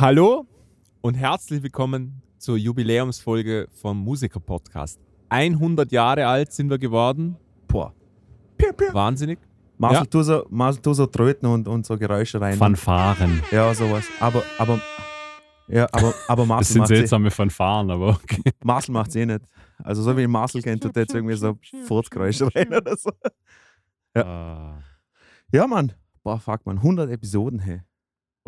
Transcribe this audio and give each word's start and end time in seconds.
Hallo 0.00 0.46
und 1.00 1.14
herzlich 1.14 1.60
willkommen 1.60 2.22
zur 2.38 2.56
Jubiläumsfolge 2.56 3.66
vom 3.72 3.98
Musiker-Podcast. 3.98 5.00
100 5.28 5.90
Jahre 5.90 6.24
alt 6.28 6.52
sind 6.52 6.70
wir 6.70 6.78
geworden. 6.78 7.36
Boah. 7.66 7.92
Wahnsinnig. 8.92 9.40
Marcel, 9.76 9.98
Ja. 10.02 10.04
tu 10.04 10.22
so, 10.22 10.46
Marcel, 10.50 10.82
tu 10.82 10.94
so 10.94 11.06
Tröten 11.06 11.48
und, 11.48 11.66
und 11.66 11.84
so 11.84 11.98
Geräusche 11.98 12.40
rein. 12.40 12.56
Fanfaren. 12.56 13.42
Ja, 13.50 13.74
sowas. 13.74 14.04
Aber, 14.20 14.44
aber, 14.58 14.80
ja, 15.66 15.88
aber, 15.90 16.14
aber 16.28 16.42
Das 16.46 16.48
Marcel 16.48 16.72
sind 16.74 16.80
macht 16.82 16.90
eh, 16.92 16.96
seltsame 16.98 17.30
Fanfaren, 17.32 17.90
aber 17.90 18.10
okay. 18.22 18.52
Marcel 18.62 18.92
macht's 18.92 19.16
eh 19.16 19.26
nicht. 19.26 19.40
Also 19.82 20.02
so 20.02 20.16
wie 20.16 20.22
ich 20.22 20.28
Marcel 20.28 20.62
kennt, 20.62 20.80
tut 20.80 20.94
er 20.94 21.02
jetzt 21.02 21.14
irgendwie 21.16 21.34
so 21.34 21.58
Furzgeräusche 21.88 22.48
rein 22.54 22.72
oder 22.72 22.96
so. 22.96 23.10
Ah. 24.14 24.78
Ja, 25.50 25.66
Mann. 25.66 25.90
Boah, 26.22 26.38
fuck, 26.38 26.64
man. 26.66 26.76
100 26.76 27.10
Episoden, 27.10 27.58
hey. 27.58 27.80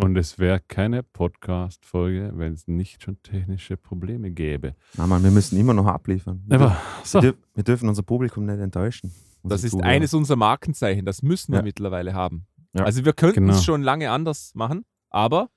Und 0.02 0.16
es 0.16 0.38
wäre 0.38 0.60
keine 0.60 1.02
Podcast-Folge, 1.02 2.32
wenn 2.34 2.52
es 2.54 2.66
nicht 2.68 3.02
schon 3.02 3.22
technische 3.22 3.77
Probleme 3.77 4.30
gäbe. 4.30 4.74
Na, 4.96 5.06
Mann, 5.06 5.22
wir 5.22 5.30
müssen 5.30 5.58
immer 5.58 5.75
noch 5.75 5.86
abliefern. 5.86 6.42
Wir, 6.47 6.61
Aber 6.61 6.77
so, 7.05 7.22
wir, 7.22 7.34
wir 7.55 7.64
dürfen 7.64 7.88
unser 7.88 8.02
Publikum 8.02 8.47
nicht 8.47 8.58
enttäuschen. 8.60 9.12
Das 9.42 9.64
ist 9.64 9.72
Zuhörer. 9.72 9.88
eines 9.88 10.14
unserer 10.14 10.36
Markenzeichen. 10.36 11.05
Das 11.05 11.22
müssen 11.22 11.52
wir 11.52 11.58
Ja. 11.58 11.62
mittlerweile 11.64 12.14
haben. 12.14 12.47
Ja. 12.72 12.84
Also 12.84 13.05
wir 13.05 13.12
könnten 13.12 13.41
Genau. 13.41 13.55
es 13.55 13.64
schon 13.64 13.83
lange 13.83 14.10
anders 14.10 14.52
machen, 14.55 14.84
aber 15.10 15.50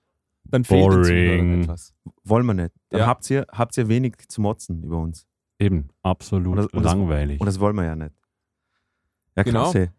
dann 0.46 0.64
fehlt 0.64 0.84
den 0.84 0.90
Boring. 1.02 1.62
etwas. 1.64 1.94
Wollen 2.23 2.46
wir 2.46 2.53
nicht. 2.53 2.73
Dann 2.90 3.02
Ja. 3.02 3.08
habt, 3.08 3.30
ihr, 3.30 3.46
habt 3.52 3.78
ihr 3.78 3.88
wenig 3.88 4.16
zu 4.28 4.42
motzen 4.42 4.84
über 4.84 4.98
uns. 5.00 5.25
eben, 5.59 5.88
absolut 6.02 6.48
Und 6.48 6.58
das- 6.58 6.66
und 6.68 6.84
das- 6.84 6.92
langweilig. 6.94 7.40
Und 7.40 7.46
das 7.46 7.58
wollen 7.59 7.75
wir 7.78 7.86
ja 7.86 7.96
nicht. 7.96 8.12
Ja, 9.38 9.44
Genau. 9.44 9.64
krass, 9.64 9.75
hey. 9.75 9.90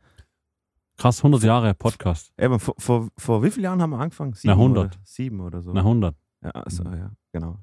Krass, 0.96 1.18
100 1.18 1.42
Jahre 1.42 1.74
Podcast. 1.74 2.32
Eben, 2.38 2.60
vor, 2.60 2.74
vor, 2.78 3.08
vor 3.18 3.42
wie 3.42 3.50
vielen 3.50 3.64
Jahren 3.64 3.82
haben 3.82 3.90
wir 3.90 3.98
angefangen? 3.98 4.32
Sieben 4.34 4.52
100. 4.52 4.84
Oder, 4.84 4.96
sieben 5.04 5.40
oder 5.40 5.60
so. 5.62 5.72
Na 5.72 5.80
100. 5.80 6.14
Ja, 6.42 6.50
also, 6.50 6.84
ja, 6.84 7.10
genau. 7.32 7.58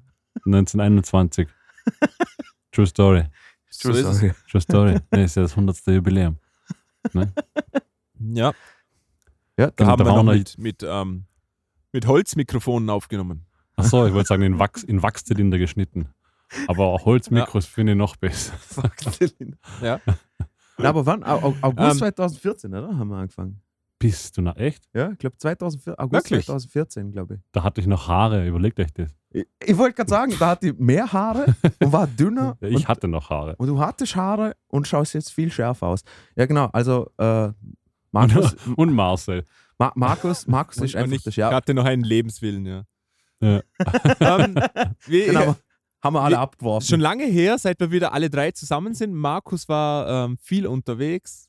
1921. 0.46 1.48
True 2.72 2.86
Story. 2.86 3.24
So 3.70 3.90
ist 3.90 3.98
es. 4.04 4.18
Sorry. 4.18 4.32
True 4.50 4.60
Story. 4.60 4.98
Nee, 5.12 5.24
ist 5.24 5.36
ja 5.36 5.42
das 5.42 5.52
100. 5.52 5.86
Jubiläum. 5.86 6.36
Ja, 7.14 8.52
Ja, 9.58 9.70
da 9.70 9.86
haben 9.86 9.98
da 9.98 10.04
wir 10.04 10.22
noch 10.22 10.22
mit, 10.22 10.58
mit, 10.58 10.82
ähm, 10.86 11.24
mit 11.92 12.06
Holzmikrofonen 12.06 12.90
aufgenommen. 12.90 13.46
Achso, 13.76 14.06
ich 14.06 14.12
wollte 14.14 14.28
sagen, 14.28 14.42
in, 14.42 14.58
Wachs, 14.58 14.82
in 14.82 15.02
Wachszylinder 15.02 15.58
geschnitten. 15.58 16.08
Aber 16.68 16.86
auch 16.86 17.06
Holzmikros 17.06 17.66
finde 17.66 17.92
ich 17.92 17.98
noch 17.98 18.16
besser. 18.16 18.52
Fuck, 18.58 19.00
Zylinder. 19.00 19.56
Ja. 19.80 20.00
Na, 20.78 20.88
aber 20.88 21.04
wann? 21.06 21.22
Au- 21.24 21.38
Au- 21.42 21.54
August 21.62 21.92
Ähm, 21.92 21.98
2014, 21.98 22.74
oder? 22.74 22.96
Haben 22.98 23.08
wir 23.08 23.16
angefangen. 23.16 23.60
Bist 23.98 24.36
du 24.36 24.42
na 24.42 24.52
echt? 24.56 24.84
Ja, 24.94 25.12
ich 25.12 25.18
glaube 25.18 25.36
2014, 25.38 25.94
August 25.98 26.30
Wirklich? 26.30 26.46
2014, 26.46 27.12
glaube 27.12 27.34
ich. 27.36 27.40
Da 27.52 27.62
hatte 27.62 27.80
ich 27.80 27.86
noch 27.86 28.08
Haare, 28.08 28.46
überlegt 28.48 28.80
euch 28.80 28.92
das. 28.92 29.14
Ich, 29.30 29.46
ich 29.64 29.78
wollte 29.78 29.94
gerade 29.94 30.10
sagen, 30.10 30.34
da 30.40 30.48
hat 30.48 30.62
die 30.64 30.72
mehr 30.72 31.12
Haare 31.12 31.54
und 31.80 31.92
war 31.92 32.06
dünner. 32.08 32.56
Ja, 32.60 32.68
ich 32.68 32.76
und, 32.76 32.88
hatte 32.88 33.06
noch 33.06 33.30
Haare. 33.30 33.54
und 33.56 33.68
du 33.68 33.78
hattest 33.78 34.16
Haare 34.16 34.56
und 34.66 34.88
schaust 34.88 35.14
jetzt 35.14 35.30
viel 35.32 35.52
schärfer 35.52 35.86
aus. 35.86 36.02
Ja, 36.34 36.46
genau. 36.46 36.66
Also, 36.72 37.10
äh, 37.18 37.52
Markus, 38.10 38.56
Und 38.76 38.92
Marcel. 38.92 39.44
Ma 39.78 39.92
Markus, 39.94 40.46
Markus 40.48 40.78
ist 40.78 40.94
Und 40.96 41.00
einfach 41.02 41.16
ich 41.16 41.22
der 41.22 41.30
Schärfer. 41.30 41.56
hatte 41.56 41.72
noch 41.72 41.84
einen 41.84 42.02
Lebenswillen, 42.02 42.66
ja. 42.66 42.82
Ja. 43.40 43.60
ähm, 44.38 44.54
wir, 45.06 45.26
Genau, 45.26 45.56
haben 46.02 46.14
wir 46.14 46.20
alle 46.22 46.36
Wir- 46.36 46.40
abgeworfen. 46.40 46.86
Schon 46.88 47.00
lange 47.00 47.24
her, 47.24 47.58
seit 47.58 47.78
wir 47.80 47.90
wieder 47.90 48.12
alle 48.12 48.28
drei 48.30 48.50
zusammen 48.50 48.94
sind. 48.94 49.12
Markus 49.14 49.68
war 49.68 50.26
ähm, 50.26 50.36
viel 50.38 50.66
unterwegs. 50.66 51.48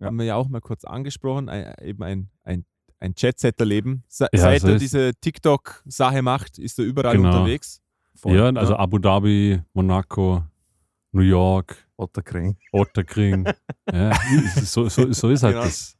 Ja. 0.00 0.06
Haben 0.06 0.18
wir 0.18 0.26
ja 0.26 0.34
auch 0.36 0.48
mal 0.48 0.60
kurz 0.60 0.84
angesprochen. 0.84 1.48
Ein, 1.48 1.74
eben 1.82 2.02
ein, 2.02 2.30
ein, 2.44 2.64
ein 3.00 3.14
Jet-Setter-Leben. 3.16 4.04
Se 4.08 4.28
Ja, 4.32 4.40
seit 4.40 4.60
so 4.62 4.68
er 4.68 4.78
diese 4.78 5.12
TikTok-Sache 5.20 6.22
macht, 6.22 6.58
ist 6.58 6.78
er 6.78 6.84
überall 6.84 7.16
Genau. 7.16 7.30
unterwegs. 7.30 7.80
Voll. 8.14 8.36
Ja, 8.36 8.48
also 8.50 8.76
Abu 8.76 8.98
Dhabi, 8.98 9.60
Monaco, 9.72 10.44
New 11.12 11.22
York, 11.22 11.76
Otterkring. 11.96 12.56
Otterkring. 12.72 13.46
ja, 13.92 14.12
so, 14.62 14.88
so, 14.88 15.12
so 15.12 15.30
ist 15.30 15.42
halt 15.42 15.54
Genau. 15.54 15.64
das, 15.64 15.96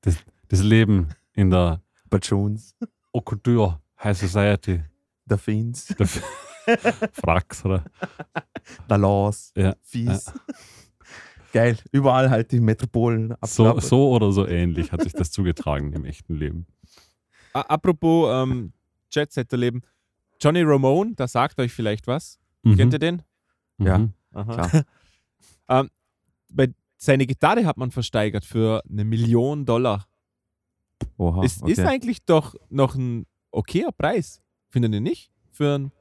das, 0.00 0.16
das 0.48 0.60
Leben 0.62 1.08
in 1.34 1.50
der 1.50 1.82
Bajoons. 2.08 2.74
Haute 3.12 3.24
Couture 3.24 3.80
High 4.02 4.16
Society. 4.18 4.82
Delfins. 5.26 5.86
Der 5.86 6.00
F- 6.00 6.10
Fracks, 6.20 6.53
oder? 7.64 7.84
Dallas. 8.88 9.52
Ja, 9.56 9.74
Fies. 9.82 10.32
Geil. 11.52 11.78
Überall 11.92 12.30
halt 12.30 12.50
die 12.50 12.60
Metropolen 12.60 13.34
So, 13.42 13.78
so 13.78 14.10
oder 14.10 14.32
so 14.32 14.46
ähnlich 14.46 14.90
hat 14.90 15.02
sich 15.02 15.12
das 15.12 15.30
zugetragen 15.30 15.92
im 15.92 16.04
echten 16.04 16.34
Leben. 16.34 16.66
A 17.52 17.60
apropos 17.60 18.28
ähm, 18.32 18.72
Jet-Setter-Leben. 19.12 19.82
Johnny 20.40 20.62
Ramone, 20.62 21.14
da 21.14 21.28
sagt 21.28 21.60
euch 21.60 21.72
vielleicht 21.72 22.08
was. 22.08 22.40
Mhm. 22.64 22.76
Kennt 22.76 22.92
ihr 22.94 22.98
den? 22.98 23.22
Ja. 23.78 23.98
Mhm. 23.98 24.12
Klar. 24.32 24.84
ähm, 25.68 25.90
bei, 26.48 26.68
seine 26.96 27.26
Gitarre 27.26 27.64
hat 27.66 27.76
man 27.76 27.90
versteigert 27.90 28.44
für 28.44 28.82
eine 28.90 29.04
Million 29.04 29.64
Dollar. 29.64 30.06
Oha, 31.16 31.44
ist, 31.44 31.62
okay. 31.62 31.72
ist 31.72 31.80
eigentlich 31.80 32.24
doch 32.24 32.54
noch 32.68 32.94
ein 32.94 33.26
okayer 33.50 33.92
Preis, 33.92 34.42
findet 34.70 34.92
ihr 34.94 35.00
nicht? 35.00 35.30
Für 35.52 35.78
ein, 35.78 35.92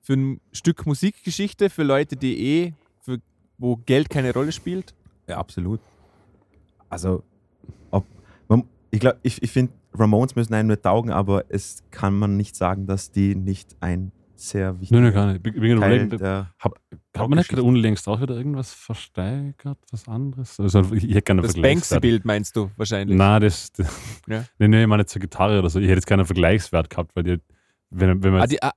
für 0.00 0.14
ein 0.14 0.40
Stück 0.52 0.86
Musikgeschichte, 0.86 1.70
für 1.70 1.82
Leute, 1.82 2.16
die 2.16 2.38
eh, 2.38 2.72
für, 3.00 3.18
wo 3.58 3.76
Geld 3.76 4.10
keine 4.10 4.32
Rolle 4.32 4.52
spielt. 4.52 4.94
Ja, 5.26 5.38
absolut. 5.38 5.80
Also, 6.88 7.22
ob, 7.90 8.04
man, 8.48 8.64
ich 8.90 9.00
glaube, 9.00 9.18
ich, 9.22 9.42
ich 9.42 9.50
finde, 9.50 9.72
Ramones 9.94 10.34
müssen 10.34 10.54
einem 10.54 10.68
nicht 10.68 10.82
taugen, 10.82 11.10
aber 11.10 11.44
es 11.48 11.82
kann 11.90 12.18
man 12.18 12.36
nicht 12.36 12.56
sagen, 12.56 12.86
dass 12.86 13.10
die 13.10 13.34
nicht 13.34 13.76
ein 13.80 14.12
sehr 14.40 14.72
Nein, 14.72 14.80
wichtiger 14.80 15.00
nein, 15.00 15.12
gar 15.12 15.26
nicht. 15.26 15.46
Ich 15.46 15.52
bin 15.52 15.62
gerade 15.62 15.80
Teil 15.80 15.94
überlegen, 15.96 16.18
der 16.18 16.54
Hat 16.58 17.28
man 17.28 17.38
nicht 17.38 17.50
gerade 17.50 17.62
unlängst 17.62 18.08
auch 18.08 18.20
wieder 18.20 18.36
irgendwas 18.36 18.72
versteigert, 18.72 19.78
was 19.90 20.08
anderes? 20.08 20.58
Also 20.58 20.80
ich, 20.94 21.04
hätte 21.04 21.22
gerne 21.22 21.42
Das 21.42 21.52
Vergleichswert. 21.52 22.00
Banksy-Bild 22.00 22.24
meinst 22.24 22.56
du 22.56 22.70
wahrscheinlich. 22.76 23.16
Nein, 23.16 23.42
das, 23.42 23.70
das 23.72 23.88
Ja. 24.26 24.44
nee, 24.58 24.68
nee, 24.68 24.82
ich 24.82 24.88
meine 24.88 25.04
zur 25.04 25.20
Gitarre 25.20 25.58
oder 25.58 25.68
so. 25.68 25.78
Ich 25.78 25.86
hätte 25.86 25.96
jetzt 25.96 26.06
keinen 26.06 26.24
Vergleichswert 26.24 26.88
gehabt, 26.88 27.14
weil 27.14 27.22
die, 27.22 27.36
wenn, 27.90 28.22
wenn, 28.22 28.32
man 28.32 28.42
ah, 28.42 28.46
die, 28.46 28.62
ah, 28.62 28.72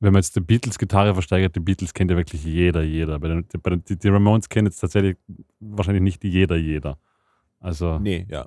wenn 0.00 0.12
man 0.12 0.20
jetzt 0.20 0.36
die 0.36 0.40
Beatles-Gitarre 0.40 1.14
versteigert, 1.14 1.56
die 1.56 1.60
Beatles 1.60 1.94
kennt 1.94 2.10
ja 2.10 2.16
wirklich 2.16 2.44
jeder, 2.44 2.82
jeder. 2.82 3.18
Bei 3.18 3.28
den, 3.28 3.46
bei 3.62 3.70
den, 3.70 3.82
die, 3.86 4.08
Ramones 4.08 4.48
kennen 4.48 4.66
jetzt 4.66 4.78
tatsächlich 4.78 5.16
wahrscheinlich 5.60 6.02
nicht 6.02 6.22
jeder, 6.24 6.56
jeder. 6.56 6.98
Also 7.60 7.98
nee, 7.98 8.26
ja. 8.28 8.46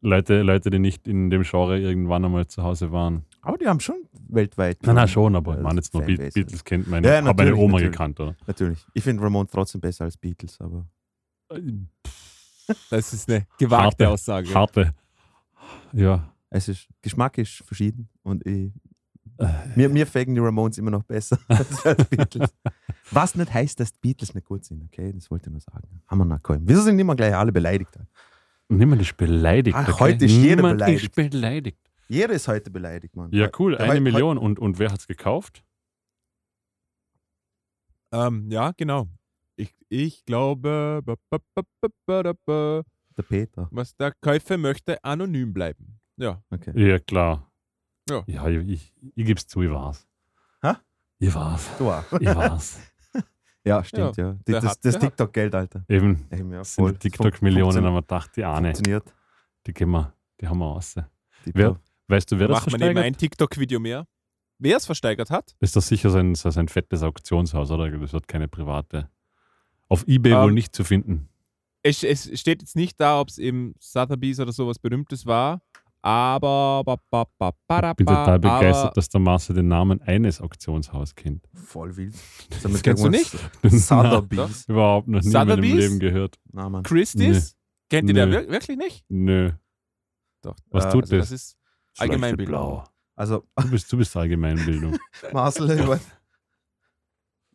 Leute, 0.00 0.42
Leute, 0.42 0.70
die 0.70 0.78
nicht 0.78 1.08
in 1.08 1.28
dem 1.30 1.42
Genre 1.42 1.78
irgendwann 1.80 2.24
einmal 2.24 2.46
zu 2.46 2.62
Hause 2.62 2.92
waren. 2.92 3.24
Aber 3.42 3.58
die 3.58 3.66
haben 3.66 3.80
schon 3.80 4.04
weltweit. 4.28 4.78
Nein, 4.84 4.94
nein, 4.94 5.08
schon, 5.08 5.34
aber 5.34 5.54
äh, 5.54 5.56
ich 5.56 5.62
meine 5.64 5.76
jetzt 5.76 5.92
nur 5.92 6.04
Be. 6.04 6.16
Beatles 6.16 6.64
kennt 6.64 6.86
meine, 6.86 7.08
Ja, 7.08 7.20
meine 7.20 7.56
Oma 7.56 7.72
natürlich. 7.72 7.90
gekannt, 7.92 8.20
oder? 8.20 8.36
Natürlich. 8.46 8.86
Ich 8.94 9.02
finde 9.02 9.22
Ramones 9.24 9.50
trotzdem 9.50 9.80
besser 9.80 10.04
als 10.04 10.16
Beatles, 10.16 10.60
aber 10.60 10.86
Das 12.90 13.12
ist 13.12 13.28
eine 13.28 13.46
gewagte 13.58 14.04
Harte, 14.04 14.08
Aussage. 14.10 14.54
Harte. 14.54 14.94
Ja. 15.92 16.32
es 16.50 16.68
ist, 16.68 16.88
Geschmack 17.02 17.38
ist 17.38 17.64
verschieden 17.66 18.08
und 18.22 18.46
ich, 18.46 18.52
Äh, 18.54 18.72
mir, 19.76 19.88
mir 19.88 20.06
fegen 20.06 20.34
die 20.34 20.40
Ramones 20.40 20.78
immer 20.78 20.90
noch 20.90 21.04
besser 21.04 21.38
als 21.48 21.84
als 21.86 22.04
Beatles. 22.06 22.54
Was 23.10 23.34
nicht 23.34 23.52
heißt, 23.52 23.78
dass 23.80 23.92
die 23.92 23.98
Beatles 24.00 24.34
nicht 24.34 24.46
gut 24.46 24.64
sind, 24.64 24.82
okay? 24.84 25.12
Das 25.12 25.30
wollte 25.30 25.46
ich 25.48 25.52
nur 25.52 25.60
sagen. 25.60 26.02
Haben 26.06 26.18
wir 26.18 26.24
noch 26.24 26.36
gekommen. 26.36 26.62
Wieso 26.64 26.82
sind 26.82 26.98
immer 26.98 27.14
gleich 27.16 27.34
alle 27.34 27.52
beleidigt? 27.52 27.90
Niemand 28.68 29.00
ist 29.00 29.16
beleidigt. 29.16 29.76
Ach, 29.78 30.00
heute 30.00 30.24
ist 30.26 30.32
jeder 30.32 30.56
Niemand 30.56 30.78
beleidigt. 30.78 31.04
ist 31.04 31.14
beleidigt. 31.14 31.78
Jeder 32.08 32.32
ist 32.34 32.48
heute 32.48 32.70
beleidigt, 32.70 33.14
Mann. 33.16 33.30
Ja, 33.32 33.48
cool. 33.58 33.76
Der 33.76 33.90
Eine 33.90 34.00
Million. 34.00 34.38
Und, 34.38 34.58
und 34.58 34.78
wer 34.78 34.90
hat 34.90 35.00
es 35.00 35.06
gekauft? 35.06 35.62
Ähm, 38.12 38.50
ja, 38.50 38.72
genau. 38.76 39.08
Ich, 39.56 39.74
ich 39.88 40.24
glaube, 40.24 41.02
ba, 41.04 41.14
ba, 41.30 41.38
ba, 41.54 41.62
ba, 41.80 41.88
ba, 42.06 42.22
da, 42.22 42.32
ba, 42.46 42.82
Der 43.16 43.22
Peter. 43.22 43.68
was 43.70 43.94
der 43.96 44.12
Käufer 44.20 44.56
möchte, 44.56 45.02
anonym 45.04 45.52
bleiben. 45.52 45.98
Ja. 46.16 46.42
Okay. 46.50 46.72
Ja, 46.74 46.98
klar. 46.98 47.47
Ja. 48.08 48.22
Ja, 48.26 48.48
ich, 48.48 48.68
ich, 48.68 48.94
ich 49.14 49.26
gebe 49.26 49.38
es 49.38 49.46
zu, 49.46 49.62
ich 49.62 49.70
war's. 49.70 50.06
Hä? 50.62 50.72
Ich 51.18 51.34
war's. 51.34 51.68
Du 51.78 51.90
auch. 51.90 52.04
Ich 52.20 52.26
war's. 52.34 52.78
Ja, 53.64 53.84
stimmt, 53.84 54.16
ja. 54.16 54.32
Die, 54.46 54.52
das 54.52 54.80
das 54.80 54.94
hat- 54.94 55.00
TikTok-Geld, 55.02 55.54
Alter. 55.54 55.84
Eben. 55.88 56.26
Eben, 56.32 56.52
ja, 56.52 56.58
Das 56.58 56.74
sind 56.74 56.82
voll. 56.84 56.92
die 56.92 56.98
TikTok-Millionen, 57.10 57.82
wir 57.84 58.00
gedacht, 58.00 58.30
die 58.36 58.42
Ahne, 58.44 58.68
Funktioniert. 58.68 59.12
die 59.66 59.74
gehen 59.74 59.90
wir, 59.90 60.14
die 60.40 60.48
haben 60.48 60.58
wir 60.58 60.64
raus. 60.64 60.94
Wer, 61.44 61.78
weißt 62.06 62.32
du, 62.32 62.38
wer 62.38 62.48
Da 62.48 62.54
das 62.54 62.62
macht 62.62 62.72
man 62.72 62.80
eben 62.80 62.92
versteigert? 62.94 63.04
ein 63.04 63.18
TikTok-Video 63.18 63.78
mehr. 63.78 64.06
Wer 64.58 64.76
es 64.78 64.86
versteigert 64.86 65.28
hat? 65.28 65.54
Ist 65.60 65.76
das 65.76 65.86
sicher 65.86 66.08
so 66.08 66.16
ein, 66.16 66.34
so 66.34 66.48
ein 66.48 66.68
fettes 66.68 67.02
Auktionshaus, 67.02 67.70
oder? 67.70 67.90
Das 67.90 68.12
wird 68.14 68.26
keine 68.26 68.48
private. 68.48 69.10
Auf 69.88 70.06
Ebay 70.08 70.32
wohl 70.32 70.48
Ähm, 70.48 70.54
nicht 70.54 70.74
zu 70.74 70.82
finden. 70.82 71.28
Es, 71.82 72.02
es 72.04 72.40
steht 72.40 72.62
jetzt 72.62 72.74
nicht 72.76 72.98
da, 72.98 73.20
ob 73.20 73.28
es 73.28 73.36
eben 73.38 73.74
Sotheby's 73.80 74.40
oder 74.40 74.52
sowas 74.52 74.78
Berühmtes 74.78 75.26
war, 75.26 75.60
aber. 76.02 76.82
Ba, 76.84 76.96
ba, 77.10 77.24
ba, 77.38 77.52
ba, 77.66 77.90
Ich 77.90 77.96
bin 77.96 78.06
ba, 78.06 78.24
total 78.24 78.38
begeistert, 78.38 78.84
aber, 78.86 78.94
dass 78.94 79.08
der 79.08 79.20
Marcel 79.20 79.54
den 79.56 79.68
Namen 79.68 80.00
eines 80.02 80.40
Auktionshauses 80.40 81.14
kennt. 81.14 81.48
Voll 81.54 81.96
wild. 81.96 82.14
Das 82.62 82.82
kennst 82.82 83.04
du 83.04 83.08
nicht? 83.08 83.30
Sotheby's. 83.62 84.68
Überhaupt 84.68 85.08
noch 85.08 85.20
nie 85.20 85.26
in 85.26 85.32
meinem 85.32 85.48
Sotheby's? 85.48 85.74
Leben 85.74 85.98
gehört. 85.98 86.38
Na, 86.52 86.68
Mann. 86.68 86.82
Christie's? 86.82 87.56
Kennt 87.90 88.08
ihr 88.08 88.14
der 88.14 88.26
Nö. 88.26 88.32
wir- 88.32 88.48
wirklich 88.50 88.76
nicht? 88.76 89.04
Nö. 89.08 89.52
Doch. 90.42 90.56
Was 90.70 90.84
Äh, 90.86 90.90
tut 90.92 91.02
Also 91.04 91.16
das? 91.16 91.30
das 91.30 91.40
ist 91.40 91.58
Allgemeinbildung. 91.98 92.52
Blau. 92.52 92.84
Also, 93.16 93.44
Du 93.56 93.70
bist, 93.70 93.92
du 93.92 93.96
bist 93.96 94.16
Allgemeinbildung. 94.16 94.96
Marcel, 95.32 95.70
ich 95.70 95.88
weiß, 95.88 96.00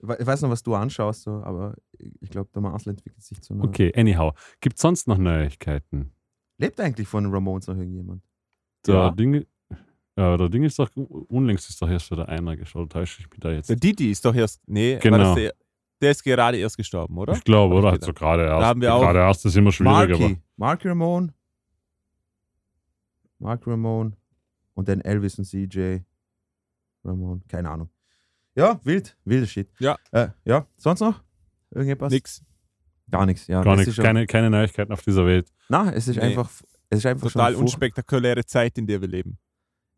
ich 0.02 0.08
we- 0.08 0.18
ich 0.20 0.26
weiß 0.28 0.42
noch, 0.42 0.50
was 0.50 0.62
du 0.64 0.76
anschaust, 0.76 1.22
so, 1.24 1.32
aber 1.44 1.76
ich 2.20 2.30
glaube, 2.30 2.50
der 2.54 2.62
Marcel 2.62 2.90
entwickelt 2.90 3.24
sich 3.24 3.42
zu 3.42 3.54
einer. 3.54 3.64
Okay, 3.64 3.94
anyhow. 3.96 4.34
Gibt 4.60 4.76
es 4.76 4.82
sonst 4.82 5.08
noch 5.08 5.18
Neuigkeiten? 5.18 6.12
Lebt 6.58 6.80
eigentlich 6.82 7.08
von 7.08 7.26
Ramones 7.32 7.68
noch 7.68 7.78
irgendjemand? 7.78 8.22
Der 8.88 8.96
Ja. 8.96 9.12
Ding, 9.12 9.46
ja, 10.16 10.38
der 10.38 10.50
Ding 10.50 10.64
ist 10.64 10.78
doch, 10.80 10.90
unlängst 10.96 11.70
ist 11.70 11.82
doch 11.82 11.90
erst 11.90 12.12
wieder 12.12 12.28
einer 12.30 12.56
geschaut. 12.58 12.92
Täusche 12.92 13.22
ich 13.22 13.30
mich 13.30 13.40
da 13.40 13.52
jetzt? 13.52 13.70
Der 13.70 13.76
Didi 13.78 14.12
ist 14.12 14.24
doch 14.26 14.36
erst. 14.36 14.62
Nee, 14.68 15.00
Genau. 15.02 15.18
war 15.18 15.26
das 15.26 15.36
der, 15.36 15.54
der 16.02 16.12
ist 16.12 16.24
gerade 16.24 16.58
erst 16.58 16.78
gestorben, 16.78 17.18
oder? 17.18 17.34
Ich 17.34 17.44
glaube, 17.44 17.76
oder? 17.76 17.92
Hat 17.94 18.04
so 18.04 18.14
gerade 18.14 18.44
erst. 18.44 18.66
haben 18.66 18.82
wir 18.82 18.94
auch 18.94 19.02
gerade 19.02 19.20
erst 19.20 19.46
ist 19.46 19.56
immer 19.56 19.72
schwierig, 19.72 19.94
aber. 20.16 20.20
Marky. 20.20 20.38
Marky 20.58 20.88
Ramone. 20.90 21.34
Marky 23.40 23.70
Ramone. 23.70 24.14
Und 24.76 24.88
dann 24.88 25.02
Elvis 25.02 25.38
und 25.38 25.46
CJ. 25.46 26.00
Ramone. 27.04 27.42
Keine 27.48 27.70
Ahnung. 27.70 27.90
Ja, 28.56 28.80
wild. 28.84 29.18
Wilder 29.26 29.48
Shit. 29.48 29.70
Ja. 29.80 29.98
Äh, 30.12 30.30
ja, 30.46 30.66
sonst 30.78 31.00
noch? 31.02 31.22
Irgendetwas? 31.72 32.12
Nix. 32.12 32.44
Gar 33.10 33.26
nichts. 33.26 33.48
Ja, 33.48 33.62
Gar 33.62 33.76
nichts, 33.76 33.96
keine, 33.98 34.26
keine 34.26 34.50
Neuigkeiten 34.50 34.92
auf 34.94 35.02
dieser 35.02 35.26
Welt. 35.26 35.52
Na, 35.70 35.92
es 35.92 36.08
ist 36.08 36.16
Nee. 36.18 36.22
einfach. 36.24 36.50
Es 36.94 37.00
ist 37.00 37.06
einfach 37.06 37.32
Total 37.32 37.56
unspektakuläre 37.56 38.46
Zeit, 38.46 38.78
in 38.78 38.88
der 38.88 39.02
wir 39.02 39.08
leben. 39.08 39.38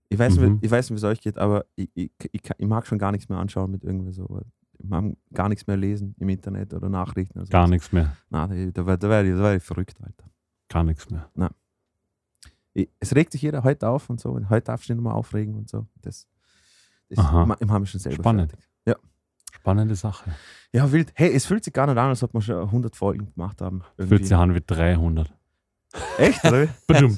Ich 0.09 0.19
weiß, 0.19 0.37
Mhm. 0.37 0.53
nicht, 0.53 0.63
ich 0.65 0.71
weiß 0.71 0.89
nicht, 0.89 0.95
wie 1.01 1.05
es 1.05 1.11
euch 1.11 1.21
geht, 1.21 1.37
aber 1.37 1.65
ich, 1.75 1.89
ich, 1.95 2.11
ich, 2.31 2.41
ich 2.57 2.67
mag 2.67 2.85
schon 2.85 2.97
gar 2.99 3.11
nichts 3.11 3.27
mehr 3.29 3.37
anschauen 3.39 3.71
mit 3.71 3.83
irgendwie 3.83 4.11
so. 4.11 4.39
Ich 4.77 4.85
mag 4.87 5.05
gar 5.33 5.49
nichts 5.49 5.65
mehr 5.67 5.77
lesen 5.77 6.15
im 6.19 6.29
Internet 6.29 6.73
oder 6.73 6.89
Nachrichten. 6.89 7.39
Oder 7.39 7.47
Gar 7.49 7.67
nichts 7.67 7.91
mehr. 7.91 8.15
Na, 8.29 8.45
da, 8.47 8.53
da, 8.71 8.85
wär- 8.85 8.97
da 8.97 9.09
wäre 9.09 9.25
ich, 9.27 9.31
da 9.33 9.39
wär 9.43 9.55
ich 9.55 9.63
verrückt, 9.63 9.97
Alter. 10.01 10.29
Gar 10.69 10.83
nichts 10.83 11.09
mehr. 11.09 11.29
Ich, 12.73 12.89
es 12.99 13.15
regt 13.15 13.31
sich 13.31 13.41
jeder 13.41 13.63
heute 13.63 13.87
auf 13.87 14.09
und 14.09 14.19
so. 14.19 14.29
Und 14.31 14.49
heute 14.49 14.65
darfst 14.65 14.89
du 14.89 14.93
dich 14.93 14.97
nochmal 15.01 15.15
aufregen 15.17 15.55
und 15.55 15.69
so. 15.69 15.87
Das, 16.01 16.27
das 17.09 17.19
Aha. 17.19 17.45
ma- 17.45 17.57
haben 17.59 17.83
wir 17.83 17.85
schon 17.85 17.99
selber 18.01 18.21
Spannend. 18.21 18.51
fertig. 18.51 18.69
Ja. 18.85 18.95
Spannende 19.53 19.95
Sache. 19.95 20.29
ja, 20.73 20.91
wild. 20.91 21.11
Hey, 21.15 21.33
es 21.33 21.45
fühlt 21.45 21.63
sich 21.63 21.73
gar 21.73 21.87
nicht 21.87 21.97
an, 21.97 22.09
als 22.09 22.21
ob 22.21 22.33
wir 22.33 22.41
schon 22.41 22.57
100 22.61 22.95
Folgen 22.95 23.31
gemacht 23.33 23.61
haben. 23.61 23.81
Fühlt 23.95 24.11
Irgendwie. 24.11 24.23
sich 24.25 24.35
an 24.37 24.53
wie 24.53 24.61
300. 24.65 25.33
Echt, 26.17 26.43
oder? 26.45 26.67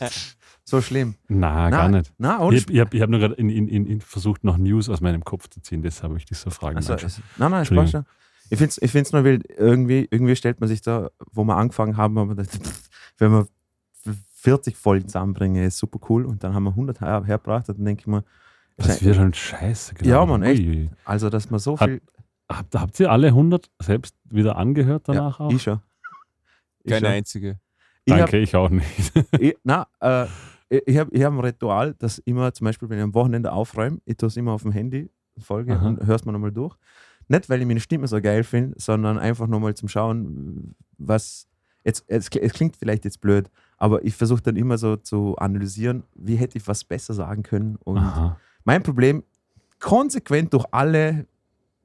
so 0.64 0.82
schlimm. 0.82 1.16
Na, 1.28 1.70
Na, 1.70 1.70
gar 1.70 1.90
nicht. 1.90 2.14
Na, 2.18 2.40
ohne 2.42 2.58
Ich 2.58 2.64
habe 2.80 2.96
ich 2.96 3.02
hab, 3.02 3.10
nur 3.10 3.20
gerade 3.20 3.36
in, 3.36 3.50
in, 3.50 3.68
in, 3.68 3.86
in 3.86 4.02
versucht, 4.02 4.44
noch 4.44 4.58
News 4.58 4.90
aus 4.90 5.02
meinem 5.02 5.24
Kopf 5.24 5.48
zu 5.50 5.62
ziehen. 5.62 5.82
Deshalb 5.82 6.10
habe 6.12 6.18
ich 6.20 6.26
dich 6.26 6.38
so 6.38 6.50
fragen 6.50 6.78
Also, 6.78 6.94
es, 6.94 7.22
nein, 7.38 7.52
nein, 7.52 7.66
passt 7.66 7.92
schon. 7.92 8.06
Ich 8.50 8.58
finde 8.58 8.70
es 8.72 8.82
ich 8.82 8.92
find's 8.92 9.12
nur 9.12 9.24
wild. 9.24 9.46
Irgendwie, 9.58 10.08
irgendwie 10.10 10.36
stellt 10.36 10.60
man 10.60 10.70
sich 10.70 10.82
da, 10.82 11.10
wo 11.32 11.44
wir 11.44 11.56
angefangen 11.58 11.98
haben, 11.98 12.18
haben 12.18 12.30
wir 12.30 12.36
gedacht, 12.36 12.60
wenn 13.18 13.32
wir 13.32 13.48
40 14.36 14.78
Folgen 14.78 15.08
zusammenbringen, 15.08 15.64
ist 15.66 15.78
super 15.78 16.00
cool. 16.10 16.26
Und 16.26 16.44
dann 16.44 16.54
haben 16.54 16.64
wir 16.64 16.70
100 16.72 17.02
her, 17.02 17.24
hergebracht. 17.26 17.68
Dann 17.70 17.84
denke 17.84 18.02
ich 18.02 18.08
mir, 18.08 18.24
Das 18.78 19.04
wird 19.04 19.16
schon 19.16 19.34
scheiße. 19.34 19.96
Ja, 20.04 20.26
Mann, 20.26 20.44
echt. 20.44 20.62
Ui. 20.62 20.90
also, 21.06 21.30
dass 21.30 21.50
man 21.50 21.60
so 21.60 21.80
Hat- 21.80 21.90
viel. 21.90 22.02
Habt, 22.50 22.76
habt 22.76 22.98
ihr 23.02 23.12
alle 23.12 23.28
100 23.28 23.70
selbst 23.82 24.16
wieder 24.24 24.56
angehört 24.56 25.10
danach 25.10 25.42
auch? 25.42 25.52
Ich 25.52 25.64
schon. 25.64 25.82
Ich 26.84 26.92
Keine 26.92 27.08
schon. 27.08 27.16
einzige. 27.16 27.60
Ich 28.08 28.14
hab- 28.14 28.20
Danke, 28.22 28.38
ich 28.38 28.56
auch 28.56 28.70
nicht. 28.70 29.12
ich, 29.40 29.58
na, 29.66 29.86
äh, 30.00 30.28
ich, 30.70 30.98
habe 30.98 31.12
ich 31.14 31.24
hab 31.24 31.34
ein 31.34 31.40
Ritual, 31.42 31.94
dass 31.96 32.20
immer, 32.20 32.54
zum 32.54 32.66
Beispiel, 32.66 32.90
wenn 32.90 32.98
ich 33.00 33.04
am 33.04 33.14
Wochenende 33.14 33.52
aufräume, 33.52 34.00
ich 34.06 34.16
tue 34.16 34.28
es 34.28 34.38
immer 34.38 34.54
auf 34.54 34.62
dem 34.64 34.72
Handy, 34.72 35.10
Folge, 35.38 35.74
Aha. 35.74 35.86
und 35.86 36.06
hör's 36.06 36.24
mal 36.24 36.32
nochmal 36.32 36.54
durch. 36.54 36.76
Nicht, 37.28 37.50
weil 37.50 37.60
ich 37.60 37.68
meine 37.68 37.82
Stimme 37.82 38.08
so 38.08 38.22
geil 38.22 38.46
finde, 38.46 38.80
sondern 38.80 39.20
einfach 39.20 39.48
nochmal 39.48 39.76
zum 39.76 39.90
Schauen, 39.90 40.74
was. 40.98 41.48
Jetzt, 41.84 42.06
es, 42.08 42.30
es 42.30 42.54
klingt 42.54 42.76
vielleicht 42.78 43.06
jetzt 43.06 43.22
blöd, 43.22 43.50
aber 43.78 44.04
ich 44.04 44.16
versuche 44.16 44.42
dann 44.42 44.56
immer 44.58 44.78
so 44.78 44.96
zu 44.98 45.36
analysieren, 45.38 46.04
wie 46.16 46.36
hätte 46.36 46.58
ich 46.58 46.68
was 46.68 46.84
besser 46.84 47.14
sagen 47.14 47.44
können. 47.44 47.78
Und 47.84 47.98
Aha. 48.00 48.38
mein 48.66 48.84
Problem, 48.84 49.24
konsequent 49.80 50.54
durch 50.54 50.66
alle 50.72 51.26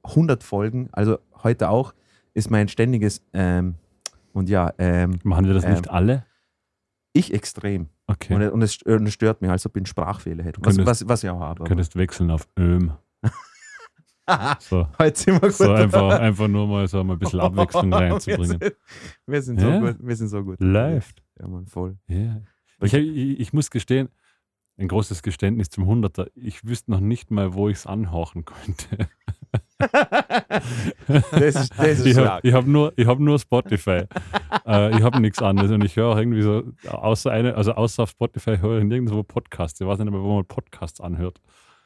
100 0.03 0.43
Folgen, 0.43 0.89
also 0.91 1.19
heute 1.43 1.69
auch, 1.69 1.93
ist 2.33 2.49
mein 2.49 2.67
ständiges 2.67 3.21
ähm, 3.33 3.75
und 4.33 4.49
ja, 4.49 4.73
ähm, 4.77 5.19
Machen 5.23 5.45
wir 5.47 5.53
das 5.53 5.65
nicht 5.65 5.85
Ähm, 5.87 5.91
alle? 5.93 6.25
ich 7.13 7.33
extrem. 7.33 7.89
Okay. 8.07 8.33
Und, 8.35 8.41
und, 8.51 8.61
es, 8.61 8.81
und 8.83 9.05
es 9.07 9.13
stört 9.13 9.41
mich, 9.41 9.49
als 9.51 9.65
ob 9.65 9.75
ich 9.75 9.79
einen 9.81 9.85
Sprachfehler 9.85 10.43
hätte. 10.43 10.59
Was, 10.63 10.77
was, 10.85 11.07
was 11.07 11.23
ich 11.23 11.29
auch 11.29 11.39
habe. 11.39 11.55
Du 11.55 11.61
aber- 11.63 11.69
könntest 11.69 11.95
wechseln 11.95 12.31
auf 12.31 12.47
Öm. 12.57 12.93
So, 14.59 14.87
Heute 14.97 15.19
sind 15.19 15.33
wir 15.41 15.49
gut. 15.49 15.51
so 15.57 15.69
einfach, 15.73 16.17
einfach 16.17 16.47
nur 16.47 16.65
mal 16.65 16.87
so 16.87 17.03
mal 17.03 17.13
ein 17.13 17.19
bisschen 17.19 17.41
Abwechslung 17.41 17.89
wir, 17.91 17.97
reinzubringen. 17.97 18.57
sind, 18.57 18.75
wir 19.27 19.41
sind 19.41 19.59
so 19.59 19.67
Ja. 19.67 19.79
gut. 19.81 19.97
Wir 19.99 20.15
sind 20.15 20.27
so 20.29 20.43
gut. 20.45 20.61
Läuft. 20.61 21.21
Ja, 21.37 21.47
Mann, 21.49 21.67
voll. 21.67 21.97
Ja. 22.07 22.41
Ich, 22.81 22.93
ich, 22.93 23.39
ich 23.41 23.51
muss 23.53 23.69
gestehen, 23.69 24.07
ein 24.77 24.87
großes 24.87 25.23
Geständnis 25.23 25.69
zum 25.69 25.85
Hunderter. 25.87 26.27
Ich 26.35 26.65
wüsste 26.65 26.91
noch 26.91 27.01
nicht 27.01 27.31
mal, 27.31 27.53
wo 27.53 27.67
ich 27.67 27.77
es 27.79 27.85
anhauchen 27.85 28.45
könnte. 28.45 29.09
Das 31.31 31.55
ist, 31.55 31.73
das 31.77 31.87
ist 31.99 32.05
Ich 32.05 32.13
stark. 32.13 32.43
habe 32.43 32.53
hab 32.53 32.65
nur, 32.65 32.93
ich 32.95 33.05
hab 33.07 33.19
nur 33.19 33.39
Spotify. 33.39 34.03
äh, 34.65 34.97
ich 34.97 35.03
habe 35.03 35.19
nichts 35.19 35.41
anderes 35.41 35.71
und 35.71 35.83
ich 35.83 35.95
höre 35.95 36.09
auch 36.13 36.17
irgendwie 36.17 36.41
so, 36.41 36.63
außer, 36.89 37.31
eine, 37.31 37.55
also 37.55 37.73
außer 37.73 38.03
auf 38.03 38.09
Spotify 38.11 38.57
höre 38.57 38.79
ich 38.79 38.85
nirgendwo 38.85 39.23
Podcasts. 39.23 39.79
Ich 39.81 39.87
weiß 39.87 39.99
nicht 39.99 40.11
wo 40.13 40.35
man 40.35 40.45
Podcasts 40.45 41.01
anhört. 41.01 41.41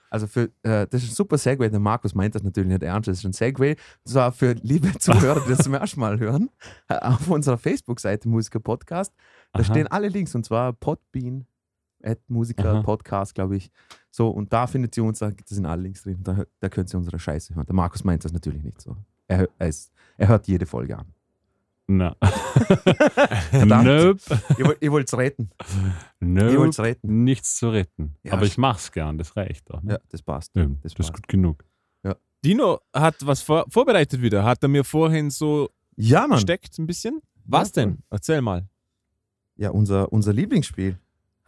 Also 0.10 0.28
für, 0.28 0.44
äh, 0.64 0.88
das 0.90 1.04
ist 1.04 1.12
ein 1.12 1.16
super 1.16 1.38
Segway. 1.38 1.70
Der 1.70 1.80
Markus 1.80 2.16
meint 2.16 2.34
das 2.36 2.44
natürlich 2.44 2.70
nicht 2.70 2.84
ernst. 2.84 3.08
Das 3.10 3.18
ist 3.18 3.26
ein 3.26 3.34
Segway. 3.34 3.76
Das 4.06 4.14
war 4.16 4.32
für 4.32 4.54
liebe 4.62 4.92
Zuhörer, 5.00 5.42
die 5.42 5.50
das 5.50 5.60
zum 5.60 5.74
ersten 5.74 6.00
Mal 6.00 6.20
hören. 6.20 6.50
äh, 6.88 6.96
Auf 6.96 7.28
unserer 7.30 7.58
Facebook-Seite 7.58 8.30
Musiker 8.30 8.60
Podcast. 8.60 9.14
Da 9.54 9.60
Aha. 9.62 9.64
stehen 9.72 9.88
alle 9.88 10.08
Links 10.08 10.34
und 10.36 10.46
zwar 10.46 10.74
Podbean, 10.74 11.46
Musiker 12.28 12.74
Aha. 12.74 12.82
Podcast, 12.84 13.36
glaube 13.36 13.58
ich. 13.58 13.70
So, 14.12 14.30
und 14.30 14.52
da 14.54 14.68
findet 14.68 14.96
ihr 14.98 15.04
uns, 15.04 15.20
da 15.20 15.32
sind 15.46 15.66
alle 15.66 15.84
Links 15.84 16.04
drin. 16.04 16.18
Da, 16.24 16.44
da 16.60 16.70
könnt 16.70 16.94
ihr 16.94 16.98
unsere 16.98 17.20
Scheiße 17.20 17.56
hören. 17.56 17.66
Der 17.66 17.76
Markus 17.76 18.04
meint 18.04 18.24
das 18.26 18.32
natürlich 18.34 18.64
nicht 18.64 18.82
so. 18.82 18.96
Er, 19.28 19.48
er, 19.58 19.68
ist, 19.68 19.92
er 20.18 20.28
hört 20.30 20.48
jede 20.48 20.66
Folge 20.66 20.98
an. 20.98 21.08
Na. 21.90 22.16
Verdammt. 23.50 23.86
nope. 23.86 24.20
ihr 24.58 24.66
wollt 24.66 24.82
ihr 24.82 24.92
wollt's 24.92 25.18
retten. 25.18 25.50
Ihr 26.22 26.28
Nope. 26.28 26.58
wollt's 26.60 26.80
retten. 26.80 27.24
Nichts 27.24 27.58
zu 27.58 27.70
retten. 27.70 28.16
Ja, 28.24 28.34
Aber 28.34 28.46
ich 28.46 28.58
mach's 28.58 28.92
gern, 28.92 29.18
das 29.18 29.36
reicht 29.38 29.72
auch. 29.72 29.82
Ne? 29.84 29.94
Ja, 29.94 30.00
das 30.10 30.22
passt. 30.22 30.56
Ja, 30.56 30.66
das 30.66 30.82
das, 30.82 30.94
passt. 30.96 31.10
ist 31.10 31.16
gut 31.16 31.28
genug. 31.28 31.64
Dino 32.46 32.80
hat 32.94 33.16
was 33.26 33.42
vor, 33.42 33.66
vorbereitet 33.68 34.22
wieder. 34.22 34.44
Hat 34.44 34.62
er 34.62 34.70
mir 34.70 34.84
vorhin 34.84 35.32
so 35.32 35.70
Ja, 35.96 36.22
Mann. 36.28 36.38
gesteckt 36.38 36.78
ein 36.78 36.86
bisschen? 36.86 37.20
Was 37.46 37.70
Ja, 37.76 37.86
denn? 37.86 37.98
Erzähl 38.12 38.42
mal. 38.42 38.68
Ja, 39.56 39.72
unser, 39.72 40.14
unser 40.14 40.34
Lieblingsspiel. 40.34 41.00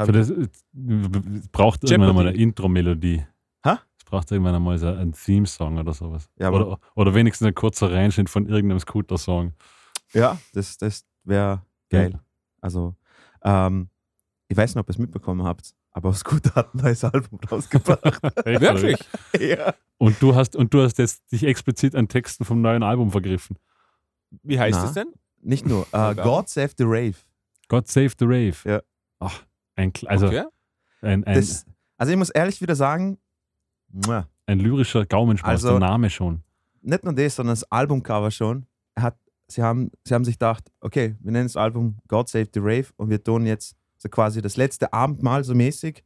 Für 0.06 0.12
das, 0.12 0.30
es 0.30 1.48
braucht 1.52 1.84
irgendwann 1.84 2.14
mal 2.16 2.22
eine 2.22 2.30
Jeopardy. 2.30 2.44
Intro-Melodie. 2.44 3.26
Hä? 3.64 3.72
Es 3.98 4.06
braucht 4.06 4.32
irgendwann 4.32 4.56
einmal 4.56 4.78
so 4.78 4.88
einen 4.88 5.14
Theme-Song 5.14 5.78
oder 5.78 5.94
sowas. 5.94 6.30
Ja, 6.38 6.48
aber- 6.48 6.68
oder, 6.68 6.80
oder 6.96 7.14
wenigstens 7.14 7.48
ein 7.48 7.56
kurzer 7.56 7.92
Reinschnitt 7.92 8.30
von 8.30 8.48
irgendeinem 8.48 8.80
Scooter-Song. 8.80 9.54
Ja, 10.14 10.38
das, 10.54 10.78
das 10.78 11.06
wäre 11.24 11.64
geil. 11.90 12.20
Also, 12.62 12.96
ähm, 13.44 13.90
ich 14.48 14.58
weiß 14.58 14.74
nicht, 14.74 14.80
ob 14.82 14.88
ihr 14.90 14.92
es 14.92 14.98
mitbekommen 14.98 15.44
habt, 15.44 15.74
aber 15.92 16.14
Scooter 16.14 16.56
hat 16.56 16.74
ein 16.74 16.80
neues 16.82 17.04
Album 17.04 17.40
rausgebracht. 17.52 18.22
Wirklich? 18.46 18.98
ja. 19.40 19.74
Und 19.98 20.22
du 20.22 20.34
hast 20.34 20.56
und 20.56 20.74
du 20.74 20.82
hast 20.82 20.98
jetzt 20.98 21.32
dich 21.32 21.44
explizit 21.44 21.94
an 21.96 22.08
Texten 22.08 22.46
vom 22.46 22.62
neuen 22.62 22.84
Album 22.84 23.12
vergriffen. 23.12 23.58
Wie 24.44 24.60
heißt 24.60 24.80
Na? 24.80 24.86
es 24.86 24.94
denn? 24.94 25.08
Nicht 25.42 25.66
nur. 25.66 25.84
Äh, 25.94 25.98
Ja. 25.98 26.14
God 26.14 26.48
Save 26.50 26.72
the 26.78 26.84
Rave. 26.86 27.16
God 27.68 27.88
Save 27.88 28.12
the 28.18 28.26
Rave. 28.26 28.56
Ja. 28.66 28.82
Ach, 29.20 29.44
ein, 29.80 29.94
also 30.06 30.28
okay. 30.28 30.44
ein, 31.02 31.24
ein, 31.24 31.36
Das, 31.36 31.66
also, 31.98 32.12
ich 32.12 32.18
muss 32.18 32.30
ehrlich 32.30 32.62
wieder 32.62 32.76
sagen, 32.76 33.18
ein 34.46 34.60
lyrischer 34.60 35.06
Gaumenschmaus, 35.06 35.50
Also- 35.52 35.70
der 35.72 35.80
Name 35.80 36.10
schon. 36.10 36.44
nicht 36.82 37.04
nur 37.04 37.14
das, 37.14 37.36
sondern 37.36 37.54
das 37.54 37.64
Albumcover 37.72 38.32
schon. 38.32 38.66
Hat, 38.98 39.18
sie, 39.48 39.62
haben, 39.64 39.92
sie 40.04 40.14
haben 40.14 40.26
sich 40.26 40.36
gedacht, 40.36 40.72
okay, 40.82 41.16
wir 41.20 41.32
nennen 41.32 41.48
das 41.48 41.56
Album 41.58 41.98
God 42.08 42.30
Save 42.30 42.48
the 42.54 42.60
Rave 42.60 42.88
und 42.98 43.10
wir 43.10 43.24
tun 43.24 43.46
jetzt 43.46 43.76
so 43.98 44.10
quasi 44.10 44.42
das 44.42 44.58
letzte 44.58 44.92
Abendmahl 44.94 45.44
so 45.44 45.54
mäßig 45.56 46.04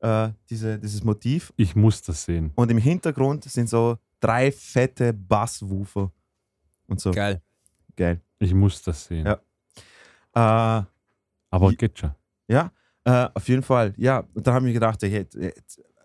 äh, 0.00 0.30
diese, 0.50 0.78
dieses 0.78 1.02
Motiv 1.02 1.52
Ich 1.56 1.74
muss 1.74 2.02
das 2.02 2.24
sehen. 2.24 2.52
und 2.54 2.70
im 2.70 2.78
Hintergrund 2.78 3.44
sind 3.44 3.68
so 3.68 3.98
drei 4.20 4.52
fette 4.52 5.12
Basswoofer 5.12 6.10
und 6.86 7.00
so. 7.00 7.10
Geil. 7.10 7.40
Geil. 7.96 8.20
Ich 8.38 8.52
muss 8.54 8.82
das 8.82 9.04
sehen. 9.04 9.26
Ja. 9.26 9.34
Äh, 10.80 10.84
Aber 11.50 11.72
geht 11.72 11.98
schon. 11.98 12.12
ja, 12.48 12.70
äh, 13.04 13.28
auf 13.34 13.48
jeden 13.48 13.62
Fall. 13.62 13.94
Ja, 13.96 14.24
und 14.34 14.46
habe 14.46 14.58
ich 14.58 14.64
mir 14.64 14.72
gedacht, 14.72 15.02
hey, 15.02 15.26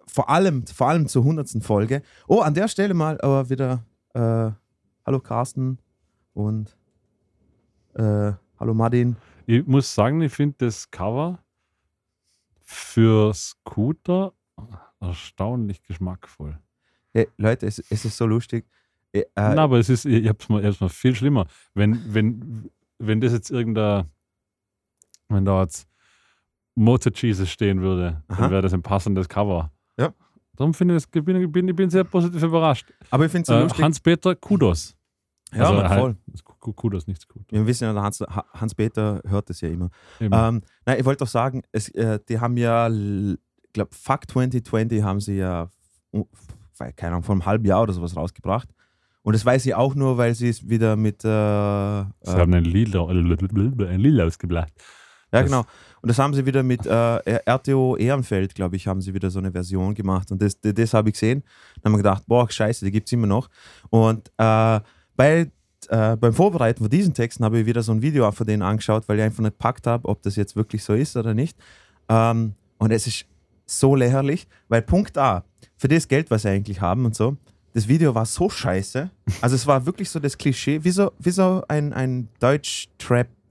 vor 0.07 0.29
allem, 0.29 0.65
vor 0.67 0.87
allem 0.87 1.07
zur 1.07 1.23
hundertsten 1.23 1.61
Folge. 1.61 2.01
Oh, 2.27 2.41
an 2.41 2.53
der 2.53 2.67
Stelle 2.67 2.93
mal 2.93 3.19
aber 3.21 3.49
wieder 3.49 3.83
äh, 4.13 4.51
Hallo 5.05 5.19
Carsten 5.19 5.79
und 6.33 6.75
äh, 7.95 8.33
Hallo 8.59 8.73
Martin. 8.73 9.15
Ich 9.45 9.65
muss 9.65 9.93
sagen, 9.93 10.21
ich 10.21 10.33
finde 10.33 10.55
das 10.59 10.89
Cover 10.91 11.39
für 12.61 13.33
Scooter 13.33 14.33
erstaunlich 14.99 15.81
geschmackvoll. 15.83 16.59
Hey, 17.13 17.27
Leute, 17.37 17.65
es, 17.65 17.79
es 17.79 18.05
ist 18.05 18.17
so 18.17 18.25
lustig. 18.25 18.65
Äh, 19.11 19.23
Na, 19.35 19.63
aber 19.63 19.79
es 19.79 19.89
ist, 19.89 20.05
ich 20.05 20.23
mal, 20.49 20.59
ich 20.59 20.67
hab's 20.67 20.79
mal 20.79 20.89
viel 20.89 21.15
schlimmer. 21.15 21.47
Wenn, 21.73 22.13
wenn, 22.13 22.69
wenn 22.99 23.21
das 23.21 23.31
jetzt 23.31 23.49
irgendein, 23.49 24.05
wenn 25.29 25.45
da 25.45 25.63
jetzt 25.63 25.88
Motor 26.79 27.11
Jesus 27.15 27.49
stehen 27.49 27.81
würde, 27.81 28.23
Aha. 28.27 28.41
dann 28.41 28.51
wäre 28.51 28.61
das 28.61 28.73
ein 28.73 28.81
passendes 28.81 29.27
Cover. 29.29 29.71
Ja. 29.97 30.13
Darum 30.55 30.73
finde 30.73 30.95
ich, 30.97 31.03
ich 31.13 31.23
bin, 31.23 31.35
ich 31.41 31.51
bin, 31.51 31.67
ich 31.67 31.75
bin 31.75 31.89
sehr 31.89 32.03
positiv 32.03 32.41
überrascht. 32.43 32.91
Aber 33.09 33.25
ich 33.25 33.31
finde 33.31 33.41
es 33.43 33.47
so 33.47 33.53
Äh, 33.53 33.61
lustig. 33.63 33.83
Hans-Peter, 33.83 34.35
Kudos. 34.35 34.95
ja, 35.53 35.63
Also 35.65 35.83
halt- 35.89 35.99
voll. 35.99 36.15
Ku- 36.59 36.73
Kudos, 36.73 37.07
nichts 37.07 37.27
gut. 37.27 37.43
Wir 37.49 37.65
wissen 37.65 37.83
ja, 37.85 38.01
Hans, 38.01 38.19
Ha- 38.21 38.45
Hans-Peter 38.53 39.21
hört 39.27 39.49
das 39.49 39.61
ja 39.61 39.69
immer. 39.69 39.89
Ähm, 40.19 40.61
nein, 40.85 40.99
ich 40.99 41.05
wollte 41.05 41.23
doch 41.23 41.29
sagen, 41.31 41.61
es, 41.71 41.89
äh, 41.89 42.19
die 42.27 42.39
haben 42.39 42.57
ja, 42.57 42.89
ich 42.89 43.37
glaube, 43.73 43.91
Fuck 43.93 44.29
2020 44.29 45.01
haben 45.03 45.19
sie 45.21 45.37
ja, 45.37 45.69
keine 46.95 47.13
Ahnung, 47.13 47.23
vor 47.23 47.33
einem 47.35 47.45
halben 47.45 47.65
Jahr 47.65 47.81
oder 47.83 47.93
sowas 47.93 48.15
rausgebracht. 48.15 48.69
Und 49.21 49.33
das 49.33 49.45
weiß 49.45 49.65
ich 49.65 49.75
auch 49.75 49.95
nur, 49.95 50.17
weil 50.17 50.33
sie 50.33 50.49
es 50.49 50.67
wieder 50.69 50.95
mit, 50.95 51.23
äh, 51.23 51.27
Sie 51.27 51.27
äh, 51.27 52.05
haben 52.25 52.53
ein 52.53 52.63
Lila, 52.63 53.05
ein 53.07 53.99
Lila 53.99 54.25
ausgeblasen. 54.25 54.71
ja 55.31 55.41
das- 55.41 55.45
genau, 55.45 55.65
und 56.01 56.09
das 56.09 56.19
haben 56.19 56.33
sie 56.33 56.45
wieder 56.45 56.63
mit 56.63 56.85
äh, 56.85 57.39
RTO 57.45 57.95
Ehrenfeld, 57.97 58.55
glaube 58.55 58.75
ich, 58.75 58.87
haben 58.87 59.01
sie 59.01 59.13
wieder 59.13 59.29
so 59.29 59.39
eine 59.39 59.51
Version 59.51 59.93
gemacht. 59.93 60.31
Und 60.31 60.41
das, 60.41 60.59
das, 60.59 60.73
das 60.73 60.93
habe 60.93 61.09
ich 61.09 61.13
gesehen. 61.13 61.43
Dann 61.75 61.91
haben 61.91 61.99
wir 61.99 62.03
gedacht, 62.03 62.23
boah, 62.27 62.49
scheiße, 62.49 62.85
die 62.85 62.91
gibt 62.91 63.07
es 63.07 63.13
immer 63.13 63.27
noch. 63.27 63.49
Und 63.89 64.29
äh, 64.37 64.79
bei, 65.15 65.51
äh, 65.89 66.15
beim 66.15 66.33
Vorbereiten 66.33 66.83
von 66.83 66.89
diesen 66.89 67.13
Texten 67.13 67.43
habe 67.43 67.59
ich 67.59 67.65
wieder 67.65 67.83
so 67.83 67.91
ein 67.91 68.01
Video 68.01 68.31
von 68.31 68.47
denen 68.47 68.61
angeschaut, 68.61 69.03
weil 69.07 69.17
ich 69.17 69.23
einfach 69.23 69.43
nicht 69.43 69.57
packt 69.57 69.87
habe, 69.87 70.07
ob 70.07 70.21
das 70.21 70.35
jetzt 70.35 70.55
wirklich 70.55 70.83
so 70.83 70.93
ist 70.93 71.17
oder 71.17 71.33
nicht. 71.33 71.57
Ähm, 72.07 72.53
und 72.77 72.91
es 72.91 73.07
ist 73.07 73.25
so 73.65 73.95
lächerlich, 73.95 74.47
weil 74.67 74.81
Punkt 74.81 75.17
A, 75.17 75.43
für 75.77 75.87
das 75.87 76.07
Geld, 76.07 76.31
was 76.31 76.43
sie 76.43 76.49
eigentlich 76.49 76.81
haben 76.81 77.05
und 77.05 77.15
so, 77.15 77.37
das 77.73 77.87
Video 77.87 78.15
war 78.15 78.25
so 78.25 78.49
scheiße. 78.49 79.09
Also 79.41 79.55
es 79.55 79.67
war 79.67 79.85
wirklich 79.85 80.09
so 80.09 80.19
das 80.19 80.37
Klischee, 80.37 80.83
wie 80.83 80.89
so, 80.89 81.11
wie 81.19 81.29
so 81.29 81.63
ein, 81.67 81.93
ein 81.93 82.27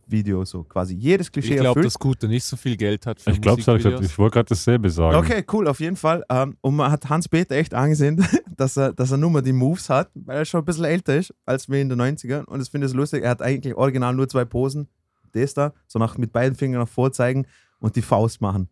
Deutsch-Trap-Video, 0.09 0.45
so 0.45 0.65
quasi. 0.65 0.95
Jedes 0.95 1.31
Klischee 1.31 1.55
Ich 1.55 1.61
glaube, 1.61 1.69
erfüllt. 1.69 1.87
dass 1.87 1.93
Scooter 1.95 2.29
nicht 2.29 2.45
so 2.45 2.57
viel 2.57 2.77
Geld 2.77 3.07
hat 3.07 3.21
für 3.21 3.31
Ich 3.31 3.41
glaube, 3.41 3.61
Musikvideos. 3.61 4.05
ich 4.05 4.19
wollte 4.19 4.35
gerade 4.35 4.49
dasselbe 4.49 4.91
sagen. 4.91 5.17
Okay, 5.17 5.45
cool, 5.53 5.69
auf 5.69 5.81
jeden 5.81 5.97
Fall. 5.97 6.25
Ähm, 6.29 6.57
und 6.61 6.77
man 6.77 6.91
hat 6.91 7.09
Hans-Peter 7.09 7.55
echt 7.57 7.75
angesehen, 7.75 8.25
dass 8.57 8.77
er, 8.77 8.93
dass 8.93 9.11
er 9.11 9.19
nur 9.19 9.31
mal 9.31 9.43
die 9.43 9.53
Moves 9.53 9.89
hat, 9.91 10.11
weil 10.15 10.39
er 10.39 10.45
schon 10.45 10.61
ein 10.61 10.65
bisschen 10.65 10.85
älter 10.85 11.17
ist 11.17 11.35
als 11.47 11.69
wir 11.69 11.81
in 11.81 11.89
den 11.89 12.01
90ern. 12.01 12.45
Und 12.45 12.59
das 12.59 12.69
finde 12.69 12.87
ich 12.87 12.93
lustig. 12.95 13.23
Er 13.25 13.31
hat 13.31 13.43
eigentlich 13.43 13.75
original 13.75 14.15
nur 14.15 14.29
zwei 14.29 14.45
Posen. 14.45 14.89
Das 15.33 15.55
da, 15.55 15.73
so 15.87 15.99
nach, 15.99 16.17
mit 16.17 16.33
beiden 16.33 16.57
Fingern 16.57 16.81
nach 16.81 16.89
vorzeigen 16.89 17.47
und 17.81 17.97
die 17.97 18.03
Faust 18.03 18.41
machen. 18.41 18.69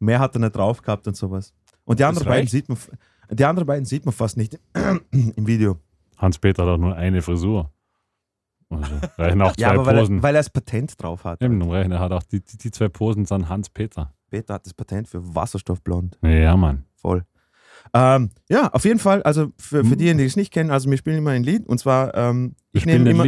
Mehr 0.00 0.18
hat 0.18 0.34
er 0.34 0.40
nicht 0.40 0.56
drauf 0.56 0.82
gehabt 0.82 1.06
und 1.06 1.16
sowas. 1.16 1.54
Und 1.84 2.00
die 2.00 2.04
anderen, 2.04 2.26
beiden 2.26 2.48
sieht 2.48 2.68
man, 2.68 2.76
die 3.30 3.44
anderen 3.44 3.66
beiden 3.66 3.84
sieht 3.84 4.04
man 4.04 4.12
fast 4.12 4.36
nicht 4.36 4.58
im 5.12 5.46
Video. 5.46 5.78
Hans-Peter 6.18 6.64
hat 6.64 6.70
auch 6.70 6.78
nur 6.78 6.96
eine 6.96 7.22
Frisur. 7.22 7.70
Also, 8.70 8.94
reichen 9.18 9.42
auch 9.42 9.52
zwei 9.56 9.62
Ja, 9.62 9.70
aber 9.72 9.86
weil 9.86 9.96
er, 9.96 10.00
Posen. 10.00 10.22
weil 10.22 10.34
er 10.34 10.38
das 10.38 10.50
Patent 10.50 11.02
drauf 11.02 11.24
hat. 11.24 11.42
Eben, 11.42 11.60
um 11.60 11.70
reichen, 11.70 11.92
er 11.92 11.98
hat 12.00 12.12
auch 12.12 12.22
die, 12.22 12.40
die, 12.40 12.56
die 12.56 12.70
zwei 12.70 12.88
Posen 12.88 13.24
sind 13.26 13.48
Hans-Peter. 13.48 14.12
Peter 14.30 14.54
hat 14.54 14.64
das 14.66 14.74
Patent 14.74 15.08
für 15.08 15.34
Wasserstoffblond. 15.34 16.18
Ja, 16.22 16.56
Mann. 16.56 16.84
Voll. 16.96 17.24
Ähm, 17.92 18.30
ja, 18.48 18.68
auf 18.72 18.84
jeden 18.84 19.00
Fall, 19.00 19.22
also 19.24 19.48
für, 19.58 19.84
für 19.84 19.94
Mhm. 19.94 19.98
diejenigen, 19.98 20.18
die 20.18 20.24
es 20.26 20.36
nicht 20.36 20.52
kennen, 20.52 20.70
also 20.70 20.88
wir 20.88 20.96
spielen 20.98 21.18
immer 21.18 21.30
ein 21.30 21.42
Lied 21.42 21.66
und 21.66 21.78
zwar, 21.78 22.14
ähm, 22.14 22.54
ich 22.72 22.86
nehme 22.86 23.10
immer, 23.10 23.24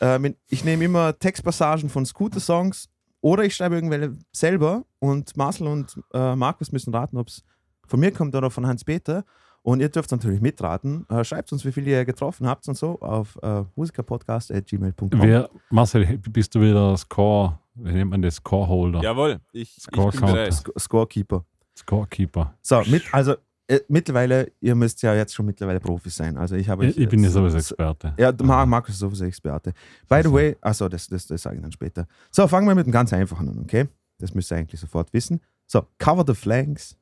äh, 0.00 0.32
ich 0.48 0.64
nehme 0.64 0.84
immer 0.84 1.16
Textpassagen 1.18 1.88
von 1.88 2.04
Scooter-Songs 2.04 2.88
oder 3.20 3.44
ich 3.44 3.54
schreibe 3.54 3.74
irgendwelche 3.76 4.16
selber 4.32 4.84
und 4.98 5.36
Marcel 5.36 5.66
und 5.68 6.00
äh, 6.14 6.34
Markus 6.34 6.72
müssen 6.72 6.92
raten, 6.94 7.16
ob 7.18 7.28
es 7.28 7.44
von 7.86 8.00
mir 8.00 8.10
kommt 8.10 8.34
oder 8.34 8.50
von 8.50 8.66
Hans-Peter. 8.66 9.24
Und 9.62 9.80
ihr 9.80 9.88
dürft 9.88 10.10
natürlich 10.10 10.40
mitraten. 10.40 11.04
Äh, 11.10 11.24
schreibt 11.24 11.52
uns, 11.52 11.64
wie 11.64 11.72
viele 11.72 11.90
ihr 11.90 12.04
getroffen 12.04 12.46
habt 12.46 12.66
und 12.68 12.76
so 12.76 12.98
auf 13.00 13.38
äh, 13.42 13.64
musikerpodcast.gmail.com. 13.76 15.10
Wer, 15.22 15.50
Marcel, 15.70 16.18
bist 16.18 16.54
du 16.54 16.60
wieder 16.60 16.96
Score, 16.96 17.58
wie 17.74 17.92
nennt 17.92 18.10
man 18.10 18.22
das? 18.22 18.36
Scoreholder? 18.36 19.02
Jawohl, 19.02 19.40
ich, 19.52 19.76
ich 19.76 19.82
Score 19.82 20.10
bin 20.10 20.20
Counter. 20.20 20.34
bereit. 20.34 20.54
Sc 20.54 20.70
Scorekeeper. 20.78 21.44
Scorekeeper. 21.76 22.54
So, 22.62 22.82
mit, 22.86 23.02
also 23.12 23.34
äh, 23.68 23.80
mittlerweile, 23.88 24.50
ihr 24.60 24.74
müsst 24.74 25.02
ja 25.02 25.14
jetzt 25.14 25.34
schon 25.34 25.46
mittlerweile 25.46 25.80
Profis 25.80 26.16
sein. 26.16 26.36
Also 26.36 26.56
ich 26.56 26.68
habe 26.68 26.86
Ich, 26.86 26.96
ich 26.98 27.08
bin 27.08 27.20
ja 27.20 27.26
jetzt- 27.26 27.34
sowieso 27.34 27.58
Experte. 27.58 28.14
Ja, 28.18 28.32
Markus 28.66 28.94
ist 28.94 29.00
sowieso 29.00 29.24
Experte. 29.26 29.72
By 30.08 30.20
the 30.22 30.32
way, 30.32 30.56
achso, 30.60 30.88
das, 30.88 31.06
das, 31.08 31.26
das 31.26 31.42
sage 31.42 31.56
ich 31.56 31.62
dann 31.62 31.72
später. 31.72 32.06
So, 32.30 32.48
fangen 32.48 32.66
wir 32.66 32.74
mit 32.74 32.86
dem 32.86 32.92
ganz 32.92 33.12
einfachen 33.12 33.48
an, 33.48 33.58
okay? 33.60 33.86
Das 34.18 34.34
müsst 34.34 34.50
ihr 34.50 34.56
eigentlich 34.56 34.80
sofort 34.80 35.12
wissen. 35.12 35.40
So, 35.66 35.82
cover 35.98 36.24
the 36.26 36.34
flanks, 36.34 36.96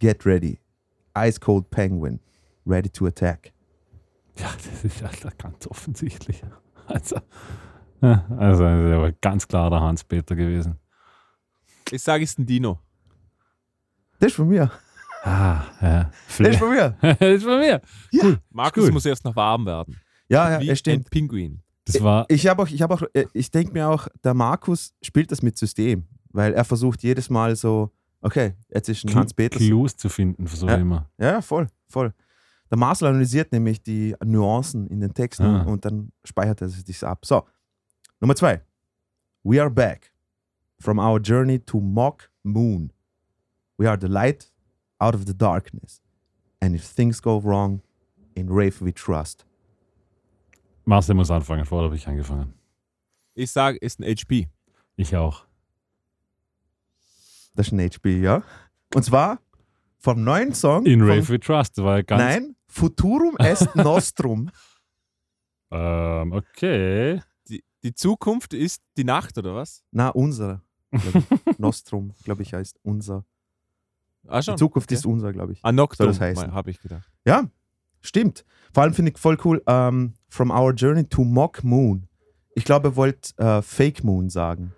get 0.00 0.26
ready. 0.26 0.58
Ice 1.26 1.40
cold 1.40 1.70
penguin, 1.70 2.20
ready 2.66 2.88
to 2.90 3.06
attack. 3.06 3.52
Ja, 4.36 4.50
das 4.72 4.84
ist 4.84 5.02
Alter, 5.02 5.30
ganz 5.36 5.66
offensichtlich. 5.66 6.42
Also, 6.86 7.16
ja, 8.00 8.24
also 8.38 8.64
war 8.64 9.12
ganz 9.12 9.46
klar 9.46 9.70
der 9.70 9.80
Hans-Peter 9.80 10.36
gewesen. 10.36 10.78
Ich 11.90 12.02
sage, 12.02 12.24
es 12.24 12.30
ist 12.30 12.38
ein 12.38 12.46
Dino. 12.46 12.78
Das 14.20 14.28
ist 14.28 14.36
von 14.36 14.48
mir. 14.48 14.70
Ah, 15.22 15.62
ja. 15.80 16.10
Das 16.38 16.48
ist 16.48 16.58
von 16.58 16.70
mir. 16.70 16.96
das 17.00 17.20
ist 17.20 17.44
von 17.44 17.58
mir. 17.58 17.80
Markus 18.50 18.84
gut. 18.84 18.92
muss 18.92 19.04
erst 19.06 19.24
noch 19.24 19.34
warm 19.34 19.66
werden. 19.66 20.00
Ja, 20.28 20.50
ja, 20.52 20.60
Wie 20.60 20.68
es 20.70 20.78
stimmt. 20.78 21.06
ein 21.06 21.10
Pinguin. 21.10 21.62
Das 21.84 22.02
war, 22.02 22.26
Ich 22.28 22.46
habe 22.46 22.62
auch, 22.62 22.68
ich 22.68 22.82
habe 22.82 22.94
auch, 22.94 23.02
äh, 23.14 23.26
ich 23.32 23.50
denke 23.50 23.72
mir 23.72 23.88
auch, 23.88 24.08
der 24.22 24.34
Markus 24.34 24.92
spielt 25.00 25.32
das 25.32 25.40
mit 25.40 25.56
System, 25.56 26.06
weil 26.30 26.52
er 26.52 26.64
versucht 26.64 27.02
jedes 27.02 27.30
Mal 27.30 27.56
so, 27.56 27.90
okay, 28.20 28.54
jetzt 28.68 28.88
ist 28.88 29.04
ein 29.04 29.14
Hans 29.14 29.34
Peters. 29.34 29.58
Clues 29.62 29.96
zu 29.96 30.08
finden, 30.08 30.46
versuche 30.46 30.70
Ja. 30.70 30.76
ich 30.76 30.82
immer. 30.82 31.10
Ja, 31.18 31.40
voll, 31.42 31.68
voll. 31.88 32.12
Der 32.70 32.76
Marcel 32.78 33.08
analysiert 33.08 33.50
nämlich 33.52 33.82
die 33.82 34.14
Nuancen 34.24 34.86
in 34.88 35.00
den 35.00 35.14
Texten 35.14 35.44
Ah. 35.44 35.62
und 35.62 35.84
dann 35.84 36.12
speichert 36.24 36.60
er 36.60 36.68
sich 36.68 36.84
das 36.84 37.02
ab. 37.02 37.24
So, 37.24 37.44
Nummer 38.20 38.34
zwei. 38.36 38.60
We 39.42 39.60
are 39.60 39.70
back 39.70 40.12
from 40.78 40.98
our 40.98 41.18
journey 41.20 41.58
to 41.60 41.80
Mock 41.80 42.30
Moon. 42.42 42.92
We 43.78 43.88
are 43.88 43.98
the 43.98 44.08
light 44.08 44.52
out 44.98 45.14
of 45.14 45.22
the 45.26 45.36
darkness. 45.36 46.02
And 46.60 46.74
if 46.74 46.84
things 46.94 47.22
go 47.22 47.38
wrong, 47.42 47.80
in 48.34 48.48
Rave 48.50 48.84
we 48.84 48.92
trust. 48.92 49.46
Marcel 50.84 51.14
muss 51.14 51.30
anfangen, 51.30 51.64
vorher 51.64 51.86
habe 51.86 51.96
ich 51.96 52.06
angefangen. 52.08 52.52
Ich 53.34 53.50
sage, 53.50 53.78
es 53.80 53.94
ist 53.94 54.00
ein 54.00 54.04
HP. 54.16 54.48
Ich 54.96 55.16
auch. 55.16 55.44
Das 57.58 57.66
ist 57.66 57.72
ein 57.72 57.80
HP, 57.80 58.20
ja. 58.20 58.44
Und 58.94 59.02
zwar 59.02 59.40
vom 59.98 60.22
neuen 60.22 60.54
Song. 60.54 60.86
In 60.86 61.00
von, 61.00 61.08
Rave 61.08 61.28
We 61.28 61.40
Trust, 61.40 61.76
war 61.78 61.96
ja 61.96 62.02
ganz. 62.02 62.22
Nein, 62.22 62.56
Futurum 62.68 63.36
est 63.36 63.66
Nostrum. 63.74 64.50
Ähm, 65.72 66.32
okay. 66.32 67.20
Die, 67.48 67.64
die 67.82 67.94
Zukunft 67.94 68.54
ist 68.54 68.80
die 68.96 69.02
Nacht, 69.02 69.36
oder 69.38 69.56
was? 69.56 69.82
Na, 69.90 70.10
unser. 70.10 70.62
glaub. 70.92 71.24
Nostrum, 71.58 72.14
glaube 72.22 72.42
ich, 72.42 72.54
heißt 72.54 72.78
unser. 72.84 73.24
Ah, 74.28 74.40
Die. 74.40 74.54
Zukunft 74.54 74.88
okay. 74.90 74.94
ist 74.94 75.04
unser, 75.04 75.32
glaube 75.32 75.54
ich. 75.54 75.60
Ah, 75.64 75.72
Noctum, 75.72 76.04
Soll 76.04 76.06
das 76.12 76.20
heißen? 76.20 76.52
habe 76.52 76.70
ich 76.70 76.80
gedacht. 76.80 77.10
Ja, 77.24 77.50
stimmt. 78.00 78.44
Vor 78.72 78.84
allem 78.84 78.94
finde 78.94 79.10
ich 79.10 79.18
voll 79.18 79.36
cool, 79.44 79.60
ähm, 79.66 80.14
From 80.28 80.52
Our 80.52 80.74
Journey 80.74 81.08
to 81.08 81.24
Mock 81.24 81.64
Moon. 81.64 82.06
Ich 82.54 82.64
glaube, 82.64 82.88
er 82.90 82.96
wollte 82.96 83.36
äh, 83.38 83.62
Fake 83.62 84.04
Moon 84.04 84.28
sagen. 84.30 84.74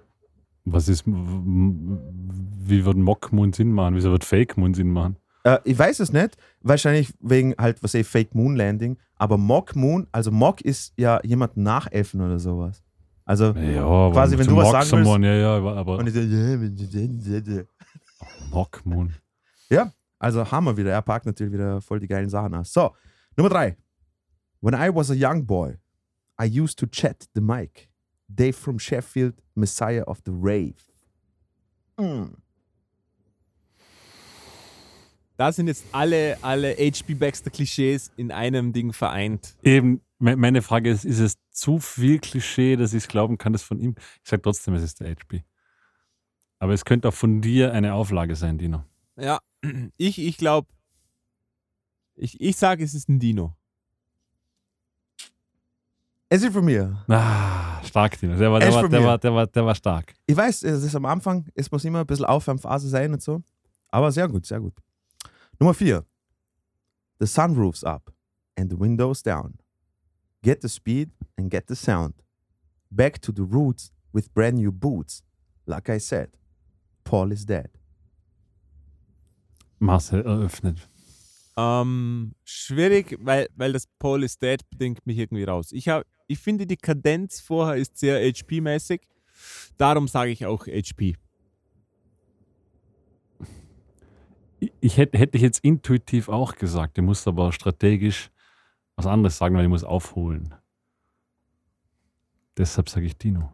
Was 0.65 0.89
ist. 0.89 1.05
Wie 1.07 2.85
wird 2.85 2.97
Mock 2.97 3.33
Moon 3.33 3.53
Sinn 3.53 3.73
machen? 3.73 3.95
Wieso 3.97 4.11
wird 4.11 4.25
Fake 4.25 4.57
Moon 4.57 4.75
Sinn 4.75 4.91
machen? 4.91 5.17
Äh, 5.45 5.59
ich 5.65 5.79
weiß 5.79 6.01
es 6.01 6.13
nicht, 6.13 6.37
wahrscheinlich 6.61 7.13
wegen 7.21 7.55
halt, 7.59 7.83
was 7.83 7.95
eh, 7.95 8.05
Fake 8.05 8.35
Moon 8.35 8.57
Landing, 8.57 8.99
aber 9.17 9.39
Mock 9.39 9.75
Moon, 9.75 10.07
also 10.13 10.31
Mock 10.31 10.61
ist 10.61 10.93
ja 10.97 11.21
jemand 11.25 11.57
nachäffen 11.57 12.21
oder 12.21 12.39
sowas. 12.39 12.83
Also, 13.25 13.53
Ja, 13.53 14.11
Quasi, 14.11 14.37
wenn 14.39 14.47
du 14.47 14.57
was 14.57 14.65
Mock 14.65 14.73
sagen 14.73 14.87
someone, 15.05 15.27
ja, 15.27 15.35
ja, 15.35 15.57
aber, 15.57 15.99
und 15.99 16.07
ich 16.07 16.15
so, 16.15 16.21
ja, 16.21 17.63
Mock 18.51 18.85
Moon. 18.85 19.15
also 20.19 20.51
haben 20.51 20.65
wir 20.67 20.77
wieder, 20.77 20.91
er 20.93 21.03
packt 21.03 21.27
natürlich 21.27 21.53
wieder 21.53 21.81
voll 21.81 22.01
die 22.01 22.09
geilen 22.09 22.29
Sachen 22.29 22.55
aus. 22.55 22.73
So, 22.73 22.95
Nummer 23.37 23.49
drei. 23.49 23.77
When 24.61 24.75
I 24.75 24.95
was 24.95 25.11
a 25.11 25.15
young 25.15 25.47
boy, 25.47 25.79
I 26.39 26.45
used 26.45 26.79
to 26.81 26.87
chat 26.87 27.27
the 27.35 27.41
mic. 27.41 27.90
Dave 28.35 28.53
from 28.53 28.79
Sheffield, 28.79 29.35
Messiah 29.55 30.03
of 30.07 30.21
the 30.25 30.33
Rave. 30.35 30.75
Mm. 31.99 32.37
Da 35.37 35.53
sind 35.53 35.69
jetzt 35.69 35.85
alle, 35.93 36.37
alle 36.43 36.75
HB 36.77 37.15
Baxter-Klischees 37.19 38.13
in 38.17 38.31
einem 38.31 38.73
Ding 38.73 38.93
vereint. 38.93 39.57
Eben, 39.63 40.03
me- 40.19 40.37
meine 40.37 40.61
Frage 40.61 40.91
ist, 40.91 41.05
ist 41.07 41.19
es 41.19 41.39
zu 41.51 41.79
viel 41.79 42.19
Klischee, 42.19 42.77
dass 42.77 42.93
ich 42.93 43.09
glauben 43.09 43.39
kann, 43.39 43.53
dass 43.55 43.63
von 43.63 43.79
ihm. 43.81 43.95
Ich 44.23 44.29
sage 44.29 44.43
trotzdem, 44.43 44.75
es 44.75 44.83
ist 44.83 45.01
der 45.01 45.11
HP. 45.11 45.43
Aber 46.59 46.75
es 46.75 46.85
könnte 46.85 47.09
auch 47.09 47.15
von 47.15 47.41
dir 47.41 47.73
eine 47.73 47.95
Auflage 47.95 48.37
sein, 48.37 48.59
Dino. 48.59 48.85
Ja, 49.17 49.41
ich, 49.97 50.19
ich 50.19 50.37
glaube, 50.37 50.69
ich, 52.17 52.39
ich 52.39 52.57
sage, 52.57 52.85
es 52.85 52.93
ist 52.93 53.09
ein 53.09 53.19
Dino. 53.19 53.57
Es 56.33 56.45
ist 56.45 56.53
von 56.53 56.65
mir. 56.65 56.97
Ah, 57.09 57.83
stark, 57.83 58.17
Dino. 58.21 58.37
Der 58.37 58.53
war, 58.53 58.61
der 58.61 58.73
war, 58.73 58.89
der 58.89 59.03
war, 59.03 59.19
der 59.19 59.35
war, 59.35 59.47
der 59.49 59.67
war 59.67 59.75
stark. 59.75 60.15
Ich 60.29 60.37
weiß, 60.37 60.63
es 60.63 60.85
ist 60.85 60.95
am 60.95 61.05
Anfang, 61.05 61.45
es 61.57 61.69
muss 61.73 61.85
immer 61.85 62.01
ein 62.01 62.07
bisschen 62.07 62.25
Aufwärmphase 62.25 62.89
sein 62.89 63.13
und 63.13 63.21
so. 63.21 63.43
Aber 63.89 64.13
sehr 64.13 64.29
gut, 64.29 64.47
sehr 64.47 64.61
gut. 64.61 64.75
Nummer 65.59 65.75
vier. 65.75 66.07
The 67.19 67.27
sunroof's 67.27 67.83
up 67.83 68.13
and 68.57 68.71
the 68.71 68.79
windows 68.79 69.25
down. 69.25 69.59
Get 70.43 70.63
the 70.63 70.69
speed 70.69 71.11
and 71.37 71.51
get 71.51 71.65
the 71.67 71.75
sound. 71.75 72.15
Back 72.91 73.21
to 73.23 73.33
the 73.33 73.43
roots 73.43 73.91
with 74.13 74.33
brand 74.33 74.55
new 74.55 74.71
boots. 74.71 75.25
Like 75.67 75.89
I 75.89 75.99
said, 75.99 76.31
Paul 77.03 77.33
is 77.33 77.45
dead. 77.45 77.71
Marcel 79.81 80.23
eröffnet. 80.23 80.89
Ähm, 81.57 82.37
schwierig, 82.45 83.19
weil, 83.21 83.49
weil 83.57 83.73
das 83.73 83.89
Paul 83.99 84.23
is 84.23 84.39
Dead 84.39 84.61
bringt 84.71 85.05
mich 85.05 85.19
irgendwie 85.19 85.45
raus. 85.45 85.73
Ich, 85.73 85.89
hab, 85.89 86.05
ich 86.31 86.39
finde, 86.39 86.67
die 86.67 86.77
Kadenz 86.77 87.41
vorher 87.41 87.77
ist 87.77 87.99
sehr 87.99 88.21
HP-mäßig. 88.21 89.01
Darum 89.77 90.07
sage 90.07 90.31
ich 90.31 90.47
auch 90.47 90.67
HP. 90.67 91.17
Ich, 94.81 94.97
hätte, 94.97 95.19
hätte 95.19 95.37
ich 95.37 95.43
jetzt 95.43 95.65
intuitiv 95.65 96.29
auch 96.29 96.55
gesagt. 96.55 96.99
Ich 96.99 97.05
muss 97.05 97.27
aber 97.27 97.53
strategisch 97.53 98.31
was 98.97 99.07
anderes 99.07 99.39
sagen, 99.39 99.57
weil 99.57 99.65
ich 99.65 99.71
muss 99.71 99.85
aufholen. 99.85 100.55
Deshalb 102.57 102.89
sage 102.91 103.07
ich 103.07 103.17
Dino. 103.17 103.53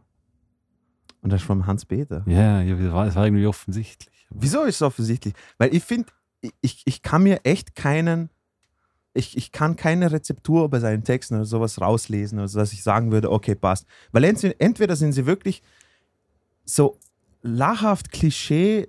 Und 1.23 1.33
das 1.33 1.41
ist 1.41 1.47
vom 1.47 1.67
Hans-Peter. 1.67 2.25
Ja, 2.27 2.61
ja, 2.61 2.77
es 2.77 2.93
war, 2.93 3.15
war 3.15 3.25
irgendwie 3.25 3.47
offensichtlich. 3.47 4.27
Wieso 4.31 4.65
ist 4.65 4.77
es 4.77 4.83
offensichtlich? 4.83 5.35
Weil 5.59 5.75
ich 5.75 5.85
finde, 5.85 6.13
ich, 6.61 6.83
ich 6.85 7.03
kann 7.03 7.23
mir 7.23 7.41
echt 7.45 7.75
keinen, 7.75 8.31
ich, 9.17 9.37
ich 9.37 9.53
kann 9.53 9.77
keine 9.77 10.13
Rezeptur 10.13 10.69
bei 10.69 10.79
seinen 10.81 11.05
Texten 11.05 11.35
oder 11.35 11.45
sowas 11.45 11.81
rauslesen, 11.81 12.39
also 12.39 12.59
dass 12.59 12.73
ich 12.73 12.83
sagen 12.83 13.11
würde, 13.13 13.31
okay, 13.33 13.55
passt. 13.55 13.87
Weil 14.13 14.25
ent- 14.25 14.55
entweder 14.61 14.97
sind 14.97 15.13
sie 15.13 15.27
wirklich 15.27 15.63
so 16.65 16.99
lachhaft 17.43 18.11
Klischee, 18.13 18.89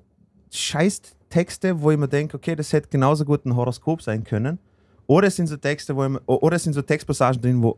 scheiß 0.52 1.02
Texte, 1.30 1.82
wo 1.82 1.92
ich 1.92 1.98
mir 1.98 2.08
denke, 2.08 2.38
okay, 2.38 2.56
das 2.56 2.72
hätte 2.74 2.90
genauso 2.90 3.26
gut 3.26 3.46
ein 3.46 3.56
Horoskop 3.56 4.02
sein 4.02 4.24
können. 4.24 4.60
Oder 5.08 5.28
es 5.28 5.36
sind 5.36 5.48
so 5.48 5.58
Texte, 5.58 5.96
wo 5.96 6.06
ich 6.06 6.18
oder 6.26 6.56
es 6.56 6.64
sind 6.64 6.74
so 6.74 6.82
Textpassagen 6.82 7.42
drin, 7.42 7.62
wo 7.62 7.78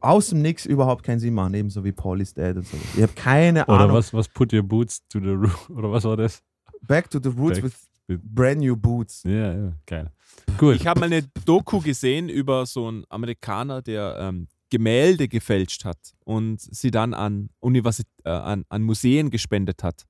aus 0.00 0.28
dem 0.28 0.42
Nix 0.42 0.66
überhaupt 0.66 1.02
keinen 1.04 1.18
Sinn 1.18 1.34
machen, 1.34 1.54
ebenso 1.54 1.82
wie 1.84 1.92
Paul 1.92 2.20
is 2.20 2.34
Dead 2.34 2.56
und 2.56 2.66
so. 2.66 2.76
Ich 2.96 3.02
habe 3.02 3.12
keine 3.14 3.64
Oder 3.66 3.80
Ahnung. 3.80 3.96
was, 3.96 4.12
was 4.12 4.28
put 4.28 4.52
your 4.52 4.62
boots 4.62 5.00
to 5.08 5.18
the 5.18 5.30
roof? 5.30 5.70
Oder 5.76 5.90
was 5.90 6.04
war 6.04 6.16
das? 6.16 6.42
Back 6.86 7.08
to 7.10 7.18
the 7.22 7.30
roots 7.30 7.56
Back 7.60 7.64
with- 7.64 7.88
brand 8.08 8.60
new 8.60 8.76
boots. 8.76 9.22
Ja, 9.24 9.52
ja, 9.54 9.72
geil. 9.86 10.10
Gut. 10.58 10.76
Ich 10.76 10.86
habe 10.86 11.00
mal 11.00 11.06
eine 11.06 11.22
Doku 11.44 11.80
gesehen 11.80 12.28
über 12.28 12.66
so 12.66 12.88
einen 12.88 13.04
Amerikaner, 13.08 13.82
der 13.82 14.16
ähm, 14.20 14.48
Gemälde 14.70 15.28
gefälscht 15.28 15.84
hat 15.84 15.98
und 16.24 16.60
sie 16.60 16.90
dann 16.90 17.14
an, 17.14 17.50
Universit 17.60 18.06
äh, 18.24 18.30
an, 18.30 18.64
an 18.68 18.82
Museen 18.82 19.30
gespendet 19.30 19.82
hat. 19.82 20.04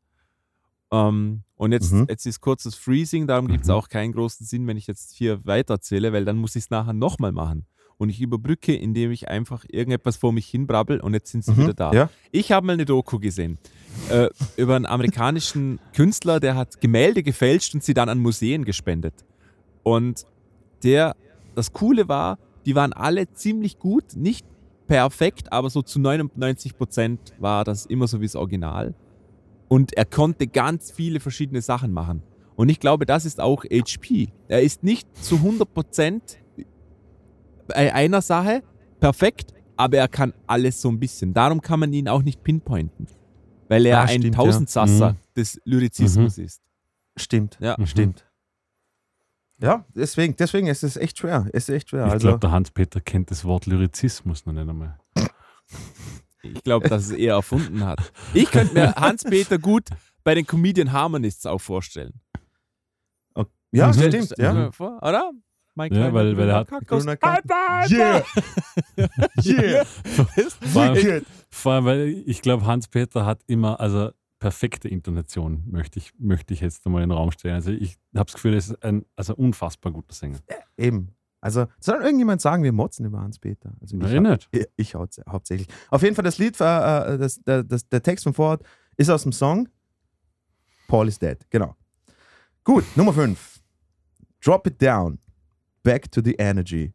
Ähm, 0.90 1.42
und 1.56 1.72
jetzt, 1.72 1.92
Mhm. 1.92 2.06
jetzt 2.08 2.26
ist 2.26 2.40
kurzes 2.40 2.74
Freezing, 2.74 3.26
darum 3.26 3.48
gibt 3.48 3.62
es 3.62 3.68
Mhm. 3.68 3.74
auch 3.74 3.88
keinen 3.88 4.12
großen 4.12 4.46
Sinn, 4.46 4.66
wenn 4.66 4.76
ich 4.76 4.86
jetzt 4.86 5.12
hier 5.14 5.44
weiterzähle, 5.44 6.12
weil 6.12 6.24
dann 6.24 6.36
muss 6.36 6.56
ich 6.56 6.64
es 6.64 6.70
nachher 6.70 6.92
nochmal 6.92 7.32
machen. 7.32 7.66
Und 7.96 8.08
ich 8.08 8.20
überbrücke, 8.20 8.74
indem 8.74 9.12
ich 9.12 9.28
einfach 9.28 9.64
irgendetwas 9.70 10.16
vor 10.16 10.32
mich 10.32 10.46
hinbrabbel 10.46 11.00
und 11.00 11.14
jetzt 11.14 11.30
sind 11.30 11.44
sie 11.44 11.52
Mhm, 11.52 11.58
wieder 11.58 11.74
da. 11.74 11.92
Ja. 11.92 12.10
Ich 12.32 12.50
habe 12.52 12.66
mal 12.66 12.72
eine 12.72 12.84
Doku 12.84 13.18
gesehen 13.18 13.58
äh, 14.10 14.28
über 14.56 14.74
einen 14.76 14.86
amerikanischen 14.86 15.78
Künstler, 15.94 16.40
der 16.40 16.56
hat 16.56 16.80
Gemälde 16.80 17.22
gefälscht 17.22 17.74
und 17.74 17.84
sie 17.84 17.94
dann 17.94 18.08
an 18.08 18.18
Museen 18.18 18.64
gespendet. 18.64 19.14
Und 19.82 20.26
der, 20.82 21.14
das 21.54 21.72
Coole 21.72 22.08
war, 22.08 22.38
die 22.66 22.74
waren 22.74 22.92
alle 22.92 23.32
ziemlich 23.32 23.78
gut, 23.78 24.16
nicht 24.16 24.46
perfekt, 24.86 25.52
aber 25.52 25.70
so 25.70 25.82
zu 25.82 26.00
99 26.00 26.76
Prozent 26.76 27.20
war 27.38 27.64
das 27.64 27.86
immer 27.86 28.06
so 28.08 28.20
wie 28.20 28.26
das 28.26 28.36
Original. 28.36 28.94
Und 29.68 29.94
er 29.94 30.04
konnte 30.04 30.46
ganz 30.46 30.90
viele 30.90 31.20
verschiedene 31.20 31.62
Sachen 31.62 31.92
machen. 31.92 32.22
Und 32.56 32.68
ich 32.68 32.80
glaube, 32.80 33.06
das 33.06 33.24
ist 33.24 33.40
auch 33.40 33.64
HP. 33.64 34.28
Er 34.48 34.62
ist 34.62 34.84
nicht 34.84 35.08
zu 35.22 35.36
100 35.36 35.72
Prozent 35.72 36.38
bei 37.66 37.92
einer 37.94 38.22
Sache 38.22 38.62
perfekt, 39.00 39.52
aber 39.76 39.98
er 39.98 40.08
kann 40.08 40.32
alles 40.46 40.80
so 40.80 40.88
ein 40.88 40.98
bisschen. 41.00 41.34
Darum 41.34 41.60
kann 41.60 41.80
man 41.80 41.92
ihn 41.92 42.08
auch 42.08 42.22
nicht 42.22 42.42
pinpointen. 42.42 43.06
Weil 43.68 43.86
er 43.86 43.98
Ah, 44.00 44.02
ein 44.02 44.08
stimmt, 44.20 44.24
ja. 44.24 44.30
Tausendsasser 44.32 45.12
Mhm. 45.12 45.16
des 45.36 45.60
Lyrizismus 45.64 46.38
ist. 46.38 46.60
Stimmt. 47.16 47.56
Ja. 47.60 47.76
Mhm. 47.78 47.86
Stimmt. 47.86 48.26
Ja, 49.58 49.84
deswegen, 49.94 50.36
deswegen 50.36 50.66
ist 50.66 50.82
es 50.82 50.96
echt 50.96 51.18
schwer. 51.18 51.46
Es 51.52 51.68
ist 51.68 51.74
echt 51.74 51.90
schwer. 51.90 52.06
Ich 52.06 52.12
Also, 52.12 52.26
glaube, 52.28 52.40
der 52.40 52.50
Hans-Peter 52.50 53.00
kennt 53.00 53.30
das 53.30 53.44
Wort 53.44 53.66
Lyrizismus 53.66 54.44
noch 54.46 54.52
nicht 54.52 54.68
einmal. 54.68 54.98
Ich 56.42 56.62
glaube, 56.62 56.88
dass 56.88 57.04
es 57.04 57.10
er 57.12 57.34
erfunden 57.36 57.84
hat. 57.84 58.12
Ich 58.34 58.50
könnte 58.50 58.74
mir 58.74 58.94
Hans-Peter 58.96 59.58
gut 59.58 59.88
bei 60.24 60.34
den 60.34 60.46
Comedian 60.46 60.92
Harmonists 60.92 61.46
auch 61.46 61.60
vorstellen. 61.60 62.20
ja, 63.72 63.88
Mhm. 63.88 63.92
stimmt. 63.94 64.34
Ja. 64.38 64.70
oder? 64.78 65.32
Mein 65.74 65.92
Ja, 65.92 66.12
weil- 66.12 66.36
weil 66.36 66.48
er 66.48 66.56
hat- 66.56 66.68
Kaktus. 66.68 67.06
Alter! 67.06 67.84
Yeah! 67.90 69.84
Vor 70.72 70.82
allem, 70.82 70.96
yeah. 71.04 71.20
vor 71.50 71.72
allem 71.72 71.84
weil 71.84 72.22
ich 72.26 72.42
glaube, 72.42 72.64
Hans-Peter 72.66 73.26
hat 73.26 73.40
immer, 73.46 73.80
also 73.80 74.10
perfekte 74.38 74.88
Intonation, 74.88 75.64
möchte 75.70 75.98
ich, 75.98 76.12
möchte 76.18 76.54
ich 76.54 76.60
jetzt 76.60 76.84
einmal 76.86 77.02
in 77.02 77.08
den 77.08 77.16
Raum 77.16 77.30
stellen. 77.32 77.54
Also 77.54 77.70
ich 77.72 77.96
habe 78.14 78.26
das 78.26 78.34
Gefühl, 78.34 78.52
er 78.52 78.58
ist 78.58 78.82
ein 78.84 79.04
also 79.16 79.34
unfassbar 79.34 79.92
guter 79.92 80.14
Sänger. 80.14 80.38
Eben. 80.76 81.08
Also, 81.40 81.66
soll 81.78 82.00
irgendjemand 82.02 82.40
sagen, 82.40 82.62
wir 82.62 82.72
motzen 82.72 83.04
über 83.04 83.20
Hans-Peter? 83.20 83.72
Also, 83.80 83.98
ich, 83.98 84.20
nicht. 84.20 84.48
ich, 84.50 84.66
ich 84.76 84.94
hau- 84.94 85.06
hauptsächlich. 85.28 85.68
Auf 85.90 86.02
jeden 86.02 86.14
Fall, 86.14 86.24
das 86.24 86.38
Lied, 86.38 86.58
äh, 86.58 86.64
äh, 86.64 87.18
das, 87.18 87.38
der, 87.42 87.62
das, 87.62 87.86
der 87.88 88.02
Text 88.02 88.24
von 88.24 88.32
Vorort 88.32 88.62
ist 88.96 89.10
aus 89.10 89.24
dem 89.24 89.32
Song 89.32 89.68
Paul 90.88 91.08
is 91.08 91.18
Dead. 91.18 91.36
Genau. 91.50 91.76
Gut, 92.64 92.84
Nummer 92.96 93.12
5. 93.12 93.60
Drop 94.42 94.66
it 94.66 94.80
down. 94.80 95.18
Back 95.84 96.10
to 96.12 96.22
the 96.22 96.38
energy. 96.40 96.94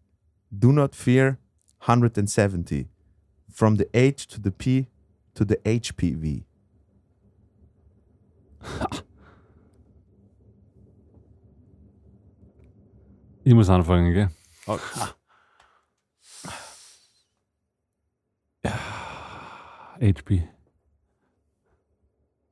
Do 0.52 0.71
not 0.73 0.95
fear 0.95 1.38
170. 1.86 2.89
From 3.52 3.78
the 3.78 3.88
H 3.93 4.28
to 4.28 4.41
the 4.41 4.52
P 4.52 4.88
to 5.36 5.45
the 5.45 5.58
HPV. 5.63 6.43
Ich 13.43 13.54
muss 13.54 13.69
anfangen, 13.69 14.13
gell? 14.13 14.30
HP. 19.99 20.47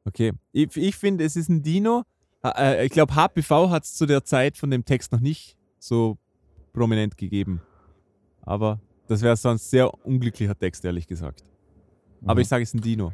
Okay. 0.06 0.34
Ich, 0.52 0.76
ich 0.76 0.96
finde, 0.96 1.24
es 1.26 1.36
ist 1.36 1.50
ein 1.50 1.62
Dino. 1.62 2.04
Äh, 2.44 2.86
ich 2.86 2.92
glaube, 2.92 3.16
HPV 3.16 3.70
hat 3.70 3.84
es 3.84 3.96
zu 3.96 4.06
der 4.06 4.24
Zeit 4.24 4.58
von 4.58 4.72
dem 4.72 4.86
Text 4.86 5.12
noch 5.12 5.20
nicht 5.20 5.58
so 5.80 6.18
prominent 6.78 7.18
gegeben. 7.18 7.62
Aber 8.42 8.80
das 9.08 9.22
wäre 9.22 9.36
sonst 9.36 9.70
sehr 9.70 9.92
unglücklicher 10.06 10.58
Text, 10.58 10.86
ehrlich 10.86 11.08
gesagt. 11.08 11.44
Aber 12.24 12.36
Mhm. 12.36 12.42
ich 12.42 12.48
sage, 12.48 12.64
es 12.64 12.70
ist 12.70 12.76
ein 12.76 12.82
Dino. 12.82 13.14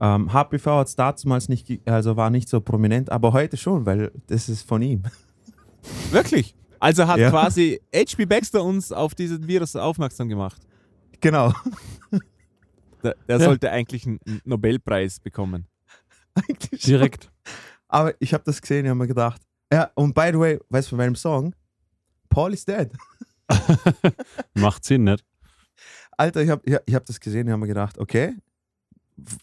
Ähm, 0.00 0.32
HPV 0.32 0.78
hat 0.78 0.86
es 0.88 0.94
damals 0.96 1.48
nicht, 1.48 1.80
also 1.88 2.16
war 2.16 2.30
nicht 2.30 2.48
so 2.48 2.60
prominent, 2.60 3.10
aber 3.10 3.32
heute 3.32 3.56
schon, 3.56 3.84
weil 3.86 4.12
das 4.28 4.48
ist 4.48 4.62
von 4.62 4.80
ihm. 4.82 5.02
Wirklich? 6.12 6.54
Also 6.78 7.06
hat 7.08 7.18
Ja. 7.18 7.30
quasi 7.30 7.80
H.P. 7.94 8.26
Baxter 8.26 8.62
uns 8.62 8.92
auf 8.92 9.14
diesen 9.16 9.46
Virus 9.48 9.74
aufmerksam 9.74 10.28
gemacht. 10.28 10.62
Genau. 11.20 11.52
Der, 13.02 13.14
der 13.28 13.38
Ja. 13.38 13.44
sollte 13.44 13.70
eigentlich 13.70 14.04
einen 14.06 14.18
Nobelpreis 14.44 15.20
bekommen. 15.20 15.66
Eigentlich 16.34 16.80
schon. 16.82 16.90
Direkt. 16.90 17.30
Aber 17.86 18.12
ich 18.18 18.34
habe 18.34 18.42
das 18.44 18.60
gesehen 18.60 18.84
und 18.86 18.90
habe 18.90 18.98
mir 18.98 19.06
gedacht. 19.06 19.40
Ja, 19.72 19.90
und 19.94 20.14
by 20.16 20.30
the 20.32 20.38
way, 20.38 20.58
weißt 20.68 20.88
du 20.88 20.90
von 20.90 20.98
welchem 20.98 21.14
Song? 21.14 21.54
Paul 22.28 22.52
is 22.52 22.64
dead. 22.64 22.90
Macht 24.54 24.84
Sinn, 24.84 25.04
nicht? 25.04 25.24
Alter, 26.16 26.42
ich 26.42 26.50
habe 26.50 26.62
ich 26.64 26.74
hab, 26.74 26.82
ich 26.86 26.94
hab 26.94 27.06
das 27.06 27.20
gesehen 27.20 27.46
und 27.46 27.52
habe 27.52 27.60
mir 27.60 27.68
gedacht, 27.68 27.98
okay, 27.98 28.34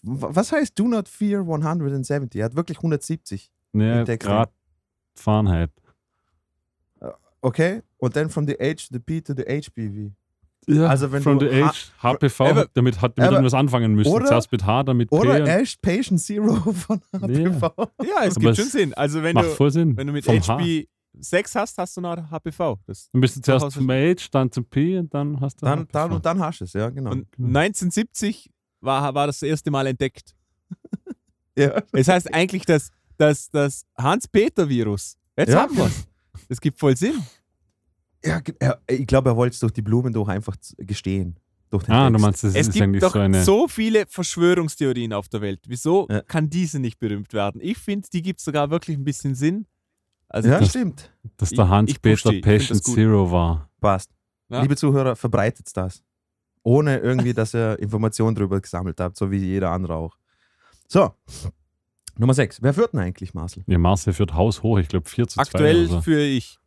was 0.03 0.51
heißt 0.51 0.77
do 0.77 0.87
not 0.87 1.07
fear 1.09 1.41
170? 1.41 2.39
Er 2.39 2.45
hat 2.45 2.55
wirklich 2.55 2.77
170. 2.77 3.51
Ja, 3.73 3.99
Im 3.99 4.05
Text. 4.05 4.27
Grad 4.27 4.51
Fahrenheit. 5.15 5.71
Okay? 7.41 7.81
Und 7.97 8.15
dann 8.15 8.29
from 8.29 8.47
the 8.47 8.53
H 8.53 8.87
to 8.87 8.93
the 8.93 8.99
P 8.99 9.21
to 9.21 9.33
the 9.35 9.43
HPV. 9.43 10.11
Ja, 10.67 10.87
Also 10.87 11.11
wenn 11.11 11.21
From 11.21 11.37
du 11.37 11.47
the 11.47 11.63
H- 11.63 11.73
HPV, 12.01 12.43
Aber- 12.45 12.67
damit 12.73 12.99
hat 12.99 13.17
damit 13.17 13.27
aber- 13.27 13.37
irgendwas 13.37 13.53
anfangen 13.53 13.93
müssen. 13.93 14.11
oder- 14.11 14.25
Zuerst 14.25 14.51
mit 14.51 14.65
H, 14.65 14.81
dann 14.83 14.97
mit 14.97 15.11
P. 15.11 15.15
Oder 15.15 15.45
Ash 15.45 15.77
Patient 15.77 16.19
Zero 16.19 16.55
von 16.73 17.01
HPV. 17.13 17.71
Ja, 18.03 18.23
es 18.23 18.35
Aber 18.35 18.39
gibt 18.39 18.45
es 18.47 18.57
schon 18.57 18.69
Sinn. 18.69 18.93
Also 18.95 19.21
wenn 19.21 19.35
Macht 19.35 19.45
du, 19.45 19.51
voll 19.51 19.71
Sinn. 19.71 19.95
wenn 19.95 20.07
du 20.07 20.13
mit 20.13 20.25
Vom. 20.25 20.35
6 21.19 21.55
hast, 21.55 21.77
hast 21.77 21.97
du 21.97 22.01
noch 22.01 22.15
HPV. 22.31 22.77
Das 22.85 23.09
Dann 23.11 23.21
bist 23.21 23.37
du 23.37 23.41
zuerst 23.41 23.71
zum 23.71 23.89
H, 23.89 24.15
dann 24.31 24.51
zum 24.51 24.65
P 24.65 24.97
und 24.97 25.13
dann 25.13 25.39
hast 25.41 25.61
du 25.61 25.65
Dann, 25.65 25.87
dann 25.91 26.11
und 26.11 26.25
dann 26.25 26.39
hast 26.39 26.59
du 26.61 26.65
es, 26.65 26.73
ja, 26.73 26.89
genau. 26.89 27.11
Und 27.11 27.31
genau. 27.31 27.59
1970 27.59 28.49
war, 28.81 29.13
war 29.13 29.27
das 29.27 29.41
erste 29.41 29.71
Mal 29.71 29.87
entdeckt. 29.87 30.35
ja. 31.57 31.81
Es 31.91 32.07
heißt 32.07 32.33
eigentlich 32.33 32.65
das, 32.65 32.89
das, 33.17 33.49
das 33.49 33.85
Hans-Peter-Virus. 33.97 35.17
Jetzt 35.37 35.49
Ja. 35.51 35.61
haben 35.63 35.75
wir 35.77 35.85
es. 35.85 36.07
Das 36.49 36.61
gibt 36.61 36.79
voll 36.79 36.95
Sinn. 36.95 37.15
Ja, 38.23 38.41
ich 38.87 39.05
glaube, 39.07 39.29
er 39.29 39.35
wollte 39.35 39.53
es 39.53 39.59
durch 39.59 39.71
die 39.73 39.81
Blumen 39.81 40.11
durch 40.13 40.27
einfach 40.29 40.55
gestehen. 40.77 41.39
Durch 41.69 41.83
den 41.83 41.93
Ah, 41.93 42.07
du 42.07 42.13
Text. 42.13 42.21
meinst, 42.21 42.43
das 42.43 42.55
Es 42.55 42.67
ist 42.67 42.73
gibt 42.73 42.83
eigentlich 42.83 43.01
doch 43.01 43.13
so 43.13 43.19
eine. 43.19 43.43
so 43.43 43.67
viele 43.67 44.05
Verschwörungstheorien 44.07 45.13
auf 45.13 45.27
der 45.29 45.41
Welt. 45.41 45.61
Wieso 45.67 46.07
Ja. 46.09 46.21
kann 46.21 46.49
diese 46.49 46.79
nicht 46.79 46.99
berühmt 46.99 47.33
werden? 47.33 47.59
Ich 47.61 47.77
finde, 47.77 48.07
die 48.11 48.21
gibt 48.21 48.39
sogar 48.39 48.69
wirklich 48.69 48.97
ein 48.97 49.03
bisschen 49.03 49.35
Sinn. 49.35 49.65
Also 50.35 50.49
Ja, 50.49 50.59
die- 50.59 50.67
stimmt. 50.67 51.11
dass 51.37 51.51
der 51.51 51.63
ich 51.63 51.69
Hans-Peter. 51.71 52.13
Ich 52.13 52.23
das 52.23 52.41
Patient. 52.41 52.83
Zero 52.83 53.31
war. 53.31 53.69
Passt. 53.79 54.11
Ja. 54.49 54.61
Liebe 54.61 54.75
Zuhörer, 54.75 55.15
verbreitet 55.15 55.69
das. 55.77 56.03
Ohne 56.61 56.97
irgendwie, 56.97 57.33
dass 57.33 57.53
ihr 57.55 57.79
Informationen 57.79 58.35
darüber 58.35 58.59
gesammelt 58.59 58.99
habt, 58.99 59.15
so 59.15 59.31
wie 59.31 59.37
jeder 59.37 59.71
andere 59.71 59.95
auch. 59.95 60.17
So, 60.89 61.13
Nummer 62.17 62.33
6. 62.33 62.61
Wer 62.61 62.73
führt 62.73 62.91
denn 62.91 62.99
eigentlich, 62.99 63.33
Marcel? 63.33 63.63
Ja, 63.65 63.77
Marcel 63.77 64.11
führt 64.11 64.33
Haus 64.33 64.61
hoch, 64.61 64.77
ich 64.77 64.89
glaube 64.89 65.07
4 65.09 65.25
zu 65.27 65.35
2 65.35 65.41
aktuell 65.41 65.85
oder 65.85 65.87
so. 65.95 66.01
für 66.01 66.19
ich. 66.19 66.59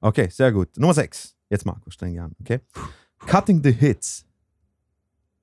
Okay, 0.00 0.28
sehr 0.30 0.50
gut. 0.50 0.76
Nummer 0.76 0.94
6. 0.94 1.36
Jetzt 1.48 1.64
Markus, 1.66 1.94
streng 1.94 2.18
an, 2.18 2.34
okay? 2.40 2.58
Cutting 3.18 3.62
the 3.62 3.72
hits. 3.72 4.26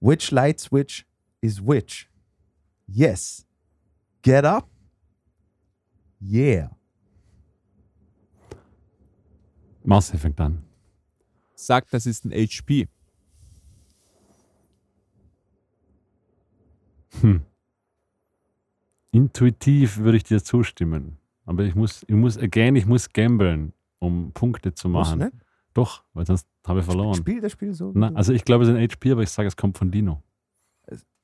Which 0.02 0.32
light 0.32 0.60
switch 0.60 1.06
is 1.40 1.62
which? 1.66 2.10
Yes. 2.88 3.46
Get 4.22 4.44
up. 4.44 4.70
Yeah. 6.22 6.72
Marcel 9.88 10.20
fängt 10.20 10.40
an. 10.42 10.64
Sagt, 11.56 11.94
das 11.94 12.06
ist 12.06 12.26
ein 12.26 12.32
HP. 12.32 12.90
Hm. 17.22 17.42
Intuitiv 19.12 20.00
würde 20.00 20.18
ich 20.18 20.26
dir 20.26 20.44
zustimmen. 20.44 21.18
Aber 21.46 21.64
ich 21.64 21.74
muss, 21.74 22.04
ich 22.04 22.16
muss, 22.16 22.38
again, 22.38 22.76
ich 22.76 22.86
muss 22.86 23.14
gamblen, 23.14 23.72
um 24.00 24.34
Punkte 24.34 24.74
zu 24.74 24.90
Muss 24.90 25.08
machen. 25.08 25.20
nicht? 25.20 25.34
Doch, 25.74 26.04
weil 26.14 26.26
sonst 26.26 26.46
habe 26.68 26.82
ich 26.82 26.86
verloren. 26.86 27.16
Spielt 27.16 27.44
das 27.46 27.54
Spiel 27.54 27.74
so? 27.74 27.94
Na, 27.96 28.14
also 28.14 28.34
ich 28.34 28.44
glaube, 28.44 28.66
es 28.66 28.70
ist 28.70 28.76
ein 28.76 28.82
HP, 28.82 29.14
aber 29.14 29.24
ich 29.24 29.30
sage, 29.30 29.48
es 29.48 29.56
kommt 29.56 29.78
von 29.78 29.90
Dino. 29.90 30.22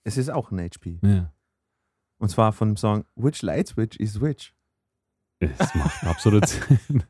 es 0.05 0.17
ist 0.17 0.29
auch 0.29 0.51
ein 0.51 0.59
HP. 0.59 0.99
Ja. 1.03 1.33
Und 2.17 2.29
zwar 2.29 2.53
von 2.53 2.69
dem 2.69 2.77
Song 2.77 3.03
Which 3.15 3.41
light 3.41 3.67
switch 3.67 3.97
is 3.97 4.21
which? 4.21 4.53
Es 5.39 5.75
macht 5.75 6.03
absolut 6.05 6.47
Sinn. 6.87 7.03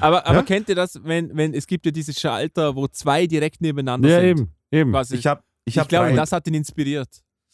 Aber, 0.00 0.26
aber 0.26 0.36
Ja? 0.36 0.42
kennt 0.42 0.68
ihr 0.68 0.74
das, 0.74 1.00
wenn, 1.02 1.34
wenn 1.36 1.54
es 1.54 1.66
gibt 1.66 1.86
ja 1.86 1.92
diese 1.92 2.12
Schalter, 2.12 2.74
wo 2.76 2.86
zwei 2.88 3.26
direkt 3.26 3.60
nebeneinander 3.60 4.08
Ja, 4.08 4.20
sind? 4.20 4.28
eben. 4.40 4.54
eben. 4.70 4.90
Quasi. 4.92 5.16
Ich 5.16 5.26
habe 5.26 5.42
ich 5.64 5.74
ich 5.74 5.78
hab 5.78 5.88
glaube, 5.88 6.08
drei, 6.10 6.16
das 6.16 6.32
hat 6.32 6.46
ihn 6.46 6.54
inspiriert. 6.54 7.08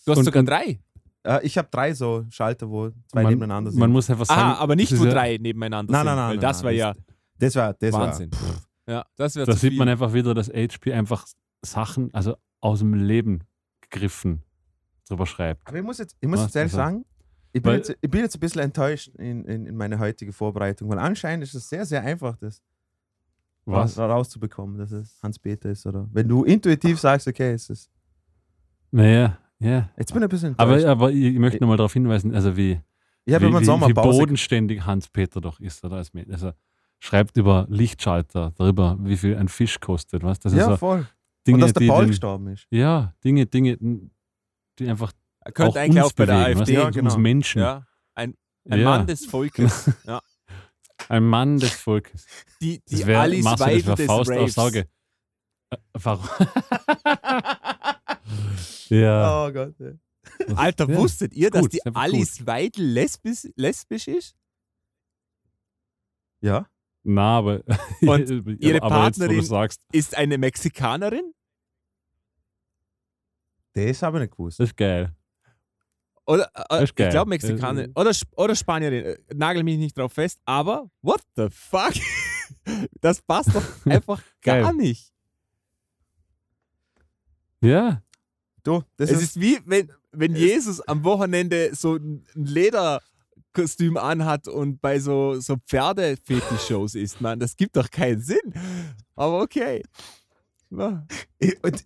Du 0.05 0.13
hast 0.13 0.19
Und- 0.19 0.25
sogar 0.25 0.43
drei. 0.43 0.81
äh, 1.25 1.47
ich 1.47 1.57
hab 1.57 1.71
drei 1.71 1.95
so 1.95 2.25
Schalter, 2.31 2.69
wo 2.69 2.91
zwei 3.09 3.23
man, 3.23 3.33
nebeneinander 3.33 3.71
sind. 3.71 3.79
man 3.81 3.91
muss 3.91 4.11
einfach 4.11 4.27
sagen. 4.27 4.41
Aha, 4.41 4.55
aber 4.57 4.75
nicht 4.77 4.99
wo 4.99 5.05
ja, 5.05 5.11
drei 5.13 5.39
nebeneinander 5.39 5.93
Nein, 5.93 6.01
sind. 6.01 6.07
nein, 6.07 6.17
nein, 6.17 6.29
Weil 6.31 6.37
nein, 6.37 6.41
das 6.43 6.57
nein, 6.59 6.65
war 6.65 6.73
ja 6.73 6.95
das 7.39 7.57
war, 7.57 7.75
das 7.75 7.93
Wahnsinn. 7.93 8.31
Ja, 8.89 9.05
das 9.17 9.37
wäre 9.37 9.47
Da 9.47 9.53
sieht 9.53 9.71
viel. 9.71 9.79
man 9.79 9.89
einfach 9.89 10.13
wieder, 10.13 10.35
dass 10.35 10.49
HP 10.49 10.93
einfach 10.93 11.25
Sachen, 11.65 12.13
also 12.13 12.37
aus 12.61 12.81
dem 12.81 12.95
Leben 12.95 13.45
gegriffen, 13.83 14.43
drüber 15.09 15.27
schreibt. 15.27 15.61
war. 15.65 15.69
Aber 15.69 15.79
ich 15.79 15.85
muss 15.85 15.99
jetzt, 15.99 16.17
ich 16.21 16.29
muss 16.29 16.41
Was? 16.41 16.47
jetzt 16.47 16.57
ehrlich 16.57 16.73
Also, 16.75 16.77
sagen, 16.85 17.05
ich 17.53 17.63
bin, 17.63 17.73
jetzt, 17.75 17.91
ich 18.01 18.11
bin 18.11 18.21
jetzt 18.21 18.37
ein 18.37 18.41
bisschen 18.41 18.63
enttäuscht 18.63 19.09
in, 19.17 19.45
in, 19.45 19.67
in 19.67 19.77
meiner 19.77 19.99
heutigen 19.99 20.33
Vorbereitung, 20.33 20.89
weil 20.89 20.99
anscheinend 20.99 21.45
ist 21.45 21.55
es 21.55 21.69
sehr, 21.69 21.85
sehr 21.85 22.03
einfach, 22.03 22.37
das 22.39 22.63
Was? 23.65 23.99
ra- 23.99 24.07
rauszubekommen, 24.07 24.79
dass 24.79 24.91
es 24.93 25.19
Hans-Peter 25.23 25.71
ist. 25.71 25.87
Oder 25.87 26.09
wenn 26.13 26.29
du 26.29 26.45
intuitiv 26.45 26.99
sagst, 26.99 27.29
okay, 27.29 27.53
es 27.53 27.69
ist. 27.71 27.91
Naja, 28.91 29.39
ja. 29.59 29.91
Jetzt 29.97 30.13
bin 30.13 30.23
ich 30.23 30.27
ein 30.27 30.29
bisschen 30.29 30.55
Aber, 30.59 30.73
enttäuscht. 30.73 30.87
aber 30.91 31.13
ich 31.13 31.39
möchte 31.39 31.61
nochmal 31.61 31.77
darauf 31.77 31.93
hinweisen, 31.93 32.35
also 32.35 32.57
wie, 32.57 32.81
habe 33.31 33.47
wie, 33.47 33.53
wie, 33.55 33.89
wie 33.89 33.93
bodenständig 33.95 34.85
Hans-Peter 34.85 35.41
doch 35.41 35.61
ist. 35.61 35.85
Oder? 35.85 35.97
Also 36.31 36.53
schreibt 36.99 37.37
über 37.37 37.67
Lichtschalter 37.69 38.53
darüber, 38.57 38.97
wie 39.01 39.17
viel 39.17 39.37
ein 39.37 39.49
Fisch 39.49 39.79
kostet. 39.81 40.23
Was? 40.23 40.39
Das 40.41 40.53
ist 40.53 40.59
Ja, 40.59 40.67
so 40.71 40.77
voll. 40.77 41.07
Dinge, 41.47 41.57
Und 41.57 41.61
dass 41.63 41.73
der 41.73 41.87
Paul 41.89 42.05
den, 42.05 42.09
gestorben 42.11 42.49
ist. 42.49 42.67
Ja, 42.71 43.15
Dinge, 43.25 43.47
Dinge, 43.47 43.77
die 44.79 44.89
einfach 44.89 45.13
Er 45.45 45.53
könnte 45.53 45.73
auch 45.73 45.77
eigentlich 45.83 46.03
uns 46.05 46.13
auch 46.13 46.17
bei 46.17 46.27
der 46.27 46.37
AfD. 46.37 46.75
Ja, 46.75 46.87
uns 46.87 46.97
genau. 46.97 47.17
Menschen. 47.19 47.61
Ja, 47.63 47.87
ein, 48.15 48.37
ein 48.69 48.79
Ja. 48.81 48.85
Mann 48.85 49.07
des 49.07 49.27
Volkes. 49.27 49.91
ja. 50.05 50.21
Ein 51.09 51.25
Mann 51.25 51.59
des 51.59 51.73
Volkes. 51.75 52.27
Die, 52.61 52.81
Das 52.89 53.01
die 53.01 53.07
wäre 53.07 53.23
Alice 53.23 53.43
Marcel, 53.45 53.67
das 53.67 53.75
Weidel 53.75 53.87
wär 53.89 53.95
des 53.97 54.07
Faust 54.07 54.31
Raves. 54.31 54.43
Aussage. 54.59 54.89
Äh, 55.71 55.77
Warum? 55.95 56.29
ja. 58.89 59.47
Oh 59.47 59.53
Gott. 59.53 59.75
ey. 59.81 59.99
Alter, 60.57 60.89
Ja. 60.89 60.97
wusstet 60.97 61.33
ihr, 61.35 61.51
dass 61.51 61.63
Gut, 61.63 61.73
die 61.73 61.85
Alice 61.87 62.47
Weidel 62.47 62.85
lesbisch, 62.87 63.49
lesbisch 63.57 64.09
ist? 64.09 64.37
Ja? 66.41 66.67
Na, 67.03 67.39
aber, 67.39 67.63
Und 68.03 68.31
ihre 68.61 68.83
aber 68.83 69.07
jetzt, 69.07 69.19
Partnerin- 69.19 69.43
sagst, 69.43 69.81
Ist 69.93 70.17
eine 70.17 70.39
Mexikanerin? 70.39 71.35
Das 73.75 74.03
habe 74.03 74.19
ich 74.19 74.23
nicht 74.23 74.33
gewusst. 74.37 74.61
das 74.61 74.71
ist 74.71 74.77
geil. 74.77 75.13
Oder, 76.27 76.51
äh, 76.71 76.85
ist 76.85 76.91
ich 76.91 76.95
glaube 76.95 77.29
Mexikanerin. 77.29 77.91
Äh, 77.95 78.01
Oder, 78.01 78.13
oder 78.37 78.55
Spanierin. 78.55 79.05
Äh, 79.05 79.19
Nagel 79.35 79.63
mich 79.65 79.79
nicht 79.79 79.99
drauf 79.99 80.13
fest, 80.13 80.39
aber 80.45 80.89
what 81.03 81.21
the 81.37 81.49
fuck? 81.51 81.93
Das 83.01 83.21
passt 83.23 83.55
doch 83.55 83.65
einfach 83.87 84.23
gar 84.43 84.73
nicht. 84.73 85.11
Ja, 87.61 88.03
Du, 88.63 88.83
das 88.97 89.11
es 89.11 89.17
ist, 89.17 89.23
ist 89.23 89.41
wie 89.41 89.59
wenn, 89.67 89.91
wenn 90.13 90.37
Jesus 90.37 90.81
am 90.83 91.03
Wochenende 91.03 91.75
so 91.75 91.97
ein 91.97 92.25
Lederkostüm 92.35 93.97
anhat 93.97 94.47
und 94.47 94.81
bei 94.81 95.01
so, 95.01 95.41
so 95.41 95.57
Pferdefetisch-Shows 95.67 96.95
ist, 96.95 97.21
man. 97.21 97.41
Das 97.41 97.57
gibt 97.57 97.77
doch 97.77 97.91
keinen 97.91 98.21
Sinn. 98.21 98.55
Aber 99.17 99.43
okay. 99.43 99.83
Ja. 100.71 101.05
Und, 101.63 101.83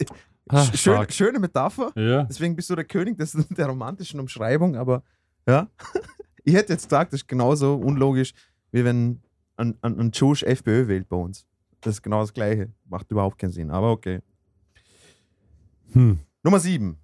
Ah, 0.49 0.63
sch- 0.63 0.77
schön, 0.77 1.11
schöne 1.11 1.39
Metapher. 1.41 1.91
ja. 1.97 2.23
Deswegen 2.25 2.55
bist 2.55 2.71
du 2.71 2.75
der 2.77 2.85
König 2.85 3.19
des, 3.19 3.33
der 3.51 3.67
romantischen 3.67 4.21
Umschreibung, 4.21 4.77
aber 4.77 5.03
ja. 5.47 5.69
Ich 6.49 6.55
hätte 6.55 6.75
jetzt 6.75 6.85
gesagt, 6.85 7.13
das 7.13 7.23
ist 7.23 7.27
genauso 7.29 7.75
unlogisch, 7.75 8.33
wie 8.71 8.85
wenn 8.85 9.21
ein, 9.57 9.77
ein, 9.83 9.99
ein 9.99 10.11
Josh 10.13 10.45
FPÖ 10.45 10.87
wählt 10.87 11.09
bei 11.09 11.17
uns. 11.17 11.45
Das 11.81 11.97
ist 11.97 12.03
genau 12.03 12.21
das 12.21 12.33
Gleiche. 12.33 12.73
Macht 12.85 13.11
überhaupt 13.11 13.37
keinen 13.39 13.51
Sinn, 13.51 13.73
aber 13.73 13.91
okay. 13.91 14.21
Hm. 15.93 16.21
Nummer 16.45 16.61
7. 16.61 16.97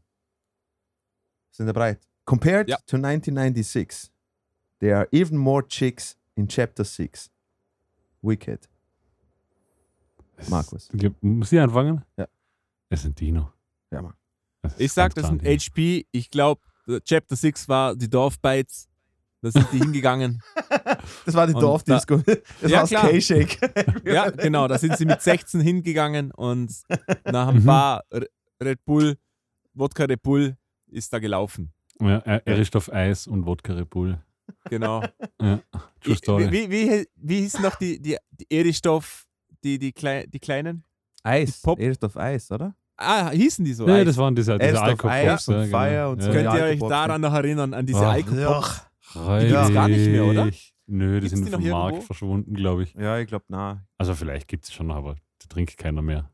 Sind 1.51 1.67
wir 1.67 1.73
bereit? 1.73 2.01
Compared 2.25 2.69
Ja. 2.69 2.77
to 2.87 2.97
1996, 2.97 4.13
there 4.79 4.97
are 4.97 5.09
even 5.11 5.37
more 5.37 5.67
chicks 5.67 6.17
in 6.37 6.47
Chapter 6.47 6.85
6. 6.85 7.29
Wicked. 8.23 8.69
Markus. 10.49 10.89
Muss 11.21 11.51
ich 11.51 11.59
anfangen? 11.59 12.05
Ja. 12.17 12.29
Es 12.93 13.05
ein 13.07 13.15
Dino. 13.15 13.51
Ja, 13.91 14.03
Mann. 14.03 14.15
Ich 14.79 14.93
sag, 14.93 15.15
das 15.15 15.27
klar 15.29 15.39
HP. 15.43 16.07
Ich 16.13 16.31
glaube, 16.31 16.61
Chapter 17.05 17.37
6 17.37 17.69
war 17.69 17.97
die 17.97 18.09
Dorfbites. 18.09 18.89
Da 19.41 19.51
sind 19.51 19.67
die 19.73 19.79
hingegangen. 19.83 20.41
Das 21.27 21.35
war 21.35 21.47
die 21.47 21.53
Dorfdisco. 21.55 22.19
Das 22.61 22.71
Ja, 22.71 22.83
war 22.83 22.89
das. 22.89 23.11
K-Shake. 23.11 24.05
Ja, 24.05 24.31
genau. 24.31 24.69
Da 24.69 24.79
sind 24.79 24.97
sie 24.97 25.05
mit 25.07 25.21
16 25.21 25.61
hingegangen 25.61 26.31
und 26.33 26.73
nach 27.25 27.49
ein 27.49 27.57
Mhm. 27.57 27.65
paar 27.65 28.05
Red 28.63 28.85
Bull, 28.85 29.17
Wodka 29.75 30.05
Red 30.05 30.23
Bull 30.23 30.57
ist 30.89 31.13
da 31.13 31.19
gelaufen. 31.19 31.73
Ja, 32.01 32.19
er, 32.19 32.47
er 32.47 32.59
ist 32.59 32.77
auf 32.77 32.93
Eis 32.93 33.27
und 33.27 33.47
Wodka 33.47 33.73
Red 33.73 33.91
Bull. 33.91 34.23
Genau. 34.71 35.03
Ja, 35.41 35.61
True 36.03 36.17
Story. 36.17 36.51
Wie, 36.53 36.71
wie, 36.71 36.91
wie, 36.91 37.09
wie 37.17 37.41
hieß 37.41 37.61
noch 37.61 37.77
die, 37.77 38.01
die, 38.01 38.17
die 38.31 38.47
Eristoff, 38.51 39.27
die, 39.65 39.79
die, 39.79 39.93
Klei, 39.93 40.27
die 40.27 40.39
kleinen? 40.41 40.85
Eis. 41.25 41.63
Auf 41.65 42.17
Eis, 42.17 42.51
oder? 42.51 42.75
Ah, 42.97 43.31
hießen 43.31 43.65
die 43.65 43.73
so? 43.75 43.89
ja, 43.89 43.95
Eis. 43.97 44.05
das 44.07 44.17
waren 44.17 44.35
diese, 44.35 44.59
diese 44.59 44.81
Alkopops. 44.81 45.13
Eis 45.15 45.49
und 45.49 45.67
Fire 45.69 46.09
und 46.11 46.23
so. 46.23 46.31
Könnt 46.31 46.55
ihr 46.55 46.63
euch 46.65 46.79
daran 46.81 47.21
noch 47.21 47.33
erinnern, 47.35 47.75
an 47.75 47.87
diese. 47.87 48.07
Alkopops? 48.07 48.87
Die 49.15 49.49
gibt's 49.49 49.73
gar 49.73 49.89
nicht 49.89 50.09
mehr, 50.11 50.25
oder? 50.25 50.51
Nö, 50.87 51.15
die 51.21 51.29
Gibt's 51.29 51.37
sind 51.37 51.47
die 51.47 51.51
noch 51.53 51.61
vom 51.61 51.71
Markt 51.71 51.89
irgendwo? 51.93 52.07
verschwunden, 52.07 52.55
glaube 52.55 52.83
ich. 52.85 52.95
Ja, 52.95 53.19
ich 53.19 53.27
glaube, 53.29 53.45
na. 53.49 53.85
Also 53.99 54.15
vielleicht 54.15 54.49
gibt 54.49 54.65
es 54.65 54.73
schon, 54.73 54.91
aber 54.91 55.15
die 55.43 55.49
trinkt 55.49 55.77
keiner 55.79 56.03
mehr. 56.03 56.31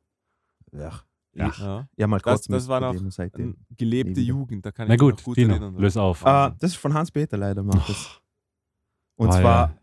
Ja. 0.73 1.01
Ja. 1.35 1.53
Ja. 1.59 1.89
Ja, 1.97 2.07
mal 2.07 2.17
Das- 2.19 2.23
kurz 2.25 2.47
das 2.47 2.67
war 2.69 2.81
noch 2.81 2.95
gelebte. 3.77 4.21
Jugend, 4.21 4.67
da 4.67 4.73
kann 4.73 4.87
ich 4.87 4.89
Na 4.89 4.93
mich 4.95 5.01
gut, 5.01 5.17
noch 5.19 5.25
gut 5.25 5.37
Dino, 5.37 5.53
erinnern. 5.55 5.77
löse 5.77 6.01
auf. 6.03 6.27
Ah, 6.27 6.51
das 6.59 6.71
ist 6.73 6.77
von 6.77 6.93
Hans-Peter 6.95 7.37
leider, 7.37 7.63
Markus. 7.63 8.21
Und, 9.17 9.29
Ah, 9.29 9.41
zwar, 9.41 9.69
ja. 9.69 9.75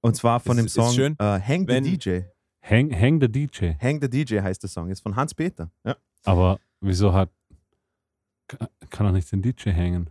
und 0.00 0.16
zwar 0.16 0.40
von 0.40 0.58
Ist- 0.58 0.64
dem 0.64 0.68
Song 0.68 0.92
schön. 0.92 1.16
äh, 1.18 1.40
Hang 1.40 1.66
the 1.68 1.80
DJ. 1.80 2.20
Hang, 2.62 2.90
hang 2.92 3.20
the 3.20 3.28
DJ. 3.28 3.74
Hang 3.80 4.00
the 4.00 4.08
DJ 4.08 4.40
heißt 4.40 4.62
der 4.62 4.70
Song. 4.70 4.88
Ist 4.88 5.00
von 5.00 5.14
Hans-Peter. 5.14 5.70
Ja. 5.84 5.94
Aber 6.26 6.58
wieso 6.80 7.12
hat. 7.12 7.30
Kann 8.90 9.06
er 9.06 9.12
nicht 9.12 9.30
den 9.32 9.42
DJ 9.42 9.70
hängen? 9.70 10.10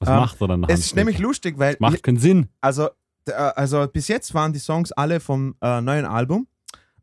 Was 0.00 0.08
Ähm, 0.08 0.16
macht 0.16 0.40
er 0.40 0.48
dann? 0.48 0.64
Es 0.64 0.80
ist 0.80 0.96
nämlich 0.96 1.18
lustig, 1.18 1.58
weil 1.58 1.76
Macht 1.80 2.02
keinen 2.02 2.18
Sinn. 2.18 2.48
also, 2.60 2.88
äh, 3.26 3.32
also 3.32 3.86
bis 3.88 4.08
jetzt 4.08 4.34
waren 4.34 4.52
die 4.52 4.58
Songs 4.58 4.92
alle 4.92 5.18
vom 5.20 5.54
äh, 5.62 5.80
neuen 5.80 6.04
Album 6.04 6.46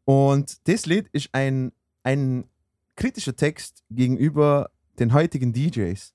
und 0.06 0.68
das 0.68 0.86
Lied 0.86 1.08
ist 1.14 1.30
ein, 1.34 1.72
ein 2.04 2.46
kritischer 2.96 3.36
Text 3.36 3.84
gegenüber 3.90 4.70
den 5.00 5.14
heutigen 5.14 5.52
DJs. 5.52 6.14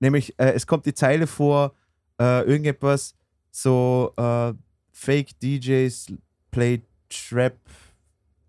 Nämlich, 0.00 0.38
äh, 0.38 0.52
es 0.52 0.66
kommt 0.66 0.84
die 0.86 0.94
Zeile 0.94 1.26
vor, 1.26 1.74
äh, 2.20 2.42
irgendetwas 2.44 3.14
so 3.50 4.12
äh, 4.16 4.52
Fake 4.92 5.38
DJs 5.40 6.12
play 6.50 6.82
Trap 7.08 7.56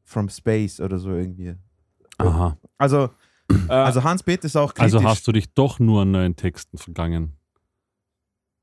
from 0.03 0.29
Space 0.29 0.79
oder 0.79 0.99
so 0.99 1.11
irgendwie. 1.11 1.55
Aha. 2.17 2.57
Also, 2.77 3.09
Äh, 3.69 3.71
also 3.73 4.03
Hans-Peter 4.03 4.45
ist 4.45 4.55
auch 4.55 4.73
kritisch. 4.73 4.95
Also 4.95 5.03
hast 5.07 5.27
du 5.27 5.31
dich 5.31 5.53
doch 5.53 5.77
nur 5.79 6.01
an 6.01 6.09
neuen 6.11 6.35
Texten 6.35 6.79
vergangen. 6.79 7.33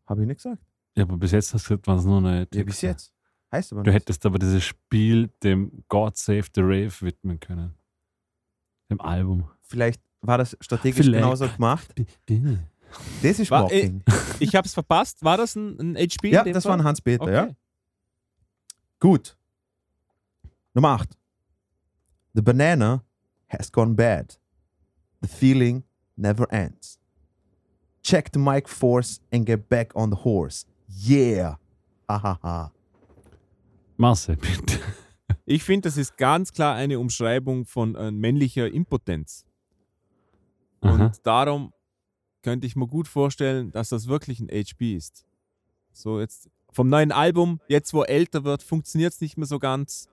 Habe 0.06 0.22
ich 0.22 0.26
nicht 0.26 0.38
gesagt. 0.38 0.60
Ja, 0.96 1.04
aber 1.04 1.16
bis 1.18 1.30
jetzt 1.30 1.54
hast 1.54 1.66
du 1.66 1.68
gesagt, 1.74 1.86
waren 1.86 1.98
es 1.98 2.04
nur 2.04 2.20
neue 2.20 2.40
Texte. 2.48 2.58
Ja, 2.58 2.64
bis 2.64 2.80
jetzt. 2.82 3.12
Heißt 3.52 3.72
aber 3.72 3.84
Du 3.84 3.90
nicht. 3.92 4.00
hättest 4.00 4.26
aber 4.26 4.40
dieses 4.40 4.64
Spiel 4.64 5.28
dem 5.44 5.84
God 5.88 6.16
Save 6.16 6.46
the 6.54 6.62
Rave 6.62 6.92
widmen 7.00 7.38
können. 7.38 7.74
Dem 8.90 9.00
Album. 9.00 9.48
Vielleicht 9.62 10.02
war 10.20 10.36
das 10.38 10.56
strategisch 10.60 11.06
Vielleicht. 11.06 11.22
genauso 11.22 11.48
gemacht. 11.48 11.94
Das 13.22 13.38
ist 13.38 13.50
War- 13.52 13.70
äh, 13.70 13.92
ich 14.40 14.56
hab's 14.56 14.74
verpasst. 14.74 15.22
War 15.22 15.36
das 15.36 15.54
ein, 15.54 15.78
ein 15.78 15.96
HP? 15.96 16.30
Ja, 16.30 16.42
das 16.44 16.64
war 16.64 16.72
Fall? 16.72 16.80
ein 16.80 16.84
Hans-Peter, 16.84 17.22
Okay. 17.22 17.32
ja. 17.34 17.48
Gut. 18.98 19.36
Nummer 20.74 20.88
8. 20.90 21.08
The 22.34 22.42
banana 22.42 23.04
has 23.58 23.70
gone 23.70 23.94
bad. 23.94 24.36
The 25.20 25.28
feeling 25.28 25.84
never 26.16 26.46
ends. 26.52 26.98
Check 28.02 28.32
the 28.32 28.38
mic 28.38 28.68
force 28.68 29.20
and 29.32 29.46
get 29.46 29.68
back 29.68 29.92
on 29.94 30.10
the 30.10 30.16
horse. 30.16 30.66
Yeah. 30.88 31.56
Hahaha. 32.08 32.70
Marcel, 33.96 34.36
bitte. 34.36 34.78
Ich 35.44 35.64
finde, 35.64 35.88
das 35.88 35.96
ist 35.96 36.16
ganz 36.16 36.52
klar 36.52 36.76
eine 36.76 37.00
Umschreibung 37.00 37.66
von 37.66 37.96
äh, 37.96 38.12
männlicher 38.12 38.70
Impotenz. 38.70 39.44
Und 40.80 41.00
Aha. 41.00 41.12
darum 41.24 41.72
könnte 42.42 42.66
ich 42.66 42.76
mir 42.76 42.86
gut 42.86 43.08
vorstellen, 43.08 43.72
dass 43.72 43.88
das 43.88 44.06
wirklich 44.06 44.38
ein 44.38 44.48
HB 44.48 44.94
ist. 44.94 45.26
So 45.90 46.20
jetzt 46.20 46.48
vom 46.70 46.88
neuen 46.88 47.10
Album, 47.10 47.60
jetzt 47.66 47.92
wo 47.92 48.02
er 48.02 48.10
älter 48.10 48.44
wird, 48.44 48.62
funktioniert 48.62 49.14
es 49.14 49.20
nicht 49.20 49.36
mehr 49.36 49.46
so 49.46 49.58
ganz. 49.58 50.08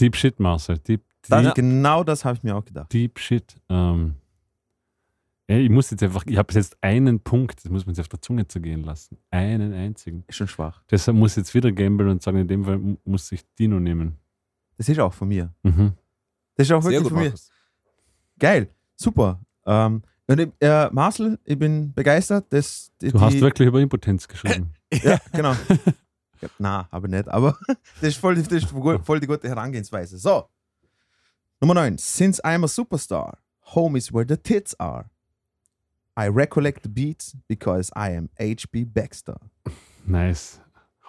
Deep 0.00 0.16
Shit, 0.16 0.40
Marcel. 0.40 0.78
Deep, 0.78 1.02
Das, 1.28 1.42
deep, 1.44 1.54
Genau 1.54 2.02
das 2.04 2.24
habe 2.24 2.36
ich 2.36 2.42
mir 2.42 2.56
auch 2.56 2.64
gedacht. 2.64 2.92
deep 2.92 3.18
Shit. 3.18 3.56
Ähm, 3.68 4.14
ja, 5.48 5.56
ich 5.56 5.68
muss 5.70 5.90
jetzt 5.90 6.02
einfach, 6.02 6.24
ich 6.26 6.36
habe 6.36 6.52
jetzt 6.54 6.76
einen 6.80 7.20
Punkt, 7.20 7.64
das 7.64 7.70
muss 7.70 7.84
man 7.84 7.94
sich 7.94 8.02
auf 8.02 8.08
der 8.08 8.22
Zunge 8.22 8.46
zergehen 8.46 8.84
lassen. 8.84 9.18
Einen 9.30 9.72
einzigen. 9.74 10.24
Ist 10.28 10.36
schon 10.36 10.48
schwach. 10.48 10.82
Deshalb 10.90 11.16
muss 11.16 11.32
ich 11.32 11.38
jetzt 11.38 11.54
wieder 11.54 11.72
gamblen 11.72 12.08
und 12.08 12.22
sagen, 12.22 12.38
in 12.38 12.48
dem 12.48 12.64
Fall 12.64 12.78
mu- 12.78 12.96
muss 13.04 13.30
ich 13.32 13.42
Dino 13.58 13.80
nehmen. 13.80 14.16
Das 14.76 14.88
ist 14.88 14.98
auch 15.00 15.12
von 15.12 15.28
mir. 15.28 15.52
Mhm. 15.62 15.92
Das 16.54 16.66
ist 16.68 16.72
auch 16.72 16.82
Sehr 16.82 16.92
wirklich 16.92 17.02
gut, 17.02 17.10
von 17.12 17.18
mir. 17.18 17.24
Markus. 17.24 17.50
Geil. 18.38 18.68
Super. 18.96 19.40
Ähm, 19.66 20.02
und 20.26 20.38
ich, 20.40 20.48
äh, 20.60 20.88
Marcel, 20.92 21.38
ich 21.44 21.58
bin 21.58 21.92
begeistert. 21.92 22.46
Das, 22.50 22.92
die, 23.02 23.10
Du 23.10 23.20
hast 23.20 23.34
die- 23.34 23.40
wirklich 23.40 23.66
über 23.68 23.80
Impotenz 23.80 24.26
geschrieben. 24.28 24.72
Ja, 25.04 25.18
genau. 25.32 25.52
ja, 26.40 26.48
na, 26.58 26.88
aber 26.90 27.06
nicht. 27.08 27.28
Aber 27.28 27.56
das 27.68 28.08
ist 28.10 28.16
voll, 28.18 28.34
das 28.36 28.48
ist 28.48 28.68
voll 29.04 29.20
die 29.20 29.26
gute 29.26 29.48
Herangehensweise. 29.48 30.18
So. 30.18 30.48
Nummer 31.60 31.74
9. 31.74 31.98
Since 31.98 32.40
I'm 32.44 32.64
a 32.64 32.68
superstar, 32.68 33.34
home 33.60 33.96
is 33.96 34.10
where 34.12 34.24
the 34.24 34.36
tits 34.36 34.74
are. 34.80 35.10
I 36.16 36.28
recollect 36.28 36.82
the 36.82 36.88
beats 36.88 37.36
because 37.48 37.90
I 37.94 38.10
am 38.10 38.30
HB 38.38 38.92
Baxter. 38.92 39.36
nice. 40.06 40.60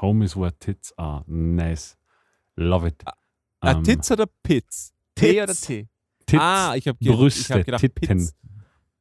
Home 0.01 0.23
is 0.23 0.35
where 0.35 0.51
tits 0.59 0.91
are. 0.97 1.23
Nice. 1.27 1.95
Love 2.57 2.85
it. 2.87 3.03
Ah, 3.05 3.13
Ähm, 3.75 3.83
Tits 3.83 4.09
oder 4.11 4.25
Pits? 4.43 4.93
T 5.15 5.27
Tits. 5.33 5.43
oder 5.43 5.53
T? 5.53 5.87
Tits, 6.25 6.41
ah, 6.41 6.73
ich 6.75 6.87
habe 6.87 6.97
ge 6.99 7.13
Brüste, 7.13 7.41
ich 7.41 7.51
hab 7.51 7.65
gedacht 7.65 7.81
Titten. 7.81 8.17
Pits. 8.17 8.33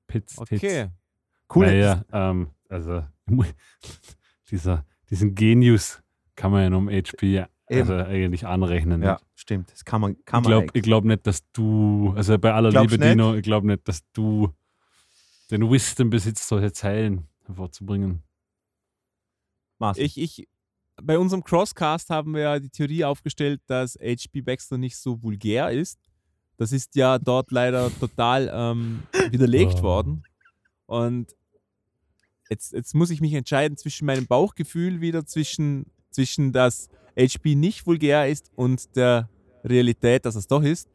Pits, 0.07 0.37
Tits. 0.37 0.53
Okay. 0.53 0.89
Cool. 1.55 1.67
Naja, 1.67 2.05
ähm, 2.13 2.51
also 2.69 3.03
dieser, 4.51 4.85
diesen 5.09 5.35
Genius 5.35 6.03
kann 6.37 6.53
man 6.53 6.71
ja 6.71 6.77
um 6.77 6.89
HP 6.91 7.47
also 7.71 7.95
eigentlich 7.95 8.47
anrechnen. 8.47 9.03
Ja, 9.03 9.21
stimmt. 9.35 9.71
Das 9.73 9.85
kann 9.85 10.01
man, 10.01 10.17
kann 10.25 10.41
ich 10.43 10.49
man 10.49 10.51
glaube 10.53 10.63
eigentlich. 10.69 10.83
glaub 10.83 11.05
nicht, 11.05 11.27
dass 11.27 11.43
du, 11.53 12.13
also 12.17 12.39
bei 12.39 12.53
aller 12.53 12.71
Glaubst 12.71 12.93
Liebe, 12.93 13.05
nicht? 13.05 13.13
Dino, 13.15 13.35
ich 13.35 13.43
glaube 13.43 13.67
nicht, 13.67 13.87
dass 13.87 14.03
du 14.13 14.53
den 15.51 15.71
Wisdom 15.71 16.11
besitzt, 16.11 16.47
solche 16.49 16.73
Zeilen 16.73 17.29
hervorzubringen. 17.47 18.23
Marcel. 19.79 20.05
Ich, 20.05 20.19
ich, 20.19 20.49
bei 21.03 21.19
unserem 21.19 21.43
Crosscast 21.43 22.11
haben 22.11 22.35
wir 22.35 22.43
ja 22.43 22.59
die 22.59 22.71
Theorie 22.71 23.05
aufgestellt, 23.05 23.61
dass 23.67 23.95
HB 23.97 24.43
Baxter 24.45 24.79
nicht 24.79 24.97
so 24.97 25.23
vulgär 25.23 25.71
ist. 25.71 25.99
Das 26.57 26.73
ist 26.73 26.95
ja 26.95 27.19
dort 27.19 27.51
leider 27.51 27.91
total 27.99 28.51
ähm, 28.53 29.03
widerlegt 29.31 29.77
Oh. 29.79 29.83
worden. 29.83 30.23
Und 30.87 31.35
jetzt, 32.51 32.73
jetzt 32.73 32.95
muss 32.95 33.11
ich 33.11 33.21
mich 33.21 33.33
entscheiden 33.33 33.77
zwischen 33.79 34.05
meinem 34.05 34.27
Bauchgefühl 34.27 35.01
wieder, 35.01 35.25
zwischen, 35.25 35.87
zwischen 36.11 36.53
dass 36.53 36.89
HB 37.27 37.57
nicht 37.57 37.87
vulgär 37.87 38.29
ist 38.29 38.51
und 38.57 38.97
der 38.97 39.29
Realität, 39.65 40.25
dass 40.25 40.35
es 40.35 40.47
doch 40.47 40.63
ist. 40.63 40.89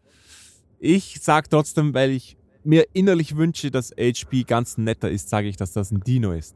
Ich 0.80 1.20
sage 1.22 1.50
trotzdem, 1.50 1.94
weil 1.94 2.12
ich 2.12 2.38
mir 2.64 2.86
innerlich 2.94 3.36
wünsche, 3.36 3.72
dass 3.72 3.92
HB 3.92 4.46
ganz 4.48 4.78
netter 4.78 5.10
ist, 5.10 5.30
sage 5.30 5.48
ich, 5.48 5.58
dass 5.58 5.74
das 5.74 5.92
ein 5.92 6.02
Dino 6.02 6.32
ist. 6.32 6.56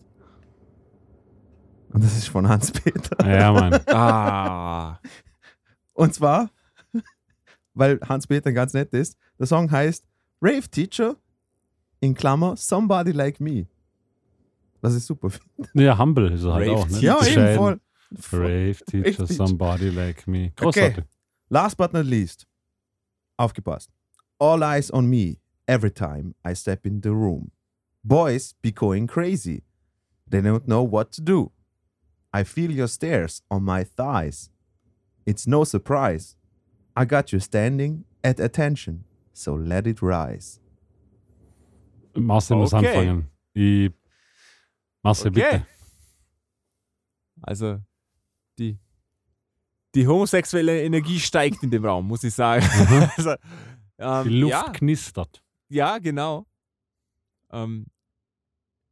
Und 1.92 2.04
das 2.04 2.18
ist 2.18 2.28
von 2.28 2.48
Hans-Peter. 2.48 3.18
Ja, 3.28 3.52
Mann. 3.52 3.80
Ah. 3.88 5.00
Und 5.94 6.14
zwar, 6.14 6.50
weil 7.74 8.00
Hans-Peter 8.08 8.52
ganz 8.52 8.74
nett 8.74 8.94
ist, 8.94 9.18
der 9.38 9.48
Song 9.48 9.70
heißt 9.70 10.06
Rave 10.42 10.70
Teacher, 10.70 11.16
in 12.00 12.14
Klammer, 12.14 12.56
Somebody 12.56 13.12
Like 13.12 13.40
Me. 13.40 13.68
Was 14.82 14.96
ich 14.96 15.04
super 15.04 15.30
finde. 15.30 15.70
Ja, 15.74 15.98
humble 15.98 16.32
ist 16.32 16.44
er 16.44 16.54
halt 16.54 16.70
Rave 16.70 16.80
auch. 16.80 16.88
Ne? 16.88 17.00
Ja, 17.00 17.26
eben 17.26 17.56
voll. 17.58 17.80
Rave 18.32 18.82
teacher, 18.88 19.12
Teacher. 19.12 19.34
somebody 19.34 19.92
like 19.92 20.28
me. 20.28 20.52
Großartig. 20.56 21.06
Last 21.50 21.78
but 21.78 21.94
not 21.94 22.06
least, 22.06 22.46
aufgepasst. 23.40 23.90
All 24.40 24.64
eyes 24.64 24.90
on 24.92 25.10
me 25.10 25.40
every 25.68 25.92
time 25.92 26.34
I 26.44 26.54
step 26.54 26.86
in 26.86 27.02
the 27.02 27.12
room. 27.14 27.52
Boys 28.04 28.54
be 28.62 28.72
going 28.72 29.08
crazy. 29.08 29.64
They 30.28 30.42
don't 30.42 30.68
know 30.68 30.84
what 30.84 31.12
to 31.14 31.22
do. 31.22 31.52
I 32.34 32.44
feel 32.44 32.72
your 32.72 32.88
stares 32.88 33.42
on 33.50 33.64
my 33.64 33.84
thighs. 33.84 34.50
It's 35.26 35.46
no 35.48 35.64
surprise. 35.64 36.36
I 36.96 37.06
got 37.06 37.32
you 37.34 37.40
standing 37.40 38.06
at 38.24 38.40
attention, 38.40 39.04
so 39.34 39.54
let 39.56 39.86
it 39.88 40.02
rise. 40.02 40.60
Marcel 42.16 42.58
muss 42.58 42.74
Okay. 42.74 42.88
anfangen. 42.88 43.28
Ich, 43.56 43.92
Marcel, 45.04 45.28
Okay. 45.32 45.42
bitte. 45.42 45.66
Also, 47.48 47.82
die, 48.60 48.78
die 49.96 50.06
homosexuelle 50.08 50.84
Energie 50.84 51.20
steigt 51.20 51.64
in 51.64 51.72
dem 51.72 51.84
Raum, 51.86 52.08
muss 52.08 52.24
ich 52.24 52.34
sagen. 52.34 52.64
also, 53.18 53.36
ähm, 53.98 54.24
Die 54.26 54.40
Luft 54.40 54.52
ja, 54.52 54.70
knistert. 54.72 55.44
ja, 55.70 55.98
genau. 55.98 56.46
Ähm, 57.52 57.88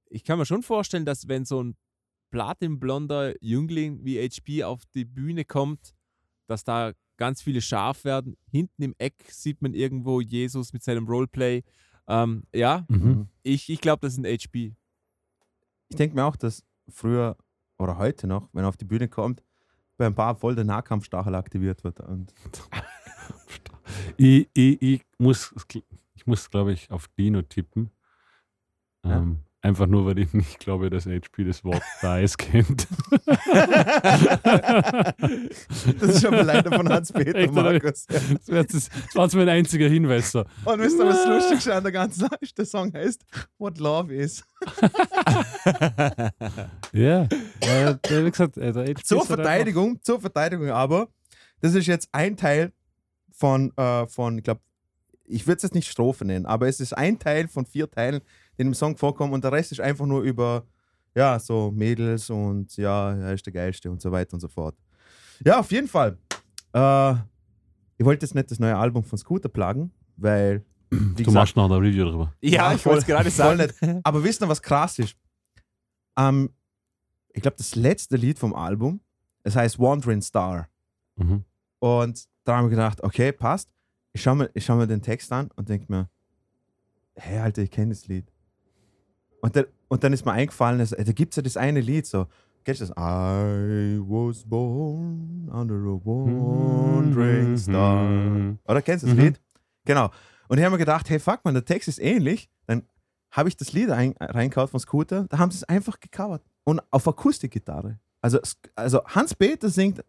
ich 0.09 0.23
kann 0.23 0.39
mir 0.39 0.45
schon 0.45 0.63
vorstellen, 0.63 1.05
dass 1.05 1.27
wenn 1.27 1.45
so 1.45 1.61
ein 1.63 1.75
platinblonder 2.31 3.33
Jüngling 3.43 4.03
wie 4.03 4.17
HP 4.19 4.63
auf 4.63 4.85
die 4.93 5.05
Bühne 5.05 5.45
kommt, 5.45 5.93
dass 6.47 6.63
da 6.63 6.93
ganz 7.17 7.41
viele 7.41 7.61
scharf 7.61 8.03
werden. 8.03 8.35
Hinten 8.49 8.83
im 8.83 8.95
Eck 8.97 9.15
sieht 9.31 9.61
man 9.61 9.73
irgendwo 9.73 10.21
Jesus 10.21 10.71
mit 10.73 10.83
seinem 10.83 11.07
Roleplay. 11.07 11.63
Ähm, 12.07 12.43
ja, 12.53 12.85
Mhm. 12.89 13.27
ich, 13.43 13.69
ich 13.69 13.81
glaube, 13.81 14.01
das 14.01 14.13
ist 14.13 14.19
ein 14.19 14.25
HP. 14.25 14.75
Ich 15.89 15.95
denke 15.95 16.15
mir 16.15 16.25
auch, 16.25 16.35
dass 16.35 16.63
früher 16.89 17.37
oder 17.79 17.97
heute 17.97 18.27
noch, 18.27 18.49
wenn 18.53 18.63
er 18.65 18.69
auf 18.69 18.77
die 18.77 18.85
Bühne 18.85 19.07
kommt, 19.07 19.43
bei 19.97 20.05
ein 20.05 20.15
paar 20.15 20.35
voll 20.35 20.55
der 20.55 20.63
Nahkampfstachel 20.65 21.35
aktiviert 21.35 21.83
wird. 21.83 21.99
Und 21.99 22.33
Ich, 24.17 24.49
ich, 24.53 24.81
ich 24.81 25.05
muss, 25.17 25.53
ich 26.15 26.27
muss 26.27 26.49
glaube 26.49 26.73
ich, 26.73 26.91
auf 26.91 27.07
Dino 27.09 27.41
tippen. 27.41 27.91
Ja. 29.03 29.17
Ähm, 29.17 29.39
einfach 29.67 29.87
nur, 29.87 30.05
weil 30.05 30.19
ich 30.19 30.33
nicht 30.33 30.59
glaube, 30.59 30.89
dass 30.89 31.05
HP 31.05 31.43
das 31.43 31.63
Wort 31.63 31.81
Dice 32.01 32.37
kennt. 32.37 32.87
das 35.99 36.09
ist 36.09 36.21
schon 36.21 36.31
mal 36.31 36.45
leider 36.45 36.71
von 36.71 36.87
Hans-Peter? 36.89 37.51
Markus. 37.51 38.07
Das, 38.07 38.47
wär 38.47 38.61
jetzt 38.61 38.73
das, 38.73 38.89
war 39.15 39.25
jetzt 39.25 39.35
mein 39.35 39.49
einziger 39.49 39.87
Hinweis. 39.87 40.31
So. 40.31 40.45
Und 40.65 40.79
wisst 40.79 40.97
ihr, 40.97 41.05
was 41.05 41.23
das 41.23 41.27
Lustigste 41.27 41.75
an 41.75 41.83
der 41.83 41.91
ganzen 41.91 42.21
Sache 42.21 42.37
ist? 42.39 42.57
Der 42.57 42.65
Song 42.65 42.93
heißt 42.93 43.25
What 43.57 43.77
Love 43.77 44.13
Is. 44.13 44.43
Ja, 46.93 47.23
äh, 47.59 47.95
der, 48.09 48.25
wie 48.25 48.31
gesagt, 48.31 48.57
äh, 48.57 48.71
der 48.71 48.85
HP 48.85 49.03
Zur 49.03 49.19
halt 49.19 49.27
Verteidigung, 49.27 50.01
zur 50.01 50.19
Verteidigung 50.19 50.69
aber, 50.69 51.09
das 51.59 51.75
ist 51.75 51.85
jetzt 51.85 52.09
ein 52.11 52.37
Teil 52.37 52.71
von, 53.31 53.75
äh, 53.77 54.07
von 54.07 54.37
ich 54.37 54.43
glaube, 54.43 54.61
ich 55.25 55.45
würde 55.45 55.57
es 55.57 55.63
jetzt 55.63 55.75
nicht 55.75 55.89
Strophe 55.89 56.25
nennen, 56.25 56.45
aber 56.45 56.67
es 56.67 56.79
ist 56.79 56.93
ein 56.93 57.19
Teil 57.19 57.47
von 57.47 57.65
vier 57.65 57.89
Teilen, 57.91 58.21
die 58.57 58.63
im 58.63 58.73
Song 58.73 58.95
vorkommen 58.97 59.33
und 59.33 59.43
der 59.43 59.51
Rest 59.51 59.71
ist 59.71 59.81
einfach 59.81 60.05
nur 60.05 60.21
über, 60.21 60.65
ja, 61.15 61.39
so 61.39 61.71
Mädels 61.71 62.29
und 62.29 62.75
ja, 62.77 63.13
er 63.13 63.33
ist 63.33 63.45
der 63.45 63.53
Geilste 63.53 63.89
und 63.91 64.01
so 64.01 64.11
weiter 64.11 64.33
und 64.33 64.39
so 64.39 64.47
fort. 64.47 64.75
Ja, 65.43 65.59
auf 65.59 65.71
jeden 65.71 65.87
Fall. 65.87 66.17
Äh, 66.73 67.13
ich 67.97 68.05
wollte 68.05 68.25
jetzt 68.25 68.35
nicht 68.35 68.51
das 68.51 68.59
neue 68.59 68.75
Album 68.77 69.03
von 69.03 69.17
Scooter 69.17 69.49
plagen, 69.49 69.91
weil, 70.15 70.63
Du 70.89 71.31
machst 71.31 71.55
noch 71.57 71.65
eine 71.65 71.75
Review 71.81 72.05
darüber. 72.05 72.33
Ja, 72.41 72.73
ich 72.73 72.85
wollte 72.85 72.99
es 72.99 73.05
gerade 73.05 73.29
sagen. 73.31 73.57
nicht. 73.59 73.75
Aber 74.05 74.23
wisst 74.23 74.41
ihr, 74.41 74.47
was 74.47 74.61
krass 74.61 74.97
ist? 74.99 75.17
Ähm, 76.17 76.49
ich 77.33 77.41
glaube, 77.41 77.57
das 77.57 77.75
letzte 77.75 78.15
Lied 78.15 78.39
vom 78.39 78.53
Album, 78.55 79.01
es 79.43 79.55
heißt 79.55 79.79
Wandering 79.79 80.21
Star. 80.21 80.69
Mhm. 81.17 81.43
Und 81.79 82.25
da 82.45 82.55
haben 82.57 82.65
wir 82.65 82.69
gedacht, 82.69 83.03
okay, 83.03 83.31
passt. 83.33 83.69
Ich 84.13 84.21
schaue 84.21 84.35
mir, 84.35 84.49
ich 84.53 84.63
schau 84.65 84.75
mir 84.77 84.87
den 84.87 85.01
Text 85.01 85.31
an 85.33 85.49
und 85.57 85.67
denke 85.67 85.91
mir, 85.91 86.09
hey, 87.15 87.39
Alter, 87.39 87.61
ich 87.63 87.71
kenne 87.71 87.89
das 87.89 88.07
Lied. 88.07 88.31
Und, 89.41 89.55
dann- 89.55 89.65
und 89.87 90.03
dann 90.03 90.13
ist 90.13 90.25
mir 90.25 90.31
eingefallen, 90.33 90.79
dass, 90.79 90.89
da 90.91 91.03
gibt 91.11 91.33
es 91.33 91.35
ja 91.37 91.43
das 91.43 91.57
eine 91.57 91.79
Lied, 91.81 92.05
so, 92.05 92.25
kennst 92.63 92.81
du 92.81 92.85
das? 92.87 92.91
I 92.97 93.99
was 94.01 94.43
born 94.43 95.49
under 95.53 95.75
a 95.75 95.99
wandering 96.03 97.57
star. 97.57 98.03
Mhm. 98.03 98.59
Oder 98.67 98.81
kennst 98.81 99.03
du 99.03 99.07
das 99.09 99.15
Mhm. 99.15 99.21
Lied? 99.23 99.41
Genau. 99.85 100.09
Und 100.49 100.57
ich 100.57 100.63
habe 100.63 100.71
mir 100.73 100.77
gedacht, 100.79 101.09
hey, 101.09 101.19
fuck 101.19 101.39
man, 101.43 101.53
der 101.53 101.65
Text 101.65 101.87
ist 101.87 101.99
ähnlich. 101.99 102.49
Dann 102.65 102.83
habe 103.31 103.49
ich 103.49 103.57
das 103.57 103.73
Lied 103.73 103.89
ein, 103.91 104.15
reingehauen 104.19 104.67
von 104.69 104.79
Scooter. 104.79 105.25
Da 105.29 105.37
haben 105.37 105.51
sie 105.51 105.57
es 105.57 105.63
einfach 105.65 105.99
gecovert. 105.99 106.41
Und 106.63 106.81
auf 106.91 107.07
Akustikgitarre. 107.07 107.99
Also, 108.21 108.39
also 108.75 109.01
Hans-Peter 109.05 109.69
singt 109.69 109.99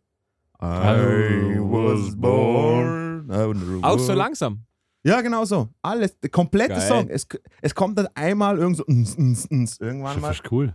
I 0.61 1.59
was 1.61 2.17
born. 2.17 3.31
on 3.31 3.61
the 3.61 3.83
Auch 3.85 3.99
so 3.99 4.13
langsam. 4.15 4.65
Ja, 5.05 5.21
genau 5.21 5.45
so. 5.45 5.69
Alles, 5.83 6.19
der 6.21 6.31
komplette 6.31 6.75
Geil. 6.75 6.89
Song. 6.89 7.09
Es, 7.09 7.27
es 7.63 7.75
kommt 7.75 7.99
dann 7.99 8.09
einmal 8.15 8.59
irgend 8.59 8.77
so 8.79 8.85
ns, 8.89 9.17
ns, 9.17 9.49
ns, 9.51 9.81
irgendwann 9.81 10.21
mal. 10.21 10.35
fast 10.35 10.51
cool. 10.51 10.75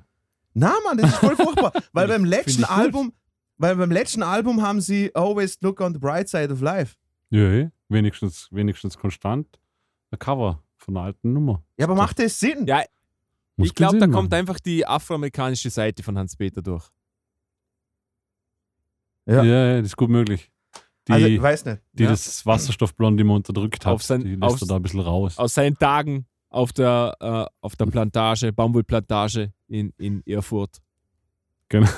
Na, 0.54 0.74
Mann, 0.86 0.98
das 0.98 1.12
ist 1.12 1.18
voll 1.18 1.36
furchtbar. 1.36 1.74
Weil 1.94 2.08
beim 2.08 2.26
letzten 2.26 2.62
ich 2.62 2.68
gut. 2.68 2.78
Album, 2.78 3.14
weil 3.58 3.76
beim 3.76 3.92
letzten 3.92 4.24
Album 4.24 4.62
haben 4.62 4.82
sie 4.82 5.14
Always 5.16 5.60
Look 5.62 5.82
on 5.82 5.94
the 5.94 6.00
Bright 6.00 6.30
Side 6.30 6.52
of 6.52 6.62
Life. 6.62 6.96
Ja, 7.30 7.52
eh. 7.52 7.70
wenigstens, 7.90 8.48
wenigstens 8.52 8.98
konstant 8.98 9.60
ein 10.12 10.20
Cover 10.20 10.62
von 10.78 10.96
einer 10.98 11.06
alten 11.08 11.34
Nummer. 11.34 11.64
Ja, 11.78 11.86
aber 11.86 11.96
macht 11.96 12.20
das 12.20 12.40
Sinn? 12.40 12.66
Ja, 12.68 12.84
Muss 13.56 13.68
ich 13.70 13.76
glaube, 13.76 13.98
da 13.98 14.06
Sinn 14.06 14.12
kommt 14.12 14.32
machen. 14.32 14.40
einfach 14.40 14.60
die 14.60 14.86
afroamerikanische 14.86 15.70
Seite 15.70 16.04
von 16.04 16.18
Hans-Peter 16.18 16.62
durch. 16.62 16.88
Ja, 19.26 19.44
ja, 19.44 19.78
das 19.78 19.88
ist 19.88 19.98
gut 19.98 20.10
möglich. 20.10 20.52
Die, 21.08 21.12
also, 21.12 21.28
ich 21.28 21.42
weiß 21.42 21.66
nicht. 21.66 21.82
die 21.94 22.04
ja. 22.04 22.10
das 22.10 22.46
Wasserstoffblond 22.46 23.20
immer 23.20 23.34
unterdrückt 23.36 23.86
hat, 23.86 24.02
sein- 24.02 24.24
die 24.24 24.36
lässt 24.36 24.62
er 24.62 24.68
da 24.68 24.76
ein 24.78 24.82
bisschen 24.82 25.02
raus. 25.02 25.38
Aus 25.38 25.54
seinen 25.54 25.78
Tagen 25.78 26.26
auf 26.50 26.72
der, 26.72 27.16
äh, 27.20 27.46
auf 27.62 27.76
der 27.76 27.86
Plantage, 27.88 28.54
Baumwollplantage 28.54 29.52
in, 29.68 29.92
in 29.98 30.26
Erfurt. 30.26 30.78
Genau. 31.70 31.90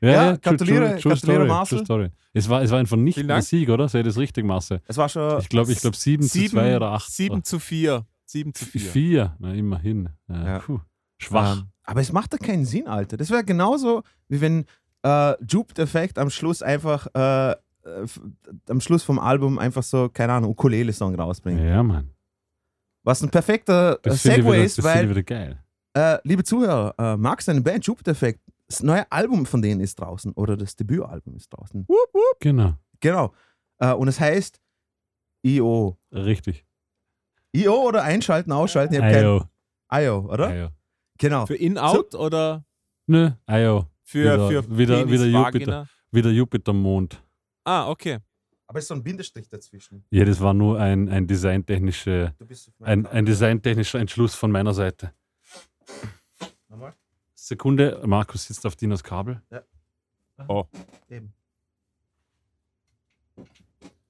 Ja, 0.00 0.36
true- 0.36 0.38
gratuliere- 0.56 0.56
true, 0.56 1.00
true 1.00 1.12
gratuliere, 1.12 1.16
story, 1.16 1.46
Marcel. 1.48 1.78
True 1.78 1.84
story. 1.84 2.10
Es 2.32 2.48
war, 2.48 2.62
es 2.62 2.70
war 2.72 2.78
einfach 2.80 2.96
nicht 2.96 3.14
Vielen 3.14 3.30
ein. 3.30 3.42
Sieg, 3.42 3.68
oder? 3.68 3.88
Sehe 3.88 4.02
das 4.02 4.16
richtig, 4.18 4.44
Marcel? 4.44 4.80
Es 4.88 4.96
war 4.96 5.08
schon. 5.08 5.38
Ich 5.40 5.48
glaube, 5.48 5.70
ich 5.70 5.78
glaube 5.80 5.96
7 5.96 6.22
zu 6.26 6.44
2 6.48 6.76
oder 6.76 6.90
8. 6.92 7.08
7 7.12 7.44
zu 7.44 7.60
4. 7.60 8.04
7 8.24 8.52
zu 8.52 8.64
4. 8.64 8.80
4. 8.80 9.36
Na, 9.38 9.54
immerhin. 9.54 10.08
Ja, 10.28 10.44
Ja. 10.44 10.58
Puh. 10.58 10.80
Schwach. 11.18 11.58
Ähm, 11.58 11.64
aber 11.84 12.00
es 12.00 12.10
macht 12.12 12.32
doch 12.32 12.38
keinen 12.40 12.64
Sinn, 12.64 12.88
Alter. 12.88 13.16
Das 13.16 13.30
wäre 13.30 13.44
genauso, 13.44 14.02
wie 14.28 14.40
wenn 14.40 14.64
äh, 15.02 15.34
Jupe-Effekt 15.44 16.18
am 16.18 16.30
Schluss 16.30 16.62
einfach. 16.62 17.06
Äh, 17.14 17.52
äh, 17.52 18.06
am 18.68 18.80
Schluss 18.80 19.02
vom 19.02 19.18
Album 19.18 19.58
einfach 19.58 19.82
so, 19.82 20.08
keine 20.08 20.34
Ahnung, 20.34 20.50
Ukulele-Song 20.52 21.14
rausbringt. 21.16 21.60
ja, 21.60 21.82
Mann. 21.82 22.10
Was 23.04 23.20
ein 23.22 23.30
perfekter 23.30 23.94
äh, 23.96 23.98
Das 24.02 24.22
Segway 24.22 24.52
wieder- 24.54 24.64
ist, 24.64 24.78
das 24.78 24.84
weil 24.84 25.10
wieder 25.10 25.22
geil. 25.24 25.58
Äh, 25.94 26.18
liebe 26.22 26.44
Zuhörer, 26.44 26.94
äh, 26.98 27.16
magst 27.16 27.48
du 27.48 27.52
eine 27.52 27.60
Band 27.60 27.84
Jupiter-Effekt? 27.84 28.40
Das 28.68 28.82
neue 28.82 29.10
Album 29.10 29.44
von 29.44 29.60
denen 29.60 29.80
ist 29.80 29.96
draußen 30.00 30.32
oder 30.34 30.56
das 30.56 30.76
Debütalbum 30.76 31.34
ist 31.34 31.48
draußen. 31.52 31.86
Genau. 32.40 32.74
Genau. 33.00 33.32
Äh, 33.78 33.92
und 33.92 34.06
es 34.08 34.18
heißt 34.20 34.60
IO. 35.44 35.98
Richtig. 36.12 36.64
IO 37.54 37.74
oder 37.88 38.04
einschalten, 38.04 38.52
ausschalten? 38.52 39.00
Ayo. 39.02 39.44
IO, 39.92 40.18
oder? 40.32 40.46
Ayo. 40.48 40.68
Genau. 41.18 41.44
Für 41.46 41.56
In-Out 41.56 42.14
oder 42.14 42.64
Nö, 43.06 43.32
Ayo. 43.46 43.86
Für, 44.02 44.24
Wieder- 44.24 44.48
für 44.48 44.78
wieder- 44.78 44.98
Penis, 45.04 45.12
wieder 45.22 45.32
Vagina? 45.32 45.48
Jupiter. 45.48 45.88
Wieder 46.10 46.30
Jupiter-Mond. 46.30 47.22
Ah, 47.64 47.88
okay. 47.88 48.18
Aber 48.66 48.78
es 48.78 48.84
ist 48.84 48.88
so 48.88 48.94
ein 48.94 49.02
Bindestrich 49.02 49.48
dazwischen. 49.48 50.04
Ja, 50.10 50.24
das 50.24 50.40
war 50.40 50.54
nur 50.54 50.78
ein, 50.80 51.08
ein, 51.08 51.26
designtechnische, 51.26 52.34
Du 52.38 52.46
bist 52.46 52.68
auf 52.68 52.74
ein, 52.86 53.06
ein 53.06 53.24
designtechnischer 53.26 53.98
Entschluss 53.98 54.34
von 54.34 54.50
meiner 54.50 54.72
Seite. 54.74 55.12
Nochmal? 56.68 56.94
Sekunde, 57.34 58.00
Markus 58.06 58.46
sitzt 58.46 58.64
auf 58.66 58.76
Dinos 58.76 59.02
Kabel. 59.02 59.42
Eben. 61.10 61.32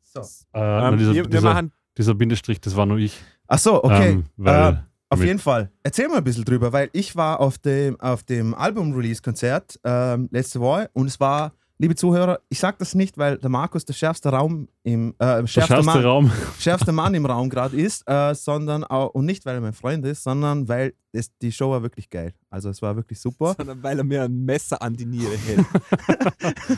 So. 0.02 0.20
Äh, 0.52 0.58
Ähm, 0.88 0.98
dieser, 0.98 1.14
wir, 1.14 1.24
wir 1.24 1.30
dieser, 1.30 1.54
machen 1.54 1.72
dieser 1.96 2.14
Bindestrich, 2.14 2.60
das 2.60 2.76
war 2.76 2.86
nur 2.86 2.98
ich. 2.98 3.18
Ach 3.46 3.58
so, 3.58 3.82
okay. 3.82 4.10
Ähm, 4.12 4.24
weil 4.36 4.74
Äh, 4.74 4.76
auf 5.12 5.18
mit- 5.18 5.28
jeden 5.28 5.38
Fall. 5.38 5.70
Erzähl 5.82 6.08
mal 6.08 6.18
ein 6.18 6.24
bisschen 6.24 6.44
drüber, 6.44 6.72
weil 6.72 6.88
ich 6.92 7.16
war 7.16 7.40
auf 7.40 7.58
dem, 7.58 7.98
auf 8.00 8.22
dem 8.22 8.54
Album-Release-Konzert 8.54 9.80
ähm, 9.84 10.28
letzte 10.30 10.60
Woche 10.60 10.90
und 10.92 11.06
es 11.06 11.18
war, 11.20 11.52
liebe 11.78 11.94
Zuhörer, 11.96 12.38
ich 12.48 12.60
sag 12.60 12.78
das 12.78 12.94
nicht, 12.94 13.18
weil 13.18 13.38
der 13.38 13.50
Markus 13.50 13.84
der 13.84 13.92
schärfste 13.94 14.28
Raum 14.30 14.68
im 14.84 15.10
äh, 15.10 15.14
der 15.18 15.46
schärfste, 15.46 15.74
schärfste 15.74 15.82
Mann, 15.84 16.04
Raum. 16.04 16.32
schärfste 16.60 16.92
Mann 16.92 17.14
im 17.14 17.26
Raum 17.26 17.50
gerade 17.50 17.76
ist, 17.76 18.08
äh, 18.08 18.34
sondern 18.34 18.84
auch, 18.84 19.08
und 19.14 19.26
nicht, 19.26 19.44
weil 19.46 19.56
er 19.56 19.60
mein 19.60 19.72
Freund 19.72 20.04
ist, 20.06 20.22
sondern 20.22 20.68
weil 20.68 20.94
es, 21.12 21.30
die 21.42 21.50
Show 21.52 21.70
war 21.70 21.82
wirklich 21.82 22.08
geil. 22.08 22.32
Also 22.50 22.70
es 22.70 22.80
war 22.80 22.94
wirklich 22.96 23.20
super. 23.20 23.54
sondern 23.56 23.82
weil 23.82 23.98
er 23.98 24.04
mir 24.04 24.22
ein 24.22 24.44
Messer 24.44 24.80
an 24.80 24.94
die 24.94 25.04
Niere 25.06 25.36
hält. 25.36 25.66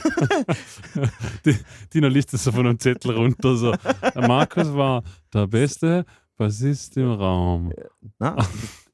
Die, 1.45 1.57
Dino 1.93 2.09
liest 2.09 2.33
das 2.33 2.45
so 2.45 2.53
von 2.53 2.67
einem 2.67 2.79
Zettel 2.79 3.13
runter. 3.15 3.57
So. 3.57 3.73
Der 4.15 4.27
Markus 4.29 4.73
war 4.75 5.03
der 5.33 5.47
beste 5.47 6.05
Bassist 6.37 6.97
im 6.97 7.13
Raum. 7.13 7.73
Na? 8.19 8.37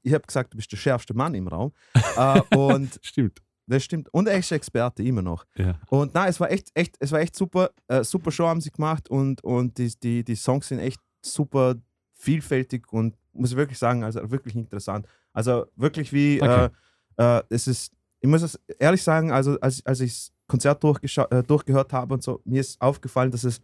Ich 0.02 0.12
habe 0.14 0.26
gesagt, 0.26 0.52
du 0.52 0.56
bist 0.56 0.70
der 0.72 0.76
schärfste 0.76 1.14
Mann 1.14 1.34
im 1.34 1.48
Raum. 1.48 1.72
äh, 2.16 2.40
und 2.56 2.98
Stimmt. 3.02 3.40
das 3.66 3.84
stimmt. 3.84 4.08
Und 4.12 4.28
er 4.28 4.38
ist 4.38 4.50
Experte 4.52 5.02
immer 5.02 5.22
noch. 5.22 5.44
Ja. 5.56 5.74
Und 5.88 6.12
na, 6.14 6.26
es 6.26 6.40
war 6.40 6.50
echt, 6.50 6.70
echt, 6.74 6.96
es 7.00 7.12
war 7.12 7.20
echt 7.20 7.36
super. 7.36 7.70
Äh, 7.88 8.04
super 8.04 8.30
Show 8.30 8.46
haben 8.46 8.60
sie 8.60 8.70
gemacht 8.70 9.08
und, 9.10 9.42
und 9.44 9.78
die, 9.78 9.92
die, 10.02 10.24
die 10.24 10.34
Songs 10.36 10.68
sind 10.68 10.78
echt 10.80 11.00
super 11.22 11.74
vielfältig 12.14 12.92
und 12.92 13.16
muss 13.32 13.50
ich 13.52 13.56
wirklich 13.56 13.78
sagen, 13.78 14.04
also 14.04 14.30
wirklich 14.30 14.54
interessant. 14.56 15.06
Also 15.32 15.66
wirklich 15.76 16.12
wie, 16.12 16.40
Okay. 16.42 16.68
äh, 17.16 17.38
äh, 17.38 17.42
es 17.48 17.66
ist, 17.66 17.92
ich 18.20 18.28
muss 18.28 18.42
es 18.42 18.58
ehrlich 18.78 19.02
sagen, 19.02 19.30
also 19.32 19.58
als, 19.60 19.84
als 19.86 20.00
ich 20.00 20.12
das 20.12 20.32
Konzert 20.46 20.82
äh, 20.84 21.42
durchgehört 21.42 21.92
habe 21.92 22.14
und 22.14 22.22
so, 22.22 22.40
mir 22.44 22.60
ist 22.60 22.80
aufgefallen, 22.80 23.30
dass 23.30 23.44
es 23.44 23.60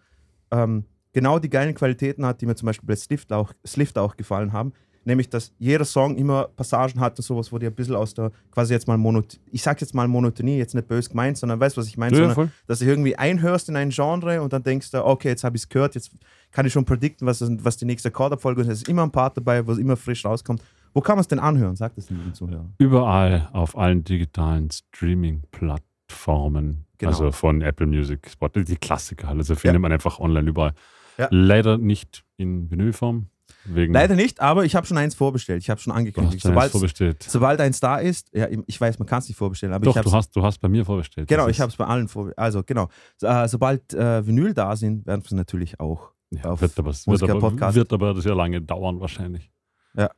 ähm, 0.50 0.84
genau 1.16 1.38
die 1.38 1.48
geilen 1.48 1.74
Qualitäten 1.74 2.26
hat, 2.26 2.42
die 2.42 2.46
mir 2.46 2.54
zum 2.56 2.66
Beispiel 2.66 2.86
bei 2.86 2.94
Slift 2.94 3.32
auch, 3.32 3.50
Slift 3.66 3.96
auch 3.96 4.16
gefallen 4.18 4.52
haben. 4.52 4.74
Nämlich, 5.06 5.30
dass 5.30 5.50
jeder 5.58 5.86
Song 5.86 6.14
immer 6.16 6.48
Passagen 6.56 7.00
hat 7.00 7.18
und 7.18 7.22
sowas, 7.24 7.50
wo 7.52 7.58
die 7.58 7.64
ein 7.66 7.74
bisschen 7.74 7.94
aus 7.94 8.12
der, 8.12 8.32
quasi 8.50 8.74
jetzt 8.74 8.86
mal 8.86 8.98
Monot 8.98 9.40
ich 9.50 9.62
sag 9.62 9.80
jetzt 9.80 9.94
mal 9.94 10.06
Monotonie, 10.08 10.58
jetzt 10.58 10.74
nicht 10.74 10.88
böse 10.88 11.08
gemeint, 11.08 11.38
sondern 11.38 11.58
weißt 11.58 11.74
du, 11.76 11.80
was 11.80 11.88
ich 11.88 11.96
meine? 11.96 12.18
Ja, 12.18 12.34
sondern, 12.34 12.52
dass 12.66 12.80
du 12.80 12.84
irgendwie 12.84 13.16
einhörst 13.16 13.70
in 13.70 13.76
ein 13.76 13.88
Genre 13.90 14.42
und 14.42 14.52
dann 14.52 14.62
denkst 14.62 14.90
du, 14.90 15.02
okay, 15.06 15.28
jetzt 15.28 15.42
habe 15.42 15.56
ich 15.56 15.62
es 15.62 15.68
gehört, 15.70 15.94
jetzt 15.94 16.10
kann 16.50 16.66
ich 16.66 16.72
schon 16.74 16.84
predikten, 16.84 17.26
was, 17.26 17.40
was 17.64 17.78
die 17.78 17.86
nächste 17.86 18.08
Akkordabfolge 18.08 18.60
ist. 18.62 18.68
Es 18.68 18.78
ist 18.82 18.88
immer 18.88 19.04
ein 19.04 19.10
Part 19.12 19.38
dabei, 19.38 19.66
wo 19.66 19.72
es 19.72 19.78
immer 19.78 19.96
frisch 19.96 20.24
rauskommt. 20.26 20.62
Wo 20.92 21.00
kann 21.00 21.16
man 21.16 21.20
es 21.22 21.28
denn 21.28 21.38
anhören? 21.38 21.76
Sag 21.76 21.94
das 21.94 22.06
den 22.08 22.34
Zuhörern. 22.34 22.74
Überall 22.78 23.48
auf 23.52 23.78
allen 23.78 24.04
digitalen 24.04 24.68
Streaming-Plattformen. 24.70 26.84
Genau. 26.98 27.10
Also 27.12 27.30
von 27.32 27.60
Apple 27.62 27.86
Music, 27.86 28.28
Spotify, 28.30 28.64
die 28.64 28.76
Klassiker. 28.76 29.28
Also 29.28 29.54
findet 29.54 29.74
Ja. 29.74 29.78
man 29.80 29.92
einfach 29.92 30.18
online 30.18 30.48
überall. 30.48 30.72
Ja. 31.18 31.28
Leider 31.30 31.78
nicht 31.78 32.24
in 32.36 32.70
Vinylform. 32.70 33.28
Wegen 33.68 33.92
Leider 33.92 34.14
nicht, 34.14 34.40
aber 34.40 34.64
ich 34.64 34.76
habe 34.76 34.86
schon 34.86 34.96
eins 34.96 35.14
vorbestellt. 35.14 35.62
Ich 35.62 35.70
habe 35.70 35.80
schon 35.80 35.92
angekündigt. 35.92 36.36
hast 36.36 36.46
eins 36.46 36.54
Sobald, 36.54 36.72
vorbestellt. 36.72 37.22
sobald 37.22 37.60
eins 37.60 37.80
da 37.80 37.98
ist, 37.98 38.28
ja, 38.32 38.46
ich 38.66 38.80
weiß, 38.80 38.98
man 38.98 39.06
kann 39.06 39.18
es 39.18 39.28
nicht 39.28 39.36
vorbestellen, 39.36 39.74
aber 39.74 39.84
Doch, 39.84 40.00
du 40.00 40.12
hast, 40.12 40.34
du 40.36 40.42
hast 40.42 40.58
bei 40.58 40.68
mir 40.68 40.84
vorbestellt. 40.84 41.28
Genau, 41.28 41.48
ich 41.48 41.60
habe 41.60 41.70
es 41.70 41.76
bei 41.76 41.84
allen 41.84 42.08
vorbestellt. 42.08 42.38
Also 42.38 42.62
genau. 42.62 42.88
So, 43.16 43.26
äh, 43.26 43.48
sobald 43.48 43.92
äh, 43.92 44.24
Vinyl 44.26 44.54
da 44.54 44.76
sind, 44.76 45.06
werden 45.06 45.22
wir 45.22 45.26
es 45.26 45.32
natürlich 45.32 45.80
auch. 45.80 46.12
Ja, 46.30 46.50
auf 46.50 46.60
wird, 46.60 46.78
aber, 46.78 46.92
wird, 46.92 47.22
aber, 47.22 47.74
wird 47.74 47.92
aber 47.92 48.20
sehr 48.20 48.34
lange 48.34 48.60
dauern 48.60 49.00
wahrscheinlich. 49.00 49.50
Ja. 49.96 50.10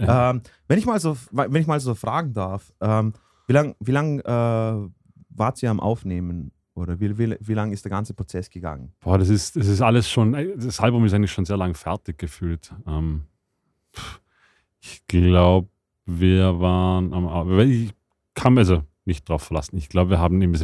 Ja. 0.00 0.30
Ähm, 0.30 0.42
wenn, 0.68 0.78
ich 0.78 0.86
mal 0.86 1.00
so, 1.00 1.16
wenn 1.32 1.54
ich 1.56 1.66
mal 1.66 1.80
so 1.80 1.94
fragen 1.94 2.32
darf, 2.32 2.72
ähm, 2.80 3.12
wie 3.48 3.52
lange 3.52 3.74
wie 3.80 3.90
lang, 3.90 4.20
äh, 4.20 4.88
wart 5.30 5.62
ihr 5.62 5.70
am 5.70 5.80
Aufnehmen? 5.80 6.52
Oder 6.78 7.00
wie, 7.00 7.18
wie, 7.18 7.36
wie 7.40 7.54
lange 7.54 7.72
ist 7.72 7.84
der 7.84 7.90
ganze 7.90 8.14
Prozess 8.14 8.50
gegangen? 8.50 8.92
Boah, 9.00 9.18
das 9.18 9.28
ist, 9.28 9.56
das 9.56 9.66
ist 9.66 9.80
alles 9.80 10.08
schon, 10.08 10.32
das 10.32 10.80
Album 10.80 11.04
ist 11.04 11.12
eigentlich 11.12 11.32
schon 11.32 11.44
sehr 11.44 11.56
lang 11.56 11.74
fertig 11.74 12.18
gefühlt. 12.18 12.72
Ähm, 12.86 13.24
ich 14.80 15.06
glaube, 15.06 15.68
wir 16.06 16.60
waren 16.60 17.12
am, 17.12 17.58
ich 17.60 17.92
kann 18.34 18.54
mir 18.54 18.60
also 18.60 18.82
nicht 19.04 19.28
drauf 19.28 19.42
verlassen. 19.42 19.76
Ich 19.76 19.88
glaube, 19.88 20.10
wir 20.10 20.18
haben 20.18 20.40
im 20.40 20.54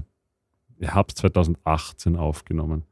Herbst 0.81 1.19
2018 1.19 2.17
aufgenommen. 2.17 2.85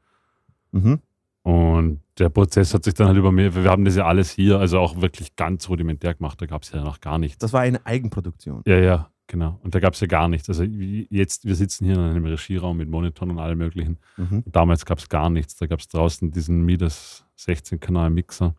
Mhm. 0.73 1.01
Und 1.43 2.01
der 2.19 2.29
Prozess 2.29 2.73
hat 2.73 2.85
sich 2.85 2.95
dann 2.95 3.09
halt 3.09 3.17
über 3.17 3.33
mehr, 3.33 3.55
wir 3.55 3.71
haben 3.71 3.85
das 3.85 3.97
ja 3.97 4.07
alles 4.07 4.31
hier, 4.31 4.59
also 4.59 4.79
auch 4.79 5.01
wirklich 5.01 5.35
ganz 5.35 5.69
rudimentär 5.69 6.15
gemacht, 6.15 6.41
da 6.41 6.47
gab 6.47 6.63
es 6.63 6.71
ja 6.71 6.83
noch 6.83 7.01
gar 7.01 7.19
nichts. 7.19 7.39
Das 7.39 7.53
war 7.53 7.63
eine 7.63 7.85
Eigenproduktion. 7.85 8.63
Ja, 8.67 8.79
ja, 8.79 9.11
genau. 9.33 9.59
Und 9.63 9.75
da 9.75 9.81
gab 9.81 9.95
es 9.95 10.01
ja 10.01 10.07
gar 10.07 10.29
nichts. 10.29 10.49
Also 10.49 10.63
jetzt, 10.63 11.47
wir 11.47 11.57
sitzen 11.57 11.87
hier 11.87 11.95
in 11.95 12.01
einem 12.01 12.27
Regieraum 12.27 12.77
mit 12.77 12.89
Monitoren 12.89 13.31
und 13.31 13.39
allem 13.39 13.59
möglichen. 13.59 13.99
Mhm. 14.19 14.45
Damals 14.47 14.85
gab 14.85 14.99
es 14.99 15.09
gar 15.09 15.31
nichts. 15.31 15.57
Da 15.57 15.67
gab 15.67 15.81
es 15.81 15.89
draußen 15.89 16.31
diesen 16.31 16.65
Midas 16.65 17.25
16-Kanal-Mixer. 17.39 18.55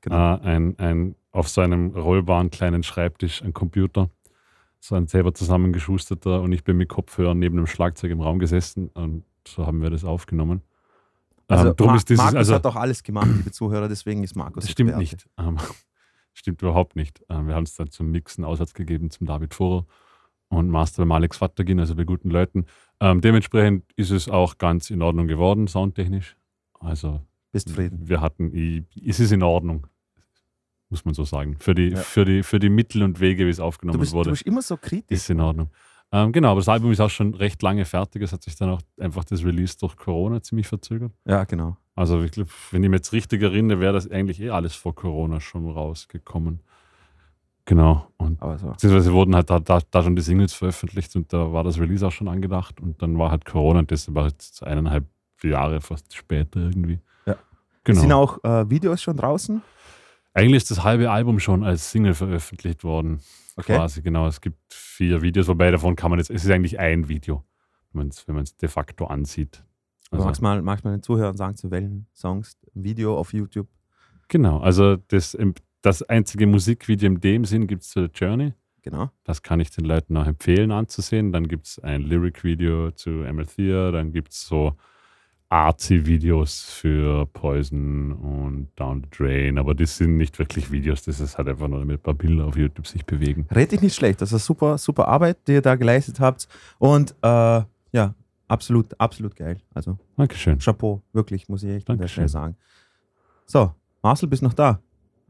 Genau. 0.00 0.16
Äh, 0.36 0.40
ein, 0.40 0.78
ein, 0.78 1.14
auf 1.30 1.48
so 1.48 1.60
einem 1.60 1.90
rollbaren 1.90 2.50
kleinen 2.50 2.82
Schreibtisch 2.82 3.42
ein 3.42 3.52
Computer. 3.52 4.08
So 4.80 4.94
ein 4.94 5.06
selber 5.06 5.34
zusammengeschusterter 5.34 6.40
und 6.40 6.52
ich 6.52 6.64
bin 6.64 6.78
mit 6.78 6.88
Kopfhörern 6.88 7.38
neben 7.38 7.56
dem 7.56 7.66
Schlagzeug 7.66 8.10
im 8.10 8.20
Raum 8.20 8.38
gesessen 8.38 8.88
und 8.88 9.24
so 9.46 9.66
haben 9.66 9.82
wir 9.82 9.90
das 9.90 10.04
aufgenommen. 10.04 10.62
Also, 11.48 11.68
ähm, 11.68 11.76
drum 11.76 11.88
Ma 11.88 11.96
ist 11.96 12.08
dieses, 12.08 12.22
Markus 12.22 12.38
also, 12.38 12.54
hat 12.54 12.66
auch 12.66 12.76
alles 12.76 13.02
gemacht, 13.02 13.28
liebe 13.34 13.50
Zuhörer, 13.50 13.88
deswegen 13.88 14.22
ist 14.24 14.36
Markus 14.36 14.64
das 14.64 14.70
stimmt 14.70 14.90
Experte. 14.90 15.16
nicht. 15.16 15.26
Ähm, 15.38 15.58
stimmt 16.34 16.62
überhaupt 16.62 16.96
nicht. 16.96 17.22
Ähm, 17.30 17.48
wir 17.48 17.54
haben 17.54 17.64
es 17.64 17.74
dann 17.74 17.90
zum 17.90 18.10
Mixen 18.10 18.44
Aussatz 18.44 18.74
gegeben 18.74 19.10
zum 19.10 19.26
David 19.26 19.54
Vorer 19.54 19.86
und 20.56 20.70
Master 20.70 21.04
bei 21.06 21.14
Alex 21.14 21.36
Vattergin, 21.38 21.80
also 21.80 21.94
bei 21.94 22.04
guten 22.04 22.30
Leuten. 22.30 22.66
Ähm, 23.00 23.20
dementsprechend 23.20 23.84
ist 23.96 24.10
es 24.10 24.28
auch 24.28 24.58
ganz 24.58 24.90
in 24.90 25.02
Ordnung 25.02 25.26
geworden, 25.26 25.66
soundtechnisch. 25.66 26.36
Also 26.80 27.20
Bist 27.52 27.68
zufrieden. 27.68 28.08
wir 28.08 28.20
hatten, 28.20 28.52
es 29.04 29.20
ist 29.20 29.32
in 29.32 29.42
Ordnung, 29.42 29.86
muss 30.90 31.04
man 31.04 31.14
so 31.14 31.24
sagen. 31.24 31.56
Für 31.58 31.74
die, 31.74 31.88
Ja. 31.90 31.96
für 31.98 32.24
die, 32.24 32.42
für 32.42 32.58
die 32.58 32.68
Mittel 32.68 33.02
und 33.02 33.20
Wege, 33.20 33.46
wie 33.46 33.50
es 33.50 33.60
aufgenommen 33.60 33.94
Du 33.96 34.00
bist, 34.00 34.12
du 34.12 34.16
wurde, 34.16 34.30
bist 34.30 34.42
immer 34.42 34.62
so 34.62 34.76
kritisch. 34.76 35.16
ist 35.16 35.30
in 35.30 35.40
Ordnung. 35.40 35.70
Ähm, 36.12 36.30
genau, 36.32 36.50
aber 36.52 36.60
das 36.60 36.68
Album 36.68 36.92
ist 36.92 37.00
auch 37.00 37.10
schon 37.10 37.34
recht 37.34 37.60
lange 37.62 37.84
fertig. 37.84 38.22
Es 38.22 38.32
hat 38.32 38.42
sich 38.42 38.54
dann 38.54 38.70
auch 38.70 38.80
einfach 39.00 39.24
das 39.24 39.44
Release 39.44 39.76
durch 39.78 39.96
Corona 39.96 40.42
ziemlich 40.42 40.66
verzögert. 40.68 41.12
Ja, 41.24 41.44
genau. 41.44 41.76
Also 41.96 42.22
ich 42.22 42.30
glaube, 42.32 42.50
wenn 42.70 42.84
ich 42.84 42.90
mich 42.90 42.98
jetzt 42.98 43.12
richtig 43.12 43.42
erinnere, 43.42 43.80
wäre 43.80 43.92
das 43.92 44.08
eigentlich 44.10 44.40
eh 44.40 44.50
alles 44.50 44.74
vor 44.74 44.94
Corona 44.94 45.40
schon 45.40 45.68
rausgekommen. 45.68 46.60
Genau. 47.66 48.06
Und 48.18 48.42
Aber 48.42 48.58
so. 48.58 48.68
beziehungsweise 48.68 49.12
wurden 49.12 49.34
halt 49.34 49.48
da, 49.48 49.58
da, 49.58 49.80
da 49.90 50.02
schon 50.02 50.16
die 50.16 50.22
Singles 50.22 50.52
veröffentlicht 50.52 51.16
und 51.16 51.32
da 51.32 51.52
war 51.52 51.64
das 51.64 51.78
Release 51.78 52.06
auch 52.06 52.12
schon 52.12 52.28
angedacht 52.28 52.80
und 52.80 53.00
dann 53.00 53.18
war 53.18 53.30
halt 53.30 53.44
Corona 53.44 53.80
und 53.80 53.90
das 53.90 54.14
war 54.14 54.26
jetzt 54.26 54.62
eineinhalb 54.62 55.06
Jahre 55.42 55.80
fast 55.80 56.14
später 56.14 56.60
irgendwie. 56.60 57.00
Ja. 57.26 57.36
Genau. 57.84 58.00
Sind 58.00 58.12
auch 58.12 58.42
äh, 58.44 58.68
Videos 58.68 59.02
schon 59.02 59.16
draußen? 59.16 59.62
Eigentlich 60.34 60.62
ist 60.62 60.70
das 60.70 60.82
halbe 60.82 61.10
Album 61.10 61.38
schon 61.38 61.62
als 61.62 61.90
Single 61.90 62.14
veröffentlicht 62.14 62.82
worden. 62.84 63.20
Okay. 63.56 63.76
Quasi, 63.76 64.02
genau. 64.02 64.26
Es 64.26 64.40
gibt 64.40 64.58
vier 64.72 65.22
Videos, 65.22 65.46
wobei 65.48 65.70
davon 65.70 65.94
kann 65.96 66.10
man 66.10 66.18
jetzt, 66.18 66.30
es 66.30 66.44
ist 66.44 66.50
eigentlich 66.50 66.78
ein 66.80 67.08
Video, 67.08 67.44
wenn 67.92 68.10
man 68.26 68.42
es 68.42 68.56
de 68.56 68.68
facto 68.68 69.06
ansieht. 69.06 69.62
Also, 70.10 70.24
magst, 70.24 70.42
mal, 70.42 70.60
magst 70.62 70.84
mal 70.84 70.90
den 70.90 71.02
Zuhörern 71.02 71.36
sagen, 71.36 71.56
zu 71.56 71.70
welchen 71.70 72.06
Songs 72.14 72.58
Video 72.74 73.16
auf 73.16 73.32
YouTube? 73.32 73.68
genau, 74.28 74.58
also 74.58 74.96
das, 74.96 75.36
das 75.84 76.02
einzige 76.02 76.46
Musikvideo 76.46 77.06
in 77.08 77.20
dem 77.20 77.44
Sinn 77.44 77.66
gibt 77.66 77.82
es 77.82 77.90
zu 77.90 78.04
The 78.04 78.10
Journey. 78.14 78.54
Genau. 78.82 79.10
Das 79.24 79.42
kann 79.42 79.60
ich 79.60 79.70
den 79.70 79.84
Leuten 79.84 80.16
auch 80.16 80.26
empfehlen 80.26 80.72
anzusehen. 80.72 81.30
Dann 81.30 81.46
gibt 81.46 81.66
es 81.66 81.78
ein 81.78 82.02
Lyric-Video 82.02 82.90
zu 82.90 83.24
Amalthea, 83.24 83.90
dann 83.90 84.12
gibt 84.12 84.32
es 84.32 84.46
so 84.46 84.76
Artsy-Videos 85.50 86.62
für 86.62 87.26
Poison 87.26 88.12
und 88.12 88.68
Down 88.76 89.04
the 89.04 89.10
Drain, 89.16 89.58
aber 89.58 89.74
das 89.74 89.96
sind 89.98 90.16
nicht 90.16 90.38
wirklich 90.38 90.72
Videos, 90.72 91.02
das 91.02 91.20
ist 91.20 91.38
halt 91.38 91.48
einfach 91.48 91.68
nur 91.68 91.84
mit 91.84 92.00
ein 92.00 92.02
paar 92.02 92.14
Bilder 92.14 92.46
auf 92.46 92.56
YouTube 92.56 92.86
sich 92.86 93.04
bewegen. 93.04 93.46
Red 93.54 93.72
dich 93.72 93.80
nicht 93.80 93.94
schlecht. 93.94 94.20
Das 94.20 94.32
ist 94.32 94.46
super, 94.46 94.78
super 94.78 95.06
Arbeit, 95.06 95.46
die 95.46 95.52
ihr 95.52 95.62
da 95.62 95.76
geleistet 95.76 96.18
habt. 96.18 96.48
Und 96.78 97.14
äh, 97.22 97.62
ja, 97.92 98.14
absolut, 98.48 98.98
absolut 98.98 99.36
geil. 99.36 99.58
Also 99.74 99.98
Dankeschön. 100.16 100.58
Chapeau, 100.58 101.02
wirklich, 101.12 101.48
muss 101.48 101.62
ich 101.62 101.70
echt 101.70 101.88
an 101.90 101.98
der 101.98 102.06
Dankeschön. 102.06 102.28
Stelle 102.28 102.28
sagen. 102.28 102.56
So, 103.46 103.74
Marcel, 104.02 104.28
bist 104.28 104.42
noch 104.42 104.54
da? 104.54 104.80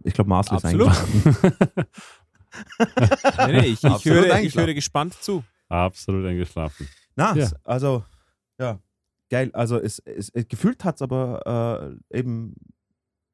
Ich 0.05 0.15
glaube, 0.15 0.29
Marcel 0.31 0.57
Absolut. 0.57 0.91
ist 0.93 1.01
eigentlich. 1.01 1.85
Nee, 3.49 3.53
nee, 3.53 3.67
ich, 3.67 3.83
ich, 3.83 4.05
höre, 4.05 4.27
ich 4.27 4.33
eingeschlafen. 4.33 4.67
höre 4.69 4.75
gespannt 4.75 5.15
zu. 5.15 5.43
Absolut 5.69 6.25
eingeschlafen. 6.27 6.89
Na, 7.17 7.35
Ja. 7.35 7.51
also, 7.65 8.05
ja, 8.61 8.79
geil. 9.29 9.51
Also, 9.55 9.81
es, 9.81 9.99
es, 10.01 10.29
es 10.31 10.47
gefühlt 10.47 10.85
hat 10.85 10.95
es 10.97 11.03
aber 11.03 11.99
äh, 12.13 12.19
eben 12.19 12.55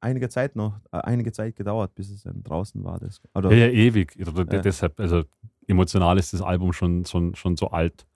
einige 0.01 0.31
Zeit 0.31 0.57
noch, 0.57 0.81
äh, 0.93 0.99
einige 0.99 1.33
Zeit 1.33 1.55
gedauert, 1.57 1.95
bis 1.95 2.09
es 2.11 2.23
dann 2.23 2.43
draußen 2.43 2.83
war. 2.83 2.99
Das, 2.99 3.21
oder, 3.35 3.51
Ja, 3.53 3.67
ja, 3.67 3.73
ewig. 3.73 4.17
Also, 4.19 4.33
Ja. 4.39 4.45
Deshalb, 4.63 4.99
also 4.99 5.25
emotional 5.67 6.19
ist 6.19 6.33
das 6.33 6.41
Album 6.41 6.73
schon, 6.73 7.05
schon, 7.05 7.35
schon 7.35 7.57
so 7.59 7.71
alt. 7.71 8.07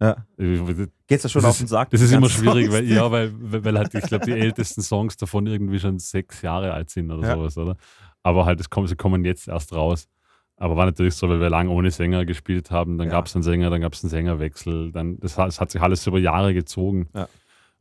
Ja. 0.00 0.16
Das 0.36 0.88
Geht's 1.06 1.22
ja 1.24 1.28
schon 1.28 1.42
Das 1.42 1.50
auf 1.52 1.58
den 1.58 1.66
Sack? 1.66 1.92
ist 1.92 2.10
die 2.10 2.14
immer 2.14 2.28
schwierig, 2.28 2.66
Songs? 2.66 2.76
weil, 2.78 2.84
ja, 2.90 3.10
weil, 3.10 3.32
weil 3.64 3.78
halt, 3.78 3.94
ich 3.94 4.02
glaube, 4.04 4.24
die 4.26 4.32
ältesten 4.32 4.82
Songs 4.82 5.16
davon 5.16 5.46
irgendwie 5.46 5.78
schon 5.78 5.98
sechs 5.98 6.42
Jahre 6.42 6.72
alt 6.72 6.90
sind 6.90 7.10
oder 7.10 7.26
Ja. 7.28 7.34
sowas, 7.36 7.56
oder? 7.58 7.76
Aber 8.22 8.46
halt, 8.46 8.60
es 8.60 8.70
kommen, 8.70 8.86
sie 8.86 8.96
kommen 8.96 9.24
jetzt 9.24 9.48
erst 9.48 9.72
raus. 9.74 10.08
Aber 10.56 10.76
war 10.76 10.86
natürlich 10.86 11.14
so, 11.14 11.28
weil 11.28 11.40
wir 11.40 11.50
lange 11.50 11.70
ohne 11.70 11.90
Sänger 11.90 12.24
gespielt 12.24 12.70
haben, 12.70 12.96
dann 12.96 13.08
Ja. 13.08 13.14
gab 13.14 13.26
es 13.26 13.34
einen 13.34 13.42
Sänger, 13.42 13.70
dann 13.70 13.80
gab 13.80 13.92
es 13.92 14.02
einen 14.04 14.10
Sängerwechsel, 14.10 14.92
dann, 14.92 15.18
das, 15.20 15.36
hat- 15.36 15.48
das 15.48 15.60
hat 15.60 15.70
sich 15.70 15.80
alles 15.82 16.06
über 16.06 16.18
Jahre 16.18 16.54
gezogen. 16.54 17.08
Ja. 17.14 17.28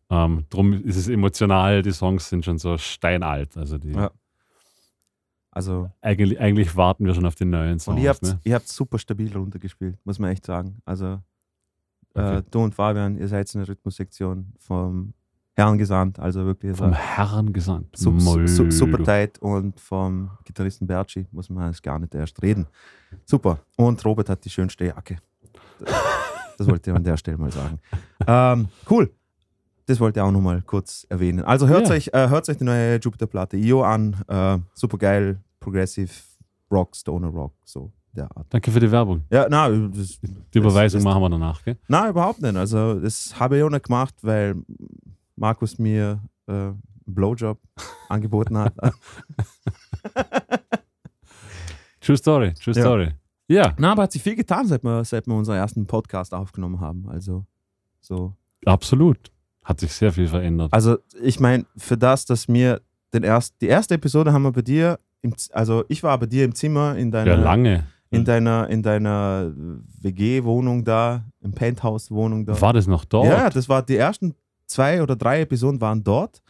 Ähm, 0.09 0.45
drum 0.49 0.73
ist 0.73 0.97
es 0.97 1.07
emotional, 1.07 1.81
die 1.81 1.91
Songs 1.91 2.29
sind 2.29 2.43
schon 2.45 2.57
so 2.57 2.77
steinalt. 2.77 3.55
Also 3.57 3.77
die, 3.77 3.91
Ja. 3.93 4.11
Also, 5.51 5.91
eigentlich, 6.01 6.39
eigentlich 6.39 6.75
warten 6.75 7.05
wir 7.05 7.13
schon 7.13 7.25
auf 7.27 7.35
die 7.35 7.45
neuen 7.45 7.77
Songs. 7.79 7.97
und 7.97 8.03
ihr 8.03 8.09
habt, 8.09 8.23
ne? 8.23 8.39
ihr 8.43 8.55
habt 8.55 8.67
super 8.67 8.97
stabil 8.97 9.31
runtergespielt, 9.37 9.97
muss 10.03 10.17
man 10.17 10.31
echt 10.31 10.45
sagen. 10.45 10.79
Also, 10.83 11.19
Okay. 12.15 12.37
äh, 12.37 12.43
du 12.51 12.59
und 12.63 12.75
Fabian, 12.75 13.17
ihr 13.17 13.27
seid 13.27 13.53
eine 13.55 13.67
Rhythmussektion 13.67 14.53
vom 14.59 15.13
Herrn 15.55 15.77
gesandt, 15.77 16.19
also 16.19 16.45
wirklich 16.45 16.75
Vom 16.75 16.91
seid 16.91 16.99
Herrn 17.17 17.53
gesandt. 17.53 17.95
su 17.95 18.19
su 18.19 18.47
su 18.47 18.71
super 18.71 19.03
tight 19.03 19.37
und 19.39 19.79
vom 19.79 20.31
Gitarristen 20.45 20.87
Berci 20.87 21.27
muss 21.31 21.49
man 21.49 21.65
eigentlich 21.65 21.81
gar 21.81 21.99
nicht 21.99 22.13
erst 22.15 22.41
reden. 22.41 22.65
Super. 23.25 23.59
Und 23.77 24.03
Robert 24.05 24.29
hat 24.29 24.43
die 24.45 24.49
schönste 24.49 24.85
Jacke. 24.85 25.17
Das 26.57 26.67
wollte 26.67 26.91
ich 26.91 26.95
an 26.95 27.03
der 27.03 27.17
Stelle 27.17 27.37
mal 27.37 27.51
sagen. 27.51 27.79
Ähm, 28.27 28.67
cool. 28.89 29.11
Das 29.85 29.99
wollte 29.99 30.19
ich 30.19 30.23
auch 30.23 30.31
nochmal 30.31 30.61
kurz 30.61 31.05
erwähnen. 31.09 31.43
Also 31.43 31.67
hört, 31.67 31.87
Ja. 31.89 31.95
euch, 31.95 32.09
äh, 32.13 32.29
hört 32.29 32.47
euch 32.47 32.57
die 32.57 32.63
neue 32.63 32.97
Jupiter-Platte 32.99 33.57
IO 33.57 33.83
an. 33.83 34.15
Äh, 34.27 34.59
super 34.73 34.97
geil, 34.97 35.41
Progressive 35.59 36.11
Rock, 36.71 36.95
Stoner 36.95 37.27
Rock, 37.27 37.53
so 37.65 37.91
der 38.15 38.29
Art. 38.35 38.47
Danke 38.49 38.71
für 38.71 38.79
die 38.79 38.91
Werbung. 38.91 39.23
Ja, 39.31 39.47
na, 39.49 39.69
das, 39.69 40.19
Die 40.53 40.57
Überweisung 40.57 40.99
das- 40.99 41.03
machen 41.05 41.21
wir 41.21 41.29
danach, 41.29 41.63
gell? 41.63 41.77
na, 41.87 42.09
überhaupt 42.09 42.41
nicht. 42.41 42.55
Also 42.55 42.99
das 42.99 43.39
habe 43.39 43.57
ich 43.57 43.63
auch 43.63 43.69
nicht 43.69 43.85
gemacht, 43.85 44.15
weil 44.21 44.55
Markus 45.35 45.77
mir 45.79 46.21
äh, 46.47 46.51
einen 46.51 46.81
Blowjob 47.05 47.59
angeboten 48.09 48.57
hat. 48.57 48.73
True 52.01 52.17
Story, 52.17 52.53
True 52.53 52.73
Ja. 52.75 52.81
Story. 52.81 53.11
Ja, 53.47 53.73
Na, 53.77 53.91
aber 53.91 54.03
hat 54.03 54.11
sich 54.11 54.21
viel 54.23 54.35
getan, 54.35 54.67
seit 54.67 54.83
wir, 54.83 55.03
seit 55.05 55.27
wir 55.27 55.35
unseren 55.35 55.57
ersten 55.57 55.85
Podcast 55.85 56.33
aufgenommen 56.33 56.79
haben. 56.79 57.07
Also, 57.09 57.45
so. 58.01 58.33
absolut. 58.65 59.31
Hat 59.63 59.79
sich 59.79 59.93
sehr 59.93 60.11
viel 60.11 60.27
verändert. 60.27 60.73
Also, 60.73 60.97
ich 61.21 61.39
meine, 61.39 61.65
für 61.77 61.97
das, 61.97 62.25
dass 62.25 62.47
mir 62.47 62.81
den 63.13 63.23
erst, 63.23 63.55
die 63.61 63.67
erste 63.67 63.95
Episode 63.95 64.33
haben 64.33 64.43
wir 64.43 64.51
bei 64.51 64.61
dir, 64.61 64.99
im, 65.21 65.33
also 65.51 65.83
ich 65.87 66.03
war 66.03 66.17
bei 66.17 66.25
dir 66.25 66.43
im 66.45 66.55
Zimmer 66.55 66.95
in 66.97 67.11
deiner, 67.11 67.31
ja, 67.31 67.37
lange. 67.41 67.85
In 68.13 68.25
deiner, 68.25 68.69
in 68.69 68.83
deiner 68.83 69.51
WG-Wohnung 70.01 70.83
da, 70.83 71.25
im 71.41 71.53
Penthouse-Wohnung 71.53 72.45
da. 72.45 72.59
War 72.59 72.73
das 72.73 72.87
noch 72.87 73.05
dort? 73.05 73.27
Ja, 73.27 73.49
das 73.49 73.67
war 73.69 73.81
die 73.81 73.97
ersten 73.97 74.35
zwei 74.67 75.01
oder 75.01 75.15
drei 75.15 75.41
Episoden 75.41 75.81
waren 75.81 76.03
dort. 76.03 76.41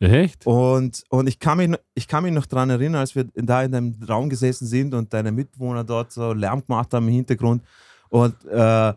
Echt? 0.00 0.46
Und, 0.46 1.04
und 1.10 1.28
ich, 1.28 1.38
kann 1.38 1.58
mich, 1.58 1.70
ich 1.94 2.08
kann 2.08 2.22
mich 2.22 2.32
noch 2.32 2.46
daran 2.46 2.70
erinnern, 2.70 3.00
als 3.00 3.14
wir 3.14 3.24
da 3.34 3.62
in 3.62 3.72
deinem 3.72 3.96
Raum 4.08 4.30
gesessen 4.30 4.66
sind 4.66 4.94
und 4.94 5.12
deine 5.12 5.30
Mitbewohner 5.30 5.84
dort 5.84 6.10
so 6.10 6.32
Lärm 6.32 6.64
gemacht 6.66 6.92
haben 6.94 7.06
im 7.08 7.14
Hintergrund. 7.14 7.62
Und 8.08 8.34
äh, 8.46 8.94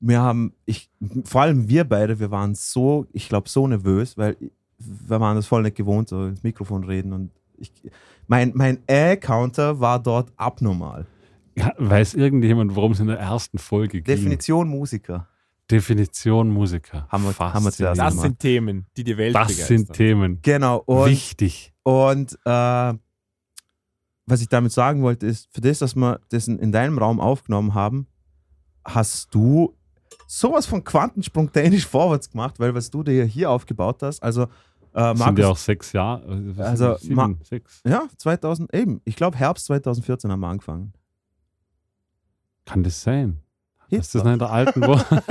wir 0.00 0.20
haben, 0.20 0.52
ich, 0.66 0.90
vor 1.24 1.42
allem 1.42 1.68
wir 1.68 1.84
beide, 1.84 2.18
wir 2.18 2.30
waren 2.30 2.54
so, 2.54 3.06
ich 3.12 3.28
glaube, 3.28 3.48
so 3.48 3.66
nervös, 3.66 4.18
weil 4.18 4.36
wir 4.78 5.20
waren 5.20 5.36
das 5.36 5.46
voll 5.46 5.62
nicht 5.62 5.76
gewohnt, 5.76 6.08
so 6.10 6.26
ins 6.26 6.42
Mikrofon 6.42 6.84
reden. 6.84 7.12
Und 7.12 7.30
ich, 7.56 7.72
mein, 8.26 8.52
mein 8.54 8.78
Äh-Counter 8.86 9.80
war 9.80 10.00
dort 10.00 10.32
abnormal. 10.36 11.06
Ja, 11.54 11.72
weiß 11.78 12.14
irgendjemand, 12.14 12.74
worum 12.74 12.92
es 12.92 13.00
in 13.00 13.06
der 13.08 13.18
ersten 13.18 13.58
Folge 13.58 14.00
ging? 14.00 14.04
Definition 14.04 14.68
Musiker. 14.68 15.28
Definition 15.70 16.50
Musiker. 16.50 17.06
Haben 17.08 17.24
wir- 17.24 17.38
haben 17.38 17.64
wir 17.64 17.72
zuerst. 17.72 18.00
Das 18.00 18.20
sind 18.20 18.38
Themen, 18.38 18.86
die 18.96 19.04
die 19.04 19.16
Welt 19.16 19.34
Das 19.34 19.48
begeistern. 19.48 19.78
sind 19.78 19.92
Themen. 19.92 20.38
Genau. 20.42 20.78
Und 20.86 21.10
Wichtig. 21.10 21.72
Und 21.82 22.38
äh, 22.44 22.94
was 24.26 24.40
ich 24.40 24.48
damit 24.48 24.72
sagen 24.72 25.02
wollte, 25.02 25.26
ist, 25.26 25.48
für 25.52 25.60
das, 25.60 25.80
dass 25.80 25.94
wir 25.96 26.20
das 26.30 26.48
in, 26.48 26.58
in 26.58 26.72
deinem 26.72 26.98
Raum 26.98 27.20
aufgenommen 27.20 27.74
haben, 27.74 28.06
hast 28.84 29.34
du 29.34 29.74
sowas 30.26 30.66
von 30.66 30.84
quantensprung-technisch 30.84 31.86
vorwärts 31.86 32.30
gemacht, 32.30 32.58
weil 32.60 32.74
was 32.74 32.90
du 32.90 33.02
dir 33.02 33.24
hier 33.24 33.50
aufgebaut 33.50 34.02
hast, 34.02 34.22
also 34.22 34.42
äh, 34.42 34.46
Das 34.94 35.18
sind 35.18 35.38
ja 35.38 35.44
auch 35.46 35.48
Markus, 35.50 35.64
sechs 35.64 35.92
Jahre. 35.92 36.54
Also, 36.58 36.96
sieben, 36.98 37.40
sechs. 37.42 37.80
ja, 37.86 38.02
2000, 38.16 38.72
eben, 38.74 39.00
ich 39.04 39.16
glaube 39.16 39.36
Herbst 39.38 39.66
2014 39.66 40.30
haben 40.30 40.40
wir 40.40 40.48
angefangen. 40.48 40.92
Kann 42.64 42.82
das 42.82 43.02
sein? 43.02 43.42
Ist 43.88 44.14
das 44.14 44.22
Hitler. 44.22 44.24
noch 44.24 44.32
in 44.32 44.38
der 44.38 44.50
alten 44.50 44.80
Woche? 44.82 45.22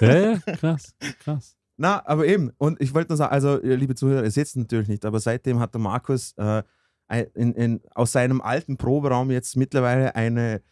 ja, 0.00 0.18
ja, 0.18 0.38
krass, 0.38 0.94
krass. 1.20 1.56
Na, 1.76 2.06
aber 2.06 2.26
eben, 2.26 2.52
und 2.58 2.80
ich 2.80 2.94
wollte 2.94 3.10
nur 3.10 3.16
sagen, 3.16 3.32
also, 3.32 3.58
liebe 3.60 3.96
Zuhörer, 3.96 4.22
ihr 4.22 4.30
seht 4.30 4.46
es 4.46 4.54
natürlich 4.54 4.88
nicht, 4.88 5.04
aber 5.04 5.18
seitdem 5.18 5.58
hat 5.58 5.74
der 5.74 5.80
Markus 5.80 6.32
äh, 6.36 6.62
in, 7.34 7.52
in, 7.54 7.80
aus 7.94 8.12
seinem 8.12 8.40
alten 8.40 8.76
Proberaum 8.76 9.30
jetzt 9.30 9.56
mittlerweile 9.56 10.14
eine, 10.14 10.62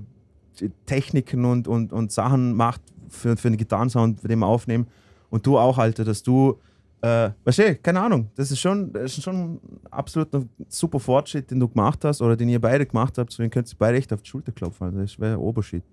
Techniken 0.86 1.46
und, 1.46 1.68
und, 1.68 1.94
und 1.94 2.12
Sachen 2.12 2.54
macht 2.54 2.82
für, 3.10 3.38
für 3.38 3.50
einen 3.50 3.58
Gitarrensound, 3.58 4.28
den 4.28 4.40
wir 4.40 4.48
aufnehmen. 4.48 4.88
Und 5.30 5.46
du 5.46 5.58
auch, 5.58 5.78
Alter, 5.78 6.06
dass 6.06 6.24
du, 6.24 6.60
äh, 7.02 7.32
weißt 7.44 7.60
du, 7.60 7.76
keine 7.78 8.02
Ahnung, 8.02 8.32
das 8.36 8.52
ist 8.52 8.60
schon, 8.60 8.92
das 8.92 9.18
ist 9.18 9.24
schon 9.24 9.60
absolut 9.92 10.34
ein 10.34 10.50
super 10.68 11.00
Fortschritt, 11.00 11.52
den 11.52 11.60
du 11.60 11.68
gemacht 11.68 12.04
hast 12.04 12.22
oder 12.22 12.36
den 12.36 12.50
ihr 12.50 12.60
beide 12.60 12.86
gemacht 12.86 13.18
habt. 13.18 13.32
So, 13.32 13.44
den 13.44 13.50
könnt 13.52 13.72
ihr 13.72 13.76
beide 13.78 13.98
echt 13.98 14.12
auf 14.14 14.22
die 14.22 14.30
Schulter 14.30 14.52
klopfen. 14.52 14.88
Also 14.88 15.00
das 15.00 15.20
wäre 15.20 15.40
Oberschied. 15.40 15.84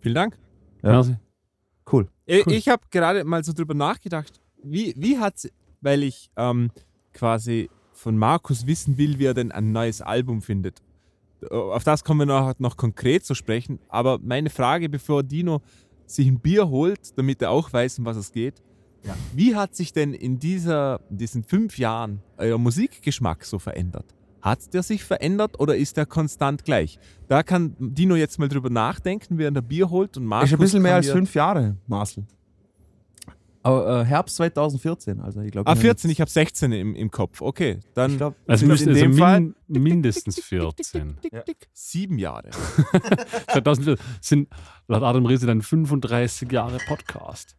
Vielen 0.00 0.14
Dank. 0.14 0.38
Ja. 0.82 0.92
Merci. 0.92 1.16
Cool. 1.90 2.08
Ich, 2.26 2.46
Cool. 2.46 2.52
ich 2.52 2.68
habe 2.68 2.82
gerade 2.90 3.24
mal 3.24 3.42
so 3.44 3.52
drüber 3.52 3.74
nachgedacht, 3.74 4.40
wie, 4.62 4.94
wie 4.96 5.18
hat 5.18 5.34
weil 5.82 6.04
ich 6.04 6.30
ähm, 6.36 6.70
quasi 7.12 7.68
von 7.92 8.16
Markus 8.16 8.66
wissen 8.66 8.96
will, 8.96 9.18
wie 9.18 9.26
er 9.26 9.34
denn 9.34 9.52
ein 9.52 9.72
neues 9.72 10.00
Album 10.00 10.40
findet. 10.40 10.80
Auf 11.50 11.84
das 11.84 12.04
kommen 12.04 12.20
wir 12.20 12.26
noch, 12.26 12.58
noch 12.58 12.76
konkret 12.76 13.24
zu 13.24 13.34
sprechen. 13.34 13.80
Aber 13.88 14.18
meine 14.22 14.48
Frage, 14.48 14.88
bevor 14.88 15.22
Dino 15.22 15.60
sich 16.06 16.28
ein 16.28 16.38
Bier 16.38 16.68
holt, 16.68 17.16
damit 17.18 17.42
er 17.42 17.50
auch 17.50 17.72
weiß, 17.72 17.98
um 17.98 18.04
was 18.04 18.16
es 18.16 18.32
geht. 18.32 18.62
Ja. 19.04 19.16
Wie 19.34 19.56
hat 19.56 19.74
sich 19.74 19.92
denn 19.92 20.14
in 20.14 20.38
dieser, 20.38 21.00
diesen 21.10 21.42
fünf 21.44 21.78
Jahren 21.78 22.20
euer 22.36 22.58
Musikgeschmack 22.58 23.44
so 23.44 23.58
verändert? 23.58 24.06
Hat 24.40 24.74
der 24.74 24.82
sich 24.82 25.04
verändert 25.04 25.60
oder 25.60 25.76
ist 25.76 25.96
der 25.96 26.06
konstant 26.06 26.64
gleich? 26.64 26.98
Da 27.28 27.42
kann 27.42 27.76
Dino 27.78 28.16
jetzt 28.16 28.38
mal 28.38 28.48
drüber 28.48 28.70
nachdenken, 28.70 29.38
während 29.38 29.56
er 29.56 29.62
Bier 29.62 29.90
holt 29.90 30.16
und 30.16 30.24
Markus 30.24 30.50
ist 30.50 30.54
ein 30.54 30.60
bisschen 30.60 30.82
mehr 30.82 30.96
als 30.96 31.10
fünf 31.10 31.34
Jahre, 31.34 31.76
Marcel. 31.86 32.24
Aber 33.64 34.00
äh, 34.00 34.04
Herbst 34.04 34.36
2014, 34.36 35.20
also 35.20 35.40
ich 35.40 35.52
glaube. 35.52 35.70
Ah, 35.70 35.76
14, 35.76 36.10
ich 36.10 36.20
habe 36.20 36.30
16 36.30 36.72
im, 36.72 36.94
im 36.96 37.10
Kopf. 37.10 37.40
Okay, 37.40 37.78
dann 37.94 38.12
Ich 38.12 38.16
glaube, 38.18 38.36
Also 38.46 38.64
In 38.64 38.70
müsste 38.72 38.86
dem 38.92 38.94
also 38.94 39.08
min 39.08 39.18
Fall- 39.18 39.54
mindestens 39.68 40.40
14. 40.40 41.18
Ja. 41.32 41.42
sieben 41.72 42.18
Jahre. 42.18 42.50
2004 43.52 43.96
sind 44.20 44.48
laut 44.88 45.02
Adam 45.02 45.24
Riese 45.26 45.46
dann 45.46 45.62
35 45.62 46.50
Jahre 46.50 46.78
Podcast. 46.86 47.56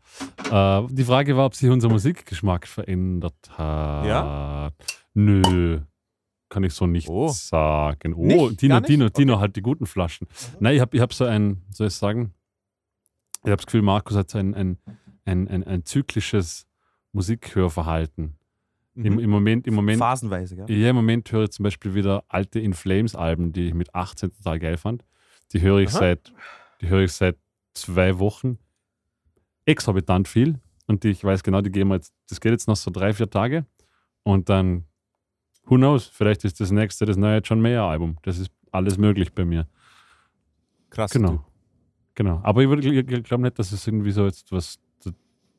Äh, 0.51 0.81
die 0.89 1.03
Frage 1.03 1.37
war, 1.37 1.45
ob 1.45 1.55
sich 1.55 1.69
unser 1.69 1.89
Musikgeschmack 1.89 2.67
verändert 2.67 3.35
hat. 3.51 4.05
Ja? 4.05 4.71
Nö. 5.13 5.79
Kann 6.49 6.63
ich 6.63 6.73
so 6.73 6.85
nicht 6.85 7.07
Oh. 7.09 7.29
sagen. 7.29 8.13
Oh, 8.13 8.25
Nicht? 8.25 8.61
Dino, 8.61 8.75
nicht? 8.79 8.89
Dino, 8.89 9.09
Dino 9.09 9.39
hat 9.39 9.55
die 9.55 9.61
guten 9.61 9.85
Flaschen. 9.87 10.27
Nein, 10.59 10.75
ich 10.75 10.81
habe 10.81 10.95
ich 10.95 11.01
hab 11.01 11.13
so 11.13 11.25
ein, 11.25 11.63
soll 11.71 11.87
ich 11.87 11.93
sagen, 11.95 12.33
ich 13.43 13.49
habe 13.49 13.57
das 13.57 13.65
Gefühl, 13.65 13.81
Markus 13.81 14.15
hat 14.15 14.29
so 14.29 14.37
ein, 14.37 14.53
ein, 14.53 14.77
ein, 15.25 15.47
ein, 15.47 15.63
ein 15.63 15.85
zyklisches 15.85 16.67
Musikhörverhalten. 17.11 18.37
Im, 18.95 19.13
Mhm. 19.13 19.19
Im 19.19 19.29
Moment, 19.31 19.65
im 19.65 19.73
Moment 19.73 19.97
phasenweise, 19.97 20.55
gell? 20.55 20.69
ja, 20.69 20.91
im 20.91 20.95
Moment 20.95 21.31
höre 21.31 21.45
ich 21.45 21.51
zum 21.51 21.63
Beispiel 21.63 21.95
wieder 21.95 22.23
alte 22.27 22.59
In 22.59 22.73
Flames 22.73 23.15
Alben, 23.15 23.51
die 23.51 23.67
ich 23.69 23.73
mit 23.73 23.95
18 23.95 24.31
total 24.31 24.59
geil 24.59 24.77
fand. 24.77 25.03
Die 25.51 25.61
höre 25.61 25.79
ich 25.79 25.89
Aha. 25.89 25.99
seit, 25.99 26.31
die 26.79 26.89
höre 26.89 27.01
ich 27.01 27.11
seit 27.11 27.37
zwei 27.73 28.19
Wochen 28.19 28.59
exorbitant 29.65 30.27
viel. 30.27 30.59
Und 30.85 31.03
die, 31.03 31.09
ich 31.09 31.23
weiß 31.23 31.41
genau, 31.41 31.61
die 31.61 31.71
gehen 31.71 31.87
wir 31.87 31.95
jetzt, 31.95 32.13
das 32.29 32.39
geht 32.39 32.51
jetzt 32.51 32.67
noch 32.67 32.75
so 32.75 32.91
drei, 32.91 33.13
vier 33.13 33.29
Tage. 33.29 33.65
Und 34.21 34.49
dann, 34.49 34.83
who 35.65 35.75
knows, 35.75 36.05
vielleicht 36.05 36.43
ist 36.43 36.59
das 36.59 36.69
nächste, 36.69 37.05
das 37.05 37.17
neue 37.17 37.39
John 37.39 37.61
Mayer 37.61 37.85
Album. 37.85 38.17
Das 38.21 38.37
ist 38.37 38.51
alles 38.71 38.97
möglich 38.99 39.33
bei 39.33 39.43
mir. 39.43 39.67
Krass. 40.91 41.11
Genau. 41.11 41.43
Genau. 42.15 42.41
Aber 42.43 42.61
ich, 42.61 42.85
ich 42.85 43.23
glaube 43.23 43.41
nicht, 43.41 43.57
dass 43.57 43.71
es 43.71 43.87
irgendwie 43.87 44.11
so 44.11 44.25
jetzt 44.25 44.51
was 44.51 44.77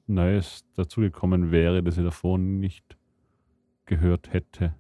Neues 0.06 0.64
dazugekommen 0.74 1.50
wäre, 1.50 1.82
das 1.82 1.96
ich 1.96 2.04
davor 2.04 2.38
nicht 2.38 2.96
gehört 3.86 4.32
hätte. 4.32 4.74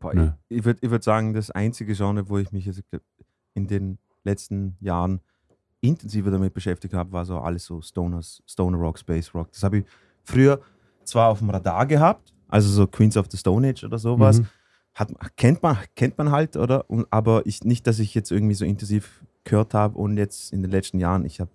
Boah, 0.00 0.14
ich 0.14 0.58
ich 0.58 0.64
würde 0.64 0.78
ich 0.82 0.90
würd 0.90 1.02
sagen, 1.02 1.34
das 1.34 1.50
einzige 1.50 1.94
Genre, 1.94 2.28
wo 2.28 2.38
ich 2.38 2.52
mich 2.52 2.66
jetzt 2.66 2.82
in 3.54 3.66
den 3.66 3.98
letzten 4.24 4.76
Jahren 4.80 5.20
intensiver 5.80 6.30
damit 6.30 6.54
beschäftigt 6.54 6.94
habe, 6.94 7.12
war 7.12 7.24
so 7.24 7.38
alles 7.38 7.64
so 7.64 7.80
Stoners, 7.80 8.42
Stoner 8.46 8.78
Rock, 8.78 8.98
Space 8.98 9.34
Rock. 9.34 9.52
Das 9.52 9.62
habe 9.62 9.78
ich 9.78 9.84
früher 10.24 10.60
zwar 11.04 11.30
auf 11.30 11.38
dem 11.38 11.50
Radar 11.50 11.86
gehabt, 11.86 12.32
also 12.48 12.68
so 12.68 12.86
Queens 12.86 13.16
of 13.16 13.26
the 13.30 13.36
Stone 13.36 13.68
Age 13.68 13.84
oder 13.84 13.98
sowas. 13.98 14.40
Mhm. 14.40 14.46
Hat, 14.94 15.36
kennt, 15.36 15.62
man, 15.62 15.76
kennt 15.94 16.18
man 16.18 16.30
halt, 16.32 16.56
oder? 16.56 16.88
Und, 16.90 17.06
aber 17.10 17.46
ich, 17.46 17.62
nicht, 17.62 17.86
dass 17.86 18.00
ich 18.00 18.14
jetzt 18.14 18.32
irgendwie 18.32 18.54
so 18.54 18.64
intensiv 18.64 19.24
gehört 19.44 19.72
habe 19.72 19.96
und 19.96 20.16
jetzt 20.16 20.52
in 20.52 20.62
den 20.62 20.70
letzten 20.70 20.98
Jahren, 20.98 21.24
ich 21.24 21.40
habe 21.40 21.50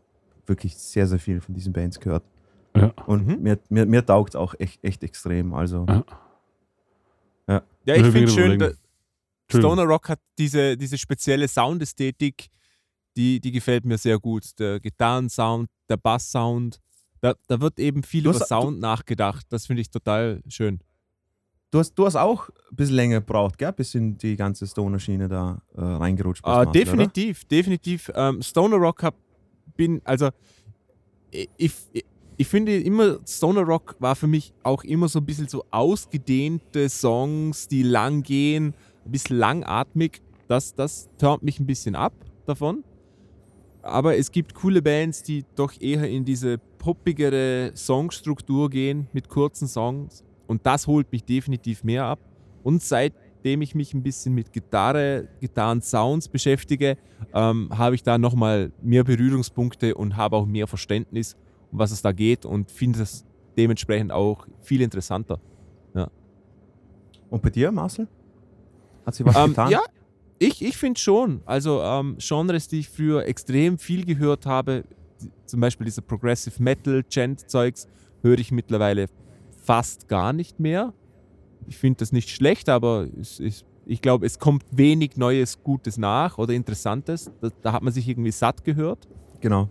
wirklich 0.46 0.78
sehr, 0.78 1.08
sehr 1.08 1.20
viel 1.20 1.42
von 1.42 1.54
diesen 1.54 1.74
Bands 1.74 2.00
gehört. 2.00 2.24
Ja. 2.76 2.88
Und 3.06 3.28
Mhm. 3.28 3.42
mir, 3.44 3.60
mir, 3.70 3.86
mir 3.86 4.06
taugt 4.06 4.32
es 4.32 4.36
auch 4.36 4.54
echt, 4.60 4.84
echt 4.84 5.04
extrem. 5.04 5.54
Also, 5.54 5.86
Ja. 5.88 6.04
Ja, 7.86 7.96
ich 7.96 8.06
Ja, 8.06 8.12
finde 8.12 8.14
wegen 8.14 8.28
schön. 8.62 8.74
Stoner 9.52 9.84
Rock 9.84 10.08
hat 10.10 10.20
diese, 10.38 10.78
diese 10.78 10.98
spezielle 10.98 11.48
Soundästhetik, 11.50 12.48
die, 13.18 13.40
die 13.42 13.52
gefällt 13.52 13.84
mir 13.86 13.98
sehr 13.98 14.18
gut. 14.18 14.58
Der 14.58 14.80
Gitarrensound, 14.80 15.70
der 15.90 15.98
Basssound, 15.98 16.80
da, 17.20 17.36
da 17.48 17.60
wird 17.60 17.78
eben 17.80 18.02
viel 18.04 18.24
Du 18.24 18.30
über 18.32 18.40
hast- 18.40 18.48
Sound 18.48 18.80
nachgedacht. 18.80 19.46
Das 19.50 19.68
finde 19.68 19.82
ich 19.82 19.90
total 19.90 20.42
schön. 20.48 20.80
Du 21.72 21.80
hast, 21.80 21.94
du 21.96 22.06
hast 22.06 22.16
auch 22.16 22.50
ein 22.72 22.76
bisschen 22.76 22.96
länger 22.96 23.20
gebraucht, 23.20 23.58
gell? 23.58 23.74
bis 23.74 23.94
in 23.96 24.18
die 24.18 24.36
ganze 24.38 24.66
Stoner-Schiene 24.66 25.28
da 25.28 25.62
äh, 25.76 25.82
reingerutscht 25.82 26.44
bist. 26.44 26.56
Ah, 26.56 26.66
definitiv, 26.66 27.44
definitiv. 27.46 28.12
Ähm, 28.16 28.42
Stoner 28.42 28.78
Rock 28.78 29.04
hab, 29.04 29.16
bin, 29.76 30.02
also 30.06 30.30
ich, 31.32 31.50
ich, 31.58 32.06
ich 32.44 32.50
finde 32.50 32.78
immer, 32.78 33.20
Stoner 33.26 33.62
Rock 33.62 33.96
war 34.00 34.18
für 34.18 34.28
mich 34.28 34.54
auch 34.64 34.84
immer 34.84 35.08
so 35.08 35.20
ein 35.20 35.26
bisschen 35.26 35.48
so 35.48 35.64
ausgedehnte 35.72 36.90
Songs, 36.90 37.70
die 37.70 37.84
lang 37.84 38.22
gehen, 38.22 38.74
ein 39.06 39.12
bisschen 39.12 39.38
langatmig. 39.38 40.22
Das, 40.50 40.76
das 40.76 41.08
turnt 41.18 41.42
mich 41.42 41.62
ein 41.62 41.66
bisschen 41.66 41.96
ab 41.96 42.12
davon. 42.46 42.84
Aber 43.82 44.18
es 44.18 44.30
gibt 44.30 44.56
coole 44.56 44.82
Bands, 44.82 45.24
die 45.24 45.46
doch 45.56 45.72
eher 45.80 46.10
in 46.10 46.26
diese 46.26 46.58
poppigere 46.80 47.72
Songstruktur 47.78 48.70
gehen 48.70 49.08
mit 49.14 49.30
kurzen 49.30 49.70
Songs. 49.70 50.26
Und 50.46 50.66
das 50.66 50.86
holt 50.86 51.10
mich 51.14 51.24
definitiv 51.24 51.86
mehr 51.86 52.04
ab. 52.04 52.20
Und 52.62 52.84
seitdem 52.84 53.62
ich 53.62 53.74
mich 53.74 53.94
ein 53.94 54.04
bisschen 54.04 54.36
mit 54.36 54.52
Gitarre, 54.52 55.30
Gitarren-Sounds 55.40 56.28
beschäftige, 56.28 56.98
ähm, 57.34 57.70
habe 57.72 57.96
ich 57.96 58.04
da 58.04 58.18
nochmal 58.18 58.74
mehr 58.82 59.06
Berührungspunkte 59.06 59.96
und 59.96 60.18
habe 60.18 60.36
auch 60.36 60.46
mehr 60.46 60.68
Verständnis, 60.68 61.38
um 61.74 61.80
was 61.80 61.92
es 61.92 62.02
da 62.02 62.12
geht 62.12 62.46
und 62.46 62.72
finde 62.72 63.02
es 63.02 63.26
dementsprechend 63.58 64.12
auch 64.12 64.48
viel 64.62 64.82
interessanter. 64.82 65.40
Oder? 65.94 66.10
Und 67.30 67.42
bei 67.42 67.50
dir, 67.50 67.72
Marcel? 67.72 68.08
Hat 69.06 69.16
sich 69.16 69.26
was 69.26 69.36
Ähm, 69.36 69.50
getan? 69.50 69.72
ja, 69.72 69.82
ich, 70.40 70.64
ich 70.64 70.78
finde 70.78 71.00
schon. 71.00 71.42
Also 71.46 71.82
ähm, 71.82 72.18
Genres, 72.20 72.68
die 72.68 72.80
ich 72.80 72.90
früher 72.90 73.26
extrem 73.26 73.78
viel 73.78 74.06
gehört 74.06 74.46
habe, 74.46 74.84
zum 75.46 75.60
Beispiel 75.60 75.86
dieser 75.86 76.02
Progressive 76.02 76.62
Metal, 76.62 77.04
Gent-Zeugs, 77.04 77.88
höre 78.22 78.40
ich 78.40 78.52
mittlerweile 78.52 79.08
fast 79.64 80.08
gar 80.08 80.32
nicht 80.34 80.60
mehr. 80.60 80.94
Ich 81.68 81.78
finde 81.78 82.00
das 82.00 82.12
nicht 82.12 82.30
schlecht, 82.30 82.70
aber 82.70 83.08
es, 83.20 83.40
es, 83.40 83.66
ich 83.86 84.02
glaube, 84.02 84.26
es 84.26 84.38
kommt 84.40 84.64
wenig 84.72 85.16
Neues, 85.18 85.64
Gutes 85.64 85.98
nach 85.98 86.38
oder 86.38 86.54
Interessantes. 86.54 87.32
Da, 87.42 87.50
da 87.62 87.74
hat 87.74 87.84
man 87.84 87.94
sich 87.94 88.08
irgendwie 88.08 88.32
satt 88.32 88.64
gehört. 88.64 89.08
Genau. 89.42 89.70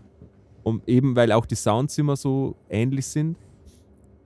Und 0.62 0.88
eben 0.88 1.16
weil 1.16 1.32
auch 1.32 1.46
die 1.46 1.54
Sounds 1.54 1.96
immer 1.98 2.16
so 2.16 2.56
ähnlich 2.68 3.06
sind. 3.06 3.36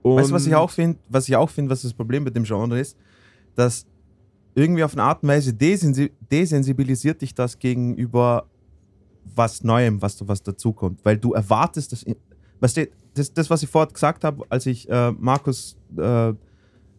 Und 0.01 0.17
Weißt 0.17 0.29
du, 0.29 0.35
was 0.35 0.45
ich 0.45 0.55
auch 0.55 0.69
finde, 0.69 0.99
was 1.09 1.27
ich 1.27 1.35
auch 1.35 1.49
finde, 1.49 1.71
was 1.71 1.81
das 1.81 1.93
Problem 1.93 2.23
mit 2.23 2.35
dem 2.35 2.43
Genre 2.43 2.79
ist, 2.79 2.97
dass 3.55 3.85
irgendwie 4.55 4.83
auf 4.83 4.93
eine 4.93 5.03
Art 5.03 5.23
und 5.23 5.29
Weise 5.29 5.53
desensi 5.53 6.11
desensibilisiert 6.31 7.21
dich 7.21 7.33
das 7.33 7.57
gegenüber 7.57 8.45
was 9.35 9.63
Neuem, 9.63 10.01
was, 10.01 10.25
was 10.27 10.41
dazukommt. 10.41 11.03
Weil 11.03 11.17
du 11.17 11.33
erwartest, 11.33 11.91
dass. 11.91 12.05
Weißt 12.59 12.77
du, 12.77 12.87
das, 13.13 13.33
das, 13.33 13.49
was 13.49 13.63
ich 13.63 13.69
vorhin 13.69 13.93
gesagt 13.93 14.23
habe, 14.23 14.43
als 14.49 14.65
ich 14.65 14.89
äh, 14.89 15.11
Markus 15.11 15.75
äh, 15.97 16.33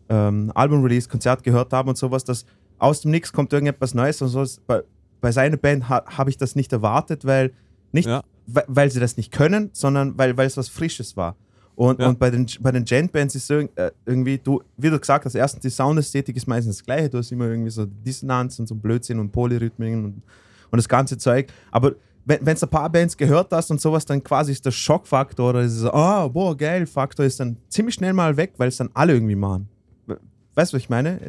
ähm, 0.08 0.52
Album-Release, 0.54 1.08
Konzert 1.08 1.42
gehört 1.42 1.72
habe 1.72 1.90
und 1.90 1.98
sowas, 1.98 2.24
dass 2.24 2.44
aus 2.78 3.00
dem 3.00 3.10
Nix 3.10 3.32
kommt 3.32 3.52
irgendetwas 3.52 3.94
Neues 3.94 4.22
und 4.22 4.28
so. 4.28 4.44
Bei, 4.66 4.82
bei 5.20 5.32
seiner 5.32 5.56
Band 5.56 5.88
ha, 5.88 6.04
habe 6.06 6.30
ich 6.30 6.36
das 6.36 6.54
nicht 6.54 6.72
erwartet, 6.72 7.24
weil 7.24 7.52
nicht, 7.92 8.06
Ja. 8.06 8.22
Weil, 8.50 8.90
sie 8.90 8.98
das 9.00 9.16
nicht 9.16 9.30
können, 9.32 9.70
sondern 9.72 10.16
weil, 10.18 10.36
weil 10.36 10.46
es 10.46 10.56
was 10.56 10.68
Frisches 10.68 11.16
war. 11.16 11.36
Und, 11.76 12.00
Ja. 12.00 12.08
und 12.08 12.18
bei 12.18 12.30
den, 12.30 12.46
bei 12.60 12.72
den 12.72 12.84
Gent-Bands 12.84 13.34
ist 13.36 13.48
äh, 13.50 13.68
irgendwie, 14.04 14.38
du, 14.38 14.62
wie 14.76 14.90
du 14.90 14.98
gesagt 14.98 15.24
hast, 15.26 15.34
erstens 15.36 15.62
die 15.62 15.70
Soundästhetik 15.70 16.34
ist 16.36 16.48
meistens 16.48 16.78
das 16.78 16.84
gleiche, 16.84 17.08
du 17.10 17.18
hast 17.18 17.30
immer 17.30 17.46
irgendwie 17.46 17.70
so 17.70 17.86
Dissonanz 17.86 18.58
und 18.58 18.66
so 18.66 18.74
Blödsinn 18.74 19.18
und 19.20 19.30
Polyrhythmen 19.30 20.04
und, 20.04 20.22
und 20.70 20.76
das 20.76 20.88
ganze 20.88 21.16
Zeug. 21.18 21.46
Aber 21.70 21.92
wenn 22.24 22.44
du 22.44 22.62
ein 22.62 22.68
paar 22.68 22.90
Bands 22.90 23.16
gehört 23.16 23.52
hast 23.52 23.70
und 23.70 23.80
sowas, 23.80 24.04
dann 24.04 24.22
quasi 24.24 24.52
ist 24.52 24.64
der 24.66 24.70
Schockfaktor 24.72 25.50
oder 25.50 25.62
dieser, 25.62 25.94
ah, 25.94 26.26
boah, 26.28 26.56
geil, 26.56 26.84
Faktor 26.86 27.24
ist 27.24 27.38
dann 27.40 27.56
ziemlich 27.68 27.94
schnell 27.94 28.12
mal 28.12 28.36
weg, 28.36 28.54
weil 28.58 28.68
es 28.68 28.76
dann 28.78 28.90
alle 28.94 29.12
irgendwie 29.14 29.36
machen. 29.36 29.68
We- 30.06 30.18
Weißt 30.54 30.72
du, 30.72 30.76
was 30.76 30.82
ich 30.82 30.88
meine? 30.90 31.20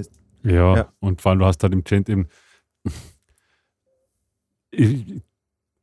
Ja, 0.44 0.76
Ja. 0.76 0.94
und 1.00 1.22
vor 1.22 1.30
allem, 1.32 1.40
du 1.40 1.46
hast 1.46 1.62
halt 1.64 1.74
im 1.74 1.84
Gent 1.84 2.10
eben. 2.10 2.28
Ich, 4.72 5.22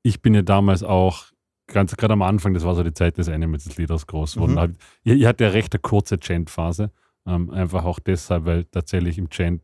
ich 0.06 0.22
bin 0.22 0.34
ja 0.34 0.42
damals 0.42 0.82
auch, 0.82 1.24
ganz 1.66 1.96
gerade 1.96 2.12
am 2.12 2.22
Anfang, 2.22 2.54
das 2.54 2.64
war 2.64 2.74
so 2.76 2.84
die 2.84 2.92
Zeit 2.94 3.18
des 3.18 3.28
Animals-Lieders 3.28 4.06
groß 4.06 4.34
geworden. 4.34 4.52
Mhm. 4.52 4.56
Da 4.56 4.62
hab 4.62 4.70
Ich, 5.02 5.12
ich 5.14 5.26
hatte 5.26 5.44
ja 5.44 5.50
recht 5.50 5.74
eine 5.74 5.80
kurze 5.80 6.16
Gent-Phase. 6.16 6.92
Ähm, 7.26 7.50
einfach 7.50 7.84
auch 7.84 7.98
deshalb, 7.98 8.44
weil 8.44 8.64
tatsächlich 8.66 9.18
im 9.18 9.28
Gent 9.28 9.62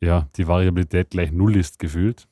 ja, 0.00 0.28
die 0.36 0.48
Variabilität 0.48 1.10
gleich 1.10 1.30
null 1.30 1.56
ist 1.56 1.78
gefühlt. 1.78 2.26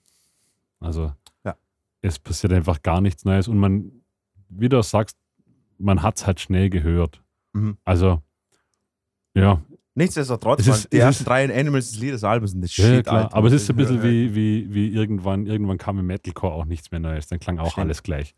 Also 0.80 1.12
Ja. 1.44 1.54
es 2.02 2.18
passiert 2.18 2.52
einfach 2.52 2.82
gar 2.82 3.00
nichts 3.00 3.24
Neues 3.24 3.46
und 3.48 3.58
man, 3.58 3.92
wie 4.48 4.68
du 4.68 4.82
sagst, 4.82 5.16
man 5.78 6.02
hat 6.02 6.16
es 6.18 6.26
halt 6.26 6.40
schnell 6.40 6.68
gehört. 6.68 7.22
Mhm. 7.52 7.78
Also, 7.84 8.22
ja, 9.34 9.62
Nichtsdestotrotz, 9.96 10.60
Es 10.60 10.66
ist- 10.66 10.92
die 10.92 10.96
es 10.96 11.02
ersten 11.04 11.22
ist- 11.22 11.28
drei 11.28 11.44
Animals 11.60 11.90
des 11.92 12.00
Liedes 12.00 12.24
Albums 12.24 12.50
sind 12.52 12.62
das 12.62 12.76
ja, 12.76 12.84
Shit, 12.84 13.06
klar. 13.06 13.24
Alter. 13.24 13.36
aber 13.36 13.46
es 13.48 13.52
ist 13.54 13.70
ein 13.70 13.76
bisschen 13.76 14.02
wie, 14.02 14.34
wie, 14.34 14.74
wie 14.74 14.88
irgendwann, 14.88 15.46
irgendwann 15.46 15.78
kam 15.78 15.98
im 16.00 16.06
Metalcore 16.06 16.52
auch 16.54 16.64
nichts 16.64 16.90
mehr 16.90 17.00
Neues. 17.00 17.28
Dann 17.28 17.38
klang 17.38 17.58
auch 17.58 17.72
Stimmt. 17.72 17.84
alles 17.86 18.02
gleich. 18.02 18.34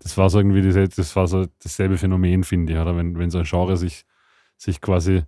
Das 0.00 0.16
war 0.18 0.28
so 0.30 0.38
irgendwie 0.38 0.62
diese, 0.62 0.88
das 0.88 1.14
war 1.14 1.28
so 1.28 1.46
dasselbe 1.62 1.96
Phänomen, 1.96 2.42
finde 2.44 2.72
ich, 2.72 2.78
oder? 2.78 2.96
Wenn, 2.96 3.16
wenn 3.18 3.30
so 3.30 3.38
ein 3.38 3.44
Genre 3.44 3.76
sich, 3.76 4.04
sich 4.56 4.80
quasi, 4.80 5.22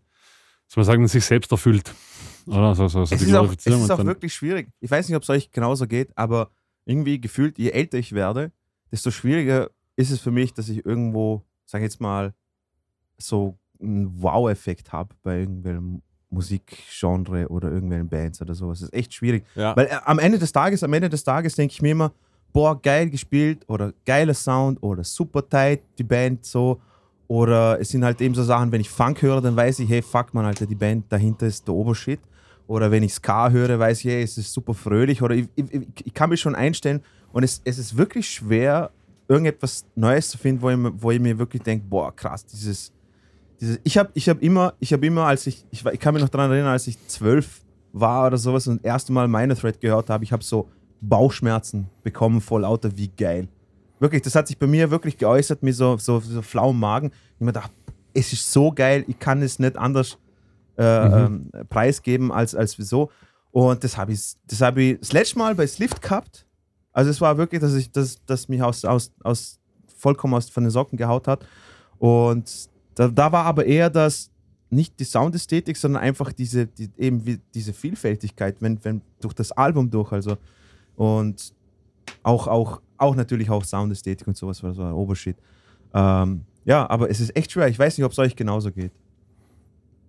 soll 0.66 0.82
man 0.82 0.84
sagen, 0.84 1.06
sich 1.08 1.24
selbst 1.24 1.52
erfüllt. 1.52 1.94
Oder? 2.46 2.74
So, 2.74 2.88
so, 2.88 3.04
so 3.04 3.14
Es 3.14 3.20
die 3.20 3.28
ist 3.28 3.34
auch, 3.34 3.50
es 3.52 3.64
ist 3.66 3.90
auch 3.90 4.04
wirklich 4.04 4.34
schwierig. 4.34 4.68
Ich 4.80 4.90
weiß 4.90 5.08
nicht, 5.08 5.16
ob 5.16 5.22
es 5.22 5.30
euch 5.30 5.50
genauso 5.52 5.86
geht, 5.86 6.10
aber 6.16 6.50
irgendwie 6.86 7.20
gefühlt, 7.20 7.56
je 7.58 7.70
älter 7.70 7.98
ich 7.98 8.12
werde, 8.12 8.50
desto 8.90 9.10
schwieriger 9.10 9.70
ist 9.96 10.10
es 10.10 10.20
für 10.20 10.30
mich, 10.32 10.54
dass 10.54 10.68
ich 10.68 10.84
irgendwo, 10.84 11.44
sag 11.66 11.80
ich 11.80 11.84
jetzt 11.84 12.00
mal, 12.00 12.34
so 13.16 13.58
einen 13.80 14.22
Wow-Effekt 14.22 14.92
habe 14.92 15.14
bei 15.22 15.40
irgendwelchen 15.40 16.02
Musikgenre 16.30 17.48
oder 17.48 17.70
irgendwelchen 17.70 18.08
Bands 18.08 18.42
oder 18.42 18.54
sowas. 18.54 18.80
Das 18.80 18.88
ist 18.88 18.94
echt 18.94 19.14
schwierig. 19.14 19.44
Ja. 19.54 19.76
Weil 19.76 19.86
äh, 19.86 19.96
am 20.04 20.18
Ende 20.18 20.38
des 20.38 20.52
Tages, 20.52 20.82
am 20.82 20.92
Ende 20.92 21.08
des 21.08 21.24
Tages 21.24 21.54
denke 21.54 21.72
ich 21.72 21.82
mir 21.82 21.92
immer, 21.92 22.12
boah, 22.52 22.80
geil 22.80 23.08
gespielt 23.10 23.64
oder 23.68 23.92
geiler 24.04 24.34
Sound 24.34 24.82
oder 24.82 25.04
super 25.04 25.48
tight, 25.48 25.80
die 25.98 26.04
Band 26.04 26.44
so. 26.44 26.80
Oder 27.26 27.78
es 27.80 27.90
sind 27.90 28.04
halt 28.04 28.20
eben 28.20 28.34
so 28.34 28.42
Sachen, 28.42 28.72
wenn 28.72 28.80
ich 28.80 28.88
Funk 28.88 29.20
höre, 29.20 29.40
dann 29.40 29.54
weiß 29.54 29.80
ich, 29.80 29.88
hey, 29.88 30.00
fuck 30.00 30.32
man, 30.32 30.46
Alter, 30.46 30.66
die 30.66 30.74
Band 30.74 31.10
dahinter 31.10 31.46
ist 31.46 31.66
der 31.66 31.74
Obershit. 31.74 32.20
Oder 32.66 32.90
wenn 32.90 33.02
ich 33.02 33.14
Ska 33.14 33.50
höre, 33.50 33.78
weiß 33.78 34.00
ich, 34.00 34.06
hey, 34.06 34.22
es 34.22 34.36
ist 34.38 34.52
super 34.52 34.74
fröhlich. 34.74 35.22
Oder 35.22 35.34
ich, 35.34 35.48
ich, 35.54 35.86
ich 36.04 36.14
kann 36.14 36.30
mich 36.30 36.40
schon 36.40 36.54
einstellen. 36.54 37.02
Und 37.32 37.42
es, 37.42 37.60
es 37.64 37.78
ist 37.78 37.96
wirklich 37.96 38.28
schwer, 38.28 38.90
irgendetwas 39.26 39.86
Neues 39.94 40.30
zu 40.30 40.38
finden, 40.38 40.62
wo 40.62 40.70
ich, 40.70 40.78
wo 41.02 41.10
ich 41.10 41.20
mir 41.20 41.38
wirklich 41.38 41.62
denke, 41.62 41.86
boah, 41.88 42.14
krass, 42.14 42.44
dieses, 42.46 42.92
dieses 43.60 43.80
ich 43.84 43.98
habe 43.98 44.10
ich 44.14 44.28
hab 44.28 44.42
immer, 44.42 44.74
ich 44.80 44.92
habe 44.92 45.06
immer, 45.06 45.26
als 45.26 45.46
ich, 45.46 45.64
ich, 45.70 45.84
ich 45.84 46.00
kann 46.00 46.14
mich 46.14 46.22
noch 46.22 46.28
daran 46.28 46.50
erinnern, 46.50 46.72
als 46.72 46.86
ich 46.86 46.98
zwölf 47.08 47.60
war 47.92 48.26
oder 48.26 48.36
sowas 48.38 48.66
und 48.66 48.78
das 48.78 48.84
erste 48.84 49.12
Mal 49.12 49.28
meine 49.28 49.56
Thread 49.56 49.80
gehört 49.80 50.10
habe, 50.10 50.24
ich 50.24 50.32
habe 50.32 50.44
so 50.44 50.68
Bauchschmerzen 51.00 51.88
bekommen 52.02 52.40
vor 52.40 52.60
lauter, 52.60 52.96
wie 52.96 53.08
geil. 53.08 53.48
Wirklich, 54.00 54.22
das 54.22 54.34
hat 54.34 54.46
sich 54.46 54.58
bei 54.58 54.66
mir 54.66 54.90
wirklich 54.90 55.18
geäußert, 55.18 55.62
mit 55.62 55.74
so, 55.74 55.96
so, 55.96 56.20
so 56.20 56.42
flauem 56.42 56.78
Magen. 56.78 57.10
Ich 57.34 57.40
mir 57.44 57.52
dachte, 57.52 57.72
es 58.14 58.32
ist 58.32 58.52
so 58.52 58.70
geil, 58.70 59.04
ich 59.08 59.18
kann 59.18 59.42
es 59.42 59.58
nicht 59.58 59.76
anders 59.76 60.18
äh, 60.76 61.08
Mhm. 61.08 61.50
ähm, 61.52 61.66
preisgeben 61.68 62.30
als, 62.30 62.54
als 62.54 62.72
so. 62.72 63.10
Und 63.50 63.82
das 63.82 63.96
habe 63.96 64.12
ich, 64.12 64.34
das 64.46 64.60
habe 64.60 64.82
ich 64.82 65.00
das 65.00 65.12
letzte 65.12 65.38
Mal 65.38 65.54
bei 65.56 65.66
Slift 65.66 66.00
gehabt. 66.00 66.46
Also 66.92 67.10
es 67.10 67.20
war 67.20 67.36
wirklich, 67.36 67.60
dass 67.60 67.74
ich, 67.74 67.90
dass, 67.90 68.24
dass 68.26 68.48
mich 68.48 68.62
aus, 68.62 68.84
aus, 68.84 69.12
aus 69.24 69.58
vollkommen 69.96 70.34
aus 70.34 70.48
von 70.48 70.62
den 70.62 70.70
Socken 70.70 70.96
gehaut 70.96 71.26
hat. 71.26 71.44
Und 71.98 72.68
da, 72.98 73.06
da 73.06 73.30
war 73.30 73.44
aber 73.44 73.64
eher 73.64 73.90
das, 73.90 74.28
nicht 74.70 74.98
die 74.98 75.04
Soundästhetik, 75.04 75.76
sondern 75.76 76.02
einfach 76.02 76.32
diese, 76.32 76.66
die, 76.66 76.90
eben 76.98 77.24
wie, 77.24 77.38
diese 77.54 77.72
Vielfältigkeit, 77.72 78.56
wenn, 78.60 78.84
wenn 78.84 79.02
durch 79.20 79.34
das 79.34 79.52
Album 79.52 79.88
durch, 79.88 80.10
also 80.10 80.36
und 80.96 81.54
auch, 82.24 82.48
auch, 82.48 82.80
auch 82.96 83.14
natürlich 83.14 83.50
auch 83.50 83.64
Soundästhetik 83.64 84.26
und 84.26 84.36
sowas, 84.36 84.64
was 84.64 84.76
war 84.76 84.96
Obershit. 84.96 85.36
Ähm, 85.94 86.44
ja, 86.64 86.90
aber 86.90 87.08
es 87.08 87.20
ist 87.20 87.36
echt 87.36 87.52
schwer. 87.52 87.68
Ich 87.68 87.78
weiß 87.78 87.96
nicht, 87.96 88.04
ob 88.04 88.10
es 88.10 88.18
euch 88.18 88.34
genauso 88.34 88.72
geht. 88.72 88.90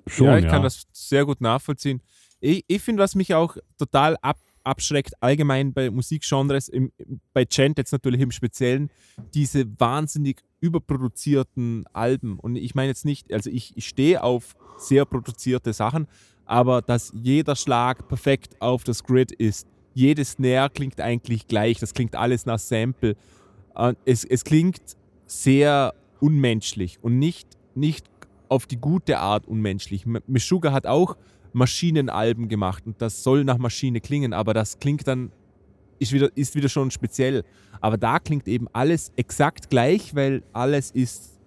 Schon, 0.07 0.25
ja, 0.25 0.37
ich 0.39 0.45
ja. 0.45 0.49
kann 0.49 0.63
das 0.63 0.87
sehr 0.91 1.25
gut 1.25 1.41
nachvollziehen. 1.41 2.01
Ich, 2.39 2.65
ich 2.67 2.81
finde, 2.81 3.03
was 3.03 3.13
mich 3.13 3.35
auch 3.35 3.55
total 3.77 4.17
ab, 4.23 4.39
abschreckt, 4.63 5.13
allgemein 5.21 5.73
bei 5.73 5.89
Musikgenres, 5.89 6.69
im, 6.69 6.91
bei 7.33 7.45
Gent 7.45 7.77
jetzt 7.77 7.91
natürlich 7.91 8.21
im 8.21 8.31
Speziellen, 8.31 8.89
diese 9.33 9.65
wahnsinnig 9.79 10.41
überproduzierten 10.59 11.85
Alben. 11.93 12.39
Und 12.39 12.55
ich 12.55 12.75
meine 12.75 12.89
jetzt 12.89 13.05
nicht, 13.05 13.31
also 13.33 13.49
ich, 13.49 13.75
ich 13.75 13.87
stehe 13.87 14.23
auf 14.23 14.55
sehr 14.77 15.05
produzierte 15.05 15.73
Sachen, 15.73 16.07
aber 16.45 16.81
dass 16.81 17.11
jeder 17.13 17.55
Schlag 17.55 18.07
perfekt 18.07 18.61
auf 18.61 18.83
das 18.83 19.03
Grid 19.03 19.31
ist. 19.31 19.67
Jedes 19.93 20.31
Snare 20.31 20.69
klingt 20.69 20.99
eigentlich 21.01 21.47
gleich, 21.47 21.79
das 21.79 21.93
klingt 21.93 22.15
alles 22.15 22.45
nach 22.45 22.59
Sample. 22.59 23.15
Es, 24.05 24.23
es 24.25 24.43
klingt 24.43 24.81
sehr 25.25 25.93
unmenschlich 26.19 26.99
und 27.01 27.19
nicht, 27.19 27.47
nicht 27.75 28.05
auf 28.49 28.65
die 28.65 28.77
gute 28.77 29.19
Art 29.19 29.47
unmenschlich. 29.47 30.05
Meshuggah 30.05 30.71
hat 30.71 30.87
auch 30.87 31.15
Maschinenalben 31.53 32.47
gemacht 32.47 32.85
und 32.85 33.01
das 33.01 33.23
soll 33.23 33.43
nach 33.43 33.57
Maschine 33.57 34.01
klingen, 34.01 34.33
aber 34.33 34.53
das 34.53 34.79
klingt 34.79 35.07
dann, 35.07 35.31
ist 35.99 36.11
wieder, 36.11 36.29
ist 36.35 36.55
wieder 36.55 36.69
schon 36.69 36.91
speziell. 36.91 37.43
Aber 37.81 37.97
da 37.97 38.19
klingt 38.19 38.47
eben 38.47 38.67
alles 38.73 39.11
exakt 39.15 39.69
gleich, 39.69 40.15
weil 40.15 40.43
alles 40.53 40.91
ist 40.91 41.39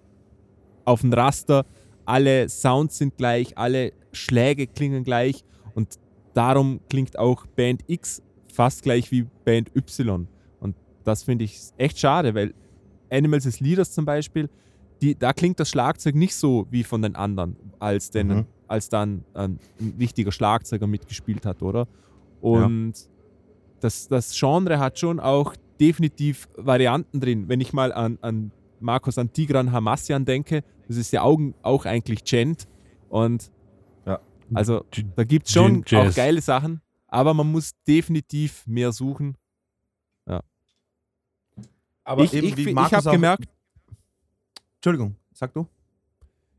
auf 0.85 1.01
dem 1.01 1.13
Raster, 1.13 1.65
alle 2.05 2.49
Sounds 2.49 2.97
sind 2.97 3.17
gleich, 3.17 3.57
alle 3.57 3.93
Schläge 4.11 4.67
klingen 4.67 5.03
gleich 5.03 5.43
und 5.73 5.99
darum 6.33 6.81
klingt 6.89 7.17
auch 7.17 7.45
Band 7.47 7.83
X 7.87 8.21
fast 8.51 8.83
gleich 8.83 9.11
wie 9.11 9.25
Band 9.45 9.75
Y. 9.75 10.27
Und 10.59 10.75
das 11.03 11.23
finde 11.23 11.45
ich 11.45 11.59
echt 11.77 11.97
schade, 11.99 12.35
weil 12.35 12.53
Animals 13.09 13.47
as 13.47 13.59
Leaders 13.59 13.91
zum 13.91 14.05
Beispiel, 14.05 14.49
die, 15.01 15.15
da 15.15 15.33
klingt 15.33 15.59
das 15.59 15.69
Schlagzeug 15.69 16.15
nicht 16.15 16.35
so 16.35 16.67
wie 16.69 16.83
von 16.83 17.01
den 17.01 17.15
anderen, 17.15 17.55
als, 17.79 18.09
denn, 18.11 18.27
Mhm. 18.27 18.45
Als 18.73 18.89
dann 18.89 19.23
ein, 19.33 19.59
richtiger 19.99 20.31
Schlagzeuger 20.31 20.87
mitgespielt 20.87 21.45
hat, 21.45 21.61
oder? 21.61 21.87
Und 22.41 22.93
das, 23.79 24.07
das 24.07 24.37
Genre 24.37 24.79
hat 24.79 24.99
schon 24.99 25.19
auch 25.19 25.55
definitiv 25.79 26.49
Varianten 26.57 27.19
drin. 27.19 27.47
Wenn 27.47 27.61
ich 27.61 27.71
mal 27.71 27.93
an, 27.93 28.17
an 28.21 28.51
Markus 28.79 29.17
Antigran 29.17 29.71
Hamassian 29.71 30.25
denke, 30.25 30.63
das 30.87 30.97
ist 30.97 31.13
ja 31.13 31.21
auch, 31.21 31.39
auch 31.61 31.85
eigentlich 31.85 32.23
Gent. 32.23 32.67
Und 33.09 33.51
Ja. 34.05 34.19
also 34.53 34.83
da 35.15 35.23
gibt 35.23 35.47
es 35.47 35.53
schon 35.53 35.83
Jazz. 35.85 36.11
auch 36.11 36.15
geile 36.15 36.41
Sachen, 36.41 36.81
aber 37.07 37.33
man 37.33 37.51
muss 37.51 37.73
definitiv 37.87 38.65
mehr 38.67 38.91
suchen. 38.91 39.37
Aber 42.05 42.23
ich 42.23 42.33
eben 42.33 42.47
ich, 42.47 42.57
wie 42.57 42.69
ich 42.71 42.75
habe 42.93 43.11
gemerkt, 43.11 43.45
Entschuldigung, 44.75 45.15
sag 45.33 45.53
du? 45.53 45.65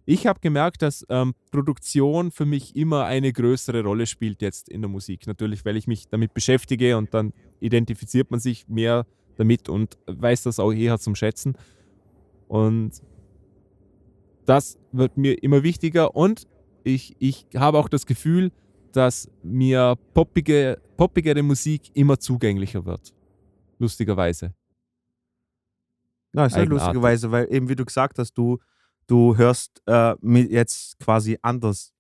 Ich 0.07 0.27
habe 0.27 0.41
gemerkt, 0.41 0.83
dass 0.83 1.05
ähm, 1.09 1.35
Produktion 1.51 2.31
für 2.31 2.45
mich 2.45 2.77
immer 2.77 3.05
eine 3.05 3.33
größere 3.33 3.83
Rolle 3.83 4.07
spielt 4.07 4.43
jetzt 4.43 4.69
in 4.69 4.83
der 4.83 4.91
Musik. 4.91 5.27
Natürlich, 5.27 5.65
weil 5.65 5.77
ich 5.77 5.87
mich 5.87 6.09
damit 6.09 6.35
beschäftige 6.35 6.97
und 6.99 7.15
dann 7.15 7.33
identifiziert 7.61 8.31
man 8.31 8.41
sich 8.41 8.69
mehr 8.69 9.07
damit 9.37 9.69
und 9.69 9.97
weiß 10.07 10.43
das 10.43 10.61
auch 10.61 10.73
eher 10.73 10.99
zum 10.99 11.15
Schätzen. 11.15 11.57
Und 12.49 13.03
das 14.45 14.79
wird 14.93 15.17
mir 15.17 15.43
immer 15.43 15.63
wichtiger 15.63 16.15
und 16.15 16.47
ich, 16.85 17.17
ich 17.19 17.47
habe 17.57 17.79
auch 17.79 17.89
das 17.89 18.05
Gefühl, 18.05 18.53
dass 18.93 19.29
mir 19.43 19.97
poppige, 20.13 20.81
poppigere 20.97 21.43
Musik 21.43 21.91
immer 21.95 22.19
zugänglicher 22.19 22.85
wird. 22.85 23.15
Lustigerweise. 23.79 24.55
Ja, 26.35 26.47
ist 26.47 26.55
halt 26.55 26.63
Eigenartig. 26.63 26.71
lustigerweise, 26.71 27.31
weil 27.31 27.53
eben 27.53 27.69
wie 27.69 27.77
du 27.77 27.85
gesagt 27.85 28.19
hast, 28.19 28.35
du, 28.35 28.59
du 29.07 29.37
hörst 29.37 29.83
äh, 29.87 30.15
jetzt 30.49 30.99
quasi 30.99 31.39
anders 31.43 31.93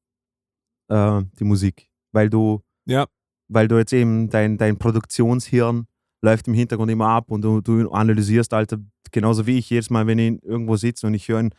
äh, 0.89 1.23
die 1.39 1.45
Musik, 1.45 1.91
weil 2.13 2.29
du, 2.31 2.63
Ja. 2.87 3.07
weil 3.49 3.69
du 3.69 3.79
jetzt 3.79 3.93
eben 3.93 4.29
dein, 4.31 4.57
dein 4.59 4.79
Produktionshirn 4.79 5.87
läuft 6.23 6.49
im 6.49 6.55
Hintergrund 6.55 6.91
immer 6.91 7.09
ab 7.09 7.31
und 7.31 7.43
du, 7.43 7.61
du 7.61 7.91
analysierst, 7.91 8.53
Alter, 8.55 8.79
genauso 9.13 9.47
wie 9.47 9.59
ich 9.59 9.69
jedes 9.71 9.91
Mal, 9.91 10.07
wenn 10.07 10.19
ich 10.19 10.43
irgendwo 10.43 10.77
sitze 10.77 11.07
und 11.07 11.15
ich 11.15 11.29
höre 11.29 11.39
ein, 11.41 11.55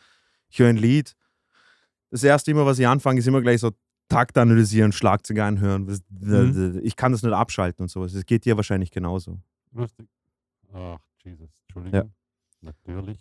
ich 0.48 0.58
höre 0.58 0.68
ein 0.68 0.76
Lied. 0.76 1.14
Das 2.10 2.24
erste 2.24 2.50
immer, 2.50 2.66
was 2.66 2.78
ich 2.78 2.86
anfange, 2.86 3.18
ist 3.20 3.26
immer 3.28 3.42
gleich 3.42 3.60
so 3.60 3.72
Takt 4.08 4.38
analysieren, 4.38 4.92
Schlagzeug 4.92 5.38
anhören. 5.40 5.84
Mhm. 6.10 6.80
Ich 6.84 6.94
kann 6.94 7.10
das 7.12 7.22
nicht 7.22 7.32
abschalten 7.32 7.82
und 7.82 7.88
sowas. 7.88 8.12
Das 8.12 8.24
geht 8.24 8.44
dir 8.44 8.56
wahrscheinlich 8.56 8.90
genauso. 8.92 9.40
Lustig. 9.72 10.08
Ach, 10.72 10.98
Jesus, 11.24 11.50
Entschuldigung. 11.62 12.12
Natürlich 12.60 13.18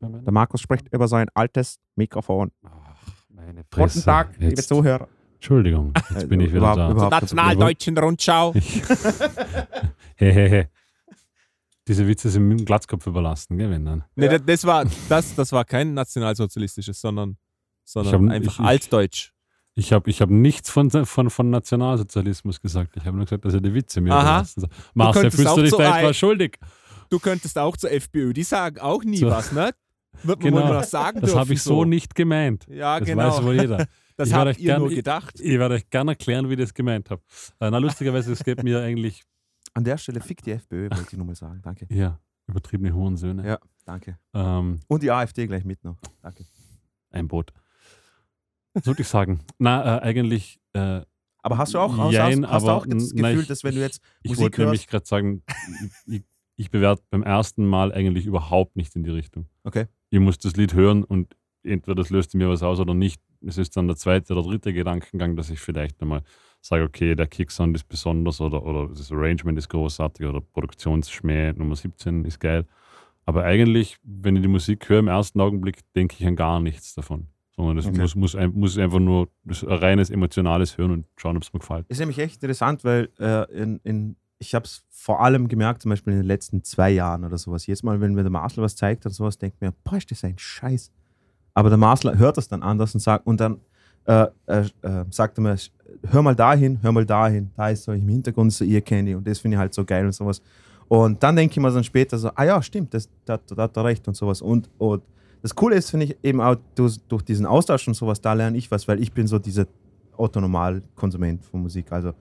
Der 0.00 0.32
Markus 0.32 0.60
spricht 0.60 0.92
über 0.92 1.06
sein 1.08 1.28
altes 1.34 1.78
Mikrofon. 1.96 2.50
Ach, 2.64 2.70
meine 3.28 3.62
Guten 3.62 3.68
Fresse. 3.70 4.04
Tag, 4.04 4.32
liebe 4.38 4.50
Jetzt- 4.56 4.68
Zuhörer. 4.68 5.08
Entschuldigung, 5.34 5.92
jetzt 6.10 6.28
bin 6.28 6.40
ich 6.40 6.50
wieder 6.52 6.74
da. 6.74 6.90
überhaupt- 6.90 7.12
Nationaldeutschen 7.12 7.96
Rundschau. 7.96 8.52
Hehehe. 10.16 10.68
Diese 11.86 12.06
Witze 12.08 12.28
sind 12.28 12.48
mit 12.48 12.58
dem 12.60 12.64
Glatzkopf 12.66 13.06
überlassen, 13.06 13.56
gell, 13.56 13.70
wenn 13.70 13.84
dann. 13.84 14.04
Nee, 14.16 14.26
Ja. 14.26 14.38
das, 14.38 14.64
war, 14.66 14.84
das, 15.08 15.34
das 15.36 15.52
war 15.52 15.64
kein 15.64 15.94
nationalsozialistisches, 15.94 17.00
sondern, 17.00 17.36
sondern 17.84 18.26
hab- 18.26 18.34
einfach 18.34 18.58
ich- 18.58 18.64
altdeutsch. 18.66 19.30
Ich 19.74 19.92
habe 19.92 20.10
ich 20.10 20.20
hab 20.20 20.28
nichts 20.28 20.70
von, 20.70 20.90
von, 20.90 21.30
von 21.30 21.50
Nationalsozialismus 21.50 22.60
gesagt. 22.60 22.96
Ich 22.96 23.04
habe 23.06 23.16
nur 23.16 23.26
gesagt, 23.26 23.44
dass 23.44 23.54
er 23.54 23.60
die 23.60 23.72
Witze 23.72 24.00
mir 24.00 24.12
Aha. 24.12 24.22
überlassen 24.22 24.60
soll. 24.62 24.70
Marcel, 24.94 25.30
fühlst 25.30 25.56
du 25.56 25.62
dich 25.62 25.70
so 25.70 25.78
da 25.78 26.00
etwas 26.00 26.16
schuldig? 26.16 26.58
Du 27.10 27.18
könntest 27.18 27.56
auch 27.58 27.76
zur 27.76 27.90
FPÖ, 27.90 28.32
die 28.32 28.42
sagen 28.42 28.78
auch 28.80 29.02
nie 29.04 29.18
So. 29.18 29.28
was, 29.30 29.52
ne? 29.52 29.70
wird 30.24 30.42
man 30.42 30.52
Genau. 30.52 30.68
wohl 30.68 30.74
noch 30.74 30.84
sagen 30.84 31.20
Das 31.20 31.34
habe 31.34 31.52
ich 31.52 31.62
so 31.62 31.84
nicht 31.84 32.14
gemeint. 32.14 32.66
Ja, 32.68 32.98
Das 32.98 33.06
genau. 33.08 33.28
weiß 33.36 33.44
wohl 33.44 33.54
jeder. 33.60 33.76
das 34.16 34.28
Ich 34.28 34.34
werde 34.34 34.50
habt 34.50 34.56
euch 34.58 34.62
ihr 34.64 34.66
gern- 34.72 34.80
nur 34.80 34.88
gedacht. 34.90 35.40
Ich 35.40 35.58
werde 35.58 35.74
euch 35.76 35.88
gerne 35.90 36.12
erklären, 36.12 36.48
wie 36.48 36.54
ich 36.54 36.58
das 36.60 36.74
gemeint 36.74 37.08
habe. 37.10 37.22
Äh, 37.60 37.70
na, 37.70 37.78
lustigerweise, 37.78 38.32
es 38.32 38.42
geht 38.42 38.62
mir 38.62 38.80
eigentlich, 38.82 39.22
An 39.74 39.84
der 39.84 39.96
Stelle 39.98 40.20
fick 40.20 40.42
die 40.42 40.52
FPÖ, 40.52 40.90
wollte 40.90 41.04
ich 41.12 41.16
nur 41.16 41.26
mal 41.26 41.34
sagen. 41.36 41.60
Danke. 41.62 41.86
ja, 41.90 42.18
übertriebene 42.48 42.92
Hurensöhne. 42.92 43.46
Ja. 43.46 43.58
Danke. 43.84 44.18
Ähm, 44.34 44.80
Und 44.88 45.02
die 45.02 45.10
AfD 45.10 45.46
gleich 45.46 45.64
mit 45.64 45.84
noch. 45.84 45.96
Danke. 46.20 46.44
ein 47.10 47.28
Boot. 47.28 47.52
Was 48.74 48.84
sollte 48.84 49.02
ich 49.02 49.08
sagen? 49.08 49.40
Na, 49.58 49.98
äh, 49.98 50.00
eigentlich, 50.02 50.58
äh, 50.74 51.02
Aber 51.42 51.58
hast 51.58 51.74
du 51.74 51.78
auch, 51.78 52.10
Jein, 52.12 52.44
hast, 52.44 52.52
hast 52.52 52.62
du 52.64 52.68
aber 52.70 52.76
auch 52.78 52.86
das 52.86 53.12
n- 53.12 53.20
nein, 53.20 53.30
Gefühl, 53.32 53.42
ich- 53.42 53.48
dass 53.48 53.64
wenn 53.64 53.74
du 53.76 53.80
jetzt 53.80 54.00
ich 54.22 54.30
Musik 54.30 54.42
wollte 54.42 54.60
nämlich 54.62 54.86
gerade 54.88 55.06
sagen, 55.06 55.42
ich, 56.06 56.14
ich, 56.16 56.22
ich 56.58 56.70
bewerte 56.70 57.02
beim 57.10 57.22
ersten 57.22 57.66
Mal 57.66 57.92
eigentlich 57.92 58.26
überhaupt 58.26 58.76
nicht 58.76 58.94
in 58.96 59.04
die 59.04 59.10
Richtung. 59.10 59.46
Okay. 59.64 59.86
Ich 60.10 60.18
muss 60.18 60.38
das 60.38 60.56
Lied 60.56 60.74
hören 60.74 61.04
und 61.04 61.36
entweder 61.62 61.94
das 61.94 62.10
löst 62.10 62.34
mir 62.34 62.48
was 62.48 62.62
aus 62.62 62.80
oder 62.80 62.94
nicht. 62.94 63.22
Es 63.46 63.58
ist 63.58 63.76
dann 63.76 63.86
der 63.86 63.96
zweite 63.96 64.32
oder 64.34 64.42
dritte 64.42 64.72
Gedankengang, 64.72 65.36
dass 65.36 65.50
ich 65.50 65.60
vielleicht 65.60 66.02
einmal 66.02 66.22
sage, 66.60 66.82
okay, 66.82 67.14
der 67.14 67.28
Kicksound 67.28 67.76
ist 67.76 67.88
besonders 67.88 68.40
oder, 68.40 68.64
oder 68.64 68.88
das 68.88 69.12
Arrangement 69.12 69.56
ist 69.56 69.68
großartig 69.68 70.26
oder 70.26 70.40
Produktionsschmäh 70.40 71.52
Nummer 71.52 71.76
17 71.76 72.24
ist 72.24 72.40
geil. 72.40 72.66
Aber 73.24 73.44
eigentlich, 73.44 73.98
wenn 74.02 74.34
ich 74.34 74.42
die 74.42 74.48
Musik 74.48 74.88
höre, 74.88 74.98
im 74.98 75.08
ersten 75.08 75.40
Augenblick 75.40 75.80
denke 75.94 76.16
ich 76.18 76.26
an 76.26 76.34
gar 76.34 76.58
nichts 76.60 76.94
davon. 76.94 77.28
Sondern 77.54 77.78
es 77.78 77.86
Okay. 77.86 78.00
muss, 78.00 78.14
muss, 78.16 78.36
muss 78.52 78.78
einfach 78.78 79.00
nur 79.00 79.28
ein 79.44 79.68
reines 79.68 80.10
emotionales 80.10 80.78
Hören 80.78 80.90
und 80.90 81.06
schauen, 81.16 81.36
ob 81.36 81.42
es 81.42 81.52
mir 81.52 81.60
gefällt. 81.60 81.86
Ist 81.88 81.98
nämlich 82.00 82.18
echt 82.18 82.42
interessant, 82.42 82.84
weil 82.84 83.10
äh, 83.18 83.44
in, 83.52 83.80
in, 83.84 84.16
ich 84.38 84.54
habe 84.54 84.64
es 84.64 84.84
vor 84.90 85.20
allem 85.20 85.48
gemerkt, 85.48 85.82
zum 85.82 85.90
Beispiel 85.90 86.12
in 86.12 86.20
den 86.20 86.26
letzten 86.26 86.62
zwei 86.62 86.90
Jahren 86.90 87.24
oder 87.24 87.38
sowas. 87.38 87.66
Jedes 87.66 87.82
Mal, 87.82 88.00
wenn 88.00 88.14
mir 88.14 88.22
der 88.22 88.30
Marcel 88.30 88.62
was 88.62 88.76
zeigt 88.76 89.04
und 89.06 89.12
sowas, 89.12 89.38
denkt 89.38 89.60
mir, 89.60 89.72
boah, 89.84 89.96
ist 89.96 90.10
das 90.10 90.24
ein 90.24 90.38
Scheiß. 90.38 90.90
Aber 91.54 91.68
der 91.70 91.78
Marcel 91.78 92.16
hört 92.18 92.36
das 92.36 92.48
dann 92.48 92.62
anders 92.62 92.94
und 92.94 93.00
sagt, 93.00 93.26
und 93.26 93.40
dann 93.40 93.60
äh, 94.04 94.26
äh, 94.46 94.60
äh, 94.82 95.04
sagt 95.10 95.38
er 95.38 95.42
mir, 95.42 95.56
hör 96.06 96.22
mal 96.22 96.34
dahin, 96.34 96.78
hör 96.82 96.92
mal 96.92 97.04
dahin, 97.04 97.50
da 97.56 97.68
ist 97.68 97.84
so 97.84 97.92
im 97.92 98.08
Hintergrund 98.08 98.52
so 98.52 98.64
ihr 98.64 98.80
Candy 98.80 99.14
und 99.14 99.26
das 99.26 99.40
finde 99.40 99.56
ich 99.56 99.58
halt 99.58 99.74
so 99.74 99.84
geil 99.84 100.06
und 100.06 100.12
sowas. 100.12 100.40
Und 100.88 101.22
dann 101.22 101.36
denke 101.36 101.52
ich 101.52 101.60
mir 101.60 101.70
dann 101.70 101.84
später 101.84 102.16
so, 102.16 102.30
ah 102.34 102.44
ja, 102.44 102.62
stimmt, 102.62 102.94
das, 102.94 103.08
da, 103.24 103.36
da 103.36 103.64
hat 103.64 103.76
er 103.76 103.84
recht 103.84 104.08
und 104.08 104.14
sowas. 104.14 104.40
Und, 104.40 104.70
und 104.78 105.02
das 105.42 105.54
Coole 105.54 105.76
ist, 105.76 105.90
finde 105.90 106.06
ich, 106.06 106.16
eben 106.22 106.40
auch 106.40 106.56
durch, 106.74 106.98
durch 107.08 107.22
diesen 107.22 107.44
Austausch 107.44 107.86
und 107.86 107.94
sowas, 107.94 108.20
da 108.20 108.32
lerne 108.32 108.56
ich 108.56 108.70
was, 108.70 108.88
weil 108.88 109.00
ich 109.00 109.12
bin 109.12 109.26
so 109.26 109.38
dieser 109.38 109.66
Otto-Normal-Konsument 110.16 111.44
von 111.44 111.62
Musik. 111.62 111.92
Also, 111.92 112.14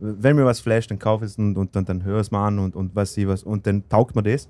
wenn 0.00 0.36
mir 0.36 0.44
was 0.44 0.60
flasht, 0.60 0.90
dann 0.90 0.98
kaufe 0.98 1.24
ich 1.24 1.30
es 1.32 1.38
und, 1.38 1.56
und 1.56 1.76
dann, 1.76 1.84
dann 1.84 2.04
höre 2.04 2.16
ich 2.16 2.26
es 2.26 2.30
mal 2.30 2.46
an 2.46 2.58
und, 2.58 2.74
und 2.74 2.94
was 2.94 3.14
sie 3.14 3.28
was 3.28 3.42
und 3.42 3.66
dann 3.66 3.88
taugt 3.88 4.16
mir 4.16 4.22
das. 4.22 4.48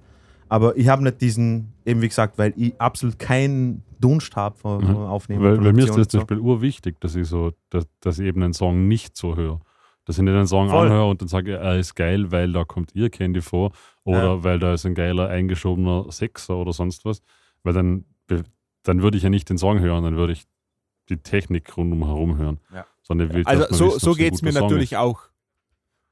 Aber 0.48 0.76
ich 0.76 0.88
habe 0.88 1.02
nicht 1.04 1.20
diesen, 1.20 1.72
eben 1.86 2.02
wie 2.02 2.08
gesagt, 2.08 2.36
weil 2.38 2.52
ich 2.56 2.80
absolut 2.80 3.18
keinen 3.18 3.84
Dunst 4.00 4.34
habe 4.36 4.56
von, 4.56 4.82
Mhm. 4.84 4.96
Aufnehmen. 4.96 5.42
Weil, 5.44 5.62
weil 5.64 5.72
mir 5.72 5.84
ist 5.84 5.96
das 5.96 6.08
zum 6.08 6.20
Beispiel 6.20 6.38
urwichtig, 6.38 7.00
dass 7.00 7.14
ich 7.14 7.28
so, 7.28 7.52
dass, 7.68 7.86
dass 8.00 8.18
ich 8.18 8.26
eben 8.26 8.42
einen 8.42 8.52
Song 8.54 8.88
nicht 8.88 9.16
so 9.16 9.36
höre. 9.36 9.60
Dass 10.06 10.18
ich 10.18 10.24
nicht 10.24 10.34
einen 10.34 10.46
Song 10.48 10.68
Voll. 10.70 10.86
anhöre 10.86 11.08
und 11.08 11.20
dann 11.20 11.28
sage, 11.28 11.56
er 11.56 11.78
ist 11.78 11.94
geil, 11.94 12.32
weil 12.32 12.52
da 12.52 12.64
kommt 12.64 12.94
ihr 12.96 13.10
Candy 13.10 13.42
vor 13.42 13.70
oder 14.02 14.24
Ja. 14.24 14.44
weil 14.44 14.58
da 14.58 14.74
ist 14.74 14.86
ein 14.86 14.94
geiler 14.94 15.28
eingeschobener 15.28 16.06
Sechser 16.10 16.56
oder 16.56 16.72
sonst 16.72 17.04
was. 17.04 17.22
Weil 17.62 17.74
dann, 17.74 18.04
dann 18.82 19.02
würde 19.02 19.18
ich 19.18 19.22
ja 19.22 19.30
nicht 19.30 19.48
den 19.50 19.58
Song 19.58 19.78
hören, 19.78 20.02
dann 20.02 20.16
würde 20.16 20.32
ich 20.32 20.44
die 21.10 21.18
Technik 21.18 21.76
rundum 21.76 22.06
hören. 22.38 22.58
Ja. 22.74 22.86
Sondern 23.02 23.28
ich 23.28 23.34
will 23.34 23.42
Also 23.46 23.66
so, 23.70 23.98
so 23.98 24.14
geht 24.14 24.34
es 24.34 24.42
mir 24.42 24.52
natürlich 24.52 24.92
ist. 24.92 24.98
auch. 24.98 25.22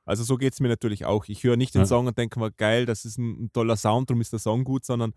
Also 0.09 0.24
so 0.24 0.36
geht 0.36 0.52
es 0.54 0.61
mir 0.61 0.68
natürlich 0.68 1.04
auch. 1.04 1.26
Ich 1.28 1.44
höre 1.44 1.56
nicht 1.56 1.74
den 1.74 1.82
Ja. 1.82 1.86
Song 1.86 2.06
und 2.06 2.16
denke 2.18 2.40
mir, 2.40 2.50
geil, 2.50 2.86
das 2.86 3.04
ist 3.04 3.18
ein, 3.18 3.44
ein 3.44 3.52
toller 3.52 3.76
Sound, 3.76 4.09
darum 4.11 4.20
ist 4.20 4.32
der 4.32 4.38
Song 4.40 4.64
gut, 4.64 4.84
sondern 4.84 5.12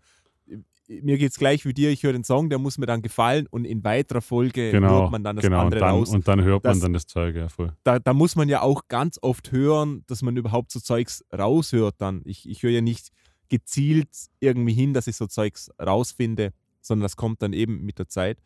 äh, 0.46 0.58
mir 1.00 1.16
geht 1.18 1.30
es 1.32 1.38
gleich 1.38 1.64
wie 1.64 1.72
dir, 1.72 1.90
ich 1.90 2.02
höre 2.02 2.12
den 2.12 2.24
Song, 2.24 2.50
der 2.50 2.58
muss 2.58 2.76
mir 2.76 2.86
dann 2.86 3.00
gefallen 3.02 3.46
und 3.50 3.64
in 3.64 3.82
weiterer 3.84 4.20
Folge 4.20 4.70
Genau, 4.70 5.02
hört 5.02 5.10
man 5.12 5.24
dann 5.24 5.36
das 5.36 5.42
genau. 5.44 5.58
Und 5.60 5.64
andere 5.66 5.80
dann, 5.80 5.90
raus. 5.90 6.10
und 6.10 6.28
dann 6.28 6.42
hört 6.42 6.64
man 6.64 6.72
Das- 6.74 6.80
dann 6.80 6.92
das 6.92 7.06
Zeug, 7.06 7.34
ja 7.36 7.48
voll. 7.48 7.72
da, 7.84 7.98
da 7.98 8.12
muss 8.12 8.36
man 8.36 8.48
ja 8.48 8.60
auch 8.62 8.82
ganz 8.88 9.18
oft 9.22 9.50
hören, 9.52 10.04
dass 10.08 10.22
man 10.22 10.36
überhaupt 10.36 10.70
so 10.72 10.80
Zeugs 10.80 11.24
raushört 11.32 11.94
dann. 11.98 12.20
Ich, 12.24 12.48
ich 12.48 12.62
höre 12.62 12.70
ja 12.72 12.80
nicht 12.82 13.08
gezielt 13.48 14.08
irgendwie 14.40 14.72
hin, 14.72 14.92
dass 14.94 15.06
ich 15.06 15.16
so 15.16 15.26
Zeugs 15.26 15.70
rausfinde, 15.80 16.52
sondern 16.80 17.02
das 17.04 17.16
kommt 17.16 17.42
dann 17.42 17.52
eben 17.52 17.82
mit 17.84 17.98
der 17.98 18.08
Zeit. 18.08 18.38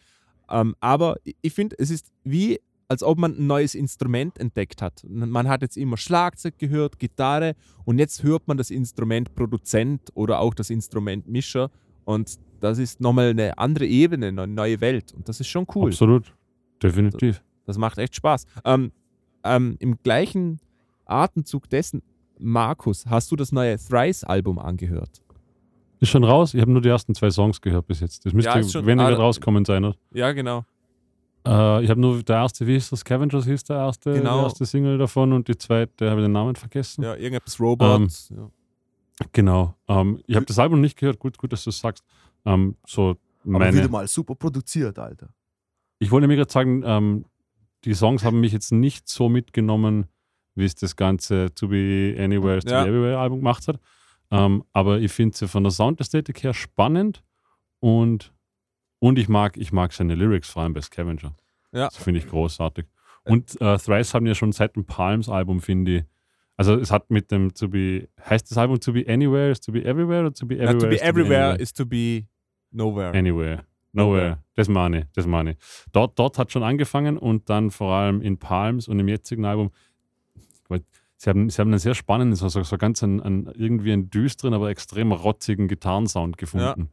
Ähm, 0.50 0.74
aber 0.80 1.16
ich 1.42 1.52
finde, 1.52 1.76
es 1.78 1.90
ist 1.90 2.12
wie, 2.24 2.60
als 2.88 3.02
ob 3.02 3.18
man 3.18 3.36
ein 3.36 3.46
neues 3.46 3.74
Instrument 3.74 4.38
entdeckt 4.38 4.80
hat. 4.82 5.04
Man 5.08 5.48
hat 5.48 5.62
jetzt 5.62 5.76
immer 5.76 5.96
Schlagzeug 5.96 6.58
gehört, 6.58 6.98
Gitarre 6.98 7.54
und 7.84 7.98
jetzt 7.98 8.22
hört 8.22 8.46
man 8.46 8.56
das 8.56 8.70
Instrument 8.70 9.34
Produzent 9.34 10.10
oder 10.14 10.40
auch 10.40 10.54
das 10.54 10.70
Instrument 10.70 11.26
Mischer 11.28 11.70
und 12.04 12.38
das 12.60 12.78
ist 12.78 13.00
nochmal 13.00 13.30
eine 13.30 13.58
andere 13.58 13.86
Ebene, 13.86 14.28
eine 14.28 14.46
neue 14.46 14.80
Welt 14.80 15.12
und 15.12 15.28
das 15.28 15.40
ist 15.40 15.48
schon 15.48 15.66
cool. 15.74 15.90
Absolut. 15.90 16.32
Definitiv. 16.82 17.42
Das 17.64 17.78
macht 17.78 17.98
echt 17.98 18.14
Spaß. 18.14 18.46
Ähm, 18.64 18.92
ähm, 19.44 19.76
Im 19.80 19.98
gleichen 20.02 20.60
Atemzug 21.06 21.68
dessen, 21.68 22.02
Markus, 22.38 23.06
hast 23.06 23.30
du 23.30 23.36
das 23.36 23.50
neue 23.52 23.78
Thrice-Album 23.78 24.58
angehört? 24.58 25.22
Ist 25.98 26.10
schon 26.10 26.24
raus. 26.24 26.52
Ich 26.54 26.60
habe 26.60 26.70
nur 26.70 26.82
die 26.82 26.88
ersten 26.90 27.14
zwei 27.14 27.30
Songs 27.30 27.60
gehört 27.60 27.86
bis 27.86 28.00
jetzt. 28.00 28.26
Das 28.26 28.32
müsste 28.34 28.50
Ja, 28.50 28.62
schon- 28.62 28.86
weniger 28.86 29.08
ah, 29.08 29.14
rauskommen 29.14 29.64
sein. 29.64 29.84
Oder? 29.84 29.96
Ja, 30.12 30.32
genau. 30.32 30.64
Äh, 31.46 31.84
ich 31.84 31.90
habe 31.90 32.00
nur 32.00 32.22
der 32.22 32.36
erste, 32.36 32.66
wie 32.66 32.72
hieß 32.74 32.90
das? 32.90 33.00
Scavengers 33.00 33.44
hieß 33.46 33.64
der 33.64 33.76
erste, 33.76 34.12
Genau. 34.14 34.42
erste 34.44 34.66
Single 34.66 34.98
davon 34.98 35.32
und 35.32 35.48
die 35.48 35.56
zweite 35.56 36.10
habe 36.10 36.20
ich 36.20 36.24
den 36.26 36.32
Namen 36.32 36.56
vergessen. 36.56 37.02
Ja, 37.04 37.14
irgendetwas 37.14 37.60
Robots. 37.60 38.32
ja. 38.36 38.50
Genau. 39.32 39.74
Ähm, 39.88 40.20
ich 40.26 40.36
habe 40.36 40.44
das 40.46 40.58
Album 40.58 40.80
nicht 40.80 40.98
gehört. 40.98 41.18
Gut, 41.18 41.38
gut, 41.38 41.52
dass 41.52 41.64
du 41.64 41.70
es 41.70 41.78
sagst. 41.78 42.04
Ähm, 42.44 42.76
so 42.86 43.16
Aber 43.44 43.58
meine, 43.58 43.76
wieder 43.76 43.88
mal 43.88 44.06
super 44.06 44.34
produziert, 44.34 44.98
Alter. 44.98 45.28
ich 45.98 46.10
wollte 46.10 46.26
mir 46.28 46.36
gerade 46.36 46.52
sagen, 46.52 46.82
ähm, 46.84 47.24
die 47.84 47.94
Songs 47.94 48.24
haben 48.24 48.40
mich 48.40 48.52
jetzt 48.52 48.72
nicht 48.72 49.08
so 49.08 49.28
mitgenommen, 49.28 50.06
wie 50.54 50.64
es 50.64 50.74
das 50.74 50.96
ganze 50.96 51.54
To 51.54 51.68
Be 51.68 52.14
Anywhere, 52.18 52.60
To 52.60 52.68
Ja. 52.70 52.82
Be 52.84 52.90
Everywhere 52.90 53.18
Album 53.18 53.38
gemacht 53.38 53.66
hat. 53.68 53.78
Ähm, 54.30 54.64
aber 54.72 54.98
ich 54.98 55.12
finde 55.12 55.36
sie 55.36 55.46
von 55.48 55.62
der 55.62 55.70
Soundästhetik 55.70 56.42
her 56.42 56.52
spannend 56.52 57.22
und, 57.80 58.32
und 58.98 59.18
ich 59.18 59.28
mag, 59.28 59.56
ich 59.56 59.72
mag 59.72 59.92
seine 59.92 60.14
Lyrics, 60.14 60.50
vor 60.50 60.62
allem 60.62 60.72
bei 60.72 60.80
Scavenger. 60.80 61.34
Ja. 61.72 61.86
Das 61.88 61.96
finde 61.96 62.20
ich 62.20 62.28
großartig. 62.28 62.86
Und 63.24 63.60
äh, 63.60 63.76
Thrice 63.78 64.14
haben 64.14 64.26
ja 64.26 64.34
schon 64.34 64.52
seit 64.52 64.76
dem 64.76 64.84
Palms-Album, 64.84 65.60
finde 65.60 65.96
ich, 65.96 66.04
also 66.56 66.74
es 66.74 66.90
hat 66.90 67.10
mit 67.10 67.30
dem 67.30 67.52
To 67.54 67.68
Be, 67.68 68.08
heißt 68.24 68.50
das 68.50 68.56
Album 68.56 68.80
To 68.80 68.92
Be 68.92 69.04
Anywhere, 69.06 69.50
ist 69.50 69.64
To 69.64 69.72
Be 69.72 69.84
Everywhere 69.84 70.20
oder 70.20 70.32
To 70.32 70.46
Be 70.46 70.56
Ja, 70.56 70.62
Everywhere? 70.62 70.80
to 70.80 70.88
be 70.88 70.94
is 70.94 71.02
everywhere 71.02 71.56
is 71.60 71.72
to 71.74 71.86
be 71.86 72.26
nowhere. 72.70 73.12
Anywhere. 73.12 73.64
Nowhere. 73.92 74.38
Das 74.54 74.68
meine 74.68 75.00
ich. 75.00 75.04
Das 75.14 75.26
meine 75.26 75.52
ich. 75.52 75.56
Dort, 75.92 76.18
dort 76.18 76.38
hat 76.38 76.52
schon 76.52 76.62
angefangen 76.62 77.18
und 77.18 77.48
dann 77.48 77.70
vor 77.70 77.94
allem 77.94 78.20
in 78.22 78.38
Palms 78.38 78.88
und 78.88 78.98
im 78.98 79.08
jetzigen 79.08 79.44
Album. 79.44 79.70
weil 80.68 80.82
Sie 81.16 81.30
haben, 81.30 81.48
sie 81.48 81.60
haben 81.60 81.68
einen 81.68 81.78
sehr 81.78 81.94
spannenden, 81.94 82.36
so, 82.36 82.48
so, 82.48 82.78
ganz 82.78 83.02
einen, 83.02 83.22
einen, 83.22 83.46
irgendwie 83.54 83.92
einen 83.92 84.10
düsteren, 84.10 84.52
aber 84.52 84.68
extrem 84.68 85.12
rotzigen 85.12 85.66
Gitarrensound 85.66 86.36
gefunden. 86.36 86.90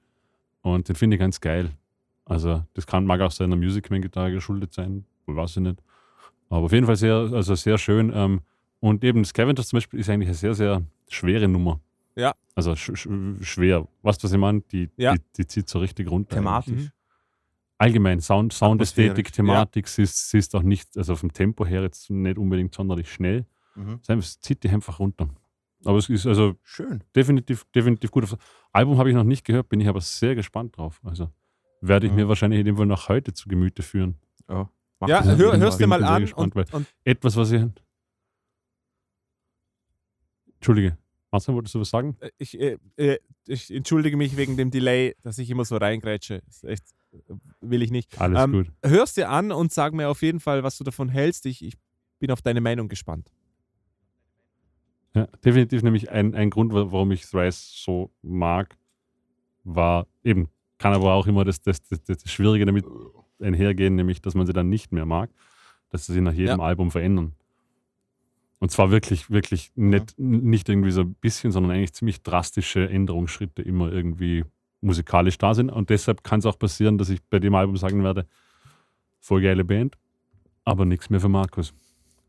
Und 0.61 0.87
den 0.87 0.95
finde 0.95 1.15
ich 1.15 1.19
ganz 1.19 1.41
geil. 1.41 1.71
Also, 2.25 2.63
das 2.73 2.87
kann, 2.87 3.05
mag 3.05 3.19
auch 3.21 3.31
seiner 3.31 3.55
Music 3.55 3.89
Man 3.91 4.01
Gitarre 4.01 4.31
geschuldet 4.31 4.73
sein, 4.73 5.05
weiß 5.25 5.57
ich 5.57 5.63
nicht. 5.63 5.81
Aber 6.49 6.65
auf 6.65 6.71
jeden 6.71 6.85
Fall 6.85 6.95
sehr, 6.95 7.15
also 7.15 7.55
sehr 7.55 7.77
schön. 7.77 8.11
Ähm, 8.13 8.41
und 8.79 9.03
eben 9.03 9.25
Scavengers 9.25 9.67
zum 9.69 9.77
Beispiel 9.77 9.99
ist 9.99 10.09
eigentlich 10.09 10.27
eine 10.29 10.35
sehr, 10.35 10.53
sehr 10.53 10.81
schwere 11.09 11.47
Nummer. 11.47 11.79
Ja. 12.15 12.33
Also 12.55 12.75
sch 12.75 12.91
sch 12.95 13.07
schwer. 13.41 13.87
Weißt 14.03 14.21
du, 14.21 14.25
was 14.25 14.33
ich 14.33 14.37
meine? 14.37 14.61
Die, 14.71 14.89
Ja. 14.97 15.13
die, 15.15 15.21
die 15.37 15.47
zieht 15.47 15.67
so 15.69 15.79
richtig 15.79 16.09
runter. 16.09 16.35
Thematisch. 16.35 16.73
Mhm. 16.73 16.91
Allgemein, 17.77 18.21
Sound, 18.21 18.53
Soundästhetik. 18.53 19.33
Thematik, 19.33 19.87
sie, 19.87 20.03
ist, 20.03 20.29
sie 20.29 20.37
ist 20.37 20.55
auch 20.55 20.61
nicht, 20.61 20.95
also 20.97 21.15
vom 21.15 21.33
Tempo 21.33 21.65
her 21.65 21.81
jetzt 21.81 22.09
nicht 22.09 22.37
unbedingt 22.37 22.73
sonderlich 22.73 23.11
schnell. 23.11 23.45
Mhm. 23.75 23.99
Es 24.07 24.39
zieht 24.39 24.63
die 24.63 24.69
einfach 24.69 24.99
runter. 24.99 25.27
Aber 25.83 25.97
es 25.97 26.07
ist 26.07 26.25
also 26.27 26.55
Schön. 26.63 27.03
definitiv, 27.15 27.65
definitiv 27.75 28.11
gut. 28.11 28.37
Album 28.71 28.97
habe 28.97 29.09
ich 29.09 29.15
noch 29.15 29.23
nicht 29.25 29.43
gehört, 29.43 29.67
bin 29.69 29.81
ich 29.81 29.87
aber 29.87 29.99
sehr 30.01 30.35
gespannt 30.35 30.77
drauf. 30.77 31.01
Also 31.03 31.29
werde 31.87 32.07
ich 32.07 32.11
Mhm. 32.11 32.17
mir 32.19 32.27
wahrscheinlich 32.27 32.59
in 32.59 32.65
dem 32.65 32.77
Fall 32.77 32.85
noch 32.85 33.09
heute 33.09 33.33
zu 33.33 33.47
Gemüte 33.49 33.83
führen. 33.83 34.15
Ja, 34.49 34.69
Ja, 35.07 35.21
das 35.23 35.37
hör, 35.37 35.57
hörst 35.57 35.79
dir 35.79 35.87
mal 35.87 36.03
an 36.03 36.21
gespannt, 36.21 36.55
und, 36.55 36.73
und 36.73 36.87
Etwas, 37.03 37.35
was 37.35 37.51
ich. 37.51 37.63
Entschuldige, 40.55 40.97
Marcel, 41.31 41.53
wolltest 41.55 41.75
du 41.75 41.81
was 41.81 41.89
sagen? 41.89 42.15
äh, 42.21 42.29
ich, 42.37 42.59
äh, 42.59 42.77
äh, 42.95 43.17
ich 43.47 43.69
entschuldige 43.73 44.15
mich 44.15 44.37
wegen 44.37 44.55
dem 44.55 44.71
Delay, 44.71 45.15
dass 45.21 45.37
ich 45.37 45.49
immer 45.49 45.65
so 45.65 45.75
reingrätsche. 45.77 46.41
Ist 46.47 46.63
echt, 46.63 46.83
äh, 47.11 47.17
will 47.59 47.81
ich 47.81 47.91
nicht. 47.91 48.19
Alles 48.19 48.41
Ähm, 48.43 48.51
gut. 48.51 48.71
Hörst 48.83 49.17
dir 49.17 49.29
an 49.29 49.51
und 49.51 49.71
sag 49.73 49.93
mir 49.93 50.07
auf 50.09 50.21
jeden 50.21 50.39
Fall, 50.39 50.63
was 50.63 50.77
du 50.77 50.83
davon 50.85 51.09
hältst. 51.09 51.45
Ich, 51.45 51.63
ich 51.65 51.75
bin 52.19 52.31
auf 52.31 52.41
deine 52.41 52.61
Meinung 52.61 52.87
gespannt. 52.87 53.29
Ja, 55.15 55.27
definitiv 55.43 55.83
nämlich 55.83 56.09
ein, 56.11 56.33
ein 56.33 56.49
Grund, 56.49 56.73
wa- 56.73 56.91
warum 56.91 57.11
ich 57.11 57.23
Thrice 57.25 57.83
so 57.83 58.11
mag, 58.21 58.77
war 59.63 60.07
eben, 60.23 60.49
kann 60.77 60.93
aber 60.93 61.13
auch 61.13 61.27
immer 61.27 61.45
das, 61.45 61.61
das, 61.61 61.81
das, 61.83 62.03
das 62.03 62.29
Schwierige 62.31 62.65
damit 62.65 62.85
einhergehen, 63.41 63.95
nämlich, 63.95 64.21
dass 64.21 64.35
man 64.35 64.45
sie 64.45 64.53
dann 64.53 64.69
nicht 64.69 64.91
mehr 64.91 65.05
mag, 65.05 65.29
dass 65.89 66.05
sie 66.05 66.13
sich 66.13 66.21
nach 66.21 66.33
jedem 66.33 66.59
Ja. 66.59 66.65
Album 66.65 66.91
verändern. 66.91 67.33
Und 68.59 68.71
zwar 68.71 68.91
wirklich, 68.91 69.29
wirklich 69.29 69.71
nicht, 69.75 70.17
nicht 70.17 70.69
irgendwie 70.69 70.91
so 70.91 71.01
ein 71.01 71.13
bisschen, 71.15 71.51
sondern 71.51 71.73
eigentlich 71.73 71.93
ziemlich 71.93 72.23
drastische 72.23 72.87
Änderungsschritte 72.89 73.61
immer 73.61 73.91
irgendwie 73.91 74.45
musikalisch 74.79 75.37
da 75.37 75.53
sind. 75.53 75.69
Und 75.69 75.89
deshalb 75.89 76.23
kann 76.23 76.39
es 76.39 76.45
auch 76.45 76.57
passieren, 76.57 76.97
dass 76.97 77.09
ich 77.09 77.21
bei 77.23 77.39
dem 77.39 77.55
Album 77.55 77.75
sagen 77.77 78.03
werde, 78.03 78.25
voll 79.19 79.41
geile 79.41 79.65
Band, 79.65 79.97
aber 80.63 80.85
nichts 80.85 81.09
mehr 81.09 81.19
für 81.19 81.29
Markus. 81.29 81.73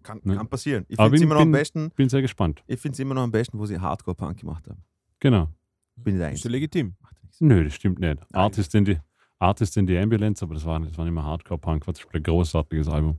Kann, 0.03 0.21
Ne. 0.25 0.37
kann 0.37 0.49
passieren. 0.49 0.85
Ich 0.89 0.97
finde 0.97 1.17
es 1.17 1.23
immer 1.23 1.35
noch 1.35 1.41
am 1.43 1.53
bin- 1.53 1.61
besten. 1.61 1.91
Bin 1.91 2.09
sehr 2.09 2.21
gespannt. 2.23 2.63
Ich 2.67 2.81
finde 2.81 2.95
es 2.95 2.99
immer 2.99 3.15
noch 3.15 3.23
am 3.23 3.31
besten, 3.31 3.59
wo 3.59 3.65
sie 3.67 3.79
Hardcore-Punk 3.79 4.39
gemacht 4.41 4.69
haben. 4.69 4.83
Genau. 5.21 5.49
Bin 5.97 6.21
ich 6.21 6.33
Ist 6.35 6.45
ja 6.45 6.51
legitim. 6.51 6.95
Nichts. 7.41 7.41
Nö, 7.41 7.65
das 7.65 7.75
stimmt 7.75 7.99
nicht. 8.01 8.21
Nein. 8.31 8.43
Artist 8.43 8.75
in 8.75 8.85
die, 8.85 8.99
Artist 9.39 9.77
in 9.77 9.87
die 9.87 9.99
Ambulance, 9.99 10.45
aber 10.45 10.55
das 10.55 10.65
war, 10.65 10.81
das 10.81 10.97
war 10.97 11.05
nicht 11.05 11.15
mehr 11.15 11.25
Hardcore-Punk, 11.25 11.87
war 11.87 11.95
zum 11.95 12.05
Beispiel 12.05 12.21
ein 12.21 12.25
großartiges 12.25 12.89
Album. 12.89 13.19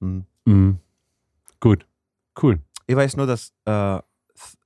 Mhm. 0.00 0.26
Mhm. 0.44 0.78
Gut, 1.60 1.86
cool. 2.42 2.60
Ich 2.86 2.96
weiß 2.96 3.16
nur, 3.16 3.26
dass 3.26 3.52
äh, 3.64 3.98
Th 3.98 4.02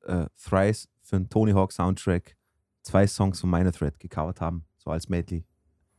äh, 0.07 0.27
Thrice 0.43 0.89
für 1.03 1.17
den 1.17 1.29
Tony 1.29 1.53
Hawk 1.53 1.73
Soundtrack 1.73 2.37
zwei 2.83 3.07
Songs 3.07 3.41
von 3.41 3.51
Minor 3.51 3.73
Threat 3.73 3.99
gecovert 4.01 4.41
haben, 4.41 4.65
so 4.79 4.91
als 4.91 5.09
Medley. 5.09 5.45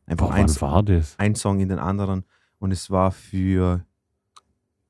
Einfach 0.05 0.27
Boah, 0.27 0.33
ein, 0.33 0.61
war 0.61 0.83
das? 0.83 1.17
ein 1.19 1.35
Song 1.35 1.59
in 1.59 1.69
den 1.69 1.79
anderen 1.79 2.25
und 2.57 2.71
es 2.71 2.89
war 2.89 3.11
für 3.11 3.85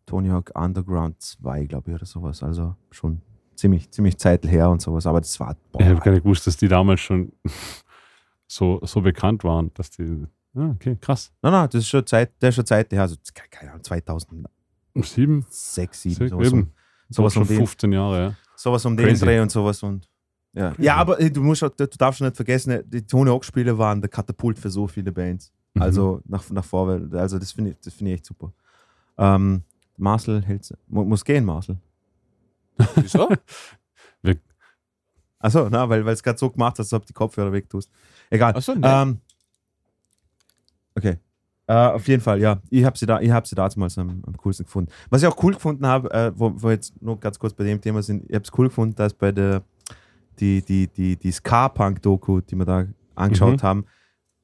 Tony 0.05 0.29
Hawk 0.29 0.51
Underground 0.55 1.21
2, 1.21 1.65
glaube 1.65 1.91
ich, 1.91 1.95
oder 1.95 2.05
sowas. 2.05 2.41
Also 2.41 2.75
schon 2.89 3.21
ziemlich, 3.59 3.89
ziemlich 3.91 4.17
Zeit 4.17 4.45
her 4.47 4.69
und 4.69 4.81
sowas, 4.81 5.05
aber 5.05 5.19
das 5.21 5.39
war. 5.39 5.55
Boah, 5.71 5.81
Ich 5.81 5.87
habe 5.87 5.99
gar 5.99 6.11
nicht 6.11 6.23
gewusst, 6.23 6.47
dass 6.47 6.57
die 6.57 6.67
damals 6.67 6.99
schon 7.01 7.31
so, 8.47 8.79
so 8.83 9.01
bekannt 9.01 9.43
waren, 9.43 9.71
dass 9.73 9.91
die. 9.91 10.25
Ah, 10.55 10.71
okay, 10.71 10.97
krass. 10.99 11.31
Nein, 11.41 11.51
nein, 11.53 11.69
das 11.71 11.81
ist 11.83 11.89
schon 11.89 12.05
Zeit, 12.07 12.31
der 12.41 12.49
ist 12.49 12.55
schon 12.55 12.65
Zeit 12.65 12.91
her, 12.91 13.01
also 13.03 13.15
ke- 13.33 13.43
keine 13.51 13.71
Ahnung, 13.71 13.83
2006, 13.83 14.49
Sieben, 15.13 15.45
7, 15.47 15.47
sechs, 15.49 16.03
sowas, 16.03 16.51
um, 16.51 16.59
eben. 16.59 16.71
sowas, 17.09 17.33
schon 17.33 17.41
um 17.43 17.47
den, 17.47 17.57
15 17.57 17.91
Jahre, 17.93 18.19
ja. 18.21 18.35
sowas 18.55 18.85
um 18.85 18.97
den 18.97 19.05
Crazy. 19.05 19.25
Dreh 19.25 19.39
und 19.39 19.51
sowas 19.51 19.83
und 19.83 20.09
ja. 20.53 20.71
Crazy. 20.71 20.81
ja, 20.83 20.95
aber 20.95 21.17
du 21.17 21.43
musst 21.43 21.61
du 21.61 21.69
darfst 21.97 22.17
schon 22.17 22.27
nicht 22.27 22.35
vergessen, 22.35 22.81
die 22.87 23.05
Tony 23.05 23.29
Hawk 23.29 23.45
Spiele 23.45 23.77
waren 23.77 24.01
der 24.01 24.09
Katapult 24.09 24.57
für 24.57 24.69
so 24.71 24.87
viele 24.87 25.11
Bands. 25.11 25.51
Mhm. 25.75 25.81
Also 25.83 26.21
nach, 26.25 26.49
nach 26.49 26.65
vorwärts, 26.65 27.13
also 27.13 27.37
das 27.37 27.51
finde 27.51 27.71
ich, 27.71 27.77
das 27.83 27.93
finde 27.93 28.11
ich 28.13 28.15
echt 28.17 28.25
super. 28.25 28.51
Ähm, 29.19 29.61
Marcel 29.97 30.41
hält, 30.41 30.73
mu- 30.87 31.05
muss 31.05 31.23
gehen, 31.23 31.45
Marcel. 31.45 31.77
Wieso? 32.95 33.29
Achso, 35.41 35.69
na, 35.69 35.87
weil 35.89 36.05
es 36.09 36.21
gerade 36.21 36.37
so 36.37 36.49
gemacht 36.49 36.77
hast, 36.79 36.87
als 36.87 36.93
ob 36.93 37.03
du 37.03 37.07
die 37.07 37.13
Kopfhörer 37.13 37.53
wegtust. 37.53 37.89
Egal. 38.29 38.53
Achso, 38.55 38.75
ne. 38.75 38.85
Ähm, 38.85 39.19
okay. 40.95 41.17
Äh, 41.65 41.73
auf 41.73 42.07
jeden 42.09 42.21
Fall, 42.21 42.41
ja. 42.41 42.59
Ich 42.69 42.83
habe 42.83 42.97
sie 42.97 43.05
da, 43.05 43.21
ich 43.21 43.31
habe 43.31 43.47
sie 43.47 43.55
damals 43.55 43.97
am, 43.97 44.21
am 44.25 44.35
coolsten 44.35 44.65
gefunden. 44.65 44.91
Was 45.09 45.21
ich 45.21 45.27
auch 45.29 45.41
cool 45.41 45.53
gefunden 45.53 45.85
habe, 45.87 46.11
äh, 46.11 46.31
wo, 46.35 46.51
wo 46.55 46.63
wir 46.67 46.71
jetzt 46.71 47.01
nur 47.01 47.17
ganz 47.19 47.39
kurz 47.39 47.53
bei 47.53 47.63
dem 47.63 47.79
Thema 47.79 48.01
sind, 48.03 48.25
ich 48.27 48.35
habe 48.35 48.43
es 48.43 48.51
cool 48.57 48.67
gefunden, 48.67 48.95
dass 48.95 49.13
bei 49.13 49.31
der 49.31 49.63
die, 50.39 50.61
die, 50.61 50.87
die, 50.87 51.15
die 51.15 51.31
Ska-Punk-Doku, 51.31 52.41
die 52.41 52.55
wir 52.55 52.65
da 52.65 52.85
angeschaut 53.15 53.61
Mhm. 53.61 53.63
haben, 53.63 53.85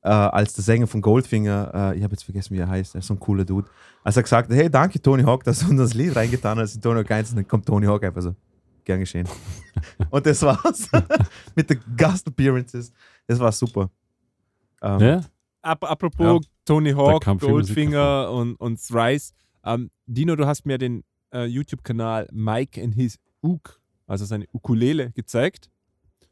äh, 0.05 0.09
als 0.09 0.53
der 0.53 0.63
Sänger 0.63 0.85
von 0.85 1.01
Goldfinger, 1.01 1.71
äh, 1.73 1.97
ich 1.97 2.03
habe 2.03 2.13
jetzt 2.13 2.23
vergessen, 2.23 2.53
wie 2.55 2.59
er 2.59 2.69
heißt, 2.69 2.93
er 2.93 2.99
ist 2.99 3.07
so 3.07 3.15
ein 3.15 3.19
cooler 3.19 3.43
Dude, 3.43 3.67
als 4.03 4.15
er 4.15 4.23
gesagt 4.23 4.49
hat, 4.49 4.55
hey, 4.55 4.69
danke 4.69 5.01
Tony 5.01 5.23
Hawk, 5.23 5.43
dass 5.43 5.59
du 5.59 5.69
uns 5.69 5.79
das 5.79 5.95
Lied 5.95 6.15
reingetan 6.15 6.59
hast 6.59 6.75
in 6.75 6.81
Tony 6.81 6.99
Hawk 6.99 7.09
1, 7.09 7.31
und 7.31 7.37
dann 7.37 7.47
kommt 7.47 7.65
Tony 7.65 7.87
Hawk 7.87 8.03
einfach 8.03 8.21
so, 8.21 8.35
gern 8.83 8.99
geschehen. 8.99 9.27
und 10.11 10.25
das 10.25 10.43
war's 10.43 10.89
mit 11.55 11.71
den 11.71 11.79
Gast-Appearances. 11.97 12.93
Das 13.25 13.39
war 13.39 13.51
super. 13.51 13.89
Ähm, 14.83 14.99
Ja? 14.99 15.21
Ap 15.63 15.83
apropos 15.83 16.45
Tony 16.63 16.91
Hawk, 16.91 17.25
Goldfinger 17.39 18.29
und, 18.29 18.55
und 18.57 18.79
Thrice. 18.79 19.33
Ähm, 19.63 19.89
Dino, 20.05 20.35
du 20.35 20.45
hast 20.45 20.67
mir 20.67 20.77
den 20.77 21.03
äh, 21.33 21.45
YouTube-Kanal 21.45 22.27
Mike 22.31 22.79
and 22.79 22.93
his 22.93 23.17
Uk, 23.41 23.81
also 24.05 24.25
seine 24.25 24.45
Ukulele, 24.53 25.11
gezeigt. 25.13 25.71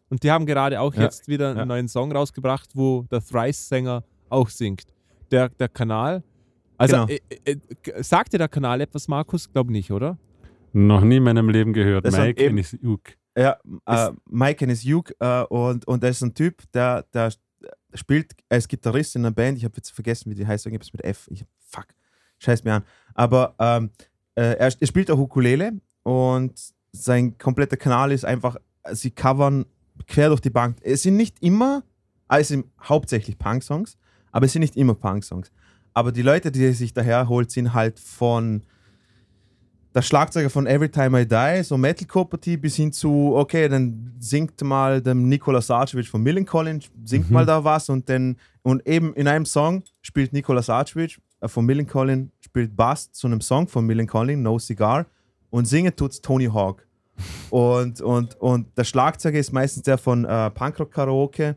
Und 0.10 0.24
die 0.24 0.32
haben 0.32 0.46
gerade 0.46 0.80
auch 0.80 0.94
Ja, 0.94 1.04
jetzt 1.04 1.28
wieder 1.28 1.50
einen 1.50 1.58
ja. 1.60 1.66
neuen 1.66 1.88
Song 1.88 2.12
rausgebracht, 2.12 2.70
wo 2.76 3.04
der 3.12 3.22
Thrice-Sänger 3.24 4.04
auch 4.30 4.50
singt. 4.50 4.84
Der, 5.32 5.50
der 5.50 5.70
Kanal, 5.70 6.24
also 6.78 6.96
Genau. 6.96 7.08
äh, 7.08 7.20
äh, 7.46 7.58
äh, 7.92 8.04
sagt 8.04 8.34
dir 8.34 8.38
der 8.38 8.48
Kanal 8.50 8.82
etwas, 8.82 9.08
Markus? 9.08 9.52
Glaub 9.52 9.70
nicht, 9.70 9.92
oder? 9.92 10.18
Noch 10.74 11.02
nie 11.02 11.18
in 11.18 11.24
meinem 11.24 11.50
Leben 11.50 11.74
gehört. 11.74 12.06
Das 12.06 12.16
Mike 12.18 12.40
eben- 12.42 12.58
Ennis 12.58 12.78
Uk. 12.84 13.02
Ja, 13.36 13.58
äh, 13.88 14.12
Mike 14.30 14.64
and 14.66 14.72
his 14.78 14.86
Uke 14.86 15.16
äh, 15.20 15.44
und, 15.46 15.88
und 15.88 16.04
der 16.04 16.12
ist 16.12 16.22
ein 16.22 16.36
Typ, 16.36 16.62
der, 16.72 17.04
der 17.14 17.32
spielt 17.96 18.34
als 18.50 18.68
Gitarrist 18.68 19.16
in 19.16 19.26
einer 19.26 19.34
Band. 19.34 19.58
Ich 19.58 19.64
habe 19.66 19.74
jetzt 19.78 19.90
vergessen, 19.92 20.30
wie 20.30 20.36
die 20.36 20.46
heißt. 20.46 20.66
Irgendwas 20.68 20.94
mit 20.94 21.04
F. 21.04 21.28
Ich, 21.32 21.44
fuck, 21.60 21.88
scheiß 22.38 22.64
mir 22.64 22.74
an. 22.76 22.84
Aber 23.16 23.56
ähm, 23.58 23.90
äh, 24.36 24.56
er, 24.58 24.72
er 24.80 24.88
spielt 24.88 25.10
auch 25.10 25.18
Ukulele 25.18 25.80
und 26.04 26.54
sein 26.92 27.36
kompletter 27.40 27.78
Kanal 27.78 28.12
ist 28.12 28.24
einfach, 28.26 28.58
sie 28.92 29.10
covern 29.10 29.66
quer 30.08 30.30
durch 30.30 30.42
die 30.42 30.50
Bank. 30.50 30.78
Es 30.82 31.04
sind 31.04 31.18
nicht 31.18 31.42
immer, 31.42 31.84
ah, 32.28 32.40
es 32.40 32.50
sind 32.50 32.66
hauptsächlich 32.82 33.38
Punk-Songs, 33.38 33.98
aber 34.32 34.46
es 34.46 34.54
sind 34.54 34.62
nicht 34.62 34.76
immer 34.76 34.96
Punk-Songs. 34.96 35.52
Aber 35.94 36.12
die 36.12 36.24
Leute, 36.24 36.52
die 36.52 36.66
er 36.66 36.74
sich 36.74 36.94
daher 36.94 37.30
holt, 37.30 37.52
sind 37.52 37.74
halt 37.74 38.00
von 38.00 38.64
der 39.94 40.02
Schlagzeuger 40.02 40.50
von 40.50 40.66
Every 40.66 40.90
Time 40.90 41.22
I 41.22 41.28
Die, 41.28 41.64
so 41.64 41.78
Metal-Partie, 41.78 42.58
bis 42.58 42.76
hin 42.76 42.92
zu, 42.92 43.36
okay, 43.36 43.70
dann 43.70 44.12
singt 44.18 44.60
mal 44.64 45.00
der 45.02 45.14
Nikola 45.14 45.62
Sarcevic 45.62 46.08
von 46.08 46.24
Millencolin, 46.24 46.82
singt 47.06 47.30
Mhm. 47.30 47.34
mal 47.34 47.46
da 47.46 47.64
was 47.64 47.90
und 47.90 48.10
dann, 48.10 48.38
und 48.64 48.86
eben 48.88 49.14
in 49.14 49.28
einem 49.28 49.46
Song 49.46 49.84
spielt 50.02 50.34
Nikola 50.34 50.64
Sarcevic 50.64 51.20
äh, 51.42 51.48
von 51.48 51.64
Millencolin, 51.66 52.32
spielt 52.40 52.76
Bass 52.76 53.12
zu 53.12 53.28
einem 53.28 53.42
Song 53.42 53.68
von 53.68 53.86
Millencolin, 53.86 54.42
No 54.42 54.58
Cigar, 54.58 55.06
und 55.52 55.66
singen 55.68 55.96
tut's 55.96 56.20
Tony 56.22 56.46
Hawk. 56.46 56.88
Und, 57.50 58.02
und, 58.02 58.40
und 58.42 58.68
der 58.78 58.84
Schlagzeuger 58.84 59.40
ist 59.40 59.54
meistens 59.54 59.84
der 59.84 59.98
von 59.98 60.26
äh, 60.26 60.50
Punkrock 60.50 60.92
Karaoke 60.92 61.56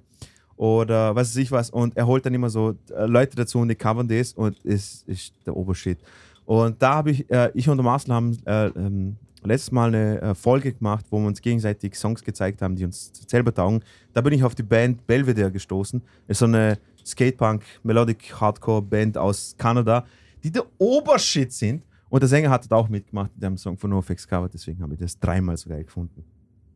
oder 0.56 1.14
was 1.14 1.30
weiß 1.30 1.36
ich 1.36 1.50
was. 1.50 1.70
Und 1.70 1.96
er 1.96 2.06
holt 2.06 2.26
dann 2.26 2.34
immer 2.34 2.50
so 2.50 2.74
äh, 2.90 3.06
Leute 3.06 3.36
dazu 3.36 3.58
und 3.58 3.68
die 3.68 3.74
covern 3.74 4.08
das 4.08 4.32
und 4.32 4.58
es 4.64 5.02
ist 5.06 5.34
der 5.46 5.56
Obershit. 5.56 5.98
Und 6.44 6.80
da 6.80 6.94
habe 6.94 7.10
ich, 7.10 7.30
äh, 7.30 7.50
ich 7.54 7.68
und 7.68 7.76
der 7.76 7.84
Marcel 7.84 8.14
haben 8.14 8.38
äh, 8.46 8.66
ähm, 8.66 9.16
letztes 9.42 9.72
Mal 9.72 9.88
eine 9.88 10.20
äh, 10.20 10.34
Folge 10.34 10.72
gemacht, 10.72 11.04
wo 11.10 11.18
wir 11.18 11.26
uns 11.26 11.40
gegenseitig 11.40 11.94
Songs 11.96 12.22
gezeigt 12.22 12.62
haben, 12.62 12.76
die 12.76 12.84
uns 12.84 13.12
selber 13.26 13.52
taugen. 13.52 13.82
Da 14.12 14.20
bin 14.20 14.32
ich 14.32 14.44
auf 14.44 14.54
die 14.54 14.62
Band 14.62 15.06
Belvedere 15.06 15.50
gestoßen. 15.50 16.00
Das 16.26 16.36
ist 16.36 16.38
so 16.38 16.46
eine 16.46 16.78
Skatepunk, 17.04 17.62
Melodic 17.82 18.40
Hardcore 18.40 18.82
Band 18.82 19.16
aus 19.18 19.54
Kanada, 19.58 20.04
die 20.42 20.50
der 20.50 20.64
Obershit 20.78 21.52
sind. 21.52 21.84
Und 22.08 22.20
der 22.22 22.28
Sänger 22.28 22.50
hat 22.50 22.70
da 22.70 22.76
auch 22.76 22.88
mitgemacht 22.88 23.30
in 23.34 23.40
dem 23.40 23.56
Song 23.56 23.76
von 23.76 23.90
NoFX 23.90 24.26
Cover, 24.28 24.48
deswegen 24.48 24.80
habe 24.82 24.94
ich 24.94 25.00
das 25.00 25.18
dreimal 25.18 25.56
so 25.56 25.68
geil 25.68 25.84
gefunden. 25.84 26.24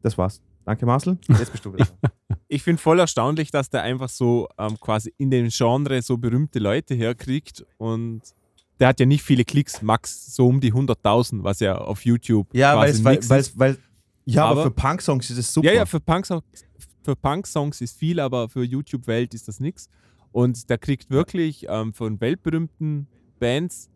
Das 0.03 0.17
war's. 0.19 0.41
Danke, 0.65 0.87
Marcel. 0.87 1.19
Jetzt 1.29 1.53
bist 1.53 1.65
du 1.65 1.73
wieder. 1.75 1.87
Ich 2.53 2.65
finde 2.65 2.83
voll 2.83 2.99
erstaunlich, 2.99 3.53
dass 3.53 3.71
der 3.71 3.83
einfach 3.83 4.09
so 4.09 4.49
ähm, 4.59 4.77
quasi 4.81 5.15
in 5.19 5.31
dem 5.31 5.49
Genre 5.51 6.03
so 6.03 6.17
berühmte 6.19 6.59
Leute 6.59 6.95
herkriegt 6.97 7.65
und 7.79 8.23
der 8.81 8.89
hat 8.89 8.99
ja 8.99 9.07
nicht 9.07 9.23
viele 9.23 9.45
Klicks, 9.45 9.83
max 9.83 10.35
so 10.35 10.49
um 10.49 10.61
die 10.61 10.73
100.000, 10.73 11.45
was 11.45 11.61
ja 11.61 11.79
auf 11.79 12.05
YouTube 12.05 12.49
ja, 12.53 12.77
weil, 12.77 12.89
quasi 12.93 12.99
es- 12.99 13.05
weil, 13.05 13.29
weil, 13.31 13.41
ist. 13.41 13.59
weil, 13.59 13.79
ja, 14.25 14.45
aber, 14.47 14.53
Aber- 14.53 14.63
für 14.65 14.71
Punk-Songs 14.73 15.31
ist 15.31 15.39
es 15.39 15.53
super. 15.53 15.69
Ja, 15.69 15.75
ja, 15.75 15.87
für 15.87 16.01
Punk-Songs 16.01 16.43
für 17.05 17.15
Punk 17.15 17.47
-Songs 17.47 17.81
ist 17.81 17.97
viel, 17.97 18.19
aber 18.19 18.49
für 18.49 18.65
YouTube-Welt 18.65 19.33
ist 19.33 19.47
das 19.47 19.61
nichts. 19.61 19.89
Und 20.33 20.69
der 20.71 20.79
kriegt 20.79 21.09
wirklich 21.11 21.67
ähm, 21.69 21.95
von 21.95 22.21
weltberühmten 22.21 23.07
Bands, 23.39 23.89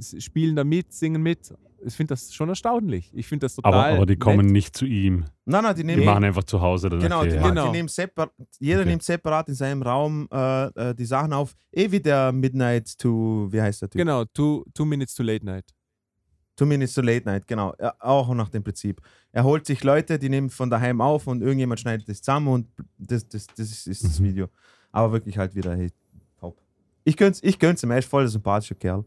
spielen 0.00 0.56
da 0.56 0.64
mit, 0.64 0.92
singen 0.92 1.22
mit. 1.22 1.52
Ich 1.84 1.94
finde 1.94 2.12
das 2.14 2.34
schon 2.34 2.48
erstaunlich. 2.48 3.10
Ich 3.14 3.28
finde 3.28 3.44
das 3.46 3.54
total. 3.54 3.72
Aber, 3.72 3.96
aber 3.98 4.06
die 4.06 4.16
kommen 4.16 4.46
nett. 4.46 4.52
nicht 4.52 4.76
zu 4.76 4.84
ihm. 4.84 5.26
Nein, 5.44 5.62
nein, 5.62 5.74
die 5.76 5.82
Die 5.82 5.86
nehmen. 5.86 6.04
machen 6.04 6.24
einfach 6.24 6.42
zu 6.42 6.60
Hause 6.60 6.88
dann 6.88 6.98
Genau, 6.98 7.20
okay, 7.20 7.30
die, 7.30 7.36
ja. 7.36 7.48
Genau. 7.48 7.66
die 7.66 7.70
nehmen 7.72 7.88
separ 7.88 8.30
jeder 8.58 8.80
Okay. 8.80 8.88
nimmt 8.90 9.02
separat 9.04 9.48
in 9.48 9.54
seinem 9.54 9.82
Raum 9.82 10.26
äh, 10.32 10.66
äh, 10.90 10.94
die 10.94 11.04
Sachen 11.04 11.32
auf. 11.32 11.54
Eh 11.72 11.88
wie 11.92 12.00
der 12.00 12.32
Midnight 12.32 12.98
to, 12.98 13.46
wie 13.52 13.62
heißt 13.62 13.82
der 13.82 13.90
Typ? 13.90 13.98
Genau, 14.00 14.24
two, 14.24 14.64
two 14.74 14.84
Minutes 14.84 15.14
to 15.14 15.22
Late 15.22 15.44
Night. 15.46 15.66
Two 16.56 16.66
Minutes 16.66 16.94
to 16.94 17.00
Late 17.02 17.24
Night, 17.24 17.46
genau. 17.46 17.72
Ja, 17.80 17.94
auch 18.00 18.34
nach 18.34 18.48
dem 18.48 18.64
Prinzip. 18.64 19.00
Er 19.30 19.44
holt 19.44 19.64
sich 19.64 19.84
Leute, 19.84 20.18
die 20.18 20.28
nehmen 20.28 20.50
von 20.50 20.68
daheim 20.68 21.00
auf 21.00 21.28
und 21.28 21.40
irgendjemand 21.42 21.78
schneidet 21.78 22.08
das 22.08 22.20
zusammen 22.20 22.48
und 22.48 22.66
das, 22.98 23.28
das, 23.28 23.46
das 23.46 23.70
ist, 23.70 23.86
ist 23.86 24.02
das 24.04 24.18
Mhm. 24.18 24.24
Video. 24.24 24.48
Aber 24.90 25.12
wirklich 25.12 25.38
halt 25.38 25.54
wieder, 25.54 25.76
hey, 25.76 25.92
top. 26.40 26.60
Ich 27.04 27.16
gönn's, 27.16 27.40
ich 27.44 27.60
gönn's 27.60 27.84
ihm, 27.84 27.92
er 27.92 27.98
ist 27.98 28.08
voll 28.08 28.22
der 28.22 28.30
sympathische 28.30 28.74
Kerl. 28.74 29.04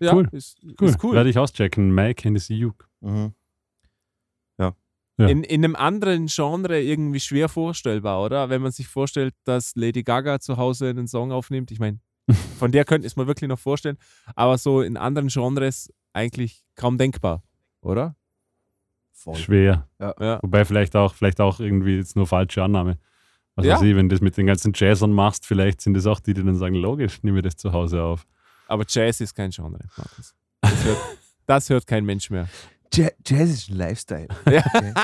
Ja, 0.00 0.14
Cool. 0.14 0.28
Ist, 0.32 0.58
Cool. 0.80 0.88
ist 0.88 1.02
cool. 1.04 1.14
Werde 1.14 1.30
ich 1.30 1.38
auschecken. 1.38 1.94
Mike 1.94 2.22
Hennessy 2.24 2.64
Uk. 2.64 2.88
Mhm. 3.00 3.32
Ja. 4.58 4.74
In, 5.26 5.42
in 5.42 5.64
einem 5.64 5.74
anderen 5.74 6.26
Genre 6.26 6.80
irgendwie 6.80 7.18
schwer 7.18 7.48
vorstellbar, 7.48 8.22
oder? 8.22 8.50
Wenn 8.50 8.62
man 8.62 8.70
sich 8.70 8.86
vorstellt, 8.86 9.34
dass 9.42 9.74
Lady 9.74 10.04
Gaga 10.04 10.38
zu 10.38 10.56
Hause 10.58 10.90
einen 10.90 11.08
Song 11.08 11.32
aufnimmt. 11.32 11.72
Ich 11.72 11.80
meine, 11.80 11.98
von 12.58 12.70
der 12.70 12.84
könnte 12.84 13.04
ich 13.06 13.12
es 13.14 13.16
mir 13.16 13.26
wirklich 13.26 13.48
noch 13.48 13.58
vorstellen. 13.58 13.98
Aber 14.36 14.58
so 14.58 14.80
in 14.80 14.96
anderen 14.96 15.26
Genres 15.26 15.92
eigentlich 16.12 16.62
kaum 16.76 16.98
denkbar, 16.98 17.42
oder? 17.80 18.14
Voll. 19.12 19.34
Schwer. 19.34 19.88
Ja. 19.98 20.38
Wobei 20.42 20.64
vielleicht 20.64 20.94
auch, 20.94 21.14
vielleicht 21.14 21.40
auch 21.40 21.58
irgendwie 21.58 21.96
jetzt 21.96 22.14
nur 22.14 22.28
falsche 22.28 22.62
Annahme. 22.62 22.98
Was 23.56 23.66
Ja. 23.66 23.74
weiß 23.74 23.82
ich, 23.82 23.96
wenn 23.96 24.08
du 24.08 24.14
das 24.14 24.20
mit 24.20 24.36
den 24.36 24.46
ganzen 24.46 24.72
Jazzern 24.72 25.10
machst, 25.12 25.44
vielleicht 25.46 25.80
sind 25.80 25.94
das 25.94 26.06
auch 26.06 26.20
die, 26.20 26.32
die 26.34 26.44
dann 26.44 26.54
sagen, 26.54 26.76
logisch, 26.76 27.24
nehme 27.24 27.42
das 27.42 27.56
zu 27.56 27.72
Hause 27.72 28.04
auf. 28.04 28.24
Aber 28.68 28.84
Jazz 28.88 29.20
ist 29.20 29.34
kein 29.34 29.50
Genre, 29.50 29.78
Markus. 29.96 30.34
Das 30.60 30.84
hört, 30.84 30.98
das 31.46 31.70
hört 31.70 31.86
kein 31.86 32.04
Mensch 32.04 32.30
mehr. 32.30 32.48
Ja 32.94 33.08
Jazz 33.26 33.50
ist 33.50 33.70
ein 33.70 33.76
Lifestyle. 33.76 34.28
Ja. 34.50 34.64
Okay. 34.66 34.94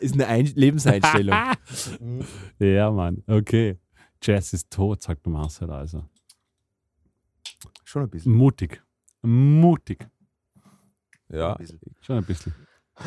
Ist 0.00 0.14
eine, 0.14 0.26
Ein 0.26 0.46
Lebenseinstellung. 0.46 1.36
Ja, 2.58 2.90
Mann. 2.90 3.22
Okay. 3.26 3.78
Jazz 4.22 4.52
ist 4.52 4.70
tot, 4.70 5.02
sagt 5.02 5.24
der 5.26 5.32
Marcel 5.32 5.70
also. 5.70 6.04
Schon 7.84 8.02
ein 8.02 8.10
bisschen. 8.10 8.32
Mutig. 8.32 8.82
Mutig. 9.22 10.06
ja. 11.28 11.52
Ein 11.52 11.58
bisschen. 11.58 11.80
Schon 12.00 12.16
ein 12.18 12.24
bisschen. 12.24 12.54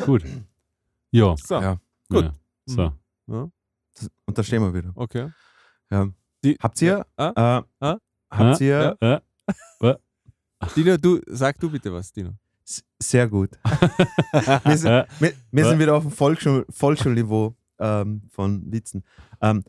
Gut. 0.06 0.24
Ja. 1.10 1.34
So, 1.36 1.60
Ja. 1.60 1.78
Gut. 2.08 2.24
Ja. 2.24 2.34
So. 3.26 3.50
Das, 3.94 4.10
und 4.26 4.38
da 4.38 4.42
stehen 4.42 4.62
wir 4.62 4.72
wieder. 4.74 4.92
okay. 4.94 5.30
Ja. 5.90 6.08
Die, 6.44 6.56
Habt 6.60 6.80
ihr, 6.82 7.04
Ja. 7.18 7.30
äh, 7.58 7.62
Ah? 7.80 7.98
habt 8.30 8.60
ihr 8.60 8.96
Äh, 9.00 9.20
Dino, 10.76 10.96
du, 10.96 11.20
sag 11.26 11.58
du 11.58 11.70
bitte 11.70 11.92
was, 11.92 12.12
Dino. 12.12 12.32
sehr 12.98 13.28
gut. 13.28 13.50
wir 14.64 14.76
sind, 14.76 15.06
wir, 15.18 15.32
wir 15.50 15.64
sind 15.64 15.78
wieder 15.78 15.94
auf 15.94 16.02
dem 16.02 16.12
Volksschul 16.12 16.66
Volksschulniveau 16.68 17.54
ähm, 17.78 18.22
von 18.30 18.70
Witzen. 18.70 19.02
Ähm, 19.40 19.64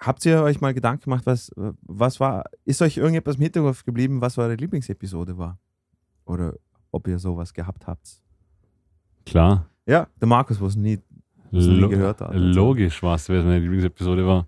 habt 0.00 0.24
ihr 0.26 0.42
euch 0.42 0.60
mal 0.60 0.74
Gedanken 0.74 1.04
gemacht, 1.04 1.26
was, 1.26 1.52
was 1.82 2.18
war, 2.18 2.44
ist 2.64 2.82
euch 2.82 2.96
irgendetwas 2.96 3.36
im 3.36 3.42
Hinterkopf 3.42 3.84
geblieben, 3.84 4.20
was 4.20 4.36
eure 4.38 4.54
Lieblingsepisode 4.54 5.38
war? 5.38 5.58
Oder 6.24 6.54
ob 6.90 7.06
ihr 7.06 7.18
sowas 7.18 7.54
gehabt 7.54 7.86
habt? 7.86 8.20
klar. 9.30 9.66
Ja, 9.86 10.06
der 10.20 10.28
Markus, 10.28 10.60
was 10.60 10.76
nie, 10.76 10.98
was 11.50 11.66
nie 11.66 11.88
gehört 11.88 12.20
hat. 12.20 12.34
Logisch 12.34 13.02
war 13.02 13.14
es, 13.16 13.28
wer 13.28 13.42
meine 13.42 13.60
Lieblingsepisode 13.60 14.26
war. 14.26 14.46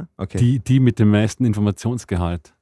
Ja? 0.00 0.08
Okay. 0.16 0.38
Die, 0.38 0.58
die 0.60 0.80
mit 0.80 0.98
dem 0.98 1.10
meisten 1.10 1.44
Informationsgehalt. 1.44 2.54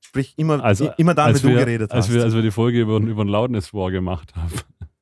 Sprich, 0.00 0.34
immer, 0.36 0.62
Also, 0.62 0.90
immer 0.98 1.14
dann, 1.14 1.34
wenn 1.34 1.42
du 1.42 1.48
geredet 1.58 1.90
als 1.90 2.06
hast. 2.06 2.14
Wir, 2.14 2.22
als 2.22 2.34
wir 2.34 2.42
die 2.42 2.50
Folge 2.50 2.80
über, 2.80 2.96
über 2.98 3.24
den 3.24 3.28
Loudness 3.30 3.74
War 3.74 3.90
gemacht 3.90 4.34
haben, 4.36 4.52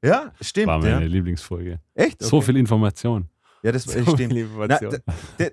ja, 0.02 0.32
stimmt. 0.40 0.66
war 0.68 0.78
meine 0.78 0.90
Ja. 1.02 1.06
Lieblingsfolge. 1.06 1.80
Echt? 1.94 2.22
So 2.22 2.38
Okay. 2.38 2.46
viel 2.46 2.56
Information. 2.56 3.28
Ja, 3.62 3.72
das 3.72 3.84
So 3.84 4.00
stimmt. 4.16 4.34
Na, 4.68 4.78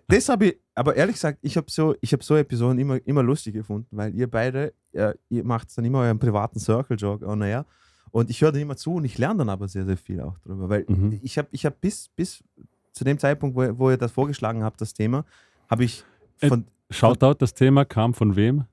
das 0.07 0.29
habe 0.29 0.45
ich, 0.47 0.57
aber 0.75 0.95
ehrlich 0.95 1.15
gesagt, 1.15 1.39
ich 1.41 1.55
habe 1.57 1.67
so, 1.69 1.95
ich 2.01 2.11
hab 2.13 2.23
so 2.23 2.35
Episoden 2.35 2.77
immer, 2.79 2.99
immer 3.05 3.23
lustig 3.23 3.53
gefunden, 3.53 3.87
weil 3.91 4.13
ihr 4.13 4.29
beide, 4.29 4.73
äh, 4.93 5.13
ihr 5.29 5.43
macht 5.45 5.75
dann 5.77 5.85
immer 5.85 5.99
euren 5.99 6.19
privaten 6.19 6.59
Circle-Jog 6.59 7.21
on 7.23 7.41
air 7.41 7.65
und 8.11 8.29
ich 8.29 8.41
höre 8.41 8.51
dann 8.51 8.61
immer 8.61 8.75
zu 8.75 8.95
und 8.95 9.05
ich 9.05 9.17
lerne 9.17 9.39
dann 9.39 9.49
aber 9.49 9.67
sehr, 9.69 9.85
sehr 9.85 9.95
viel 9.97 10.19
auch 10.21 10.37
drüber, 10.39 10.67
weil 10.69 10.85
Mhm. 10.89 11.19
ich 11.23 11.37
habe 11.37 11.47
ich 11.51 11.65
hab 11.65 11.79
bis, 11.79 12.09
bis 12.09 12.43
zu 12.91 13.03
dem 13.05 13.17
Zeitpunkt, 13.17 13.55
wo, 13.55 13.77
wo 13.79 13.89
ihr 13.89 13.97
das 13.97 14.11
vorgeschlagen 14.11 14.63
habt, 14.63 14.81
das 14.81 14.93
Thema, 14.93 15.23
habe 15.69 15.85
ich 15.85 16.03
von, 16.49 16.65
Shoutout, 16.89 17.35
das 17.39 17.53
Thema 17.53 17.85
kam 17.85 18.13
von 18.13 18.35
wem? 18.35 18.65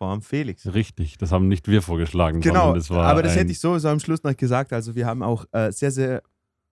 allem 0.00 0.22
Felix. 0.22 0.72
Richtig, 0.74 1.16
das 1.18 1.30
haben 1.30 1.48
nicht 1.48 1.68
wir 1.68 1.80
vorgeschlagen. 1.80 2.40
Genau, 2.40 2.74
das 2.74 2.90
aber 2.90 3.22
das 3.22 3.36
hätte 3.36 3.52
ich 3.52 3.60
sowieso 3.60 3.88
am 3.88 4.00
Schluss 4.00 4.22
noch 4.24 4.36
gesagt. 4.36 4.72
Also 4.72 4.94
wir 4.94 5.06
haben 5.06 5.22
auch 5.22 5.44
äh, 5.52 5.70
sehr, 5.70 5.92
sehr 5.92 6.22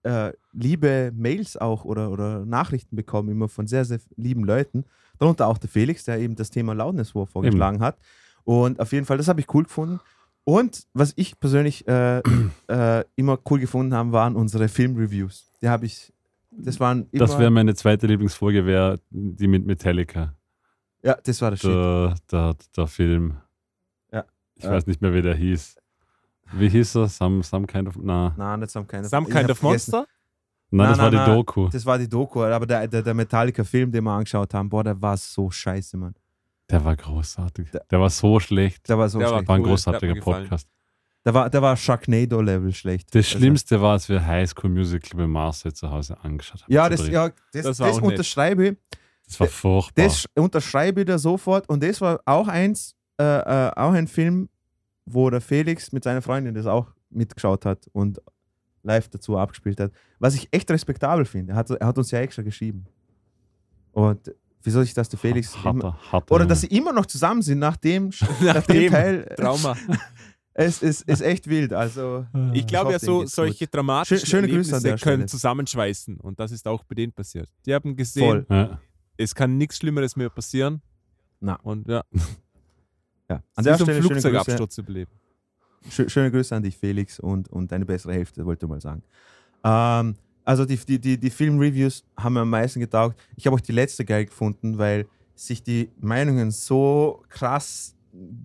äh, 0.03 0.33
liebe 0.51 1.11
Mails 1.15 1.57
auch 1.57 1.85
oder, 1.85 2.11
oder 2.11 2.45
Nachrichten 2.45 2.95
bekommen, 2.95 3.29
immer 3.29 3.47
von 3.47 3.67
sehr, 3.67 3.85
sehr 3.85 3.99
lieben 4.15 4.43
Leuten. 4.43 4.83
Darunter 5.17 5.47
auch 5.47 5.57
der 5.57 5.69
Felix, 5.69 6.03
der 6.05 6.19
eben 6.19 6.35
das 6.35 6.49
Thema 6.49 6.73
Loudness 6.73 7.15
War 7.15 7.27
vorgeschlagen 7.27 7.79
hat. 7.81 7.97
Und 8.43 8.79
auf 8.79 8.91
jeden 8.91 9.05
Fall, 9.05 9.17
das 9.17 9.27
habe 9.27 9.39
ich 9.39 9.53
cool 9.53 9.63
gefunden. 9.63 9.99
Und 10.43 10.87
was 10.93 11.13
ich 11.15 11.39
persönlich 11.39 11.87
äh, 11.87 12.21
äh, 12.67 13.03
immer 13.15 13.37
cool 13.49 13.59
gefunden 13.59 13.93
habe, 13.93 14.11
waren 14.11 14.35
unsere 14.35 14.67
Filmreviews. 14.67 15.51
Die 15.61 15.69
habe 15.69 15.85
ich, 15.85 16.11
das 16.51 16.79
waren 16.79 17.07
immer, 17.11 17.19
Das 17.25 17.37
wäre 17.39 17.49
meine 17.51 17.73
zweite 17.75 18.07
Lieblingsfolge, 18.07 18.65
wäre 18.65 18.99
die 19.09 19.47
mit 19.47 19.65
Metallica. 19.65 20.35
ja, 21.03 21.15
das 21.23 21.41
war 21.41 21.51
der 21.51 21.57
Shit. 21.57 21.69
Der, 21.69 22.15
der, 22.31 22.55
der 22.75 22.87
Film. 22.87 23.37
Ja. 24.11 24.25
Ich 24.55 24.63
Ja. 24.63 24.71
weiß 24.71 24.85
nicht 24.87 25.01
mehr, 25.01 25.13
wie 25.13 25.21
der 25.21 25.35
hieß. 25.35 25.75
Wie 26.53 26.69
hieß 26.69 26.95
er? 26.95 27.07
Some, 27.07 27.43
some 27.43 27.65
kind 27.65 27.87
of. 27.87 27.95
Na. 28.01 28.33
Nein, 28.37 28.59
nicht 28.59 28.71
Some 28.71 28.85
Kind 28.85 29.05
of, 29.05 29.09
Some 29.09 29.27
Kind 29.29 29.49
of. 29.49 29.61
Monster? 29.61 30.05
Nein, 30.73 30.89
das 30.89 30.97
Nein, 30.97 31.05
war 31.05 31.11
nein, 31.11 31.25
die 31.25 31.29
nein. 31.31 31.37
Doku. 31.37 31.69
Das 31.69 31.85
war 31.85 31.97
die 31.97 32.07
Doku, 32.09 32.43
aber 32.43 32.65
der, 32.65 32.87
der, 32.87 33.01
der 33.01 33.13
Metallica-Film, 33.13 33.91
den 33.91 34.03
wir 34.03 34.11
angeschaut 34.11 34.53
haben, 34.53 34.69
boah, 34.69 34.83
der 34.83 35.01
war 35.01 35.15
so 35.17 35.49
scheiße, 35.51 35.97
Mann. 35.97 36.13
Der 36.69 36.83
war 36.85 36.95
großartig. 36.95 37.71
Der- 37.71 37.83
Der 37.91 37.99
war 37.99 38.09
so 38.09 38.39
schlecht. 38.39 38.87
Der 38.87 38.97
war 38.97 39.09
so 39.09 39.19
Der 39.19 39.27
war 39.29 39.37
schlecht. 39.37 39.47
War 39.49 39.55
ein 39.55 39.61
Cool, 39.61 39.67
großartiger 39.69 39.99
der 39.99 40.09
hat 40.09 40.15
mir 40.15 40.19
gefallen. 40.19 40.43
Podcast. 40.43 40.67
Der 41.25 41.33
war, 41.35 41.49
der 41.49 41.61
war 41.61 41.77
Sharknado-Level 41.77 42.73
schlecht. 42.73 43.13
Das 43.13 43.27
Also- 43.27 43.37
Schlimmste 43.37 43.79
war, 43.81 43.93
als 43.93 44.09
wir 44.09 44.25
High 44.25 44.49
School 44.49 44.71
Musical 44.71 45.17
bei 45.17 45.27
Marcel 45.27 45.71
zu 45.73 45.89
Hause 45.89 46.17
angeschaut 46.23 46.63
haben. 46.63 46.73
Ja, 46.73 46.89
das, 46.89 47.07
ja, 47.07 47.29
das, 47.53 47.63
Das 47.63 47.77
das, 47.77 47.99
unterschreibe 47.99 48.67
ich. 48.69 48.77
das 49.27 49.39
war 49.39 49.47
furchtbar. 49.47 50.03
Das 50.05 50.25
unterschreibe 50.35 51.01
ich 51.01 51.07
da 51.07 51.19
sofort. 51.19 51.69
Und 51.69 51.83
das 51.83 52.01
war 52.01 52.21
auch 52.25 52.47
eins, 52.47 52.95
äh, 53.19 53.23
äh, 53.23 53.71
auch 53.75 53.91
ein 53.93 54.07
Film, 54.07 54.49
wo 55.05 55.29
der 55.29 55.41
Felix 55.41 55.91
mit 55.91 56.03
seiner 56.03 56.21
Freundin 56.23 56.55
das 56.55 56.65
auch 56.65 56.87
mitgeschaut 57.11 57.65
hat 57.65 57.87
und 57.93 58.19
live 58.83 59.07
dazu 59.09 59.37
abgespielt 59.37 59.79
hat. 59.79 59.91
Was 60.17 60.33
ich 60.33 60.47
echt 60.51 60.71
respektabel 60.71 61.25
finde. 61.25 61.53
Er 61.53 61.57
hat, 61.57 61.69
er 61.69 61.85
hat 61.85 61.97
uns 61.99 62.09
ja 62.09 62.19
extra 62.19 62.41
geschrieben. 62.41 62.85
Und 63.91 64.33
wieso 64.63 64.81
sich 64.81 64.93
das 64.95 65.09
der 65.09 65.19
Felix. 65.19 65.53
immer, 65.55 65.65
harter, 65.65 66.11
harter 66.11 66.31
oder 66.33 66.43
Junge. 66.45 66.49
dass 66.49 66.61
sie 66.61 66.67
immer 66.67 66.93
noch 66.93 67.05
zusammen 67.05 67.41
sind 67.43 67.59
nach 67.59 67.77
dem, 67.77 68.09
nach 68.41 68.55
Nach 68.55 68.65
dem 68.65 68.75
dem 68.81 68.91
Teil. 68.91 69.35
Trauma. 69.37 69.75
Es 70.65 70.81
ist, 70.81 71.01
ist 71.03 71.21
echt 71.21 71.47
wild. 71.47 71.73
Also, 71.73 72.25
Ich 72.53 72.65
glaube 72.67 72.91
ja, 72.91 72.99
so, 72.99 73.25
solche 73.25 73.67
dramatischen 73.67 74.17
Schö- 74.25 74.29
schöne 74.29 74.47
Grüße 74.47 74.75
an 74.75 74.83
Erlebnisse 74.83 75.03
können 75.03 75.27
zusammenschweißen. 75.27 76.17
Und 76.19 76.39
das 76.39 76.51
ist 76.51 76.67
auch 76.67 76.83
bei 76.83 76.95
denen 76.95 77.11
passiert. 77.13 77.49
Die 77.65 77.73
haben 77.73 77.95
gesehen. 77.95 78.45
Ja. 78.49 78.79
es 79.17 79.33
kann 79.35 79.57
nichts 79.57 79.77
Schlimmeres 79.77 80.15
mehr 80.15 80.29
passieren. 80.29 80.81
Na. 81.39 81.55
Und 81.63 81.87
ja, 81.87 82.03
Ja. 83.29 83.35
An 83.55 83.63
sie 83.63 83.63
der 83.63 83.75
ist 83.75 83.81
Stelle 83.81 83.97
schöne 84.01 84.13
Grüße, 84.13 84.21
Flugzeugabsturz 84.29 84.77
überleben. 84.77 85.11
schö- 85.89 86.09
schöne 86.09 86.31
Grüße 86.31 86.55
an 86.55 86.63
dich, 86.63 86.77
Felix, 86.77 87.19
und, 87.19 87.47
und 87.47 87.71
deine 87.71 87.85
bessere 87.85 88.13
Hälfte, 88.13 88.45
wollte 88.45 88.65
ich 88.65 88.69
mal 88.69 88.81
sagen. 88.81 89.03
Ähm, 89.63 90.15
also 90.43 90.65
die, 90.65 90.75
die, 90.77 90.99
die, 90.99 91.17
die 91.17 91.29
Filmreviews 91.29 92.03
haben 92.17 92.33
mir 92.33 92.41
am 92.41 92.49
meisten 92.49 92.79
getaugt. 92.81 93.17
Ich 93.37 93.45
habe 93.45 93.55
auch 93.55 93.61
die 93.61 93.71
letzte 93.71 94.03
geil 94.05 94.25
gefunden, 94.25 94.77
weil 94.77 95.07
sich 95.35 95.63
die 95.63 95.89
Meinungen 95.99 96.51
so 96.51 97.23
krass 97.29 97.95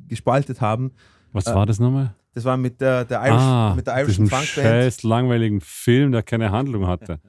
gespaltet 0.08 0.60
haben. 0.60 0.92
Was 1.36 1.46
Äh, 1.46 1.54
war 1.54 1.66
das 1.66 1.78
nochmal? 1.78 2.14
Das 2.34 2.44
war 2.44 2.56
mit 2.56 2.80
der, 2.80 3.04
der, 3.04 3.20
Irish, 3.20 3.40
ah, 3.40 3.74
mit 3.74 3.86
der 3.86 3.94
Irish 3.98 4.08
diesem 4.16 4.26
Funk 4.28 4.42
Band. 4.54 4.66
scheiß 4.66 5.02
langweiligen 5.04 5.60
Film, 5.60 6.12
der 6.12 6.22
keine 6.22 6.50
Handlung 6.50 6.86
hatte. 6.86 7.20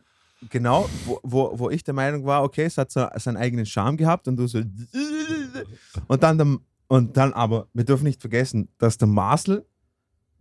Genau, 0.49 0.87
wo, 1.05 1.19
wo, 1.23 1.59
wo 1.59 1.69
ich 1.69 1.83
der 1.83 1.93
Meinung 1.93 2.25
war, 2.25 2.43
okay, 2.43 2.63
es 2.65 2.77
hat 2.77 2.91
so 2.91 3.07
seinen 3.15 3.37
eigenen 3.37 3.65
Charme 3.65 3.97
gehabt 3.97 4.27
und 4.27 4.37
du 4.37 4.47
so. 4.47 4.59
Und 6.07 6.23
dann, 6.23 6.37
der, 6.37 6.57
und 6.87 7.17
dann 7.17 7.33
aber, 7.33 7.67
wir 7.73 7.83
dürfen 7.83 8.03
nicht 8.05 8.21
vergessen, 8.21 8.69
dass 8.77 8.97
der 8.97 9.07
Marcel, 9.07 9.65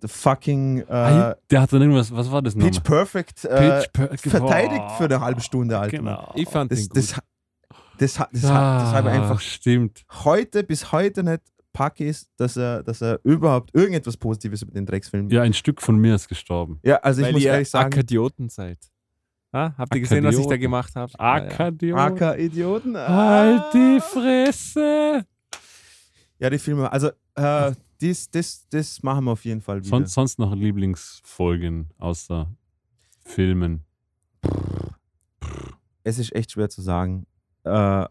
der 0.02 0.08
fucking 0.10 0.80
äh, 0.80 1.34
der 1.50 1.62
hat 1.62 1.72
dann 1.72 1.80
irgendwas, 1.80 2.14
was 2.14 2.30
war 2.30 2.42
das 2.42 2.54
nochmal? 2.54 2.70
Pitch 2.72 2.82
Perfect 2.84 3.44
äh, 3.46 3.80
Pitch 3.80 3.92
Per- 3.92 4.18
verteidigt 4.18 4.90
für 4.98 5.04
eine 5.04 5.20
halbe 5.20 5.40
Stunde, 5.40 5.78
Alter. 5.78 5.96
Genau. 5.96 6.32
Ich 6.34 6.48
fand 6.48 6.70
Das, 6.70 6.80
den 6.80 6.88
gut. 6.88 6.96
das, 6.98 7.06
das, 7.98 8.14
das, 8.14 8.14
das, 8.14 8.42
das 8.42 8.50
habe 8.50 9.08
ich 9.08 9.14
Ah, 9.14 9.22
einfach 9.22 9.40
Stimmt. 9.40 10.04
heute 10.24 10.62
bis 10.62 10.92
heute 10.92 11.22
nicht 11.24 11.40
pack 11.76 12.00
ist, 12.00 12.30
dass 12.38 12.56
er, 12.56 12.82
dass 12.82 13.02
er 13.02 13.20
überhaupt 13.22 13.74
irgendetwas 13.74 14.16
Positives 14.16 14.62
über 14.62 14.72
den 14.72 14.86
Drecksfilm. 14.86 15.28
Ja, 15.28 15.42
ein 15.42 15.52
Stück 15.52 15.82
von 15.82 15.98
mir 15.98 16.14
ist 16.14 16.26
gestorben. 16.26 16.80
Ja, 16.82 16.96
also 16.96 17.20
ich 17.20 17.26
Weil 17.26 17.32
muss 17.34 17.42
ihr 17.42 17.50
ehrlich 17.52 17.68
sagen, 17.68 17.92
Akkadioten 17.92 18.48
seid. 18.48 18.78
Ah, 19.52 19.72
habt 19.76 19.94
ihr 19.94 20.00
gesehen, 20.00 20.24
was 20.24 20.38
ich 20.38 20.46
da 20.46 20.56
gemacht 20.56 20.96
habe? 20.96 21.12
Akadion. 21.20 21.98
AK-Idioten. 21.98 22.96
Halt 22.96 23.74
die 23.74 23.98
Ah. 23.98 24.00
Fresse! 24.00 25.26
Ja, 26.38 26.48
die 26.50 26.58
Filme, 26.58 26.90
also 26.90 27.08
äh, 27.34 27.72
das, 28.00 28.30
das, 28.30 28.66
das 28.70 29.02
machen 29.02 29.24
wir 29.26 29.32
auf 29.32 29.44
jeden 29.44 29.60
Fall 29.60 29.80
wieder. 29.80 29.88
Sonst, 29.88 30.14
sonst 30.14 30.38
noch 30.38 30.54
Lieblingsfolgen 30.54 31.90
außer 31.98 32.50
Filmen. 33.24 33.84
es 36.04 36.18
ist 36.18 36.34
echt 36.34 36.52
schwer 36.52 36.70
zu 36.70 36.80
sagen. 36.80 37.26
Äh, 37.64 38.06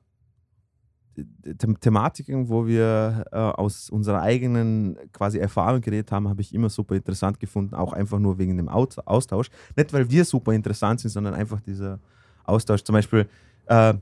The 1.16 1.74
Thematiken, 1.80 2.50
wo 2.50 2.68
wir 2.68 3.26
äh, 3.32 3.38
aus 3.38 3.90
unserer 3.90 4.22
eigenen 4.22 4.98
quasi 5.14 5.38
Erfahrung 5.38 5.82
geredet 5.82 6.12
haben, 6.12 6.28
habe 6.28 6.42
ich 6.42 6.54
immer 6.54 6.70
super 6.70 6.96
interessant 6.96 7.40
gefunden, 7.40 7.74
auch 7.74 7.94
einfach 7.94 8.20
nur 8.20 8.38
wegen 8.38 8.58
dem 8.58 8.68
Aus 8.68 8.98
Austausch. 9.00 9.50
Nicht, 9.76 9.94
weil 9.94 10.10
wir 10.10 10.26
super 10.26 10.52
interessant 10.52 11.00
sind, 11.00 11.12
sondern 11.12 11.34
einfach 11.34 11.62
dieser 11.62 12.00
Austausch. 12.44 12.84
Zum 12.84 12.94
Beispiel 12.94 13.28
äh, 13.68 13.94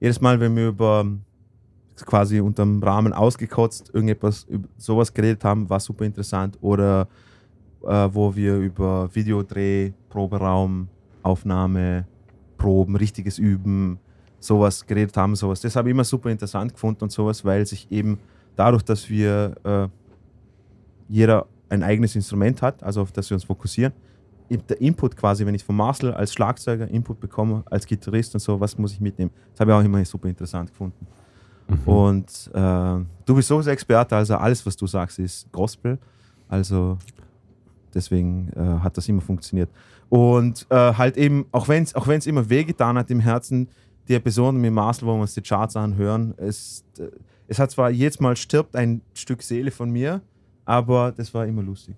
jedes 0.00 0.20
Mal, 0.20 0.38
wenn 0.40 0.54
wir 0.56 0.68
über 0.68 1.06
quasi 2.04 2.40
unterm 2.40 2.82
Rahmen 2.82 3.12
ausgekotzt 3.12 3.90
irgendetwas, 3.92 4.46
sowas 4.76 5.12
geredet 5.12 5.44
haben, 5.44 5.68
war 5.68 5.80
super 5.80 6.04
interessant. 6.04 6.58
Oder 6.60 7.08
äh, 7.84 8.08
wo 8.12 8.34
wir 8.34 8.56
über 8.56 9.14
Videodreh, 9.14 9.92
Proberaum, 10.08 10.88
Aufnahme, 11.22 12.06
Proben, 12.56 12.96
richtiges 12.96 13.38
Üben, 13.38 13.98
sowas 14.40 14.86
geredet 14.86 15.16
haben, 15.16 15.34
sowas. 15.36 15.60
Das 15.60 15.76
habe 15.76 15.88
ich 15.88 15.92
immer 15.92 16.04
super 16.04 16.30
interessant 16.30 16.72
gefunden 16.72 17.04
und 17.04 17.12
sowas, 17.12 17.44
weil 17.44 17.66
sich 17.66 17.90
eben 17.90 18.18
dadurch, 18.56 18.82
dass 18.82 19.08
wir 19.08 19.54
äh, 19.64 19.88
jeder 21.08 21.46
ein 21.68 21.82
eigenes 21.82 22.14
Instrument 22.14 22.62
hat, 22.62 22.82
also 22.82 23.02
auf 23.02 23.12
das 23.12 23.30
wir 23.30 23.34
uns 23.34 23.44
fokussieren, 23.44 23.92
der 24.50 24.80
Input 24.80 25.16
quasi, 25.16 25.44
wenn 25.44 25.54
ich 25.54 25.64
von 25.64 25.76
Marcel 25.76 26.14
als 26.14 26.32
Schlagzeuger 26.32 26.88
Input 26.88 27.20
bekomme, 27.20 27.62
als 27.66 27.86
Gitarrist 27.86 28.34
und 28.34 28.40
so, 28.40 28.58
was 28.58 28.78
muss 28.78 28.92
ich 28.92 29.00
mitnehmen? 29.00 29.30
Das 29.52 29.60
habe 29.60 29.72
ich 29.72 29.76
auch 29.76 29.84
immer 29.84 30.02
super 30.04 30.28
interessant 30.28 30.70
gefunden. 30.70 31.06
Mhm. 31.68 31.78
Und 31.84 32.50
äh, 32.54 33.04
du 33.26 33.34
bist 33.34 33.48
sowieso 33.48 33.70
Experte, 33.70 34.16
also 34.16 34.36
alles, 34.36 34.64
was 34.64 34.76
du 34.76 34.86
sagst, 34.86 35.18
ist 35.18 35.50
Gospel. 35.52 35.98
Also 36.48 36.96
deswegen 37.92 38.50
äh, 38.56 38.82
hat 38.82 38.96
das 38.96 39.06
immer 39.08 39.20
funktioniert. 39.20 39.68
Und 40.08 40.66
äh, 40.70 40.94
halt 40.94 41.18
eben, 41.18 41.46
auch 41.52 41.68
wenn 41.68 41.82
es 41.82 41.94
auch 41.94 42.06
wenn's 42.06 42.26
immer 42.26 42.48
wehgetan 42.48 42.96
hat 42.96 43.10
im 43.10 43.20
Herzen, 43.20 43.68
die 44.08 44.14
Episoden 44.14 44.60
mit 44.60 44.72
Marcel, 44.72 45.06
wo 45.06 45.14
wir 45.14 45.20
uns 45.20 45.34
die 45.34 45.42
Charts 45.42 45.76
anhören, 45.76 46.34
es, 46.38 46.84
äh, 46.98 47.08
es 47.46 47.58
hat 47.58 47.70
zwar 47.70 47.90
jedes 47.90 48.20
Mal 48.20 48.36
stirbt 48.36 48.74
ein 48.76 49.02
Stück 49.14 49.42
Seele 49.42 49.70
von 49.70 49.90
mir, 49.90 50.20
aber 50.64 51.12
das 51.12 51.32
war 51.34 51.46
immer 51.46 51.62
lustig. 51.62 51.94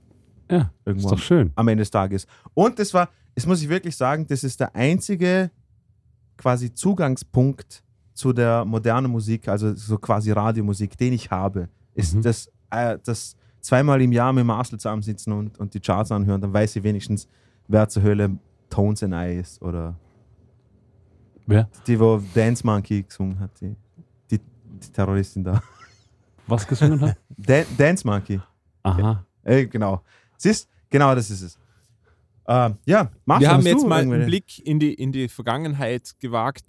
Ja, 0.51 0.59
ist 0.59 0.69
Irgendwann 0.85 1.11
doch 1.13 1.19
schön. 1.19 1.53
am 1.55 1.69
Ende 1.69 1.83
des 1.83 1.91
Tages. 1.91 2.27
Und 2.55 2.79
das 2.79 2.93
war, 2.93 3.09
das 3.35 3.47
muss 3.47 3.63
ich 3.63 3.69
wirklich 3.69 3.97
sagen, 3.97 4.27
das 4.27 4.43
ist 4.45 4.59
der 4.61 4.75
einzige 4.75 5.51
quasi 6.37 6.73
Zugangspunkt 6.73 7.83
zu 8.15 8.33
der 8.33 8.65
modernen 8.65 9.11
Musik, 9.11 9.49
also 9.49 9.75
so 9.75 9.97
quasi 9.99 10.31
Radiomusik, 10.33 10.97
den 10.99 11.13
ich 11.13 11.31
habe, 11.31 11.69
ist 11.95 12.15
Mhm. 12.15 12.23
das, 12.23 12.51
äh, 12.71 12.99
das 13.05 13.37
zweimal 13.61 14.01
im 14.03 14.13
Jahr 14.13 14.33
mit 14.33 14.45
Marcel 14.45 14.79
zusammensitzen 14.79 15.33
und, 15.33 15.59
und 15.59 15.73
die 15.75 15.81
Charts 15.81 16.11
anhören, 16.13 16.41
dann 16.41 16.53
weiß 16.53 16.77
ich 16.77 16.83
wenigstens, 16.83 17.29
wer 17.69 17.89
zur 17.89 18.03
Hölle 18.03 18.39
Tones 18.69 19.03
and 19.03 19.15
I 19.15 19.39
ist 19.39 19.61
oder 19.63 19.95
Wer? 21.51 21.68
die, 21.86 21.98
wo 21.98 22.22
Dance 22.32 22.64
Monkey 22.64 23.03
gesungen 23.03 23.38
hat, 23.40 23.51
die, 23.61 23.74
die, 24.30 24.38
die 24.38 24.92
Terroristin 24.92 25.42
da. 25.42 25.61
Was 26.46 26.66
gesungen 26.66 27.01
hat? 27.01 27.16
Dan 27.36 27.64
Dance 27.76 28.07
Monkey, 28.07 28.40
Aha. 28.84 29.24
äh, 29.42 29.66
genau. 29.66 30.03
Siehst, 30.36 30.68
genau 30.88 31.14
das 31.14 31.28
ist 31.30 31.42
es. 31.42 31.59
Ähm, 32.46 32.76
ja, 32.84 33.11
Marcel, 33.24 33.48
Wir 33.48 33.53
haben 33.53 33.66
jetzt 33.66 33.86
mal 33.86 34.01
einen 34.01 34.26
Blick 34.26 34.64
in 34.64 34.78
die, 34.78 34.94
in 34.94 35.12
die 35.12 35.28
Vergangenheit 35.28 36.14
gewagt. 36.20 36.64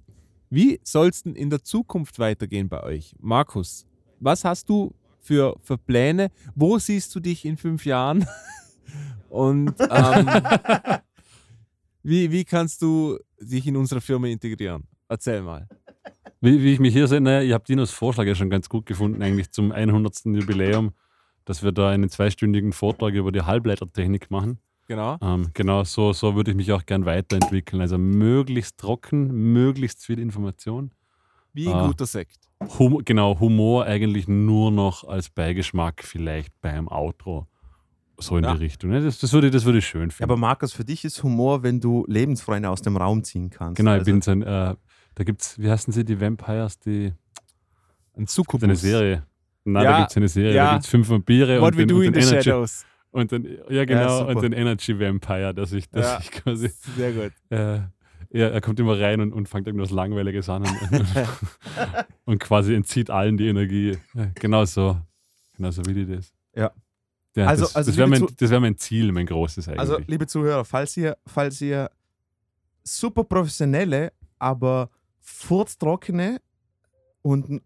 Wie 0.49 0.79
soll 0.84 1.09
es 1.09 1.23
denn 1.23 1.36
in 1.36 1.49
der 1.49 1.63
Zukunft 1.63 2.19
weitergehen 2.19 2.67
bei 2.67 2.84
euch? 2.84 3.15
Markus, 3.19 3.86
was 4.19 4.43
hast 4.43 4.67
du 4.67 4.93
für, 5.19 5.55
für 5.61 5.77
Pläne? 5.77 6.29
Wo 6.55 6.77
siehst 6.79 7.13
du 7.15 7.19
dich 7.19 7.45
in 7.45 7.55
fünf 7.55 7.86
Jahren? 7.86 8.25
Und 9.29 9.75
ähm, 9.79 10.29
wie, 12.04 12.32
wie 12.32 12.43
kannst 12.43 12.82
du 12.82 13.18
dich 13.39 13.66
in 13.68 13.76
unsere 13.78 14.02
Firma 14.02 14.28
integrieren? 14.28 14.84
Erzähl 15.08 15.41
mal. 15.41 15.68
Wie, 16.39 16.62
wie 16.64 16.74
ich 16.74 16.80
mich 16.80 16.93
hier 16.93 17.08
sehe, 17.08 17.22
naja, 17.22 17.41
ich 17.41 17.54
habe 17.54 17.64
Dinos 17.66 17.91
Vorschlag 17.91 18.26
ja 18.26 18.34
schon 18.36 18.49
ganz 18.49 18.68
gut 18.70 18.86
gefunden, 18.86 19.22
eigentlich 19.22 19.52
zum 19.52 19.72
100. 19.72 20.26
Jubiläum, 20.26 20.91
dass 21.45 21.62
wir 21.64 21.72
da 21.72 21.89
einen 21.89 22.10
zweistündigen 22.10 22.74
Vortrag 22.74 23.14
über 23.14 23.32
die 23.32 23.41
Halbleitertechnik 23.41 24.32
machen. 24.32 24.60
Genau. 24.88 25.18
Ähm, 25.22 25.52
genau, 25.54 25.84
so, 25.84 26.12
so 26.14 26.36
würde 26.36 26.52
ich 26.52 26.58
mich 26.58 26.72
auch 26.72 26.86
gern 26.86 27.06
weiterentwickeln. 27.06 27.82
Also 27.82 27.97
möglichst 27.97 28.78
trocken, 28.78 29.28
möglichst 29.54 30.04
viel 30.06 30.20
Information. 30.20 30.91
Wie 31.54 31.68
ein 31.68 31.74
Ah. 31.74 31.88
guter 31.88 32.06
Sekt. 32.06 32.39
Hum 32.80 33.02
genau, 33.06 33.39
Humor 33.39 33.86
eigentlich 33.86 34.28
nur 34.28 34.72
noch 34.72 35.04
als 35.04 35.30
Beigeschmack 35.30 36.04
vielleicht 36.04 36.60
beim 36.62 36.88
Outro. 36.88 37.47
So 38.22 38.38
in 38.38 38.43
Ja. 38.43 38.53
die 38.53 38.59
Richtung. 38.63 38.89
ne? 38.91 39.01
Das, 39.01 39.19
das, 39.19 39.34
würde, 39.34 39.47
ich- 39.47 39.53
das 39.53 39.65
würde 39.65 39.80
ich 39.80 39.88
schön 39.88 40.11
finden. 40.11 40.24
aber 40.32 40.38
Markus, 40.38 40.74
für 40.74 40.86
dich 40.86 41.03
ist 41.05 41.22
Humor, 41.24 41.63
wenn 41.63 41.80
du 41.80 42.05
Lebensfreunde 42.07 42.69
aus 42.69 42.82
dem 42.82 42.97
Raum 42.97 43.24
ziehen 43.24 43.49
kannst. 43.49 43.78
genau, 43.78 43.91
ich 43.91 43.99
Also, 43.99 44.11
bin 44.11 44.22
so 44.22 44.32
ein, 44.32 44.41
äh, 44.43 44.76
da 45.15 45.24
gibt's, 45.24 45.57
wie 45.59 45.69
heißen 45.69 45.91
sie, 45.93 46.05
die 46.05 46.19
Vampires, 46.19 46.80
die, 46.80 47.13
Ein 48.15 48.28
Succubus. 48.28 48.63
eine 48.63 48.76
Serie. 48.76 49.24
Nein, 49.63 49.84
Ja, 49.84 49.91
da 49.91 49.97
gibt 49.99 50.11
es 50.11 50.17
eine 50.17 50.28
Serie, 50.28 50.53
ja. 50.55 50.65
da 50.65 50.72
gibt 50.74 50.86
es 50.86 50.89
fünf 50.89 51.09
Vampire 51.09 51.61
What 51.61 51.74
und 51.74 51.78
we 51.78 51.82
den, 51.82 51.88
do 51.89 51.95
und 51.97 52.03
in 52.05 52.13
den 52.13 52.22
the 52.24 52.30
Energy. 52.30 52.49
shadows. 52.49 52.86
Und 53.11 53.32
den, 53.32 53.57
ja, 53.69 53.84
genau, 53.86 54.28
und 54.28 54.41
den 54.41 54.53
Energy 54.53 54.97
Vampire, 54.99 55.53
dass 55.53 55.74
ich, 55.74 55.89
dass 55.89 56.22
ich 56.24 56.32
quasi, 56.32 56.69
Sehr 56.95 57.11
gut. 57.11 57.32
äh, 57.49 57.80
ja, 58.34 58.47
er 58.47 58.61
kommt 58.61 58.80
immer 58.80 58.97
rein 58.97 59.19
und, 59.19 59.34
und 59.34 59.49
fängt 59.49 59.67
irgendwas 59.67 59.91
Langweiliges 59.91 60.47
an 60.47 60.63
und, 60.63 60.91
und, 60.93 61.05
und 62.26 62.39
quasi 62.39 62.74
entzieht 62.74 63.09
allen 63.09 63.36
die 63.38 63.47
Energie. 63.49 63.97
Ja, 64.13 64.28
genau 64.36 64.63
so. 64.65 64.97
Genau 65.57 65.72
so 65.72 65.86
wie 65.86 65.93
die 65.93 66.05
das. 66.05 66.34
Ja. 66.55 66.72
Ja 67.36 67.47
Also- 67.47 67.63
das, 67.65 67.75
also 67.75 67.91
das 67.91 67.97
wäre 67.97 68.07
mein, 68.07 68.21
wär 68.21 68.59
mein 68.59 68.77
Ziel, 68.77 69.11
mein 69.11 69.25
großes 69.25 69.67
eigentlich. 69.67 69.79
also, 69.79 69.97
liebe 70.07 70.27
Zuhörer, 70.27 70.65
falls 70.65 70.95
ihr, 70.97 71.17
falls 71.25 71.59
ihr 71.61 71.89
super 72.84 73.23
professionelle, 73.23 74.11
aber 74.39 74.89
furztrockene 75.19 76.41
und 77.21 77.61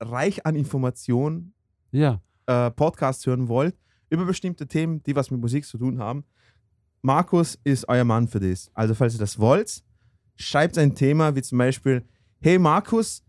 reich 0.00 0.46
an 0.46 0.54
Informationen 0.56 1.52
ja, 1.92 2.20
äh, 2.46 2.70
Podcasts 2.70 3.26
hören 3.26 3.48
wollt, 3.48 3.76
über 4.10 4.24
bestimmte 4.24 4.66
Themen, 4.66 5.02
die 5.02 5.14
was 5.16 5.30
mit 5.30 5.40
Musik 5.40 5.64
zu 5.64 5.78
tun 5.78 5.98
haben, 5.98 6.24
Markus 7.02 7.58
ist 7.64 7.88
euer 7.88 8.04
Mann 8.04 8.28
für 8.28 8.40
das. 8.40 8.70
Also, 8.74 8.94
falls 8.94 9.14
ihr 9.14 9.18
das 9.20 9.38
wollt, 9.38 9.82
schreibt 10.36 10.76
ein 10.78 10.94
Thema 10.94 11.34
wie 11.34 11.42
zum 11.42 11.58
Beispiel: 11.58 12.04
Hey 12.40 12.58
Markus, 12.58 13.22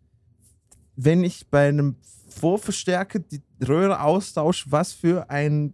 wenn 0.96 1.24
ich 1.24 1.48
bei 1.50 1.70
einem 1.70 1.96
Vorverstärker 2.30 3.20
die 3.20 3.42
Röhre 3.66 4.02
austausche, 4.02 4.72
was 4.72 4.94
für 4.94 5.30
ein 5.30 5.74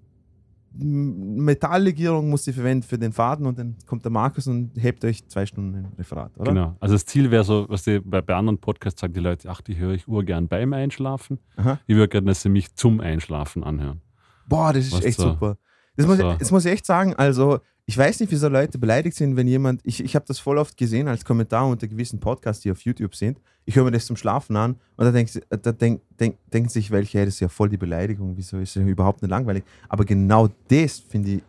Metalllegierung 0.79 2.29
muss 2.29 2.47
ich 2.47 2.55
verwenden 2.55 2.83
für 2.83 2.97
den 2.97 3.11
Faden 3.13 3.45
und 3.45 3.57
dann 3.59 3.75
kommt 3.85 4.03
der 4.03 4.11
Markus 4.11 4.47
und 4.47 4.71
hebt 4.77 5.03
euch 5.05 5.27
zwei 5.27 5.45
Stunden 5.45 5.75
ein 5.75 5.91
Referat, 5.97 6.37
oder? 6.37 6.51
genau. 6.51 6.75
Also 6.79 6.95
das 6.95 7.05
Ziel 7.05 7.31
wäre 7.31 7.43
so, 7.43 7.65
was 7.69 7.83
die, 7.83 7.99
bei, 7.99 8.21
bei 8.21 8.35
anderen 8.35 8.59
Podcasts 8.59 8.99
sagen 9.01 9.13
die 9.13 9.19
Leute, 9.19 9.49
ach, 9.49 9.61
die 9.61 9.77
höre 9.77 9.93
ich 9.93 10.07
urgern 10.07 10.47
beim 10.47 10.73
Einschlafen. 10.73 11.39
Aha. 11.55 11.79
Ich 11.87 11.95
würde 11.95 12.09
gerne, 12.09 12.27
dass 12.27 12.41
sie 12.41 12.49
mich 12.49 12.75
zum 12.75 12.99
Einschlafen 12.99 13.63
anhören. 13.63 14.01
Boah, 14.47 14.73
das 14.73 14.85
ist 14.87 14.93
Was 14.93 15.03
echt 15.05 15.19
so- 15.19 15.29
super. 15.29 15.57
Das 15.95 16.05
muss, 16.05 16.17
so- 16.17 16.33
das 16.37 16.51
muss 16.51 16.65
ich 16.65 16.71
echt 16.71 16.85
sagen. 16.85 17.13
Also, 17.15 17.59
ich 17.89 17.97
weiß 17.97 18.19
nicht, 18.19 18.31
wieso 18.33 18.49
Leute 18.49 18.77
beleidigt 18.77 19.15
sind, 19.15 19.37
wenn 19.37 19.47
jemand. 19.47 19.79
Ich, 19.85 20.03
ich 20.03 20.13
habe 20.13 20.25
das 20.27 20.39
voll 20.39 20.57
oft 20.57 20.75
gesehen 20.75 21.07
als 21.07 21.23
Kommentar 21.23 21.65
unter 21.65 21.87
gewissen 21.87 22.19
Podcasts, 22.19 22.61
die 22.61 22.69
auf 22.69 22.81
YouTube 22.81 23.15
sind. 23.15 23.39
Ich 23.63 23.77
höre 23.77 23.85
mir 23.85 23.91
das 23.91 24.05
zum 24.05 24.17
Schlafen 24.17 24.57
an 24.57 24.75
und 24.97 25.05
da, 25.05 25.11
denk, 25.11 25.29
da 25.49 25.71
denk, 25.71 26.01
denk, 26.19 26.37
denken 26.51 26.67
sich 26.67 26.91
welche, 26.91 27.19
hey, 27.19 27.25
das 27.25 27.35
ist 27.35 27.39
ja 27.39 27.47
voll 27.47 27.69
die 27.69 27.77
Beleidigung. 27.77 28.35
Wieso 28.35 28.57
ist 28.57 28.75
das 28.75 28.83
überhaupt 28.83 29.21
nicht 29.21 29.31
langweilig? 29.31 29.63
Aber 29.87 30.03
genau 30.03 30.49
das 30.67 30.99
finde 30.99 31.35
ich. 31.35 31.43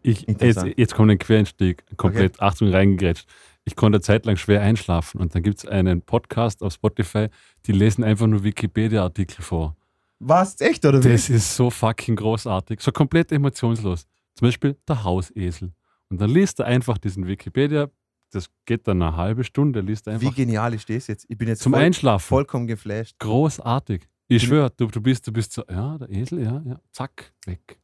Ich, 0.00 0.26
jetzt, 0.40 0.64
jetzt 0.76 0.94
kommt 0.94 1.10
ein 1.10 1.18
Quereinstieg, 1.18 1.84
komplett, 1.98 2.40
Achtung, 2.40 2.70
reingegrätscht. 2.70 3.28
Ich 3.64 3.76
konnte 3.76 3.96
eine 3.96 4.02
Zeit 4.02 4.24
lang 4.24 4.36
schwer 4.36 4.62
einschlafen 4.62 5.20
und 5.20 5.34
dann 5.34 5.42
gibt 5.42 5.58
es 5.58 5.66
einen 5.66 6.00
Podcast 6.00 6.62
auf 6.62 6.72
Spotify, 6.72 7.28
die 7.66 7.72
lesen 7.72 8.04
einfach 8.04 8.26
nur 8.26 8.42
Wikipedia-Artikel 8.42 9.42
vor. 9.42 9.76
Was? 10.18 10.58
Echt, 10.62 10.86
oder 10.86 11.04
wie? 11.04 11.10
Das 11.10 11.28
ist 11.28 11.54
so 11.54 11.68
fucking 11.68 12.16
großartig, 12.16 12.80
so 12.80 12.90
komplett 12.90 13.32
emotionslos. 13.32 14.06
Zum 14.38 14.46
Beispiel 14.46 14.76
der 14.86 15.02
Hausesel. 15.02 15.72
Und 16.10 16.20
dann 16.20 16.30
liest 16.30 16.60
er 16.60 16.66
einfach 16.66 16.96
diesen 16.96 17.26
Wikipedia, 17.26 17.90
das 18.30 18.48
geht 18.66 18.86
dann 18.86 19.02
eine 19.02 19.16
halbe 19.16 19.42
Stunde, 19.42 19.80
liest 19.80 20.06
er 20.06 20.20
Wie 20.20 20.26
einfach 20.26 20.36
genial 20.36 20.72
ist 20.74 20.88
das 20.88 21.08
jetzt? 21.08 21.26
Ich 21.28 21.36
bin 21.36 21.48
jetzt 21.48 21.60
zum 21.62 21.72
voll, 21.72 21.82
Einschlafen. 21.82 22.24
vollkommen 22.24 22.68
geflasht. 22.68 23.18
Großartig. 23.18 24.08
Ich 24.28 24.44
schwöre, 24.44 24.70
du, 24.76 24.86
du, 24.86 25.00
bist, 25.00 25.26
du 25.26 25.32
bist 25.32 25.52
so, 25.54 25.64
ja, 25.68 25.98
der 25.98 26.08
Esel, 26.10 26.40
ja, 26.40 26.62
ja, 26.64 26.80
zack, 26.92 27.32
weg. 27.46 27.80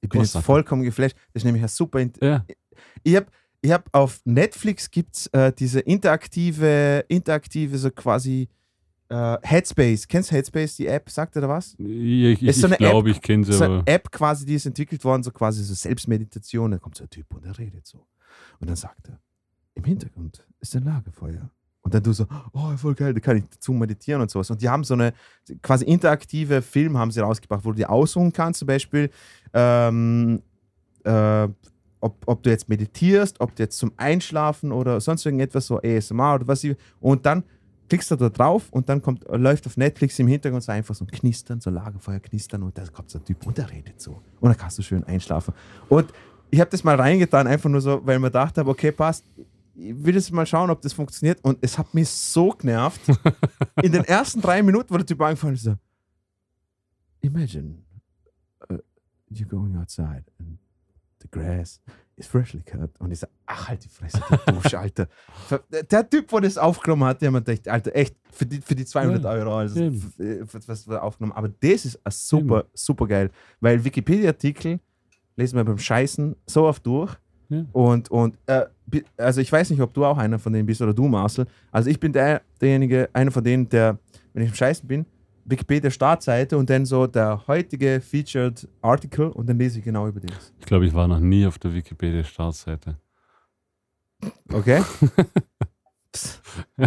Ich 0.00 0.08
bin 0.08 0.20
jetzt 0.22 0.32
Großartig. 0.32 0.46
vollkommen 0.46 0.82
geflasht. 0.84 1.16
Das 1.34 1.42
ist 1.42 1.44
nämlich 1.44 1.62
ein 1.62 1.68
super. 1.68 2.00
Ja, 2.22 2.46
Ich 3.02 3.16
habe 3.16 3.26
ich 3.60 3.70
hab 3.70 3.90
auf 3.92 4.22
Netflix 4.24 4.90
gibt's 4.90 5.26
äh, 5.26 5.52
diese 5.52 5.80
interaktive, 5.80 7.04
interaktive, 7.08 7.76
so 7.76 7.90
quasi 7.90 8.48
äh, 9.10 9.38
Headspace. 9.42 10.06
Kennst 10.06 10.30
du 10.30 10.36
Headspace, 10.36 10.76
die 10.76 10.86
App? 10.86 11.10
Sagt 11.10 11.36
er 11.36 11.42
da 11.42 11.48
was? 11.48 11.74
ich, 11.78 12.42
ich, 12.42 12.42
Ist 12.42 12.60
so 12.60 12.68
ich 12.68 12.78
glaube, 12.78 13.10
ich 13.10 13.20
kenne 13.20 13.44
sie, 13.44 13.52
So 13.52 13.64
eine 13.64 13.82
App 13.86 14.10
quasi, 14.10 14.46
die 14.46 14.54
ist 14.54 14.66
entwickelt 14.66 15.04
worden, 15.04 15.22
so 15.22 15.30
quasi 15.30 15.62
so 15.62 15.74
Selbstmeditation. 15.74 16.70
Da 16.70 16.78
kommt 16.78 16.96
so 16.96 17.04
ein 17.04 17.10
Typ 17.10 17.26
und 17.34 17.44
er 17.44 17.58
redet 17.58 17.86
so. 17.86 17.98
Und 18.60 18.68
dann 18.70 18.76
sagt 18.76 19.08
er, 19.08 19.18
im 19.74 19.84
Hintergrund 19.84 20.44
ist 20.60 20.76
ein 20.76 20.84
Lagerfeuer. 20.84 21.50
Und 21.82 21.94
dann 21.94 22.02
du 22.02 22.12
so, 22.12 22.26
oh, 22.52 22.76
voll 22.76 22.94
geil, 22.94 23.14
da 23.14 23.20
kann 23.20 23.38
ich 23.38 23.44
dazu 23.50 23.72
meditieren 23.72 24.20
und 24.20 24.30
sowas. 24.30 24.50
Und 24.50 24.60
die 24.62 24.68
haben 24.68 24.84
so 24.84 24.94
eine 24.94 25.12
quasi 25.62 25.86
interaktive 25.86 26.62
Film 26.62 26.96
haben 26.98 27.10
sie 27.10 27.20
rausgebracht, 27.20 27.64
wo 27.64 27.70
du 27.70 27.76
dir 27.76 27.90
aussuchen 27.90 28.32
kannst, 28.32 28.60
zum 28.60 28.66
Beispiel, 28.66 29.10
ähm, 29.54 30.42
äh, 31.04 31.48
ob, 32.02 32.22
ob 32.26 32.42
du 32.42 32.50
jetzt 32.50 32.68
meditierst, 32.68 33.40
ob 33.40 33.56
du 33.56 33.62
jetzt 33.62 33.78
zum 33.78 33.92
Einschlafen 33.96 34.72
oder 34.72 35.00
sonst 35.00 35.24
irgendetwas, 35.24 35.66
so 35.66 35.80
ASMR 35.82 36.34
oder 36.36 36.46
was. 36.46 36.66
Und 37.00 37.26
dann 37.26 37.44
klickst 37.90 38.10
du 38.12 38.16
da 38.16 38.28
drauf 38.28 38.68
und 38.70 38.88
dann 38.88 39.02
kommt, 39.02 39.24
läuft 39.28 39.66
auf 39.66 39.76
Netflix 39.76 40.18
im 40.20 40.28
Hintergrund 40.28 40.62
so 40.62 40.70
einfach 40.70 40.94
so 40.94 41.04
ein 41.04 41.10
Knistern, 41.10 41.60
so 41.60 41.70
Lagerfeuer 41.70 42.20
knistern 42.20 42.62
und 42.62 42.78
da 42.78 42.86
kommt 42.86 43.10
so 43.10 43.18
ein 43.18 43.24
Typ 43.24 43.44
und 43.46 43.58
der 43.58 43.68
redet 43.68 44.00
so. 44.00 44.22
Und 44.40 44.48
dann 44.48 44.56
kannst 44.56 44.78
du 44.78 44.82
schön 44.82 45.02
einschlafen. 45.04 45.52
Und 45.88 46.12
ich 46.50 46.60
habe 46.60 46.70
das 46.70 46.84
mal 46.84 46.94
reingetan, 46.94 47.48
einfach 47.48 47.68
nur 47.68 47.80
so, 47.80 48.00
weil 48.06 48.18
mir 48.20 48.28
gedacht 48.28 48.56
habe, 48.58 48.70
okay, 48.70 48.92
passt. 48.92 49.24
Ich 49.74 50.04
will 50.04 50.14
jetzt 50.14 50.30
mal 50.32 50.46
schauen, 50.46 50.70
ob 50.70 50.80
das 50.82 50.92
funktioniert. 50.92 51.42
Und 51.42 51.58
es 51.62 51.78
hat 51.78 51.92
mich 51.94 52.08
so 52.08 52.50
genervt. 52.50 53.00
In 53.82 53.92
den 53.92 54.04
ersten 54.04 54.40
drei 54.40 54.62
Minuten, 54.62 54.92
wo 54.92 54.96
der 54.96 55.06
Typ 55.06 55.20
angefangen 55.20 55.54
ist, 55.54 55.64
so, 55.64 55.74
Imagine 57.22 57.82
uh, 58.70 58.78
you're 59.30 59.48
going 59.48 59.76
outside 59.76 60.24
and 60.38 60.58
the 61.20 61.28
grass 61.28 61.80
is 62.20 62.26
freshly 62.26 62.62
cut. 62.62 62.90
Und 62.98 63.10
ich 63.10 63.18
so, 63.18 63.26
ach, 63.46 63.68
halt 63.68 63.84
die 63.84 63.88
Fresse, 63.88 64.20
du 64.46 64.52
Dusch, 64.52 64.74
Alter. 64.74 65.08
Der 65.90 66.08
Typ, 66.08 66.28
der 66.28 66.40
das 66.42 66.58
aufgenommen 66.58 67.04
hat, 67.04 67.20
der 67.20 67.28
hat 67.28 67.32
mir 67.32 67.42
gedacht, 67.42 67.68
Alter, 67.68 67.96
echt, 67.96 68.14
für 68.30 68.46
die, 68.46 68.60
für 68.60 68.74
die 68.74 68.84
200 68.84 69.24
Ja, 69.24 69.30
Euro, 69.30 69.56
also, 69.56 69.80
äh, 69.80 70.44
was, 70.66 70.88
wir 70.88 71.02
aufgenommen 71.02 71.32
Aber 71.32 71.48
das 71.48 71.84
ist 71.84 71.98
super, 72.08 72.66
super 72.74 73.06
geil. 73.06 73.30
Weil 73.60 73.82
Wikipedia-Artikel 73.84 74.78
lesen 75.36 75.56
wir 75.56 75.64
beim 75.64 75.78
Scheißen 75.78 76.36
so 76.46 76.64
oft 76.64 76.86
durch. 76.86 77.16
Ja. 77.48 77.64
Und, 77.72 78.10
und 78.10 78.38
äh, 78.46 78.66
also 79.16 79.40
ich 79.40 79.50
weiß 79.50 79.70
nicht, 79.70 79.80
ob 79.80 79.92
du 79.92 80.04
auch 80.04 80.18
einer 80.18 80.38
von 80.38 80.52
denen 80.52 80.66
bist 80.66 80.80
oder 80.80 80.94
du, 80.94 81.08
Marcel. 81.08 81.46
Also 81.72 81.90
ich 81.90 81.98
bin 81.98 82.12
der, 82.12 82.42
derjenige, 82.60 83.08
einer 83.12 83.30
von 83.30 83.42
denen, 83.42 83.68
der, 83.68 83.98
wenn 84.32 84.44
ich 84.44 84.50
im 84.50 84.54
Scheißen 84.54 84.86
bin, 84.86 85.06
Wikipedia-Startseite 85.44 86.56
und 86.56 86.70
dann 86.70 86.84
so 86.86 87.06
der 87.06 87.46
heutige 87.46 88.00
Featured 88.00 88.68
Article 88.82 89.26
und 89.30 89.48
dann 89.48 89.58
lese 89.58 89.78
ich 89.78 89.84
genau 89.84 90.06
über 90.08 90.20
das. 90.20 90.52
Ich 90.60 90.66
glaube, 90.66 90.86
ich 90.86 90.94
war 90.94 91.08
noch 91.08 91.20
nie 91.20 91.46
auf 91.46 91.58
der 91.58 91.74
Wikipedia-Startseite. 91.74 92.96
Okay? 94.52 94.82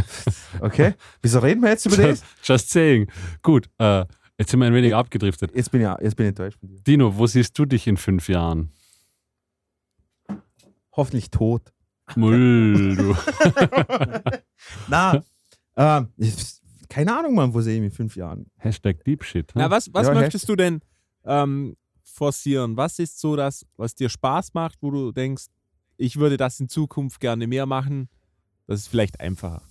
okay. 0.61 0.93
Wieso 1.21 1.39
reden 1.39 1.61
wir 1.61 1.69
jetzt 1.69 1.85
über 1.85 1.97
das? 1.97 2.21
Just, 2.21 2.25
just 2.43 2.69
saying. 2.69 3.07
Gut, 3.41 3.69
äh, 3.80 4.05
jetzt 4.38 4.51
sind 4.51 4.59
wir 4.59 4.67
ein 4.67 4.73
wenig 4.73 4.93
abgedriftet. 4.93 5.55
Jetzt 5.55 5.71
bin 5.71 5.81
ich, 5.81 5.88
jetzt 6.01 6.15
bin 6.15 6.25
ich 6.25 6.30
enttäuscht 6.30 6.59
von 6.59 6.69
dir. 6.69 6.80
Dino, 6.81 7.17
wo 7.17 7.25
siehst 7.27 7.57
du 7.57 7.65
dich 7.65 7.88
in 7.88 7.97
fünf 7.97 8.30
Jahren? 8.30 8.71
Hoffentlich 10.95 11.31
tot. 11.31 11.73
Mull, 12.15 12.95
du. 12.95 13.15
Na, 14.88 15.23
ähm, 15.75 16.09
ich- 16.17 16.61
keine 16.93 17.17
Ahnung, 17.17 17.33
Mann, 17.33 17.51
wo 17.55 17.59
sehe 17.61 17.73
ich 17.75 17.81
mich 17.81 17.89
in 17.89 17.95
fünf 17.95 18.15
Jahren? 18.15 18.45
Hashtag 18.57 19.03
Deep 19.03 19.23
Shit. 19.23 19.51
Ja, 19.55 19.65
Hm? 19.65 19.71
was 19.71 19.91
was 19.93 20.07
Ja, 20.07 20.13
möchtest 20.13 20.47
du 20.47 20.55
denn 20.55 20.79
ähm, 21.25 21.75
forcieren? 22.03 22.77
Was 22.77 22.99
ist 22.99 23.19
so 23.19 23.35
das, 23.35 23.65
was 23.77 23.95
dir 23.95 24.09
Spaß 24.09 24.53
macht, 24.53 24.77
wo 24.81 24.91
du 24.91 25.11
denkst, 25.11 25.45
ich 25.97 26.17
würde 26.17 26.37
das 26.37 26.59
in 26.59 26.69
Zukunft 26.69 27.19
gerne 27.19 27.47
mehr 27.47 27.65
machen? 27.65 28.09
Das 28.67 28.81
ist 28.81 28.87
vielleicht 28.89 29.19
einfacher. 29.19 29.63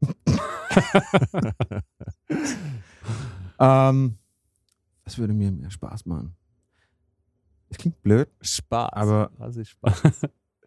Ähm, 3.58 4.18
was 5.04 5.16
würde 5.16 5.32
mir 5.32 5.50
mehr 5.50 5.70
Spaß 5.70 6.04
machen? 6.04 6.36
Es 7.70 7.78
klingt 7.78 8.02
blöd, 8.02 8.28
Spaß. 8.42 8.92
Aber- 8.92 9.30
was 9.38 9.56
ist 9.56 9.70
Spaß? 9.70 10.02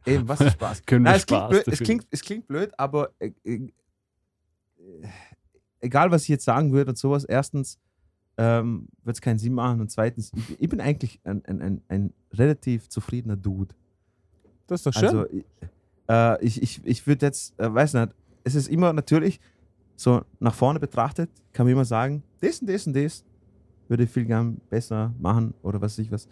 eben, 0.08 0.28
was 0.28 0.42
ist 0.42 0.54
Spaß? 0.54 0.82
Können 0.88 1.06
wir 1.06 1.12
Nein, 1.12 1.20
es, 1.20 1.26
klingt 1.28 1.42
Spaß 1.44 1.50
blöd, 1.52 1.68
es, 1.68 1.80
klingt, 1.80 2.08
es 2.10 2.22
klingt 2.24 2.48
blöd, 2.48 2.72
aber 2.80 3.12
äh, 3.20 3.32
äh, 3.44 3.72
egal, 5.80 6.12
was 6.12 6.24
ich 6.24 6.30
jetzt 6.30 6.46
sagen 6.46 6.72
würde 6.72 6.92
und 6.92 6.98
sowas, 6.98 7.24
erstens 7.24 7.80
ähm, 8.38 8.88
wird 9.04 9.18
es 9.18 9.22
keinen 9.22 9.40
Sinn 9.40 9.54
machen 9.54 9.82
und 9.82 9.92
zweitens, 9.92 10.32
ich, 10.36 10.62
ich 10.62 10.70
bin 10.70 10.80
eigentlich 10.80 11.20
ein, 11.24 11.44
ein, 11.46 11.62
ein, 11.62 11.82
ein 11.88 12.14
relativ 12.34 12.88
zufriedener 12.90 13.36
Dude. 13.36 13.76
Das 14.68 14.80
ist 14.80 14.86
doch 14.86 14.94
schön. 14.94 15.10
Also 15.10 15.26
ich, 15.30 15.46
äh, 16.10 16.46
ich, 16.46 16.62
ich, 16.62 16.82
ich 16.86 17.08
würde 17.08 17.26
jetzt, 17.26 17.60
äh, 17.60 17.74
weiß 17.74 17.94
nicht, 17.96 18.10
es 18.44 18.56
ist 18.56 18.70
immer 18.70 18.94
natürlich 18.94 19.40
so 19.96 20.22
nach 20.40 20.54
vorne 20.54 20.80
betrachtet, 20.80 21.30
kann 21.52 21.66
man 21.66 21.74
immer 21.74 21.86
sagen, 21.86 22.24
das 22.40 22.60
und 22.62 22.70
das 22.70 22.88
und 22.88 22.96
das 22.96 23.26
würde 23.90 24.04
ich 24.04 24.10
viel 24.10 24.26
gern 24.26 24.62
besser 24.70 25.14
machen 25.20 25.54
oder 25.62 25.82
was 25.82 25.94
weiß 25.94 26.06
ich 26.06 26.12
was. 26.12 26.28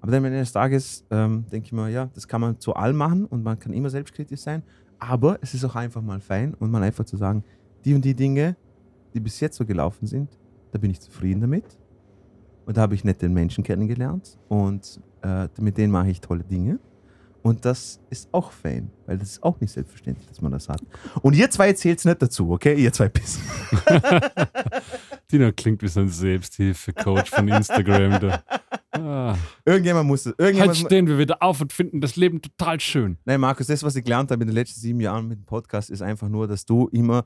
Aber 0.00 0.10
dann 0.10 0.18
am 0.18 0.24
Ende 0.24 0.40
des 0.40 0.52
Tages 0.52 1.04
ähm, 1.10 1.44
denke 1.52 1.66
ich 1.66 1.72
mir, 1.72 1.88
ja, 1.88 2.10
das 2.14 2.26
kann 2.26 2.40
man 2.40 2.58
zu 2.58 2.74
allem 2.74 2.96
machen 2.96 3.24
und 3.26 3.44
man 3.44 3.58
kann 3.58 3.72
immer 3.72 3.90
selbstkritisch 3.90 4.40
sein, 4.40 4.64
aber 4.98 5.38
es 5.40 5.54
ist 5.54 5.64
auch 5.64 5.76
einfach 5.76 6.02
mal 6.02 6.20
fein 6.20 6.54
und 6.54 6.70
mal 6.72 6.82
einfach 6.82 7.04
zu 7.04 7.16
sagen, 7.16 7.44
die 7.84 7.94
und 7.94 8.04
die 8.04 8.14
Dinge, 8.14 8.56
die 9.14 9.20
bis 9.20 9.40
jetzt 9.40 9.56
so 9.56 9.64
gelaufen 9.64 10.06
sind, 10.06 10.30
da 10.72 10.78
bin 10.78 10.90
ich 10.90 11.00
zufrieden 11.00 11.40
damit. 11.40 11.64
Und 12.64 12.76
da 12.76 12.82
habe 12.82 12.94
ich 12.94 13.04
nette 13.04 13.28
Menschen 13.28 13.64
kennengelernt 13.64 14.38
und 14.48 15.00
äh, 15.22 15.48
mit 15.58 15.76
denen 15.78 15.92
mache 15.92 16.10
ich 16.10 16.20
tolle 16.20 16.44
Dinge. 16.44 16.78
Und 17.42 17.64
das 17.64 18.00
ist 18.08 18.28
auch 18.30 18.52
fein, 18.52 18.88
weil 19.04 19.18
das 19.18 19.30
ist 19.30 19.42
auch 19.42 19.60
nicht 19.60 19.72
selbstverständlich, 19.72 20.28
dass 20.28 20.40
man 20.40 20.52
das 20.52 20.68
hat. 20.68 20.80
Und 21.22 21.34
ihr 21.34 21.50
zwei 21.50 21.72
zählt 21.72 21.98
es 21.98 22.04
nicht 22.04 22.22
dazu, 22.22 22.52
okay? 22.52 22.74
Ihr 22.74 22.92
zwei 22.92 23.08
Pissen. 23.08 23.42
Dino 25.32 25.50
klingt 25.50 25.82
wie 25.82 25.88
so 25.88 26.00
ein 26.00 26.08
Selbsthilfe-Coach 26.08 27.30
von 27.30 27.48
Instagram. 27.48 28.40
Ah. 28.92 29.34
Irgendjemand 29.64 30.06
muss 30.06 30.20
es. 30.20 30.26
Halt 30.26 30.38
Irgendjemand, 30.38 30.76
stehen 30.76 31.06
wir 31.08 31.18
wieder 31.18 31.42
auf 31.42 31.60
und 31.60 31.72
finden 31.72 32.00
das 32.00 32.14
Leben 32.14 32.40
total 32.40 32.78
schön. 32.78 33.18
Nein, 33.24 33.40
Markus, 33.40 33.66
das, 33.66 33.82
was 33.82 33.96
ich 33.96 34.04
gelernt 34.04 34.30
habe 34.30 34.42
in 34.42 34.48
den 34.48 34.54
letzten 34.54 34.80
sieben 34.80 35.00
Jahren 35.00 35.26
mit 35.26 35.38
dem 35.38 35.44
Podcast, 35.44 35.90
ist 35.90 36.02
einfach 36.02 36.28
nur, 36.28 36.46
dass 36.46 36.64
du 36.64 36.88
immer 36.88 37.24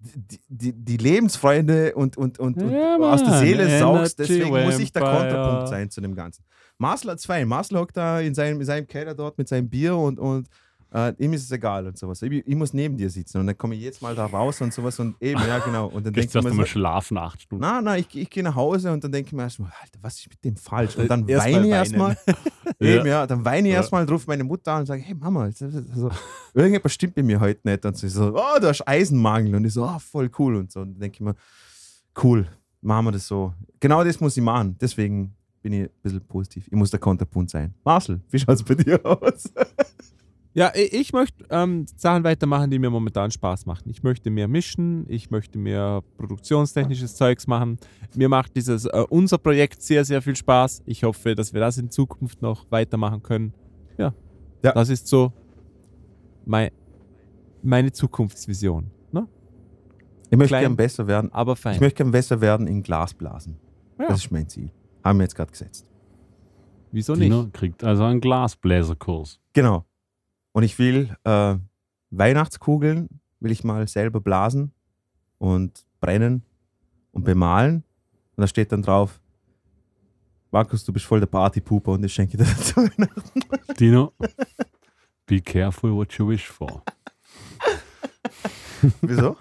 die, 0.00 0.40
die, 0.48 0.72
die 0.72 0.96
Lebensfreude 0.96 1.94
und, 1.94 2.16
und, 2.16 2.38
und, 2.38 2.56
und 2.56 2.70
Ja, 2.72 2.96
aus 2.96 3.22
der. 3.22 3.38
Seele 3.38 3.78
saugst. 3.78 4.18
Energy 4.18 4.38
Deswegen 4.38 4.64
muss 4.64 4.78
ich 4.78 4.92
der 4.92 5.02
Vampire. 5.02 5.28
Kontrapunkt 5.28 5.68
sein 5.68 5.90
zu 5.90 6.00
dem 6.00 6.14
Ganzen. 6.14 6.44
Marcel 6.78 7.10
hat's 7.10 7.26
fein. 7.26 7.46
Marcel 7.46 7.78
hockt 7.78 7.96
da 7.96 8.20
in 8.20 8.34
seinem, 8.34 8.60
in 8.60 8.66
seinem 8.66 8.86
Keller 8.86 9.14
dort 9.14 9.36
mit 9.36 9.48
seinem 9.48 9.68
Bier 9.68 9.96
und, 9.96 10.18
und 10.18 10.48
äh, 10.92 11.12
ihm 11.18 11.32
ist 11.32 11.44
es 11.44 11.50
egal 11.52 11.86
und 11.86 11.96
sowas. 11.98 12.20
Ich, 12.22 12.32
ich 12.46 12.54
muss 12.56 12.72
neben 12.72 12.96
dir 12.96 13.08
sitzen 13.10 13.38
und 13.38 13.46
dann 13.46 13.56
komme 13.56 13.74
ich 13.76 13.82
jetzt 13.82 14.02
mal 14.02 14.14
da 14.14 14.26
raus 14.26 14.60
und 14.60 14.72
sowas 14.72 14.98
und 14.98 15.14
eben, 15.20 15.40
ja, 15.40 15.58
genau. 15.60 15.86
Und 15.86 16.04
dann 16.06 16.12
denke 16.12 16.36
ich 16.38 16.44
mir 16.44 16.52
so, 16.52 16.64
schlafen, 16.64 17.16
acht 17.18 17.42
Stunden. 17.42 17.62
na, 17.62 17.80
na, 17.80 17.96
ich, 17.96 18.06
ich 18.16 18.28
gehe 18.28 18.42
nach 18.42 18.54
Hause 18.54 18.92
und 18.92 19.02
dann 19.04 19.12
denke 19.12 19.28
ich 19.28 19.32
mir 19.32 19.42
erstmal, 19.42 19.70
Alter, 19.80 19.98
was 20.02 20.18
ist 20.18 20.28
mit 20.28 20.44
dem 20.44 20.56
falsch? 20.56 20.96
Und 20.96 21.08
dann 21.08 21.28
erst 21.28 21.46
weine 21.46 21.66
ich 21.66 21.72
erstmal. 21.72 22.16
Eben, 22.80 23.06
ja, 23.06 23.26
dann 23.26 23.44
weine 23.44 23.68
ich 23.68 23.72
Ja. 23.72 23.80
erstmal, 23.80 24.04
rufe 24.04 24.24
meine 24.26 24.42
Mutter 24.44 24.72
an 24.72 24.80
und 24.80 24.86
sage, 24.86 25.02
hey 25.02 25.14
Mama, 25.14 25.44
also, 25.44 26.10
irgendetwas 26.54 26.92
stimmt 26.92 27.14
bei 27.14 27.22
mir 27.22 27.38
heute 27.38 27.60
nicht. 27.68 27.84
Und 27.84 27.96
sie 27.96 28.08
so, 28.08 28.34
oh, 28.34 28.58
du 28.60 28.68
hast 28.68 28.86
Eisenmangel. 28.86 29.54
Und 29.54 29.64
ich 29.66 29.74
so, 29.74 29.84
oh, 29.84 29.98
voll 29.98 30.30
cool. 30.38 30.56
Und 30.56 30.72
so. 30.72 30.80
Und 30.80 30.94
dann 30.94 31.00
denke 31.00 31.14
ich 31.16 31.20
mir, 31.20 31.34
cool, 32.22 32.46
machen 32.80 33.06
wir 33.06 33.12
das 33.12 33.26
so. 33.26 33.52
Genau 33.78 34.02
das 34.02 34.18
muss 34.20 34.36
ich 34.36 34.42
machen. 34.42 34.76
Deswegen 34.80 35.34
bin 35.62 35.72
ich 35.74 35.82
ein 35.82 35.90
bisschen 36.02 36.20
positiv. 36.26 36.66
Ich 36.66 36.72
muss 36.72 36.90
der 36.90 37.00
Konterpunkt 37.00 37.50
sein. 37.50 37.74
Marcel, 37.84 38.20
wie 38.30 38.38
schaut 38.38 38.54
es 38.54 38.62
bei 38.62 38.74
dir 38.74 38.98
aus? 39.04 39.44
Ja, 40.52 40.72
ich 40.74 41.12
möchte 41.12 41.44
ähm, 41.50 41.86
Sachen 41.96 42.24
weitermachen, 42.24 42.70
die 42.72 42.80
mir 42.80 42.90
momentan 42.90 43.30
Spaß 43.30 43.66
machen. 43.66 43.88
Ich 43.88 44.02
möchte 44.02 44.30
mehr 44.30 44.48
mischen, 44.48 45.04
ich 45.08 45.30
möchte 45.30 45.58
mehr 45.58 46.02
produktionstechnisches 46.16 47.14
Zeugs 47.14 47.46
machen. 47.46 47.78
Mir 48.16 48.28
macht 48.28 48.56
dieses 48.56 48.84
äh, 48.86 49.04
unser 49.10 49.38
Projekt 49.38 49.80
sehr, 49.80 50.04
sehr 50.04 50.20
viel 50.22 50.34
Spaß. 50.34 50.82
Ich 50.86 51.04
hoffe, 51.04 51.36
dass 51.36 51.52
wir 51.52 51.60
das 51.60 51.78
in 51.78 51.90
Zukunft 51.90 52.42
noch 52.42 52.66
weitermachen 52.70 53.22
können. 53.22 53.54
Ja, 53.96 54.12
Ja. 54.64 54.72
das 54.72 54.88
ist 54.88 55.06
so 55.06 55.32
mei 56.44 56.72
meine 57.62 57.92
Zukunftsvision. 57.92 58.90
Ne? 59.12 59.28
Ich 60.30 60.36
möchte 60.38 60.48
Klein. 60.48 60.62
gern 60.62 60.76
besser 60.76 61.06
werden. 61.06 61.30
Aber 61.32 61.54
fein. 61.54 61.74
Ich 61.76 61.80
möchte 61.80 61.98
gern 61.98 62.10
besser 62.10 62.40
werden 62.40 62.66
in 62.66 62.82
Glasblasen. 62.82 63.56
Ja. 64.00 64.08
Das 64.08 64.24
ist 64.24 64.32
mein 64.32 64.48
Ziel. 64.48 64.70
Haben 65.04 65.18
wir 65.20 65.24
jetzt 65.24 65.36
gerade 65.36 65.52
gesetzt. 65.52 65.86
Wieso 66.90 67.12
nicht? 67.14 67.26
Dino 67.30 67.46
kriegt 67.52 67.84
also 67.84 68.02
einen 68.04 68.20
Glasbläserkurs. 68.20 69.40
Genau. 69.52 69.84
Und 70.52 70.62
ich 70.62 70.78
will 70.78 71.16
äh, 71.24 71.56
Weihnachtskugeln, 72.10 73.20
will 73.40 73.50
ich 73.52 73.64
mal 73.64 73.86
selber 73.88 74.20
blasen 74.20 74.72
und 75.38 75.84
brennen 76.00 76.42
und 77.12 77.24
bemalen. 77.24 77.84
Und 78.36 78.42
da 78.42 78.46
steht 78.46 78.72
dann 78.72 78.82
drauf, 78.82 79.20
Markus, 80.50 80.84
du 80.84 80.92
bist 80.92 81.06
voll 81.06 81.20
der 81.20 81.26
Partypuper 81.26 81.92
und 81.92 82.04
ich 82.04 82.12
schenke 82.12 82.36
dir 82.36 82.44
dazu 82.56 82.76
Weihnachten. 82.76 83.40
Dino, 83.78 84.12
be 85.26 85.40
careful 85.40 85.92
what 85.94 86.12
you 86.14 86.28
wish 86.28 86.48
for. 86.48 86.82
Wieso? 89.02 89.36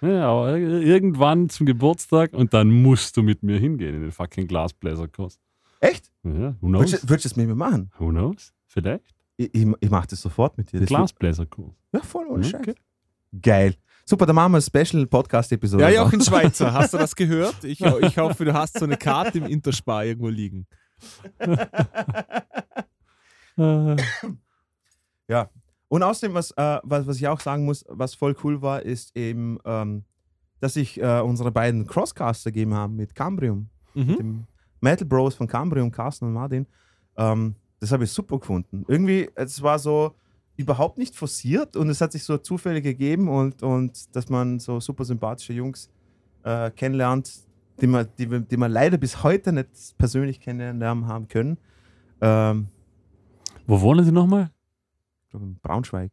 Ja, 0.00 0.28
aber 0.28 0.56
irgendwann 0.56 1.48
zum 1.48 1.66
Geburtstag 1.66 2.32
und 2.34 2.54
dann 2.54 2.70
musst 2.70 3.16
du 3.16 3.22
mit 3.22 3.42
mir 3.42 3.58
hingehen 3.58 3.94
in 3.94 4.02
den 4.02 4.12
fucking 4.12 4.46
Glasbläserkurs. 4.46 5.40
Echt? 5.80 6.10
Ja, 6.22 6.54
who 6.60 6.68
Würdest 6.68 6.92
knows? 6.92 7.00
du 7.00 7.08
würdest 7.08 7.24
du 7.24 7.28
das 7.30 7.36
mit 7.36 7.48
mir 7.48 7.54
machen? 7.54 7.90
Who 7.98 8.08
knows? 8.10 8.52
Vielleicht? 8.66 9.15
Ich, 9.36 9.54
ich, 9.54 9.66
ich 9.80 9.90
mache 9.90 10.06
das 10.08 10.20
sofort 10.22 10.56
mit 10.56 10.72
dir. 10.72 10.80
Das 10.80 10.88
Glasbläserkurs. 10.88 11.74
Ja, 11.92 12.00
voll 12.00 12.26
ohne 12.28 12.46
Okay. 12.46 12.62
Scheiß. 12.64 12.74
Geil. 13.42 13.74
Super, 14.04 14.24
dann 14.24 14.36
machen 14.36 14.52
wir 14.52 14.56
eine 14.58 14.84
Special-Podcast-Episode. 14.84 15.82
Ja, 15.82 15.88
draus. 15.90 16.12
Jochen 16.12 16.20
Schweizer, 16.24 16.72
hast 16.72 16.94
du 16.94 16.98
das 16.98 17.14
gehört? 17.16 17.64
Ich, 17.64 17.80
ich 17.80 18.18
hoffe, 18.18 18.44
du 18.44 18.54
hast 18.54 18.78
so 18.78 18.84
eine 18.84 18.96
Karte 18.96 19.38
im 19.38 19.46
Interspar 19.46 20.04
irgendwo 20.04 20.28
liegen. 20.28 20.66
Äh, 25.28 25.44
Und 25.88 26.02
außerdem, 26.02 26.34
was, 26.34 26.50
äh, 26.52 26.78
was, 26.82 27.06
was 27.06 27.16
ich 27.16 27.28
auch 27.28 27.40
sagen 27.40 27.64
muss, 27.64 27.84
was 27.88 28.14
voll 28.14 28.34
cool 28.44 28.60
war, 28.62 28.82
ist 28.82 29.16
eben, 29.16 29.58
ähm, 29.64 30.04
dass 30.60 30.74
sich 30.74 31.00
äh, 31.00 31.20
unsere 31.20 31.52
beiden 31.52 31.86
Crosscaster 31.86 32.50
gegeben 32.50 32.74
haben 32.74 32.96
mit 32.96 33.14
Cambrium, 33.14 33.68
Mhm. 33.94 34.16
dem 34.16 34.44
Metal 34.80 35.06
Bros 35.06 35.34
von 35.34 35.46
Cambrium, 35.46 35.90
Carsten 35.90 36.26
und 36.26 36.32
Martin. 36.34 36.66
Ähm, 37.16 37.54
das 37.80 37.92
habe 37.92 38.04
ich 38.04 38.12
super 38.12 38.38
gefunden. 38.38 38.84
Irgendwie, 38.88 39.28
es 39.34 39.62
war 39.62 39.78
so 39.78 40.14
überhaupt 40.56 40.98
nicht 40.98 41.14
forciert 41.14 41.76
und 41.76 41.90
es 41.90 42.00
hat 42.00 42.12
sich 42.12 42.24
so 42.24 42.38
zufällig 42.38 42.82
gegeben 42.82 43.28
und, 43.28 43.62
und 43.62 44.14
dass 44.16 44.28
man 44.28 44.58
so 44.58 44.80
super 44.80 45.04
sympathische 45.04 45.52
Jungs 45.52 45.90
äh, 46.44 46.70
kennenlernt, 46.70 47.30
die 47.80 47.86
man, 47.86 48.08
die, 48.16 48.26
die 48.26 48.56
man 48.56 48.72
leider 48.72 48.96
bis 48.96 49.22
heute 49.22 49.52
nicht 49.52 49.98
persönlich 49.98 50.40
kennenlernen 50.40 51.06
haben 51.06 51.28
können. 51.28 51.58
Ähm, 52.20 52.68
wo 53.66 53.80
wohnen 53.80 54.04
Sie 54.04 54.12
nochmal? 54.12 54.50
ich 55.24 55.30
glaube 55.30 55.46
in 55.46 55.58
Braunschweig. 55.58 56.12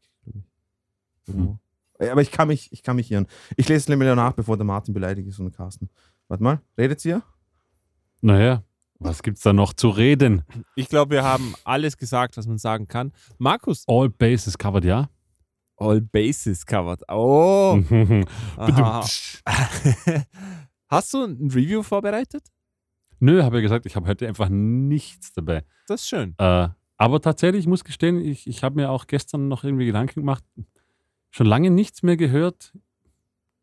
Hm. 1.26 1.60
Äh, 2.00 2.10
Aber 2.10 2.22
ich 2.22 2.32
kann 2.32 2.48
mich, 2.48 2.72
ich 2.72 2.84
kann 2.84 2.96
mich 2.96 3.12
irren. 3.12 3.28
Ich 3.56 3.70
lese 3.70 3.78
es 3.78 3.88
nämlich 3.88 4.14
nach, 4.16 4.34
bevor 4.34 4.58
der 4.58 4.66
Martin 4.66 4.94
beleidigt 4.94 5.28
ist 5.28 5.40
und 5.40 5.46
der 5.46 5.54
Carsten. 5.54 5.90
Warte 6.28 6.44
mal, 6.44 6.62
redet 6.78 7.04
ihr? 7.06 7.22
Naja, 8.22 8.64
was 9.00 9.24
gibt's 9.24 9.42
da 9.42 9.54
noch 9.54 9.74
zu 9.74 9.90
reden? 9.90 10.44
Ich 10.76 10.88
glaube, 10.90 11.12
wir 11.12 11.24
haben 11.24 11.56
alles 11.64 11.98
gesagt, 11.98 12.38
was 12.38 12.48
man 12.48 12.58
sagen 12.58 12.88
kann. 12.88 13.12
Markus, 13.38 13.84
All 13.88 14.10
bases 14.10 14.58
covered, 14.58 14.86
ja? 14.86 15.10
all 15.78 16.02
bases 16.02 16.66
covered. 16.66 17.02
Oh. 17.10 17.80
Hast 20.88 21.14
du 21.14 21.24
ein 21.24 21.50
Review 21.52 21.84
vorbereitet? 21.84 22.44
Nö, 23.20 23.42
habe 23.42 23.58
ja 23.58 23.62
gesagt, 23.62 23.86
ich 23.86 23.96
habe 23.96 24.08
heute 24.08 24.28
einfach 24.28 24.50
nichts 24.50 25.34
dabei. 25.34 25.64
Das 25.88 26.02
ist 26.02 26.10
schön. 26.10 26.36
Äh, 26.38 26.70
aber 26.98 27.22
tatsächlich, 27.22 27.62
ich 27.62 27.68
muss 27.68 27.84
gestehen, 27.84 28.20
ich, 28.24 28.48
ich 28.48 28.64
habe 28.64 28.76
mir 28.76 28.92
auch 28.92 29.08
gestern 29.08 29.48
noch 29.48 29.64
irgendwie 29.64 29.86
Gedanken 29.86 30.22
gemacht, 30.22 30.44
schon 31.32 31.48
lange 31.48 31.70
nichts 31.72 32.04
mehr 32.04 32.18
gehört. 32.18 32.74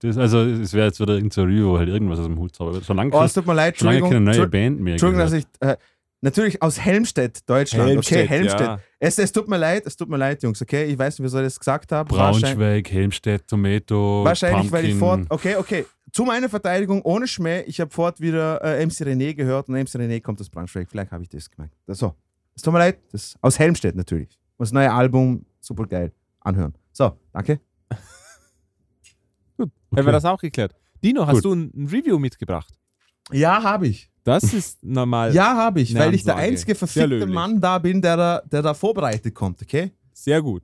Das, 0.03 0.17
also, 0.17 0.41
es 0.41 0.73
wäre 0.73 0.87
jetzt 0.87 0.99
wieder 1.01 1.15
irgendein 1.15 1.45
Review, 1.45 1.77
halt 1.79 1.89
irgendwas 1.89 2.19
aus 2.19 2.27
dem 2.27 2.39
Hut 2.39 2.55
zaubern. 2.55 2.83
Schon 2.83 2.97
lange, 2.97 3.15
Oh, 3.15 3.23
es 3.23 3.35
tut 3.35 3.47
mir 3.47 3.55
leid, 3.55 3.77
schon 3.79 3.87
lange 3.87 3.99
Entschuldigung. 3.99 4.25
keine 4.27 4.39
neue 4.39 4.49
Band 4.49 4.81
mehr. 4.81 4.93
Entschuldigung, 4.95 5.21
dass 5.25 5.33
ich. 5.35 5.45
Äh, 5.61 5.77
natürlich 6.23 6.61
aus 6.63 6.79
Helmstedt, 6.81 7.49
Deutschland. 7.49 7.99
okay, 7.99 8.27
Helmstedt. 8.27 8.61
Ja. 8.61 8.81
Es, 8.99 9.19
es 9.19 9.31
tut 9.33 9.49
mir 9.49 9.57
leid, 9.59 9.85
es 9.87 9.97
tut 9.97 10.09
mir 10.09 10.17
leid, 10.17 10.43
Jungs, 10.43 10.61
okay? 10.63 10.85
Ich 10.87 10.99
weiß 10.99 11.19
nicht, 11.19 11.25
wieso 11.25 11.39
ich 11.39 11.45
das 11.45 11.59
gesagt 11.59 11.93
habe. 11.93 12.09
Braunschweig, 12.15 12.91
Helmstedt, 12.91 13.47
Tomato. 13.47 14.23
wahrscheinlich 14.25 14.71
weil 14.73 14.85
ich 14.87 14.99
Pumpkin. 14.99 15.27
fort. 15.27 15.41
Okay, 15.41 15.57
okay. 15.57 15.87
Zu 16.13 16.25
meiner 16.25 16.49
Verteidigung, 16.49 17.03
ohne 17.03 17.27
Schmäh, 17.29 17.61
ich 17.63 17.81
habe 17.81 17.91
fort 17.91 18.21
wieder 18.21 18.63
äh, 18.65 18.85
MC 18.85 19.03
René 19.07 19.33
gehört 19.35 19.69
und 19.69 19.75
MC 19.77 19.89
René 19.97 20.21
kommt 20.21 20.41
aus 20.41 20.51
Braunschweig. 20.51 20.89
Vielleicht 20.91 21.13
habe 21.13 21.23
ich 21.23 21.29
das 21.29 21.51
gemeint. 21.51 21.73
Das, 21.87 21.99
so. 21.99 22.15
Es 22.55 22.63
tut 22.63 22.73
mir 22.73 22.81
leid, 22.81 22.99
das 23.13 23.37
aus 23.43 23.59
Helmstedt 23.59 23.95
natürlich. 23.97 24.39
Und 24.57 24.65
das 24.65 24.73
neue 24.73 24.93
Album, 24.93 25.45
super 25.61 25.87
geil. 25.87 26.11
Anhören. 26.41 26.75
So, 26.93 27.13
danke. 27.33 27.61
Haben 29.91 29.99
Okay. 29.99 30.07
wir 30.07 30.13
das 30.13 30.25
auch 30.25 30.41
geklärt. 30.41 30.75
Dino, 31.03 31.27
hast 31.27 31.37
Gut. 31.37 31.45
du 31.47 31.53
ein, 31.55 31.71
ein 31.75 31.87
Review 31.87 32.19
mitgebracht? 32.19 32.73
Ja, 33.33 33.63
habe 33.63 33.89
ich. 33.89 34.11
Das 34.25 34.45
ist 34.53 34.83
normal. 34.85 35.35
Ja, 35.35 35.57
habe 35.57 35.81
ich, 35.81 35.95
weil 35.95 36.15
ich 36.15 36.25
der 36.25 36.37
einzige 36.37 36.75
verfickte. 36.75 37.27
Mann 37.27 37.61
da 37.61 37.79
bin, 37.79 38.03
der 38.03 38.17
da, 38.17 38.43
der 38.45 38.63
da 38.63 38.75
vorbereitet 38.75 39.35
kommt, 39.35 39.63
okay? 39.63 39.93
Sehr 40.13 40.43
gut. 40.43 40.63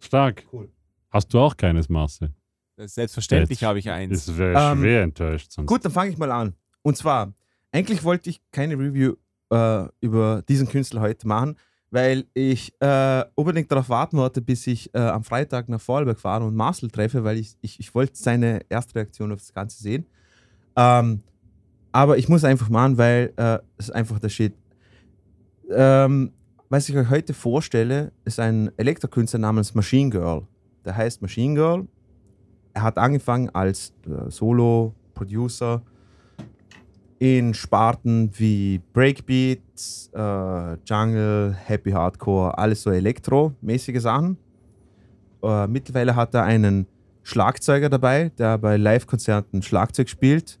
Stark. 0.00 0.44
Cool. 0.52 0.68
Hast 1.10 1.32
du 1.32 1.38
auch 1.38 1.56
keines, 1.56 1.88
Marcel? 1.88 2.30
Selbstverständlich 2.76 3.60
Jetzt 3.60 3.68
habe 3.68 3.78
ich 3.78 3.88
eins. 3.90 4.26
Das 4.26 4.36
wäre 4.36 4.72
Ähm, 4.72 4.78
schwer 4.80 5.02
enttäuscht. 5.02 5.52
Sonst. 5.52 5.68
Gut, 5.68 5.84
dann 5.84 5.92
fange 5.92 6.10
ich 6.10 6.18
mal 6.18 6.32
an. 6.32 6.54
Und 6.82 6.96
zwar, 6.96 7.32
eigentlich 7.70 8.02
wollte 8.02 8.30
ich 8.30 8.40
keine 8.50 8.74
Review 8.76 9.14
äh, 9.50 9.84
über 10.00 10.42
diesen 10.48 10.68
Künstler 10.68 11.00
heute 11.02 11.28
machen, 11.28 11.56
weil 11.92 12.24
ich 12.32 12.72
äh, 12.80 13.22
unbedingt 13.34 13.70
darauf 13.70 13.90
warten 13.90 14.16
wollte, 14.16 14.40
bis 14.40 14.66
ich 14.66 14.92
äh, 14.94 14.98
am 14.98 15.24
Freitag 15.24 15.68
nach 15.68 15.80
Vorarlberg 15.80 16.18
fahre 16.18 16.44
und 16.44 16.56
Marcel 16.56 16.90
treffe, 16.90 17.22
weil 17.22 17.36
ich, 17.36 17.54
ich, 17.60 17.78
ich 17.78 17.94
wollte 17.94 18.14
seine 18.16 18.60
erste 18.70 18.94
Reaktion 18.94 19.30
auf 19.30 19.40
das 19.40 19.52
Ganze 19.52 19.80
sehen. 19.82 20.06
Ähm, 20.74 21.22
aber 21.92 22.16
ich 22.16 22.30
muss 22.30 22.44
einfach 22.44 22.70
machen, 22.70 22.96
weil 22.96 23.34
äh, 23.36 23.58
es 23.76 23.90
einfach 23.90 24.18
der 24.18 24.30
Shit. 24.30 24.54
Ähm, 25.70 26.32
was 26.70 26.88
ich 26.88 26.96
euch 26.96 27.10
heute 27.10 27.34
vorstelle, 27.34 28.12
ist 28.24 28.40
ein 28.40 28.70
Elektrokünstler 28.78 29.40
namens 29.40 29.74
Machine 29.74 30.08
Girl. 30.08 30.46
Der 30.86 30.96
heißt 30.96 31.20
Machine 31.20 31.54
Girl. 31.54 31.86
Er 32.72 32.82
hat 32.84 32.96
angefangen 32.96 33.50
als 33.50 33.92
äh, 34.06 34.30
Solo-Producer 34.30 35.82
in 37.22 37.54
Sparten 37.54 38.32
wie 38.36 38.80
Breakbeat, 38.92 39.60
äh, 40.12 40.74
Jungle, 40.84 41.56
Happy 41.56 41.92
Hardcore, 41.92 42.58
alles 42.58 42.82
so 42.82 42.90
Elektro-mäßige 42.90 44.00
Sachen. 44.00 44.36
Äh, 45.40 45.68
mittlerweile 45.68 46.16
hat 46.16 46.34
er 46.34 46.42
einen 46.42 46.88
Schlagzeuger 47.22 47.88
dabei, 47.88 48.32
der 48.38 48.58
bei 48.58 48.76
Live-Konzerten 48.76 49.62
Schlagzeug 49.62 50.08
spielt. 50.08 50.58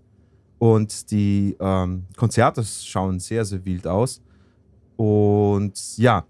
Und 0.60 1.10
die 1.10 1.56
ähm, 1.58 2.04
Konzerte 2.16 2.62
schauen 2.62 3.18
sehr, 3.18 3.44
sehr 3.44 3.64
wild 3.64 3.88
aus. 3.88 4.22
Und 4.96 5.98
ja, 5.98 6.24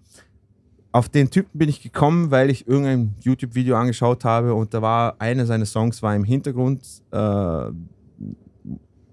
auf 0.92 1.10
den 1.10 1.28
Typen 1.28 1.58
bin 1.58 1.68
ich 1.68 1.82
gekommen, 1.82 2.30
weil 2.30 2.48
ich 2.48 2.66
irgendein 2.66 3.14
YouTube-Video 3.20 3.76
angeschaut 3.76 4.24
habe 4.24 4.54
und 4.54 4.72
da 4.72 4.80
war 4.80 5.16
einer 5.18 5.44
seiner 5.44 5.66
Songs 5.66 6.02
war 6.02 6.16
im 6.16 6.24
Hintergrund, 6.24 6.86
äh, 7.10 7.66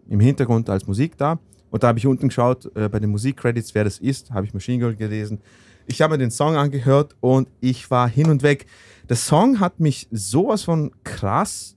im 0.09 0.19
Hintergrund 0.19 0.69
als 0.69 0.87
Musik 0.87 1.17
da. 1.17 1.39
Und 1.71 1.83
da 1.83 1.89
habe 1.89 1.99
ich 1.99 2.07
unten 2.07 2.27
geschaut, 2.27 2.69
äh, 2.75 2.89
bei 2.89 2.99
den 2.99 3.11
Musikcredits, 3.11 3.73
wer 3.75 3.83
das 3.83 3.99
ist, 3.99 4.31
habe 4.31 4.45
ich 4.45 4.53
Machine 4.53 4.79
Girl 4.79 4.95
gelesen. 4.95 5.39
Ich 5.85 6.01
habe 6.01 6.13
mir 6.13 6.17
den 6.17 6.31
Song 6.31 6.55
angehört 6.55 7.15
und 7.19 7.47
ich 7.61 7.89
war 7.89 8.09
hin 8.09 8.29
und 8.29 8.43
weg. 8.43 8.65
Der 9.07 9.15
Song 9.15 9.59
hat 9.59 9.79
mich 9.79 10.07
sowas 10.11 10.63
von 10.63 10.91
krass 11.03 11.75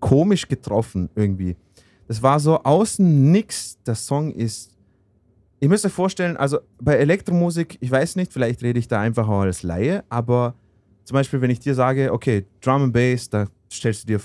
komisch 0.00 0.48
getroffen 0.48 1.10
irgendwie. 1.14 1.56
Das 2.08 2.22
war 2.22 2.40
so 2.40 2.62
außen 2.62 3.32
nix. 3.32 3.78
Der 3.84 3.94
Song 3.94 4.32
ist 4.32 4.76
ihr 5.60 5.68
müsst 5.68 5.86
euch 5.86 5.92
vorstellen, 5.92 6.36
also 6.36 6.58
bei 6.80 6.96
Elektromusik, 6.96 7.78
ich 7.80 7.90
weiß 7.90 8.16
nicht, 8.16 8.32
vielleicht 8.32 8.62
rede 8.62 8.78
ich 8.78 8.88
da 8.88 9.00
einfach 9.00 9.28
auch 9.28 9.40
als 9.40 9.62
Laie, 9.62 10.04
aber 10.08 10.54
zum 11.04 11.14
Beispiel, 11.14 11.40
wenn 11.40 11.50
ich 11.50 11.60
dir 11.60 11.74
sage, 11.74 12.12
okay, 12.12 12.46
Drum 12.60 12.82
and 12.82 12.92
Bass, 12.92 13.30
da 13.30 13.46
stellst 13.72 14.04
du 14.04 14.06
dir 14.06 14.20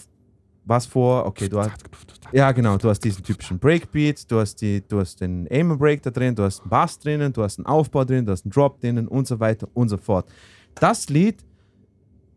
was 0.64 0.86
vor, 0.86 1.26
okay, 1.26 1.50
du 1.50 1.60
hast, 1.60 1.84
ja 2.32 2.52
genau, 2.52 2.78
du 2.78 2.90
hast 2.90 3.00
diesen 3.00 3.24
typischen 3.24 3.58
Breakbeat, 3.58 4.30
du 4.32 4.40
hast, 4.40 4.62
die, 4.62 4.82
du 4.88 5.00
hast 5.00 5.20
den 5.20 5.48
Aim 5.50 5.78
Break 5.78 6.02
da 6.04 6.12
drin, 6.12 6.36
du 6.36 6.44
hast 6.44 6.62
einen 6.62 6.70
Bass 6.70 7.00
drinnen, 7.00 7.34
du 7.34 7.44
hast 7.44 7.58
einen 7.58 7.66
Aufbau 7.66 8.06
drin, 8.06 8.26
du 8.26 8.32
hast 8.32 8.46
einen 8.46 8.52
Drop 8.52 8.80
drinnen 8.80 9.08
und 9.08 9.28
so 9.28 9.40
weiter 9.40 9.68
und 9.74 9.90
so 9.90 9.98
fort. 9.98 10.32
Das 10.76 11.10
Lied, 11.10 11.44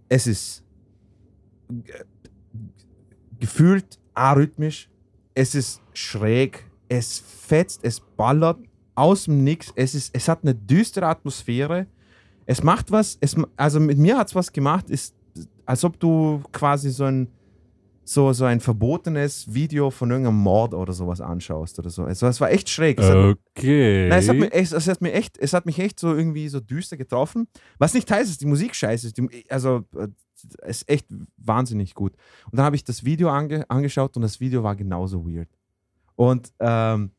es 0.09 0.27
ist 0.27 0.65
ge- 1.69 2.05
gefühlt 3.39 3.99
arrhythmisch, 4.15 4.89
es 5.35 5.55
ist 5.55 5.83
schräg, 5.93 6.65
es 6.89 7.19
fetzt, 7.19 7.81
es 7.85 8.01
ballert 8.01 8.59
aus 8.95 9.25
dem 9.25 9.43
Nix. 9.45 9.73
Es, 9.75 9.95
ist, 9.95 10.15
es 10.15 10.29
hat 10.29 10.43
eine 10.43 10.55
düstere 10.55 11.07
Atmosphäre. 11.07 11.87
Es 12.47 12.63
macht 12.63 12.91
was, 12.91 13.19
es, 13.21 13.35
also 13.57 13.81
mit 13.81 13.99
mir 13.99 14.17
hat 14.17 14.29
es 14.29 14.35
was 14.35 14.53
gemacht, 14.53 14.91
ist, 14.91 15.15
als 15.67 15.85
ob 15.85 15.99
du 15.99 16.43
quasi 16.53 16.91
so 16.91 17.05
ein, 17.05 17.29
so, 18.05 18.33
so 18.33 18.45
ein 18.45 18.61
verbotenes 18.61 19.53
Video 19.53 19.91
von 19.91 20.11
irgendeinem 20.11 20.39
Mord 20.39 20.75
oder 20.75 20.93
sowas 20.93 21.21
anschaust 21.21 21.79
oder 21.79 21.91
so. 21.91 22.05
Also 22.05 22.27
es 22.27 22.41
war 22.41 22.51
echt 22.51 22.69
schräg. 22.69 22.99
Es 22.99 23.07
hat, 23.07 23.37
Okay. 23.57 24.09
Nein, 24.09 24.19
es 24.19 24.29
hat, 24.29 24.37
mich 24.37 24.53
echt, 24.53 24.73
es, 24.73 24.89
hat 24.89 25.01
mich 25.01 25.15
echt, 25.15 25.39
es 25.39 25.53
hat 25.53 25.67
mich 25.67 25.79
echt 25.79 25.99
so 25.99 26.15
irgendwie 26.15 26.49
so 26.49 26.61
düster 26.61 26.97
getroffen. 26.97 27.49
Was 27.79 27.95
nicht 27.95 28.11
heißt, 28.11 28.31
dass 28.31 28.39
die 28.39 28.47
Musik 28.47 28.75
scheiße 28.75 29.07
ist. 29.07 29.17
Die, 29.17 29.45
also, 29.49 29.85
äh, 29.97 30.09
es 30.63 30.83
ist 30.83 30.89
echt 30.89 31.07
wahnsinnig 31.39 31.95
gut. 31.95 32.13
Und 32.51 32.59
dann 32.59 32.67
habe 32.67 32.77
ich 32.77 32.85
das 32.85 33.05
Video 33.05 33.31
ange, 33.31 33.69
angeschaut 33.71 34.17
und 34.17 34.23
das 34.23 34.41
Video 34.41 34.63
war 34.63 34.77
genauso 34.77 35.27
weird. 35.27 35.49
Und, 36.17 36.53
ähm, 36.61 37.13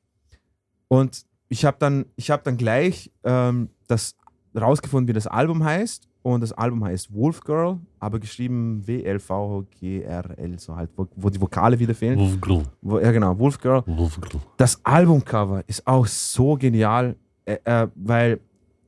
und 0.88 1.26
ich 1.50 1.66
habe 1.66 1.78
dann, 1.80 2.06
ich 2.16 2.30
hab 2.32 2.44
dann 2.44 2.58
gleich 2.58 3.12
ähm, 3.24 3.70
das 3.88 4.16
rausgefunden, 4.56 5.08
wie 5.08 5.14
das 5.14 5.28
Album 5.28 5.64
heißt. 5.64 6.08
Und 6.26 6.42
das 6.42 6.52
Album 6.54 6.84
heißt 6.84 7.14
Wolf 7.14 7.42
Girl, 7.42 7.78
aber 8.00 8.18
geschrieben 8.18 8.82
W-L-V-G-R-L, 8.88 10.58
so 10.58 10.76
halt, 10.76 10.90
wo, 10.96 11.06
wo 11.16 11.30
die 11.30 11.40
Vokale 11.40 11.78
wieder 11.78 11.94
fehlen. 11.94 12.18
Wolfgrill. 12.18 12.64
Wo, 12.82 12.98
ja, 12.98 13.12
genau, 13.12 13.38
Wolf 13.38 13.62
Girl. 13.62 13.84
Wolfgrill. 13.86 14.42
Das 14.58 14.84
Albumcover 14.84 15.64
ist 15.68 15.86
auch 15.86 16.08
so 16.08 16.56
genial, 16.56 17.16
äh, 17.46 17.60
äh, 17.64 17.88
weil 17.94 18.40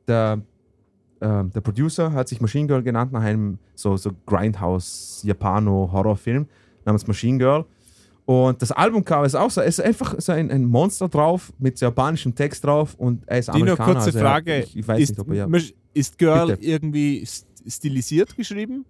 der, 0.07 0.41
äh, 1.19 1.43
der 1.43 1.61
Producer 1.61 2.11
hat 2.11 2.27
sich 2.27 2.41
Machine 2.41 2.65
Girl 2.65 2.81
genannt 2.81 3.11
nach 3.11 3.21
einem 3.21 3.59
so, 3.75 3.97
so 3.97 4.09
Grindhouse-Japano-Horrorfilm 4.25 6.47
namens 6.85 7.05
Machine 7.05 7.37
Girl. 7.37 7.65
Und 8.29 8.61
das 8.61 8.73
Albumcover 8.73 9.25
ist 9.25 9.35
auch 9.35 9.49
so, 9.49 9.61
es 9.61 9.79
ist 9.79 9.85
einfach 9.85 10.15
so 10.19 10.33
ein, 10.33 10.51
ein 10.51 10.65
Monster 10.65 11.07
drauf 11.07 11.53
mit 11.59 11.79
japanischem 11.79 12.35
Text 12.35 12.61
drauf 12.65 12.93
und 12.95 13.23
er 13.25 13.39
ist 13.39 13.47
Dino, 13.47 13.59
Amerikaner. 13.71 13.93
kurze 13.93 14.07
also 14.07 14.19
er- 14.19 14.21
Frage. 14.25 14.59
Ich, 14.63 14.75
ich 14.75 14.85
weiß 14.87 14.99
ist, 14.99 15.09
nicht, 15.11 15.19
ob 15.21 15.29
er 15.29 15.35
ja. 15.35 15.47
Ist 15.93 16.17
Girl 16.17 16.47
Bitte. 16.47 16.61
irgendwie 16.65 17.23
st- 17.23 17.45
stilisiert 17.65 18.35
geschrieben? 18.35 18.83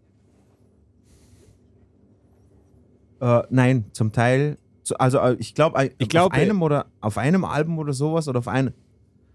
Äh, 3.22 3.43
nein, 3.51 3.85
zum 3.93 4.11
Teil. 4.11 4.57
Also 4.97 5.19
äh, 5.19 5.35
ich 5.39 5.53
glaube, 5.53 5.91
Ich 5.99 6.09
glaube- 6.09 6.34
auf 6.35 6.41
einem 6.41 6.61
oder 6.64 6.88
auf 7.01 7.18
einem 7.19 7.45
Album 7.45 7.77
oder 7.80 7.93
sowas 7.93 8.27
oder 8.27 8.39
auf 8.39 8.47
ein, 8.47 8.73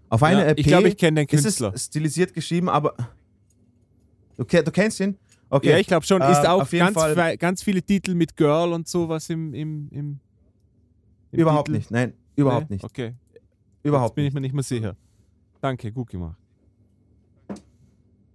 auf 0.09 0.21
einer 0.23 0.41
Ja, 0.41 0.47
EP. 0.51 0.59
ich 0.59 0.65
glaube, 0.67 0.87
ich 0.89 0.97
kenne 0.97 1.21
den 1.25 1.29
ist 1.29 1.43
Künstler. 1.43 1.71
es 1.73 1.85
stilisiert 1.85 2.33
geschrieben, 2.33 2.69
aber 2.69 2.93
okay, 4.37 4.61
du 4.63 4.71
kennst 4.71 4.99
ihn? 4.99 5.15
Okay. 5.53 5.69
Ja, 5.69 5.77
ich 5.77 5.85
glaube 5.87 6.05
schon. 6.05 6.21
Ist 6.21 6.39
Ähm, 6.39 6.45
auch 6.47 6.69
ganz, 6.69 6.93
Fall- 6.95 7.37
ganz 7.37 7.61
viele 7.61 7.81
Titel 7.83 8.15
mit 8.15 8.35
Girl 8.35 8.73
und 8.73 8.87
sowas 8.87 9.29
im, 9.29 9.53
im, 9.53 9.87
im, 9.91 10.19
im 11.31 11.39
überhaupt 11.39 11.67
Titel. 11.67 11.77
nicht. 11.77 11.91
Nein, 11.91 12.13
überhaupt 12.35 12.69
Nee? 12.69 12.77
nicht. 12.77 12.83
Okay. 12.85 13.13
Überhaupt 13.83 14.09
Jetzt 14.11 14.15
bin 14.15 14.25
ich 14.25 14.33
mir 14.33 14.41
nicht 14.41 14.53
mehr 14.55 14.63
sicher. 14.63 14.95
Danke, 15.61 15.91
gut 15.91 16.09
gemacht. 16.09 16.37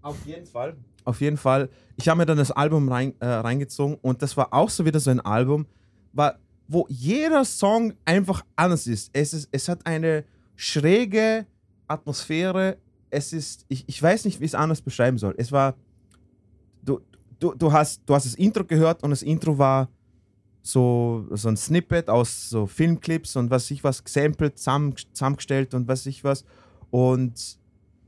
Auf 0.03 0.25
jeden 0.27 0.47
Fall. 0.47 0.77
Auf 1.05 1.21
jeden 1.21 1.37
Fall. 1.37 1.69
Ich 1.97 2.09
habe 2.09 2.19
mir 2.19 2.27
dann 2.27 2.39
das 2.39 2.51
Album 2.51 2.89
rein, 2.89 3.15
äh, 3.21 3.27
reingezogen 3.27 3.97
und 4.03 4.23
das 4.23 4.37
war 4.37 4.53
auch 4.53 4.71
so 4.71 4.85
wieder 4.85 5.01
so 5.01 5.11
ein 5.11 5.21
Album, 5.21 5.67
war, 6.13 6.39
wo 6.69 6.87
jeder 6.89 7.45
Song 7.45 7.95
einfach 8.05 8.45
anders 8.57 8.87
ist. 8.87 9.11
Es, 9.13 9.33
ist, 9.33 9.49
es 9.51 9.69
hat 9.69 9.85
eine 9.87 10.25
schräge 10.55 11.47
Atmosphäre. 11.89 12.77
Es 13.11 13.33
ist, 13.33 13.65
ich, 13.69 13.85
ich 13.89 14.01
weiß 14.03 14.25
nicht, 14.27 14.39
wie 14.41 14.45
ich 14.45 14.51
es 14.51 14.55
anders 14.55 14.83
beschreiben 14.83 15.19
soll. 15.19 15.35
Es 15.39 15.51
war, 15.51 15.75
du, 17.39 17.55
du, 17.55 17.73
hast, 17.73 18.03
du 18.07 18.15
hast 18.15 18.27
das 18.27 18.35
Intro 18.35 18.65
gehört 18.65 19.03
und 19.03 19.11
das 19.11 19.23
Intro 19.23 19.57
war 19.59 19.89
so, 20.63 21.27
so 21.31 21.49
ein 21.49 21.57
Snippet 21.57 22.09
aus 22.11 22.51
so 22.51 22.67
Filmclips 22.67 23.37
und 23.37 23.51
was 23.51 23.71
ich 23.71 23.83
was 23.85 24.03
gesampelt, 24.03 24.59
zusammen, 24.59 24.95
zusammengestellt 25.13 25.75
und 25.75 25.89
was 25.89 26.05
ich 26.07 26.25
was. 26.25 26.45
Und 26.91 27.59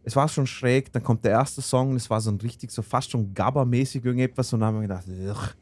es 0.02 0.16
war 0.16 0.28
schon 0.28 0.47
schräg, 0.47 0.93
dann 0.93 1.02
kommt 1.02 1.24
der 1.24 1.32
erste 1.32 1.62
Song, 1.62 1.94
es 1.97 2.09
war 2.11 2.20
so 2.20 2.31
ein 2.31 2.40
richtig, 2.40 2.70
so 2.70 2.82
fast 2.82 3.11
schon 3.11 3.35
Gabba-mäßig 3.35 4.05
irgendetwas 4.05 4.52
und 4.52 4.61
dann 4.61 4.69
haben 4.69 4.77
wir 4.77 4.82
gedacht, 4.82 5.05
Ugh. 5.09 5.55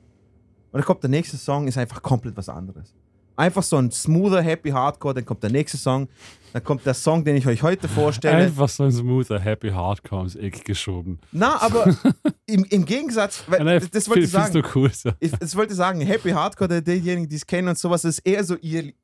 und 0.73 0.73
dann 0.73 0.85
kommt 0.85 1.03
der 1.03 1.11
nächste 1.11 1.37
Song, 1.37 1.69
ist 1.69 1.79
einfach 1.79 2.03
komplett 2.03 2.37
was 2.37 2.49
anderes. 2.49 2.95
Einfach 3.39 3.63
so 3.63 3.77
ein 3.77 3.91
smoother, 3.91 4.43
happy 4.43 4.71
Hardcore, 4.71 5.15
dann 5.15 5.25
kommt 5.25 5.43
der 5.43 5.51
nächste 5.51 5.79
Song, 5.79 6.09
dann 6.53 6.65
kommt 6.65 6.85
der 6.85 6.95
Song, 6.95 7.25
den 7.25 7.37
ich 7.37 7.47
euch 7.47 7.63
heute 7.63 7.89
vorstelle. 7.89 8.37
Einfach 8.37 8.69
so 8.69 8.85
ein 8.85 8.91
smoother, 8.93 9.39
happy 9.39 9.71
Hardcore 9.71 10.23
ins 10.25 10.35
Eck 10.35 10.65
geschoben. 10.65 11.19
Na, 11.31 11.61
aber 11.61 11.95
im, 12.47 12.65
im 12.65 12.85
Gegensatz, 12.85 13.45
weil, 13.47 13.63
Nein, 13.65 13.81
das, 13.81 13.91
das 13.91 14.09
wollte 14.09 14.23
ich 14.23 14.31
sagen. 14.31 14.53
du 14.55 14.63
cool. 14.75 14.91
So. 14.93 15.11
Ich, 15.21 15.31
das 15.33 15.55
wollte 15.57 15.73
ich 15.73 15.77
sagen, 15.77 16.01
Happy 16.01 16.31
Hardcore, 16.31 16.83
diejenigen, 16.83 17.29
die 17.29 17.37
es 17.37 17.47
kennen 17.47 17.69
und 17.69 17.79
sowas, 17.79 18.05
ist 18.05 18.21
eher 18.21 18.43
so 18.45 18.57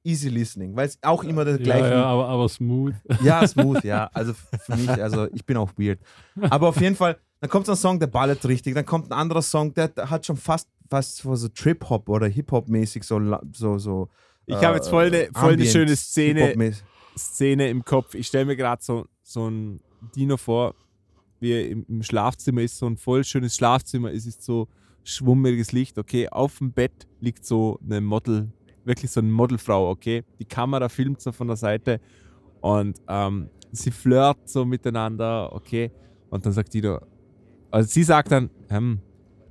easy 0.03 0.29
listening, 0.29 0.75
weil 0.75 0.89
es 0.89 0.99
auch 1.03 1.23
immer 1.23 1.47
Ja, 1.47 1.57
gleiche. 1.59 1.91
ja, 1.91 2.05
aber, 2.05 2.29
aber 2.29 2.49
smooth. 2.49 2.95
Ja, 3.23 3.47
smooth, 3.47 3.85
ja. 3.85 4.11
Also 4.13 4.33
für 4.35 4.77
mich, 4.77 4.89
also 4.91 5.29
ich 5.33 5.45
bin 5.45 5.57
auch 5.57 5.71
weird. 5.77 6.01
Aber 6.51 6.69
auf 6.69 6.81
jeden 6.81 6.97
Fall, 6.97 7.19
dann 7.45 7.51
kommt 7.51 7.67
so 7.67 7.73
ein 7.73 7.77
Song, 7.77 8.01
der 8.01 8.07
ballert 8.07 8.43
richtig. 8.47 8.75
Dann 8.75 8.87
kommt 8.87 9.11
ein 9.11 9.13
anderer 9.13 9.43
Song, 9.43 9.75
der 9.75 9.93
hat 9.99 10.25
schon 10.25 10.39
fast 10.39 10.67
fast 10.89 11.19
so 11.19 11.49
Trip-Hop 11.49 12.09
oder 12.09 12.27
Hip-Hop-mäßig 12.27 13.05
so, 13.05 13.21
so, 13.53 13.77
so. 13.77 14.09
Ich 14.47 14.55
habe 14.55 14.77
jetzt 14.77 14.89
voll 14.89 15.09
eine, 15.09 15.29
voll 15.35 15.53
eine 15.53 15.67
schöne 15.67 15.95
Szene. 15.95 16.73
Szene 17.15 17.69
im 17.69 17.85
Kopf. 17.85 18.15
Ich 18.15 18.29
stelle 18.29 18.47
mir 18.47 18.57
gerade 18.57 18.83
so, 18.83 19.05
so 19.23 19.47
ein 19.51 19.83
Dino 20.17 20.39
vor, 20.39 20.75
wie 21.39 21.53
er 21.53 21.69
im, 21.69 21.85
im 21.87 22.03
Schlafzimmer 22.03 22.63
ist, 22.63 22.79
so 22.79 22.87
ein 22.87 22.97
voll 22.97 23.25
schönes 23.25 23.57
Schlafzimmer. 23.57 24.11
Es 24.11 24.25
ist 24.25 24.43
so 24.43 24.69
schwummeliges 25.03 25.73
Licht, 25.73 25.99
okay. 25.99 26.31
Auf 26.31 26.57
dem 26.57 26.73
Bett 26.73 27.07
liegt 27.21 27.45
so 27.45 27.79
eine 27.85 28.01
Model, 28.01 28.51
wirklich 28.87 29.11
so 29.11 29.21
eine 29.21 29.29
Modelfrau, 29.29 29.91
okay. 29.91 30.25
Die 30.39 30.47
Kamera 30.47 30.89
filmt 30.89 31.21
so 31.21 31.31
von 31.31 31.49
der 31.49 31.57
Seite 31.57 32.01
und 32.63 33.03
ähm, 33.07 33.51
sie 33.71 33.91
flirt 33.91 34.49
so 34.49 34.65
miteinander, 34.65 35.53
okay. 35.53 35.93
Und 36.31 36.47
dann 36.47 36.55
sagt 36.55 36.73
Dino, 36.73 37.01
also 37.75 37.89
sie 37.89 38.05
sagt 38.05 38.31
dann, 38.31 38.51
hm, 38.69 39.01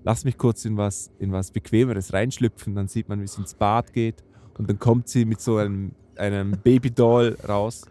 lass 0.06 0.24
mich 0.24 0.38
kurz 0.38 0.64
in 0.64 0.78
was, 0.78 1.12
in 1.20 1.34
was 1.34 1.52
Bequemeres 1.52 2.14
reinschlüpfen. 2.14 2.74
Dann 2.74 2.88
sieht 2.88 3.10
man, 3.10 3.20
wie 3.20 3.26
es 3.26 3.38
ins 3.38 3.54
Bad 3.54 3.92
geht. 3.92 4.24
Und 4.58 4.70
dann 4.70 4.80
kommt 4.80 5.10
sie 5.10 5.26
mit 5.26 5.42
so 5.42 5.58
einem, 5.58 5.92
einem 6.16 6.52
Babydoll 6.52 7.38
raus 7.46 7.82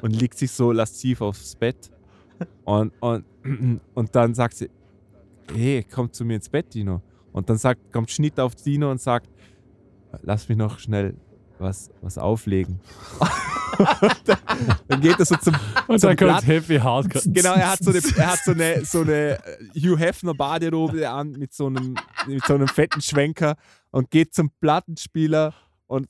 und 0.00 0.18
liegt 0.18 0.38
sich 0.38 0.50
so 0.50 0.72
lasziv 0.72 1.20
aufs 1.20 1.56
Bett. 1.56 1.90
Und, 2.64 2.94
und, 3.00 3.26
und 3.94 4.14
dann 4.14 4.32
sagt 4.32 4.54
sie, 4.54 4.70
hey, 5.52 5.84
komm 5.84 6.10
zu 6.10 6.24
mir 6.24 6.36
ins 6.36 6.48
Bett, 6.48 6.72
Dino. 6.72 7.02
Und 7.34 7.50
dann 7.50 7.58
sagt, 7.58 7.92
kommt 7.92 8.10
Schnitt 8.10 8.40
auf 8.40 8.54
Dino 8.54 8.90
und 8.90 9.02
sagt, 9.02 9.28
lass 10.22 10.48
mich 10.48 10.56
noch 10.56 10.78
schnell 10.78 11.14
was, 11.58 11.90
was 12.00 12.16
auflegen. 12.16 12.80
dann 14.88 15.00
geht 15.00 15.18
er 15.18 15.24
so 15.24 15.36
zum, 15.36 15.54
Und 15.86 16.00
zum 16.00 16.16
dann 16.16 16.16
kommt 16.16 16.46
Happy 16.46 16.76
Hardcore. 16.76 17.24
Genau, 17.26 17.54
er 17.54 17.72
hat 17.72 17.82
so 17.82 17.90
eine, 17.90 18.00
er 18.16 18.32
hat 18.32 18.38
so 18.44 18.52
eine, 18.52 18.84
so 18.84 19.00
eine 19.00 19.38
äh, 19.44 19.80
Hugh 19.80 19.98
Hefner 19.98 20.34
Baderobe 20.34 21.08
an 21.08 21.32
mit 21.32 21.52
so, 21.52 21.66
einem, 21.66 21.96
mit 22.26 22.44
so 22.44 22.54
einem 22.54 22.68
fetten 22.68 23.00
Schwenker 23.00 23.56
und 23.90 24.10
geht 24.10 24.34
zum 24.34 24.50
Plattenspieler 24.60 25.54
und 25.86 26.08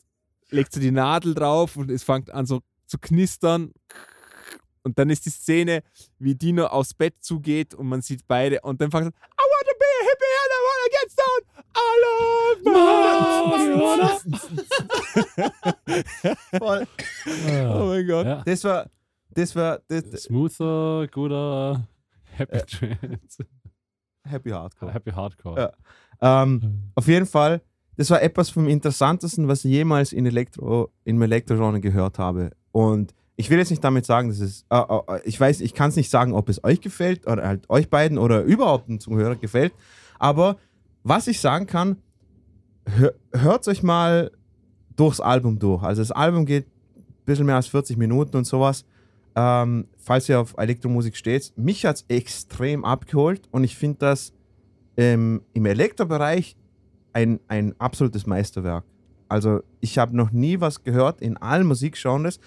legt 0.50 0.72
so 0.72 0.80
die 0.80 0.90
Nadel 0.90 1.34
drauf 1.34 1.76
und 1.76 1.90
es 1.90 2.02
fängt 2.02 2.30
an 2.30 2.46
so 2.46 2.60
zu 2.86 2.98
knistern. 2.98 3.72
Und 4.82 4.98
dann 4.98 5.10
ist 5.10 5.26
die 5.26 5.30
Szene, 5.30 5.82
wie 6.20 6.36
Dino 6.36 6.66
aufs 6.66 6.94
Bett 6.94 7.16
zugeht 7.20 7.74
und 7.74 7.88
man 7.88 8.02
sieht 8.02 8.26
beide 8.28 8.60
und 8.60 8.80
dann 8.80 8.90
fängt 8.90 9.06
er 9.06 9.08
I 9.08 9.12
wanna 9.12 9.72
be 9.78 9.84
a 9.84 10.04
hippie 10.04 10.34
and 10.42 10.52
I 10.52 10.60
wanna 10.68 10.88
get 10.92 11.10
stoned. 11.10 11.55
Love 12.02 13.26
Voll. 16.58 16.86
Oh 17.70 17.86
mein 17.86 18.06
Gott. 18.06 18.26
Ja. 18.26 18.42
Das 18.44 18.64
war, 18.64 18.90
das 19.30 19.56
war 19.56 19.80
das, 19.88 20.04
Smoother, 20.22 21.06
guter 21.12 21.86
Happy 22.24 22.58
Trance. 22.58 23.46
Happy 24.24 24.50
Hardcore. 24.50 24.92
Happy 24.92 25.10
Hardcore. 25.12 25.72
Ja. 26.20 26.42
Ähm, 26.42 26.90
auf 26.94 27.06
jeden 27.06 27.26
Fall, 27.26 27.62
das 27.96 28.10
war 28.10 28.22
etwas 28.22 28.50
vom 28.50 28.68
Interessantesten, 28.68 29.48
was 29.48 29.64
ich 29.64 29.70
jemals 29.70 30.12
in 30.12 30.26
Elektro, 30.26 30.90
im 31.04 31.20
Elektrogenre 31.22 31.80
gehört 31.80 32.18
habe. 32.18 32.50
Und 32.72 33.14
ich 33.36 33.50
will 33.50 33.58
jetzt 33.58 33.70
nicht 33.70 33.84
damit 33.84 34.06
sagen, 34.06 34.28
dass 34.28 34.40
es, 34.40 34.64
äh, 34.70 34.78
äh, 34.78 35.20
ich 35.24 35.38
weiß, 35.38 35.60
ich 35.60 35.74
kann 35.74 35.90
es 35.90 35.96
nicht 35.96 36.10
sagen, 36.10 36.32
ob 36.32 36.48
es 36.48 36.64
euch 36.64 36.80
gefällt 36.80 37.26
oder 37.26 37.46
halt 37.46 37.68
euch 37.70 37.88
beiden 37.88 38.18
oder 38.18 38.42
überhaupt 38.42 38.88
einem 38.88 39.00
Zuhörer 39.00 39.36
gefällt. 39.36 39.72
Aber 40.18 40.56
was 41.08 41.28
ich 41.28 41.40
sagen 41.40 41.66
kann, 41.66 41.98
hör, 42.84 43.14
hört 43.32 43.68
euch 43.68 43.82
mal 43.82 44.32
durchs 44.96 45.20
Album 45.20 45.58
durch. 45.58 45.82
Also 45.82 46.02
das 46.02 46.10
Album 46.10 46.46
geht 46.46 46.66
ein 46.66 47.04
bisschen 47.24 47.46
mehr 47.46 47.56
als 47.56 47.68
40 47.68 47.96
Minuten 47.96 48.36
und 48.36 48.44
sowas. 48.44 48.84
Ähm, 49.36 49.86
falls 49.98 50.28
ihr 50.28 50.40
auf 50.40 50.54
Elektromusik 50.56 51.14
steht. 51.14 51.52
Mich 51.56 51.84
hat 51.84 51.96
es 51.96 52.04
extrem 52.08 52.84
abgeholt 52.84 53.48
und 53.52 53.64
ich 53.64 53.76
finde 53.76 53.98
das 53.98 54.32
ähm, 54.96 55.42
im 55.52 55.66
Elektrobereich 55.66 56.56
ein, 57.12 57.40
ein 57.46 57.74
absolutes 57.78 58.26
Meisterwerk. 58.26 58.84
Also 59.28 59.60
ich 59.80 59.98
habe 59.98 60.16
noch 60.16 60.32
nie 60.32 60.60
was 60.60 60.82
gehört 60.82 61.20
in 61.20 61.36
allen 61.36 61.66
Musikgenres, 61.66 62.40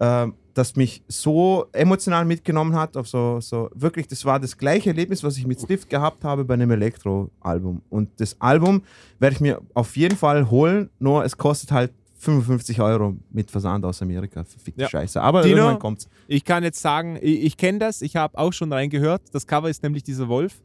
ähm, 0.00 0.34
das 0.54 0.76
mich 0.76 1.02
so 1.08 1.66
emotional 1.72 2.24
mitgenommen 2.24 2.74
hat. 2.74 2.96
Auf 2.96 3.08
so, 3.08 3.40
so 3.40 3.70
wirklich, 3.74 4.06
das 4.06 4.24
war 4.24 4.40
das 4.40 4.56
gleiche 4.56 4.90
Erlebnis, 4.90 5.22
was 5.22 5.36
ich 5.36 5.46
mit 5.46 5.60
Stift 5.60 5.90
gehabt 5.90 6.24
habe 6.24 6.44
bei 6.44 6.54
einem 6.54 6.70
Elektro-Album. 6.70 7.82
Und 7.90 8.08
das 8.18 8.40
Album 8.40 8.82
werde 9.18 9.34
ich 9.34 9.40
mir 9.40 9.60
auf 9.74 9.96
jeden 9.96 10.16
Fall 10.16 10.50
holen, 10.50 10.90
nur 10.98 11.24
es 11.24 11.36
kostet 11.36 11.72
halt 11.72 11.92
55 12.24 12.80
Euro 12.80 13.16
mit 13.30 13.50
Versand 13.50 13.84
aus 13.84 14.00
Amerika. 14.00 14.44
Verfickte 14.44 14.82
Ja. 14.82 14.88
Scheiße. 14.88 15.20
Aber 15.20 15.42
Dino? 15.42 15.56
irgendwann 15.56 15.78
kommt's. 15.78 16.08
Ich 16.26 16.44
kann 16.44 16.64
jetzt 16.64 16.80
sagen, 16.80 17.18
ich, 17.20 17.44
ich 17.44 17.56
kenne 17.56 17.78
das, 17.78 18.00
ich 18.00 18.16
habe 18.16 18.38
auch 18.38 18.52
schon 18.52 18.72
reingehört. 18.72 19.22
Das 19.32 19.46
Cover 19.46 19.68
ist 19.68 19.82
nämlich 19.82 20.02
dieser 20.02 20.28
Wolf. 20.28 20.62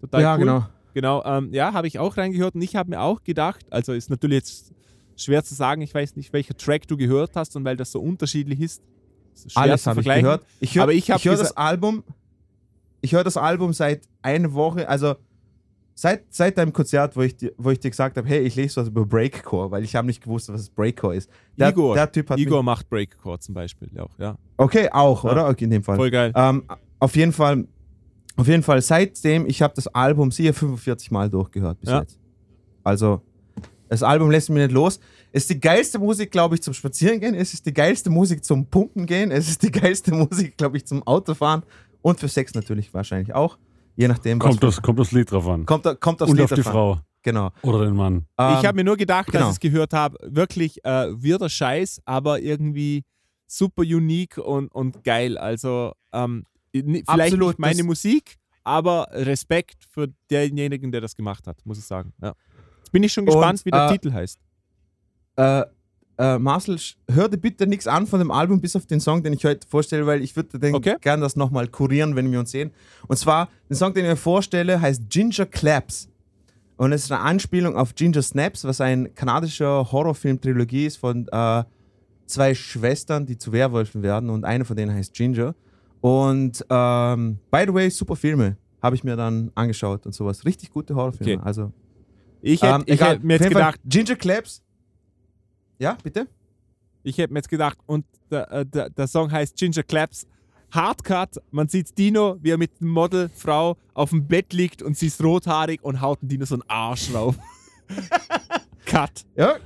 Total 0.00 0.22
ja, 0.22 0.34
cool. 0.34 0.40
genau. 0.40 0.66
Genau, 0.92 1.24
ähm, 1.24 1.52
ja, 1.52 1.72
habe 1.72 1.86
ich 1.86 1.98
auch 1.98 2.16
reingehört 2.16 2.56
und 2.56 2.62
ich 2.62 2.74
habe 2.74 2.90
mir 2.90 3.00
auch 3.00 3.22
gedacht, 3.22 3.64
also 3.70 3.92
ist 3.92 4.10
natürlich 4.10 4.38
jetzt 4.38 4.72
schwer 5.16 5.44
zu 5.44 5.54
sagen, 5.54 5.82
ich 5.82 5.94
weiß 5.94 6.16
nicht, 6.16 6.32
welcher 6.32 6.56
Track 6.56 6.88
du 6.88 6.96
gehört 6.96 7.36
hast 7.36 7.54
und 7.54 7.64
weil 7.64 7.76
das 7.76 7.92
so 7.92 8.00
unterschiedlich 8.00 8.60
ist. 8.60 8.82
Schwer 9.48 9.62
Alles 9.62 9.86
habe 9.86 10.00
ich 10.00 10.06
gehört. 10.06 10.44
Ich 10.60 10.74
höre 10.76 10.86
hör 10.88 11.36
das 11.36 11.56
Album. 11.56 12.04
Ich 13.02 13.12
höre 13.12 13.24
das 13.24 13.36
Album 13.36 13.72
seit 13.72 14.02
einer 14.22 14.52
Woche, 14.52 14.88
also 14.88 15.14
seit, 15.94 16.24
seit 16.30 16.56
deinem 16.58 16.72
Konzert, 16.72 17.16
wo 17.16 17.22
ich, 17.22 17.36
dir, 17.36 17.52
wo 17.56 17.70
ich 17.70 17.78
dir 17.80 17.90
gesagt 17.90 18.16
habe, 18.16 18.26
hey, 18.28 18.40
ich 18.40 18.56
lese 18.56 18.80
was 18.80 18.88
über 18.88 19.04
Breakcore, 19.04 19.70
weil 19.70 19.84
ich 19.84 19.94
habe 19.96 20.06
nicht 20.06 20.22
gewusst, 20.22 20.52
was 20.52 20.68
Breakcore 20.70 21.14
ist. 21.14 21.30
Der, 21.56 21.70
Igor, 21.70 21.94
der 21.94 22.10
Typ 22.10 22.30
hat 22.30 22.38
Igor 22.38 22.62
macht 22.62 22.88
Breakcore 22.88 23.38
zum 23.38 23.54
Beispiel 23.54 23.88
auch, 23.98 24.18
ja. 24.18 24.36
Okay, 24.56 24.88
auch, 24.90 25.24
Ja. 25.24 25.32
oder? 25.32 25.48
Okay, 25.48 25.64
in 25.64 25.70
dem 25.70 25.82
Fall. 25.82 25.96
Voll 25.96 26.10
geil. 26.10 26.32
Ähm, 26.34 26.64
auf 26.98 27.16
jeden 27.16 27.32
Fall, 27.32 27.66
auf 28.36 28.46
jeden 28.48 28.62
Fall, 28.62 28.80
seitdem, 28.82 29.46
ich 29.46 29.62
habe 29.62 29.74
das 29.74 29.88
Album 29.88 30.30
sicher 30.30 30.54
45 30.54 31.10
Mal 31.10 31.28
durchgehört 31.28 31.80
bis 31.80 31.90
Ja. 31.90 32.00
jetzt. 32.00 32.18
Also, 32.82 33.20
das 33.88 34.02
Album 34.02 34.30
lässt 34.30 34.48
mich 34.50 34.62
nicht 34.62 34.72
los. 34.72 35.00
Es 35.32 35.42
ist 35.42 35.50
die 35.50 35.60
geilste 35.60 35.98
Musik, 35.98 36.30
glaube 36.32 36.56
ich, 36.56 36.62
zum 36.62 36.74
Spazierengehen. 36.74 37.34
Es 37.34 37.54
ist 37.54 37.64
die 37.66 37.72
geilste 37.72 38.10
Musik 38.10 38.44
zum 38.44 38.66
Pumpen 38.66 39.06
gehen. 39.06 39.30
Es 39.30 39.48
ist 39.48 39.62
die 39.62 39.70
geilste 39.70 40.12
Musik, 40.12 40.56
glaube 40.56 40.76
ich, 40.76 40.86
zum 40.86 41.02
Autofahren. 41.06 41.62
Und 42.02 42.18
für 42.18 42.28
Sex 42.28 42.54
natürlich 42.54 42.92
wahrscheinlich 42.92 43.34
auch. 43.34 43.58
Je 43.96 44.08
nachdem, 44.08 44.40
was 44.40 44.48
Kommt 44.48 44.62
das, 44.62 44.82
kommt 44.82 44.98
das 44.98 45.12
Lied 45.12 45.30
drauf 45.30 45.46
an. 45.46 45.66
kommt, 45.66 45.84
kommt 46.00 46.22
aufs 46.22 46.30
Und 46.30 46.36
Lied 46.38 46.44
auf 46.44 46.50
die 46.50 46.56
davon. 46.56 46.72
Frau. 46.72 47.00
Genau. 47.22 47.50
Oder 47.62 47.84
den 47.84 47.94
Mann. 47.96 48.16
ich 48.16 48.44
Ähm, 48.44 48.46
habe 48.62 48.76
mir 48.76 48.84
nur 48.84 48.96
gedacht, 48.96 49.26
genau. 49.30 49.40
dass 49.46 49.50
ich 49.50 49.56
es 49.56 49.60
gehört 49.60 49.92
habe, 49.92 50.16
wirklich 50.22 50.82
äh, 50.84 51.08
wirder 51.22 51.50
Scheiß, 51.50 52.00
aber 52.06 52.40
irgendwie 52.40 53.04
super 53.46 53.82
unique 53.82 54.38
und, 54.38 54.68
und 54.74 55.04
geil. 55.04 55.36
Also 55.36 55.92
ähm, 56.12 56.44
vielleicht 56.72 57.08
Absolut, 57.08 57.48
nicht 57.50 57.58
meine 57.58 57.76
das- 57.76 57.84
Musik, 57.86 58.36
aber 58.64 59.06
Respekt 59.12 59.84
für 59.92 60.08
denjenigen, 60.30 60.90
der 60.92 61.02
das 61.02 61.14
gemacht 61.14 61.46
hat, 61.46 61.58
muss 61.66 61.78
ich 61.78 61.84
sagen. 61.84 62.14
Ja. 62.22 62.34
Jetzt 62.78 62.92
bin 62.92 63.02
ich 63.02 63.12
schon 63.12 63.26
gespannt, 63.26 63.58
Und, 63.60 63.66
wie 63.66 63.70
der 63.70 63.86
äh, 63.86 63.92
Titel 63.92 64.12
heißt. 64.12 64.38
Äh, 65.40 65.64
äh, 66.18 66.38
Marcel, 66.38 66.78
hör 67.10 67.28
dir 67.28 67.38
bitte 67.38 67.66
nichts 67.66 67.86
an 67.86 68.06
von 68.06 68.18
dem 68.18 68.30
Album, 68.30 68.60
bis 68.60 68.76
auf 68.76 68.84
den 68.86 69.00
Song, 69.00 69.22
den 69.22 69.32
ich 69.32 69.44
heute 69.44 69.66
vorstelle, 69.66 70.06
weil 70.06 70.22
ich 70.22 70.36
würde 70.36 70.58
den 70.58 70.74
Okay. 70.74 70.96
gern 71.00 71.20
das 71.22 71.34
nochmal 71.34 71.66
kurieren, 71.68 72.14
wenn 72.14 72.30
wir 72.30 72.38
uns 72.38 72.50
sehen. 72.50 72.72
Und 73.08 73.16
zwar, 73.16 73.48
den 73.70 73.76
Song, 73.76 73.94
den 73.94 74.04
ich 74.04 74.10
mir 74.10 74.16
vorstelle, 74.16 74.80
heißt 74.80 75.08
Ginger 75.08 75.46
Claps. 75.46 76.08
Und 76.76 76.92
es 76.92 77.04
ist 77.04 77.12
eine 77.12 77.22
Anspielung 77.22 77.74
auf 77.76 77.94
Ginger 77.94 78.22
Snaps, 78.22 78.64
was 78.64 78.80
ein 78.80 79.14
kanadischer 79.14 79.90
Horrorfilm-Trilogie 79.92 80.86
ist 80.86 80.96
von 80.96 81.26
äh, 81.32 81.64
zwei 82.26 82.54
Schwestern, 82.54 83.24
die 83.26 83.38
zu 83.38 83.52
Werwölfen 83.52 84.02
werden 84.02 84.30
und 84.30 84.44
eine 84.44 84.64
von 84.64 84.76
denen 84.76 84.94
heißt 84.94 85.14
Ginger. 85.14 85.54
Und 86.02 86.64
ähm, 86.70 87.38
by 87.50 87.64
the 87.66 87.74
way, 87.74 87.90
super 87.90 88.16
Filme 88.16 88.56
habe 88.82 88.96
ich 88.96 89.04
mir 89.04 89.16
dann 89.16 89.50
angeschaut 89.54 90.06
und 90.06 90.14
sowas. 90.14 90.44
Richtig 90.44 90.70
gute 90.70 90.94
Horrorfilme. 90.94 91.34
Okay. 91.34 91.42
Also, 91.44 91.72
Ich 92.40 92.62
hätte 92.62 92.84
ähm, 92.86 92.98
hätt 92.98 93.24
mir 93.24 93.34
jetzt 93.34 93.42
jeden 93.42 93.52
Fall, 93.54 93.72
gedacht, 93.72 93.80
Ginger 93.84 94.16
Claps. 94.16 94.62
Ja, 95.80 95.96
bitte? 96.02 96.26
ich 97.02 97.16
hätte 97.18 97.32
mir 97.32 97.38
jetzt 97.38 97.48
gedacht, 97.48 97.78
und 97.86 98.04
der, 98.30 98.50
äh, 98.52 98.66
der, 98.66 98.90
der 98.90 99.06
Song 99.08 99.32
heißt 99.32 99.56
Ginger 99.56 99.82
Claps. 99.82 100.26
Hardcut, 100.70 101.40
man 101.50 101.66
sieht 101.68 101.96
Dino, 101.98 102.36
wie 102.40 102.50
er 102.50 102.58
mit 102.58 102.70
einer 102.80 102.90
Modelfrau 102.90 103.76
auf 103.94 104.10
dem 104.10 104.28
Bett 104.28 104.52
liegt 104.52 104.82
und 104.82 104.96
sie 104.96 105.06
ist 105.08 105.20
rothaarig 105.22 105.82
und 105.82 106.00
haut 106.00 106.22
dem 106.22 106.28
Dino 106.28 106.44
so 106.44 106.54
einen 106.54 106.62
Arsch 106.68 107.10
drauf. 107.10 107.36
Cut. 108.86 109.24
Ja, 109.34 109.56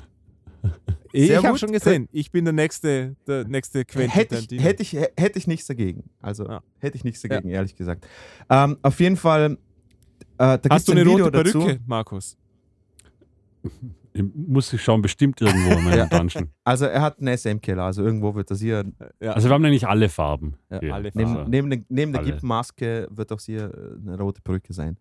Ich 1.13 1.37
habe 1.45 1.59
schon 1.59 1.73
gesehen, 1.73 2.09
ich 2.11 2.31
bin 2.31 2.45
der 2.47 2.55
nächste, 2.55 3.17
der 3.27 3.45
nächste 3.45 3.85
Quentin 3.85 4.11
hätte 4.13 4.37
ich, 4.51 4.63
hätte, 4.63 4.83
ich, 4.83 4.93
hätte 4.95 5.39
ich 5.39 5.47
nichts 5.47 5.67
dagegen. 5.67 6.05
Also 6.23 6.47
Ja. 6.47 6.63
hätte 6.79 6.97
ich 6.97 7.05
nichts 7.05 7.21
dagegen, 7.21 7.51
ehrlich 7.51 7.77
gesagt. 7.77 8.07
Ähm, 8.49 8.79
auf 8.81 8.99
jeden 9.01 9.17
Fall, 9.17 9.59
äh, 10.39 10.59
da 10.59 10.61
Hast 10.71 10.89
du 10.89 10.93
ein 10.93 10.99
eine 10.99 11.11
Video 11.11 11.27
rote 11.27 11.43
dazu. 11.45 11.59
Perücke, 11.61 11.81
Markus? 11.87 12.39
Muss 14.17 14.73
ich 14.73 14.83
schauen, 14.83 15.03
bestimmt 15.03 15.41
irgendwo 15.41 15.73
in 15.73 15.85
meinem 15.85 16.09
Dungeon. 16.09 16.49
Also 16.63 16.85
er 16.85 17.03
hat 17.03 17.19
einen 17.19 17.37
SM-Keller, 17.37 17.83
also 17.83 18.05
irgendwo 18.05 18.35
wird 18.35 18.51
das 18.51 18.61
hier. 18.61 18.85
Ja. 19.21 19.33
Also 19.33 19.49
wir 19.49 19.55
haben 19.55 19.65
eigentlich 19.65 19.89
alle 19.89 20.09
Farben. 20.09 20.55
Ja, 20.71 20.79
alle 20.95 21.11
Neben, 21.15 21.37
Also, 21.37 21.51
neben, 21.51 21.85
neben 21.89 22.13
der 22.13 22.21
alle. 22.21 22.31
Gippenmaske 22.31 23.09
wird 23.11 23.33
auch 23.33 23.41
hier 23.41 23.65
äh, 23.75 24.09
eine 24.09 24.17
rote 24.19 24.41
Perücke 24.41 24.73
sein. 24.73 24.99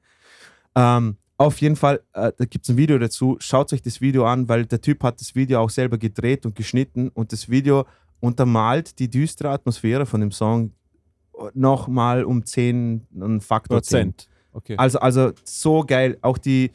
Ähm, 0.75 1.17
auf 1.37 1.59
jeden 1.61 1.75
Fall, 1.75 2.01
äh, 2.13 2.31
da 2.35 2.45
gibt 2.45 2.65
es 2.65 2.69
ein 2.69 2.77
Video 2.77 2.97
dazu. 2.97 3.37
Schaut 3.39 3.71
euch 3.71 3.83
das 3.83 4.01
Video 4.01 4.25
an, 4.25 4.49
weil 4.49 4.65
der 4.65 4.81
Typ 4.81 5.03
hat 5.03 5.21
das 5.21 5.35
Video 5.35 5.59
auch 5.59 5.69
selber 5.69 5.99
gedreht 5.99 6.45
und 6.45 6.55
geschnitten 6.55 7.09
und 7.09 7.31
das 7.31 7.49
Video 7.49 7.85
untermalt 8.19 8.97
die 8.97 9.09
düstere 9.09 9.49
Atmosphäre 9.49 10.05
von 10.05 10.21
dem 10.21 10.31
Song 10.31 10.71
nochmal 11.53 12.23
um 12.23 12.45
10, 12.45 13.07
einen 13.13 13.41
Faktor 13.41 13.81
10. 13.81 14.13
Prozent. 14.13 14.29
Okay. 14.53 14.75
Also, 14.77 14.99
also 14.99 15.31
so 15.43 15.83
geil. 15.83 16.17
Auch 16.21 16.37
die, 16.37 16.71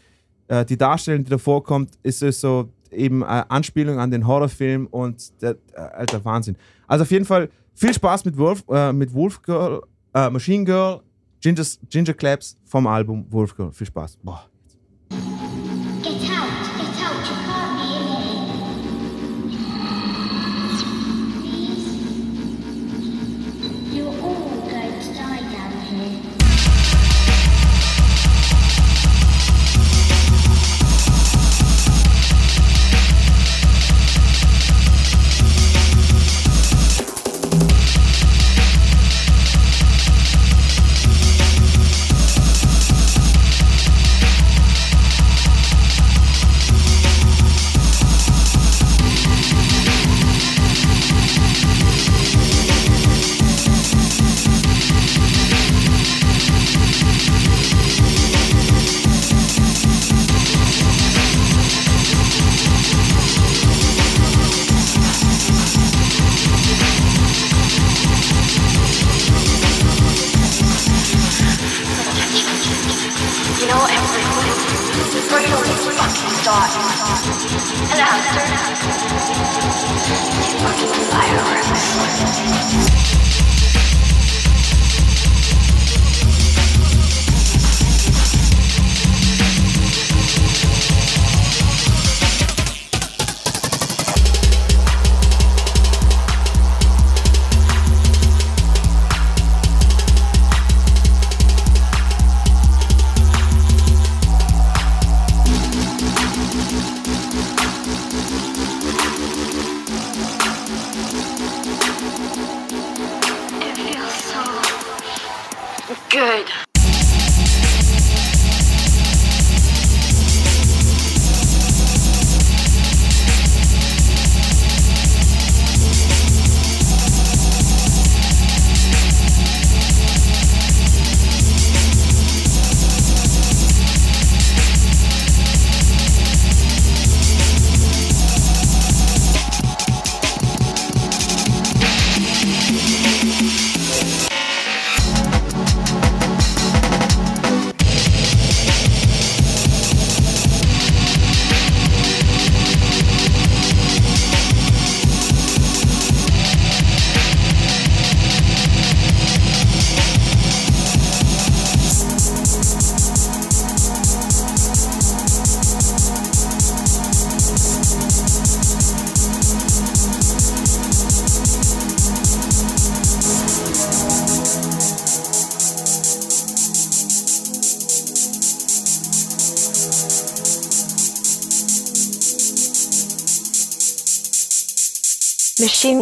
äh, 0.49 0.65
die 0.65 0.77
Darstellung, 0.77 1.25
die 1.25 1.31
da 1.31 1.39
vorkommt, 1.39 1.91
ist 2.03 2.23
es 2.23 2.41
so 2.41 2.69
eben 2.91 3.23
äh, 3.23 3.45
Anspielung 3.49 3.99
an 3.99 4.11
den 4.11 4.27
Horrorfilm 4.27 4.87
und 4.87 5.41
der, 5.43 5.57
äh, 5.75 5.81
alter 5.81 6.25
Wahnsinn. 6.25 6.57
Also 6.87 7.03
auf 7.03 7.11
jeden 7.11 7.25
Fall 7.25 7.51
viel 7.75 7.95
Spaß 7.95 8.25
mit 8.25 8.37
Wolf, 8.37 8.65
äh, 8.71 8.93
mit 8.93 9.13
Wolf 9.15 9.43
Girl, 9.43 9.83
Machine 10.15 10.65
Girl, 10.65 11.01
Ginger, 11.41 11.63
Ginger 11.91 12.15
Claps 12.15 12.57
vom 12.65 12.89
Album 12.89 13.27
Wolf 13.31 13.55
Girl. 13.55 13.71
Viel 13.71 13.87
Spaß. 13.87 14.19
Boah. 14.23 14.49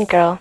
Girl. 0.08 0.38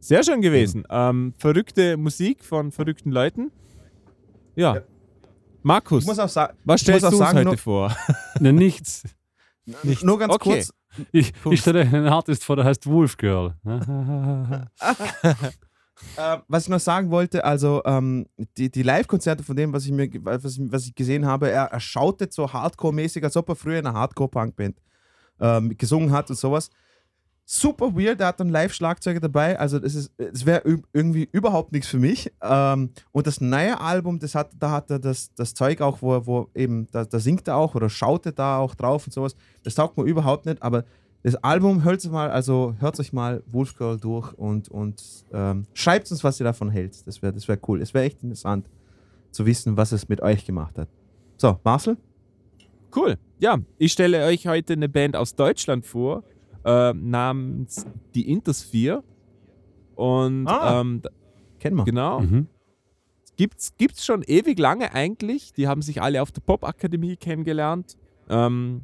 Sehr 0.00 0.24
schön 0.24 0.40
gewesen. 0.40 0.84
Ähm, 0.90 1.34
verrückte 1.38 1.96
Musik 1.96 2.44
von 2.44 2.72
verrückten 2.72 3.10
Leuten. 3.10 3.52
Ja. 4.56 4.80
Markus, 5.62 6.02
Ich 6.04 6.08
muss 6.08 6.18
auch, 6.18 6.28
sa 6.28 6.52
was 6.64 6.80
stellst 6.80 7.04
auch 7.04 7.10
du 7.10 7.16
uns 7.16 7.24
sagen, 7.26 7.38
heute 7.38 7.48
nur, 7.48 7.58
vor? 7.58 7.96
Ne, 8.40 8.52
nichts. 8.52 9.04
nur 10.02 10.18
ganz 10.18 10.34
Okay. 10.34 10.50
kurz. 10.54 10.72
Ich, 11.12 11.32
ich 11.50 11.60
stelle 11.60 11.82
einen 11.82 12.08
Artist 12.08 12.44
vor, 12.44 12.56
der 12.56 12.64
heißt 12.64 12.86
Wolf 12.86 13.16
Girl. 13.16 13.54
Äh, 16.16 16.38
was 16.48 16.62
ich 16.62 16.68
noch 16.70 16.80
sagen 16.80 17.10
wollte, 17.10 17.44
also 17.44 17.82
ähm, 17.84 18.26
die, 18.56 18.70
die 18.70 18.82
Live-Konzerte 18.82 19.42
von 19.42 19.54
dem, 19.54 19.74
was 19.74 19.84
ich 19.84 19.92
mir 19.92 20.08
was 20.24 20.56
ich, 20.56 20.72
was 20.72 20.86
ich 20.86 20.94
gesehen 20.94 21.26
habe, 21.26 21.50
er, 21.50 21.64
er 21.64 21.78
schautet 21.80 22.32
so 22.32 22.50
Hardcore-mäßig, 22.50 23.22
als 23.22 23.36
ob 23.36 23.50
er 23.50 23.54
früher 23.54 23.80
in 23.80 23.86
einer 23.86 23.98
Hardcore-Punk-Band 23.98 24.78
ähm, 25.40 25.76
gesungen 25.76 26.12
hat 26.12 26.30
und 26.30 26.36
sowas. 26.36 26.70
Super 27.44 27.96
weird, 27.96 28.20
er 28.20 28.28
hat 28.28 28.40
einen 28.40 28.50
Live-Schlagzeuger 28.50 29.18
dabei, 29.18 29.58
also 29.58 29.80
das 29.80 29.96
ist, 29.96 30.12
es 30.18 30.46
wäre 30.46 30.62
irgendwie 30.92 31.28
überhaupt 31.32 31.72
nichts 31.72 31.88
für 31.88 31.98
mich. 31.98 32.32
Ähm, 32.40 32.90
und 33.10 33.26
das 33.26 33.40
neue 33.40 33.80
Album, 33.80 34.20
das 34.20 34.36
hat, 34.36 34.50
da 34.56 34.70
hat 34.70 34.88
er 34.90 35.00
das, 35.00 35.34
das 35.34 35.54
Zeug 35.54 35.80
auch, 35.80 36.00
wo, 36.00 36.26
wo 36.26 36.48
eben, 36.54 36.86
da, 36.92 37.04
da 37.04 37.18
singt 37.18 37.48
er 37.48 37.56
auch 37.56 37.74
oder 37.74 37.90
schaut 37.90 38.26
er 38.26 38.32
da 38.32 38.58
auch 38.58 38.76
drauf 38.76 39.06
und 39.06 39.12
sowas. 39.12 39.34
Das 39.64 39.74
taugt 39.74 39.96
mir 39.96 40.04
überhaupt 40.04 40.46
nicht, 40.46 40.62
aber 40.62 40.84
das 41.22 41.34
Album 41.36 41.84
hört 41.84 42.04
euch 42.04 42.10
mal, 42.10 42.30
also 42.30 42.74
hört 42.78 42.98
euch 42.98 43.12
mal 43.12 43.42
Wolf 43.46 43.76
Girl 43.76 43.98
durch 43.98 44.32
und, 44.34 44.68
und 44.68 45.02
ähm, 45.32 45.66
schreibt 45.74 46.10
uns, 46.10 46.24
was 46.24 46.40
ihr 46.40 46.44
davon 46.44 46.70
hält. 46.70 47.06
Das 47.06 47.20
wäre 47.20 47.32
das 47.32 47.46
wär 47.46 47.58
cool. 47.68 47.82
Es 47.82 47.92
wäre 47.92 48.04
echt 48.04 48.22
interessant 48.22 48.68
zu 49.30 49.44
wissen, 49.44 49.76
was 49.76 49.92
es 49.92 50.08
mit 50.08 50.22
euch 50.22 50.46
gemacht 50.46 50.78
hat. 50.78 50.88
So, 51.36 51.58
Marcel? 51.62 51.96
Cool. 52.94 53.16
Ja, 53.38 53.58
ich 53.78 53.92
stelle 53.92 54.24
euch 54.26 54.46
heute 54.46 54.72
eine 54.74 54.88
Band 54.88 55.16
aus 55.16 55.34
Deutschland 55.34 55.86
vor, 55.86 56.24
äh, 56.64 56.92
namens 56.92 57.86
Die 58.14 58.30
Intersphere. 58.30 59.02
Und 59.94 60.46
Ah. 60.46 60.80
ähm, 60.80 61.02
Kennen 61.58 61.76
wir. 61.76 61.84
genau, 61.84 62.20
Mhm. 62.20 62.46
gibt's, 63.36 63.76
gibt's 63.76 64.04
schon 64.04 64.22
ewig 64.22 64.58
lange 64.58 64.92
eigentlich. 64.94 65.52
Die 65.52 65.68
haben 65.68 65.82
sich 65.82 66.00
alle 66.02 66.22
auf 66.22 66.32
der 66.32 66.40
Popakademie 66.40 67.16
kennengelernt. 67.16 67.96
Ähm, 68.28 68.82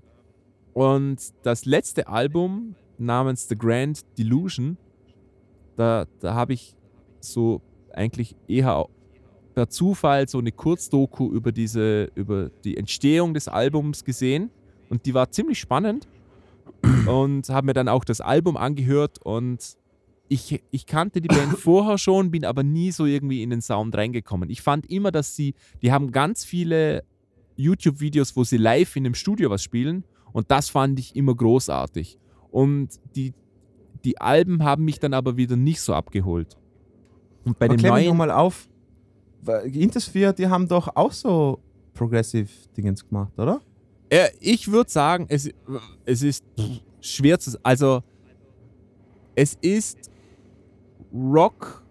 und 0.75 1.19
das 1.43 1.65
letzte 1.65 2.07
Album 2.09 2.75
namens 2.99 3.49
The 3.49 3.57
Grand 3.57 4.01
Delusion, 4.19 4.77
da, 5.77 6.07
da 6.21 6.35
habe 6.35 6.53
ich 6.53 6.75
so 7.21 7.61
eigentlich 7.93 8.37
eher 8.47 8.87
per 9.57 9.71
Zufall 9.71 10.29
so 10.29 10.39
eine 10.39 10.53
Kurzdoku 10.53 11.33
über 11.33 11.51
diese, 11.51 12.11
über 12.15 12.51
die 12.63 12.77
Entstehung 12.77 13.33
des 13.33 13.49
Albums 13.49 14.05
gesehen 14.05 14.51
und 14.91 15.07
die 15.07 15.15
war 15.15 15.31
ziemlich 15.31 15.59
spannend 15.59 16.07
und 17.07 17.49
habe 17.49 17.65
mir 17.65 17.73
dann 17.73 17.89
auch 17.89 18.05
das 18.05 18.21
Album 18.21 18.59
angehört 18.59 19.19
und 19.25 19.79
ich, 20.29 20.63
ich 20.71 20.85
kannte 20.85 21.23
die 21.23 21.29
Band 21.29 21.53
vorher 21.59 21.97
schon, 21.97 22.31
bin 22.31 22.45
aber 22.45 22.65
nie 22.65 22.91
so 22.91 23.07
irgendwie 23.07 23.43
in 23.43 23.49
den 23.49 23.63
Sound 23.63 23.97
reingekommen. 23.97 24.51
Ich 24.51 24.61
fand 24.61 24.91
immer, 24.91 25.11
dass 25.11 25.35
sie, 25.35 25.55
die 25.81 25.91
haben 25.91 26.13
ganz 26.13 26.45
viele 26.45 27.03
YouTube-Videos, 27.57 28.37
wo 28.37 28.45
sie 28.45 28.59
live 28.59 28.95
in 28.95 29.05
dem 29.05 29.15
Studio 29.15 29.49
was 29.49 29.63
spielen 29.63 30.05
und 30.35 30.51
das 30.51 30.69
fand 30.69 30.99
ich 30.99 31.17
immer 31.17 31.35
großartig. 31.35 32.19
Und 32.51 32.91
die, 33.15 33.33
die 34.05 34.21
Alben 34.21 34.65
haben 34.65 34.85
mich 34.85 35.01
dann 35.01 35.15
aber 35.15 35.39
wieder 35.39 35.57
nicht 35.57 35.81
so 35.81 35.95
abgeholt. 35.95 36.59
Und 37.47 37.59
bei 37.59 37.67
Aber 37.67 37.77
den 37.77 37.89
neuen, 37.89 38.09
nochmal 38.09 38.31
auf. 38.31 38.69
Intersphere, 39.49 40.35
die 40.35 40.47
haben 40.47 40.69
doch 40.69 40.95
auch 40.95 41.13
so 41.13 41.61
Progressive-Dingens 41.95 43.09
gemacht, 43.09 43.33
oder? 43.39 43.61
äh, 44.11 44.29
ich 44.41 44.71
würde 44.71 44.91
sagen, 44.91 45.27
es, 45.29 45.51
es 46.05 46.23
ist 46.23 46.45
schwer 47.01 47.39
zu, 47.39 47.59
also 47.63 48.03
es 49.35 49.57
ist 49.61 50.11
Rock, 51.13 51.85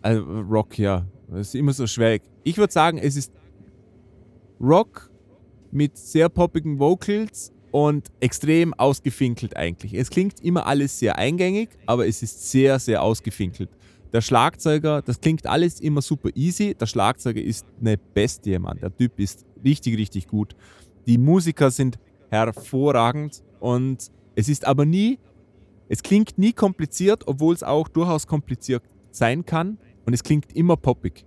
also 0.00 0.22
Rock, 0.22 0.78
ja, 0.78 1.06
das 1.28 1.48
ist 1.48 1.54
immer 1.54 1.72
so 1.72 1.86
schwer. 1.86 2.20
Ich 2.44 2.56
würde 2.56 2.72
sagen, 2.72 2.98
es 2.98 3.16
ist 3.16 3.32
Rock 4.60 5.10
mit 5.70 5.96
sehr 5.96 6.28
poppigen 6.28 6.78
Vocals 6.78 7.52
und 7.70 8.08
extrem 8.20 8.74
ausgefinkelt 8.74 9.56
eigentlich. 9.56 9.94
Es 9.94 10.10
klingt 10.10 10.40
immer 10.40 10.66
alles 10.66 10.98
sehr 10.98 11.18
eingängig, 11.18 11.70
aber 11.86 12.06
es 12.06 12.22
ist 12.22 12.50
sehr, 12.50 12.78
sehr 12.78 13.02
ausgefinkelt. 13.02 13.70
Der 14.12 14.20
Schlagzeuger, 14.20 15.00
das 15.00 15.20
klingt 15.20 15.46
alles 15.46 15.80
immer 15.80 16.02
super 16.02 16.28
easy. 16.34 16.74
Der 16.74 16.86
Schlagzeuger 16.86 17.40
ist 17.40 17.66
eine 17.80 17.96
Bestie, 17.96 18.58
Mann. 18.58 18.78
Der 18.78 18.94
Typ 18.94 19.18
ist 19.18 19.46
richtig, 19.64 19.96
richtig 19.96 20.26
gut. 20.26 20.54
Die 21.06 21.16
Musiker 21.16 21.70
sind 21.70 21.98
hervorragend 22.28 23.42
und 23.58 24.10
es 24.34 24.48
ist 24.48 24.66
aber 24.66 24.84
nie, 24.84 25.18
es 25.88 26.02
klingt 26.02 26.38
nie 26.38 26.52
kompliziert, 26.52 27.26
obwohl 27.26 27.54
es 27.54 27.62
auch 27.62 27.88
durchaus 27.88 28.26
kompliziert 28.26 28.82
sein 29.10 29.44
kann 29.44 29.78
und 30.04 30.12
es 30.12 30.22
klingt 30.22 30.54
immer 30.54 30.76
poppig. 30.76 31.24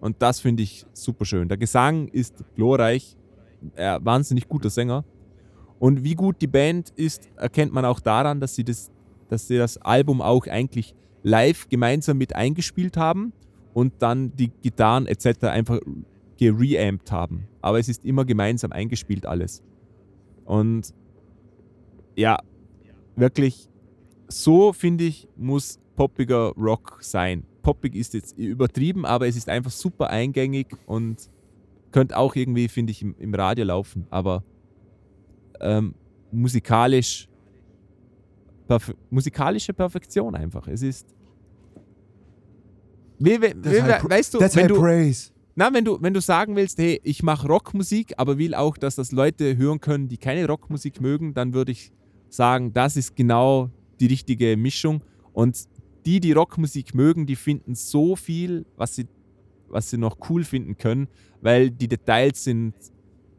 Und 0.00 0.22
das 0.22 0.40
finde 0.40 0.62
ich 0.62 0.86
super 0.92 1.24
schön. 1.24 1.48
Der 1.48 1.56
Gesang 1.58 2.08
ist 2.08 2.44
glorreich, 2.54 3.16
er 3.74 4.04
wahnsinnig 4.04 4.48
guter 4.48 4.70
Sänger. 4.70 5.04
Und 5.80 6.04
wie 6.04 6.14
gut 6.14 6.40
die 6.40 6.46
Band 6.46 6.90
ist, 6.90 7.28
erkennt 7.36 7.72
man 7.72 7.84
auch 7.84 8.00
daran, 8.00 8.40
dass 8.40 8.54
sie 8.54 8.64
das, 8.64 8.90
dass 9.28 9.46
sie 9.48 9.58
das 9.58 9.78
Album 9.78 10.20
auch 10.20 10.46
eigentlich 10.46 10.94
live 11.22 11.68
gemeinsam 11.68 12.18
mit 12.18 12.34
eingespielt 12.34 12.96
haben 12.96 13.32
und 13.74 13.94
dann 14.00 14.34
die 14.36 14.50
Gitarren 14.62 15.06
etc. 15.06 15.44
einfach 15.44 15.80
gereamped 16.38 17.12
haben. 17.12 17.48
Aber 17.60 17.78
es 17.78 17.88
ist 17.88 18.04
immer 18.04 18.24
gemeinsam 18.24 18.72
eingespielt 18.72 19.26
alles. 19.26 19.62
Und 20.44 20.94
ja, 22.16 22.38
wirklich, 23.16 23.68
so 24.28 24.72
finde 24.72 25.04
ich, 25.04 25.28
muss 25.36 25.80
poppiger 25.96 26.52
Rock 26.56 26.98
sein. 27.00 27.44
Poppig 27.62 27.94
ist 27.94 28.14
jetzt 28.14 28.38
übertrieben, 28.38 29.04
aber 29.04 29.26
es 29.26 29.36
ist 29.36 29.48
einfach 29.48 29.70
super 29.70 30.10
eingängig 30.10 30.68
und 30.86 31.28
könnte 31.92 32.16
auch 32.16 32.34
irgendwie, 32.36 32.68
finde 32.68 32.92
ich, 32.92 33.02
im, 33.02 33.14
im 33.18 33.34
Radio 33.34 33.64
laufen. 33.64 34.06
Aber 34.10 34.44
ähm, 35.60 35.94
musikalisch, 36.30 37.28
perf 38.68 38.94
musikalische 39.10 39.72
Perfektion 39.74 40.34
einfach. 40.36 40.68
Es 40.68 40.82
ist. 40.82 41.08
Wie, 43.18 43.40
wie, 43.40 43.82
high- 43.82 44.08
weißt 44.08 44.34
du, 44.34 44.38
wenn 44.40 44.68
du, 44.68 44.78
praise. 44.78 45.30
na, 45.56 45.72
wenn 45.74 45.84
du, 45.84 46.00
wenn 46.00 46.14
du 46.14 46.20
sagen 46.20 46.54
willst, 46.54 46.78
hey, 46.78 47.00
ich 47.02 47.22
mache 47.24 47.48
Rockmusik, 47.48 48.14
aber 48.16 48.38
will 48.38 48.54
auch, 48.54 48.76
dass 48.76 48.94
das 48.94 49.10
Leute 49.10 49.56
hören 49.56 49.80
können, 49.80 50.06
die 50.08 50.18
keine 50.18 50.46
Rockmusik 50.46 51.00
mögen, 51.00 51.34
dann 51.34 51.52
würde 51.52 51.72
ich 51.72 51.90
sagen, 52.28 52.72
das 52.72 52.96
ist 52.96 53.16
genau 53.16 53.70
die 53.98 54.06
richtige 54.06 54.56
Mischung. 54.56 55.02
Und 55.32 55.64
die, 56.06 56.20
die 56.20 56.32
Rockmusik 56.32 56.94
mögen, 56.94 57.26
die 57.26 57.34
finden 57.36 57.74
so 57.74 58.14
viel, 58.14 58.64
was 58.76 58.94
sie, 58.94 59.08
was 59.68 59.90
sie 59.90 59.98
noch 59.98 60.16
cool 60.30 60.44
finden 60.44 60.76
können, 60.76 61.08
weil 61.40 61.70
die 61.72 61.88
Details 61.88 62.44
sind 62.44 62.74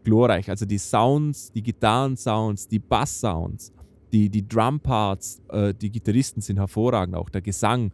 glorreich. 0.03 0.49
Also 0.49 0.65
die 0.65 0.77
Sounds, 0.77 1.51
die 1.53 1.63
Gitarrensounds, 1.63 2.67
die 2.67 2.79
Bass-Sounds, 2.79 3.71
die, 4.11 4.29
die 4.29 4.47
Drum-Parts, 4.47 5.41
äh, 5.49 5.73
die 5.73 5.91
Gitarristen 5.91 6.41
sind 6.41 6.57
hervorragend, 6.57 7.15
auch 7.15 7.29
der 7.29 7.41
Gesang, 7.41 7.91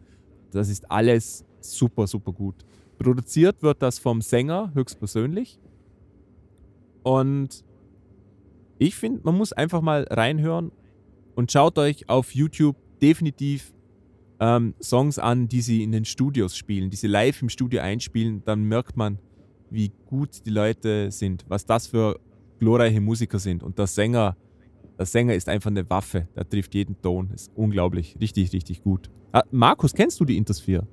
das 0.50 0.68
ist 0.68 0.90
alles 0.90 1.44
super, 1.60 2.06
super 2.06 2.32
gut. 2.32 2.64
Produziert 2.98 3.62
wird 3.62 3.82
das 3.82 3.98
vom 3.98 4.22
Sänger 4.22 4.70
höchstpersönlich. 4.74 5.58
Und 7.02 7.64
ich 8.78 8.94
finde, 8.94 9.20
man 9.24 9.36
muss 9.36 9.52
einfach 9.52 9.80
mal 9.80 10.06
reinhören 10.10 10.72
und 11.34 11.52
schaut 11.52 11.78
euch 11.78 12.08
auf 12.08 12.34
YouTube 12.34 12.76
definitiv 13.00 13.72
ähm, 14.40 14.74
Songs 14.80 15.18
an, 15.18 15.48
die 15.48 15.60
sie 15.60 15.82
in 15.82 15.92
den 15.92 16.04
Studios 16.04 16.56
spielen, 16.56 16.90
die 16.90 16.96
sie 16.96 17.06
live 17.06 17.42
im 17.42 17.48
Studio 17.48 17.80
einspielen. 17.80 18.42
Dann 18.44 18.64
merkt 18.64 18.96
man, 18.96 19.18
wie 19.70 19.92
gut 20.06 20.44
die 20.46 20.50
Leute 20.50 21.10
sind, 21.10 21.44
was 21.48 21.66
das 21.66 21.86
für 21.86 22.18
glorreiche 22.58 23.00
Musiker 23.00 23.38
sind. 23.38 23.62
Und 23.62 23.78
der 23.78 23.86
Sänger, 23.86 24.36
der 24.98 25.06
Sänger 25.06 25.34
ist 25.34 25.48
einfach 25.48 25.70
eine 25.70 25.88
Waffe. 25.90 26.28
Der 26.36 26.48
trifft 26.48 26.74
jeden 26.74 27.00
Ton. 27.02 27.30
Ist 27.34 27.50
unglaublich. 27.54 28.16
Richtig, 28.20 28.52
richtig 28.52 28.82
gut. 28.82 29.10
Ah, 29.32 29.42
Markus, 29.50 29.92
kennst 29.92 30.18
du 30.20 30.24
die 30.24 30.36
Intersphere? 30.36 30.86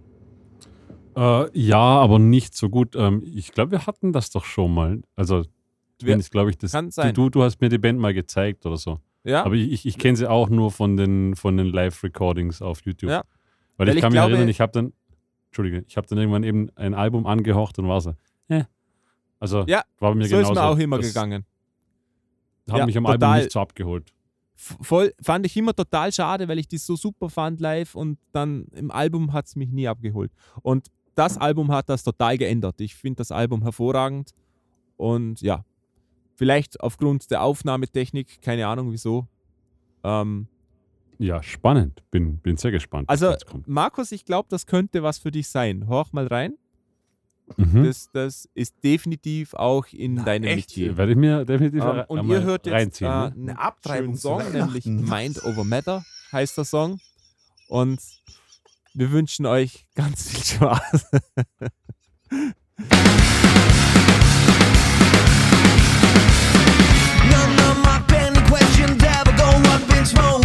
Äh, 1.15 1.45
ja, 1.59 1.77
aber 1.79 2.19
nicht 2.19 2.55
so 2.55 2.69
gut. 2.69 2.95
Ähm, 2.95 3.23
ich 3.25 3.51
glaube, 3.51 3.71
wir 3.71 3.85
hatten 3.85 4.11
das 4.13 4.29
doch 4.31 4.45
schon 4.45 4.73
mal. 4.73 5.01
Also, 5.15 5.37
Wir- 5.39 5.45
zumindest 5.99 6.31
glaube 6.31 6.49
ich, 6.49 6.57
das. 6.57 6.71
kann 6.71 6.91
sein. 6.91 7.13
Du, 7.13 7.29
du 7.29 7.43
hast 7.43 7.61
mir 7.61 7.69
die 7.69 7.77
Band 7.77 7.99
mal 7.99 8.13
gezeigt 8.13 8.65
oder 8.65 8.77
so. 8.77 8.99
Ja. 9.23 9.45
Aber 9.45 9.55
ich, 9.55 9.71
ich, 9.71 9.85
ich 9.85 9.97
kenne 9.97 10.17
sie 10.17 10.29
auch 10.29 10.49
nur 10.49 10.71
von 10.71 10.97
den, 10.97 11.35
von 11.35 11.55
den 11.55 11.67
Live-Recordings 11.67 12.61
auf 12.61 12.81
YouTube. 12.83 13.09
Ja. 13.11 13.23
Weil, 13.77 13.87
Weil 13.87 13.89
ich 13.89 13.95
ich 13.95 14.01
kann 14.01 14.11
mich 14.11 14.17
glaube- 14.17 14.31
erinnern, 14.33 14.49
ich 14.49 14.59
habe 14.59 14.71
dann, 14.73 14.93
Entschuldige, 15.49 15.85
ich 15.87 15.95
habe 15.97 16.07
dann 16.07 16.17
irgendwann 16.17 16.43
eben 16.43 16.69
ein 16.75 16.93
Album 16.93 17.25
angehaucht 17.27 17.77
und 17.79 17.87
war 17.87 18.01
so, 18.01 18.15
äh. 18.49 18.63
Also 19.39 19.65
Ja, 19.67 19.83
war 19.99 20.15
mir 20.15 20.25
so 20.25 20.37
ist 20.37 20.47
genauso. 20.47 20.53
mir 20.61 20.67
auch 20.67 20.77
immer 20.79 20.97
das 20.97 21.07
gegangen. 21.07 21.45
Hat 22.69 22.77
Ja, 22.79 22.85
mich 22.85 22.97
am 22.97 23.05
Album 23.05 23.19
total. 23.21 23.39
nicht 23.41 23.51
so 23.51 23.59
abgeholt. 23.59 24.13
Voll, 24.55 25.13
fand 25.21 25.45
ich 25.45 25.57
immer 25.57 25.73
total 25.75 26.11
schade, 26.13 26.47
weil 26.47 26.59
ich 26.59 26.67
die 26.67 26.77
so 26.77 26.95
super 26.95 27.29
fand 27.29 27.59
live 27.59 27.95
und 27.95 28.17
dann 28.31 28.65
im 28.73 28.91
Album 28.91 29.33
hat 29.33 29.47
es 29.47 29.55
mich 29.55 29.69
nie 29.71 29.87
abgeholt. 29.87 30.31
Und 30.61 30.87
das 31.15 31.37
Album 31.37 31.71
hat 31.71 31.89
das 31.89 32.03
total 32.03 32.37
geändert. 32.37 32.79
Ich 32.79 32.95
finde 32.95 33.17
das 33.17 33.31
Album 33.31 33.63
hervorragend 33.63 34.31
und 34.95 35.41
ja, 35.41 35.65
vielleicht 36.35 36.79
aufgrund 36.79 37.29
der 37.31 37.41
Aufnahmetechnik, 37.43 38.41
keine 38.41 38.67
Ahnung 38.67 38.91
wieso. 38.91 39.27
Ähm, 40.03 40.47
Ja, 41.17 41.41
spannend. 41.43 42.01
Bin, 42.11 42.37
bin 42.37 42.55
sehr 42.57 42.71
gespannt. 42.71 43.07
was 43.09 43.21
also, 43.21 43.31
jetzt 43.33 43.45
kommt. 43.47 43.67
Markus, 43.67 44.11
ich 44.11 44.23
glaube, 44.23 44.47
das 44.49 44.65
könnte 44.65 45.03
was 45.03 45.17
für 45.17 45.31
dich 45.31 45.47
sein. 45.49 45.87
Horch 45.87 46.13
mal 46.13 46.27
rein. 46.27 46.55
Mhm. 47.57 47.83
Das, 47.83 48.09
das 48.11 48.49
ist 48.53 48.75
definitiv 48.83 49.53
auch 49.53 49.85
in 49.91 50.23
deinem 50.23 50.45
echt? 50.45 50.69
Metier. 50.69 50.97
Werde 50.97 51.11
ich 51.11 51.17
mir 51.17 51.45
definitiv 51.45 51.83
Ähm, 51.83 52.03
und 52.07 52.29
ihr 52.29 52.41
hört 52.41 52.65
jetzt 52.65 53.01
äh, 53.01 53.05
ne? 53.05 53.23
einen 53.35 53.49
Eine 53.49 53.59
Abtreibung 53.59 54.05
schönen 54.05 54.15
zu 54.15 54.21
Song, 54.21 54.39
Weihnachten. 54.39 54.57
nämlich 54.57 54.85
Mind 55.09 55.43
Over 55.43 55.63
Matter 55.63 56.03
heißt 56.31 56.57
der 56.57 56.65
Song. 56.65 56.99
Und 57.67 57.99
wir 58.93 59.11
wünschen 59.11 59.45
euch 59.45 59.87
ganz 59.95 60.29
viel 60.29 60.43
Spaß. 60.55 61.05
None 67.31 67.59
of 67.69 67.77
my 67.83 67.99
pending 68.07 68.43
questions 68.45 69.01
ever 69.03 69.33
go 69.37 69.49
up 69.73 69.81
in 69.97 70.05
smoke. 70.05 70.42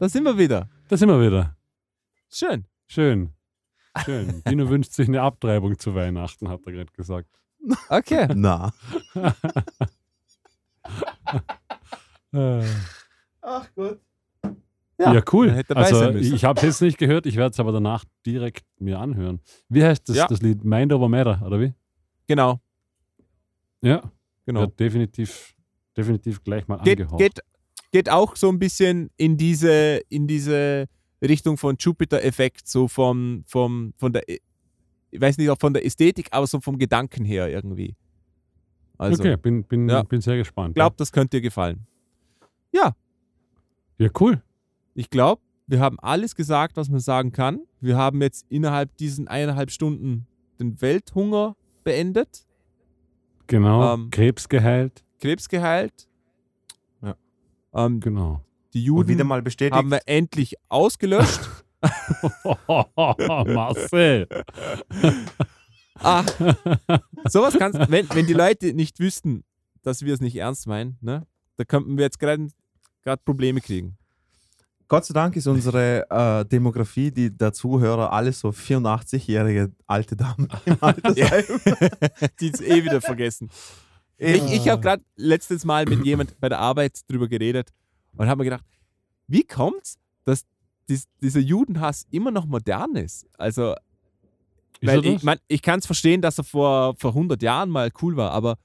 Da 0.00 0.08
sind 0.08 0.24
wir 0.24 0.36
wieder. 0.36 0.68
Da 0.88 0.96
sind 0.96 1.08
wir 1.08 1.20
wieder. 1.20 1.56
Schön. 2.30 2.64
Schön. 2.86 3.32
Schön. 4.04 4.42
Dino 4.48 4.68
wünscht 4.68 4.92
sich 4.92 5.06
eine 5.08 5.20
Abtreibung 5.22 5.78
zu 5.78 5.94
Weihnachten, 5.94 6.48
hat 6.48 6.60
er 6.66 6.72
gerade 6.72 6.92
gesagt. 6.92 7.28
Okay. 7.88 8.28
Na. 8.34 8.72
Ach 13.42 13.68
gut. 13.74 14.00
ja, 14.98 15.22
cool. 15.32 15.50
hätte 15.52 15.74
dabei 15.74 15.86
Also 15.86 16.10
ich 16.10 16.44
habe 16.44 16.58
es 16.58 16.64
jetzt 16.64 16.82
nicht 16.82 16.98
gehört, 16.98 17.26
ich 17.26 17.36
werde 17.36 17.52
es 17.52 17.60
aber 17.60 17.72
danach 17.72 18.04
direkt 18.24 18.64
mir 18.78 18.98
anhören. 18.98 19.40
Wie 19.68 19.82
heißt 19.84 20.08
das, 20.08 20.16
Ja. 20.16 20.26
das 20.26 20.40
Lied? 20.42 20.64
Mind 20.64 20.92
Over 20.92 21.08
Matter, 21.08 21.42
oder 21.44 21.60
wie? 21.60 21.74
Genau, 22.26 22.60
Ja, 23.82 24.02
genau. 24.46 24.66
definitiv, 24.66 25.54
definitiv 25.96 26.42
gleich 26.44 26.68
mal 26.68 26.78
Geht, 26.82 27.00
angehaucht. 27.00 27.18
geht, 27.18 27.40
geht 27.92 28.08
auch 28.08 28.36
so 28.36 28.48
ein 28.48 28.58
bisschen 28.58 29.10
in 29.16 29.36
diese, 29.36 30.00
in 30.08 30.26
diese 30.26 30.86
Richtung 31.22 31.56
von 31.56 31.76
Jupiter-Effekt, 31.78 32.66
so 32.68 32.88
vom, 32.88 33.42
vom, 33.46 33.92
von 33.96 34.12
der, 34.12 34.22
ich 34.28 34.40
weiß 35.20 35.38
nicht, 35.38 35.50
auch 35.50 35.58
von 35.58 35.74
der 35.74 35.84
Ästhetik, 35.84 36.28
aber 36.30 36.46
so 36.46 36.60
vom 36.60 36.78
Gedanken 36.78 37.24
her 37.24 37.48
irgendwie. 37.48 37.96
Also, 38.98 39.22
okay, 39.22 39.36
bin, 39.36 39.64
bin, 39.64 39.88
Ja. 39.88 40.02
bin 40.02 40.20
sehr 40.20 40.36
gespannt. 40.36 40.70
ich 40.70 40.74
glaube, 40.74 40.96
das 40.98 41.10
könnte 41.12 41.38
dir 41.38 41.40
gefallen. 41.40 41.86
Ja, 42.72 42.94
ja, 43.98 44.08
cool. 44.20 44.42
ich 44.94 45.10
glaube, 45.10 45.42
wir 45.66 45.80
haben 45.80 45.98
alles 46.00 46.34
gesagt, 46.34 46.76
was 46.76 46.88
man 46.88 47.00
sagen 47.00 47.32
kann. 47.32 47.60
Wir 47.80 47.96
haben 47.96 48.20
jetzt 48.22 48.46
innerhalb 48.48 48.96
diesen 48.96 49.28
eineinhalb 49.28 49.70
Stunden 49.70 50.26
den 50.58 50.80
Welthunger 50.80 51.56
beendet, 51.84 52.46
Genau. 53.46 53.94
Ähm, 53.94 54.10
Krebs 54.10 54.48
geheilt. 54.48 55.02
Krebs 55.18 55.48
geheilt. 55.48 56.08
Ähm, 57.74 58.00
Genau. 58.00 58.42
die 58.74 58.88
Und 58.90 59.06
wieder 59.08 59.18
Juden 59.20 59.26
mal 59.28 59.42
bestätigt. 59.42 59.74
haben 59.76 59.90
wir 59.90 60.00
endlich 60.06 60.54
ausgelöscht. 60.68 61.40
Marcel. 62.68 64.28
Ah, 66.02 66.24
sowas 67.28 67.58
kannst 67.58 67.78
wenn, 67.90 68.08
wenn 68.14 68.26
die 68.26 68.32
Leute 68.32 68.72
nicht 68.72 68.98
wüssten, 69.00 69.44
dass 69.82 70.02
wir 70.02 70.14
es 70.14 70.20
nicht 70.22 70.34
ernst 70.36 70.66
meinen, 70.66 70.96
ne, 71.02 71.26
da 71.56 71.64
könnten 71.64 71.98
wir 71.98 72.04
jetzt 72.04 72.18
gerade 72.18 72.48
Probleme 73.22 73.60
kriegen. 73.60 73.98
Gott 74.88 75.04
sei 75.04 75.12
Dank 75.12 75.36
ist 75.36 75.46
unsere 75.46 76.06
äh, 76.10 76.44
Demografie, 76.46 77.10
die 77.10 77.30
der 77.36 77.52
Zuhörer, 77.52 78.12
alles 78.12 78.40
so 78.40 78.48
84-jährige 78.48 79.72
alte 79.86 80.16
Damen 80.16 80.48
im 80.64 80.78
Altersheim. 80.80 81.44
Die 82.40 82.48
es 82.50 82.60
eh 82.62 82.82
wieder 82.82 83.02
vergessen. 83.02 83.50
Ich, 84.22 84.52
ich 84.52 84.68
habe 84.68 84.82
gerade 84.82 85.02
letztes 85.16 85.64
Mal 85.64 85.86
mit 85.86 86.04
jemand 86.04 86.38
bei 86.40 86.50
der 86.50 86.58
Arbeit 86.58 87.00
drüber 87.08 87.26
geredet 87.26 87.72
und 88.16 88.28
habe 88.28 88.40
mir 88.40 88.50
gedacht, 88.50 88.64
wie 89.26 89.44
kommt's, 89.44 89.98
dass 90.24 90.44
dies, 90.90 91.08
dieser 91.22 91.40
Judenhass 91.40 92.06
immer 92.10 92.30
noch 92.30 92.44
modern 92.44 92.96
ist? 92.96 93.26
Also, 93.38 93.74
weil 94.82 95.06
ich, 95.06 95.22
mein, 95.22 95.38
ich 95.48 95.62
kann 95.62 95.78
es 95.78 95.86
verstehen, 95.86 96.20
dass 96.20 96.36
er 96.36 96.44
vor, 96.44 96.94
vor 96.96 97.12
100 97.12 97.40
Jahren 97.42 97.70
mal 97.70 97.90
cool 98.02 98.16
war, 98.16 98.32
aber 98.32 98.58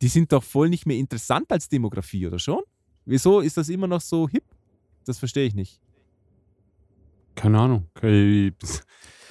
die 0.00 0.08
sind 0.08 0.30
doch 0.30 0.44
voll 0.44 0.68
nicht 0.68 0.86
mehr 0.86 0.96
interessant 0.96 1.50
als 1.50 1.68
Demografie, 1.68 2.28
oder 2.28 2.38
schon? 2.38 2.62
Wieso 3.04 3.40
ist 3.40 3.56
das 3.56 3.68
immer 3.68 3.88
noch 3.88 4.00
so 4.00 4.28
hip? 4.28 4.44
Das 5.06 5.18
verstehe 5.18 5.46
ich 5.46 5.54
nicht. 5.54 5.80
Keine 7.34 7.58
Ahnung. 7.58 7.88
Okay, 7.96 8.52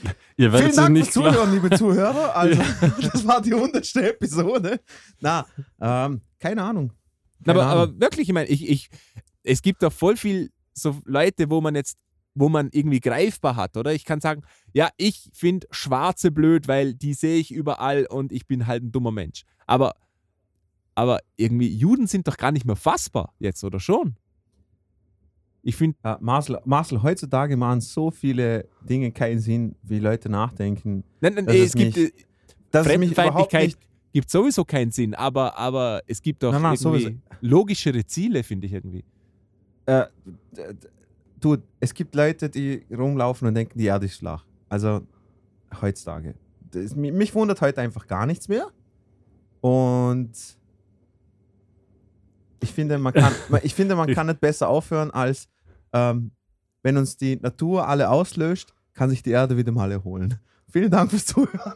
Ihr 0.37 0.51
werdet 0.51 0.73
Vielen 0.73 0.75
Dank 0.75 0.93
nicht 0.93 1.11
fürs. 1.11 1.33
Zuhören, 1.33 1.51
liebe 1.51 1.69
Zuhörer. 1.77 2.35
Also, 2.35 2.61
das 3.01 3.27
war 3.27 3.41
die 3.41 3.53
100. 3.53 3.95
Episode. 3.97 4.79
Na, 5.19 5.45
ähm, 5.79 6.21
keine 6.39 6.63
Ahnung. 6.63 6.91
Keine 7.45 7.59
aber, 7.59 7.69
Ahnung. 7.69 7.83
aber 7.83 7.99
wirklich, 7.99 8.27
ich 8.27 8.33
meine, 8.33 8.49
ich, 8.49 8.69
ich, 8.69 8.89
es 9.43 9.61
gibt 9.61 9.83
doch 9.83 9.93
voll 9.93 10.17
viel 10.17 10.51
so 10.73 10.99
Leute, 11.05 11.49
wo 11.49 11.61
man 11.61 11.75
jetzt, 11.75 11.97
wo 12.35 12.49
man 12.49 12.69
irgendwie 12.71 12.99
greifbar 12.99 13.55
hat, 13.55 13.77
oder? 13.77 13.93
Ich 13.93 14.05
kann 14.05 14.21
sagen, 14.21 14.41
ja, 14.73 14.89
ich 14.97 15.29
finde 15.33 15.67
Schwarze 15.71 16.31
blöd, 16.31 16.67
weil 16.67 16.95
die 16.95 17.13
sehe 17.13 17.39
ich 17.39 17.51
überall 17.51 18.05
und 18.05 18.31
ich 18.31 18.47
bin 18.47 18.65
halt 18.65 18.83
ein 18.83 18.91
dummer 18.91 19.11
Mensch. 19.11 19.43
Aber, 19.67 19.95
aber 20.95 21.19
irgendwie, 21.35 21.69
Juden 21.69 22.07
sind 22.07 22.27
doch 22.27 22.37
gar 22.37 22.51
nicht 22.51 22.65
mehr 22.65 22.75
fassbar 22.75 23.33
jetzt, 23.39 23.63
oder 23.63 23.79
schon? 23.79 24.17
Ich 25.65 25.75
finde, 25.77 25.97
Äh, 26.03 26.15
Marcel, 26.19 26.59
Marcel, 26.65 27.01
heutzutage 27.01 27.55
machen 27.55 27.79
so 27.81 28.11
viele 28.11 28.67
Dinge 28.81 29.11
keinen 29.11 29.39
Sinn, 29.39 29.75
wie 29.81 29.99
Leute 29.99 30.27
nachdenken. 30.29 31.03
nein, 31.21 31.33
nein, 31.35 31.47
es 31.47 31.55
ist 31.55 31.75
gibt, 31.75 31.95
mich- 31.95 32.05
äh, 32.05 32.97
mich 32.97 33.11
überhaupt 33.11 33.51
Fremdenfeindlichkeit 33.51 33.77
gibt 34.11 34.29
sowieso 34.29 34.63
keinen 34.65 34.91
Sinn, 34.91 35.15
aber, 35.15 35.57
aber 35.57 36.03
es 36.05 36.21
gibt 36.21 36.43
doch 36.43 36.51
Nein, 36.51 36.61
nein, 36.61 36.73
irgendwie 36.79 37.03
sowieso. 37.03 37.19
logischere 37.41 38.05
Ziele, 38.05 38.43
finde 38.43 38.67
ich 38.67 38.73
irgendwie. 38.73 39.03
Äh, 39.85 40.05
du, 41.39 41.57
es 41.79 41.93
gibt 41.93 42.13
Leute, 42.13 42.49
die 42.49 42.85
rumlaufen 42.95 43.47
und 43.47 43.55
denken, 43.55 43.79
die 43.79 43.85
Erde 43.85 44.05
ist 44.05 44.17
flach. 44.17 44.45
Also 44.69 45.01
heutzutage. 45.81 46.35
Das, 46.71 46.95
mi- 46.95 47.11
mich 47.11 47.33
wundert 47.33 47.59
heute 47.61 47.81
einfach 47.81 48.05
gar 48.07 48.25
nichts 48.25 48.47
mehr. 48.49 48.67
Und 49.61 50.31
ich 52.61 52.71
finde, 52.71 52.97
man 52.97 53.13
kann, 53.13 53.33
ich 53.63 53.73
finde, 53.73 53.95
man 53.95 54.13
kann 54.13 54.27
nicht 54.27 54.39
besser 54.41 54.67
aufhören, 54.69 55.11
als 55.11 55.47
ähm, 55.93 56.31
wenn 56.81 56.97
uns 56.97 57.15
die 57.17 57.37
Natur 57.37 57.87
alle 57.87 58.09
auslöscht, 58.09 58.73
kann 58.93 59.09
sich 59.09 59.23
die 59.23 59.31
Erde 59.31 59.55
wieder 59.57 59.71
mal 59.71 59.91
erholen. 59.91 60.39
Vielen 60.71 60.91
Dank 60.91 61.11
fürs 61.11 61.25
Zuhören. 61.27 61.75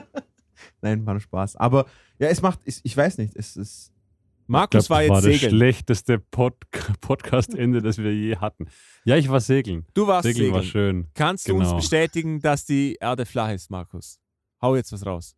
Nein, 0.82 1.04
war 1.06 1.14
nur 1.14 1.20
Spaß. 1.20 1.56
Aber 1.56 1.86
ja, 2.18 2.28
es 2.28 2.42
macht, 2.42 2.60
ich, 2.64 2.80
ich 2.82 2.96
weiß 2.96 3.18
nicht, 3.18 3.34
es 3.36 3.56
ist. 3.56 3.92
Markus 4.48 4.86
glaub, 4.86 4.90
war 4.90 4.98
das 4.98 5.04
jetzt 5.06 5.10
war 5.10 5.22
das 5.22 5.40
segeln. 5.40 5.50
schlechteste 5.56 6.18
Pod 6.20 6.54
Podcast-Ende, 7.00 7.82
das 7.82 7.98
wir 7.98 8.14
je 8.14 8.36
hatten. 8.36 8.66
Ja, 9.04 9.16
ich 9.16 9.28
war 9.28 9.40
segeln. 9.40 9.86
Du 9.94 10.06
warst 10.06 10.22
Segeln 10.24 10.36
segeln. 10.46 10.54
war 10.54 10.62
schön. 10.62 11.06
Kannst 11.14 11.48
du 11.48 11.54
Genau. 11.56 11.72
uns 11.74 11.82
bestätigen, 11.82 12.40
dass 12.40 12.64
die 12.64 12.96
Erde 13.00 13.26
flach 13.26 13.50
ist, 13.50 13.70
Markus? 13.70 14.20
Hau 14.62 14.76
jetzt 14.76 14.92
was 14.92 15.04
raus. 15.04 15.34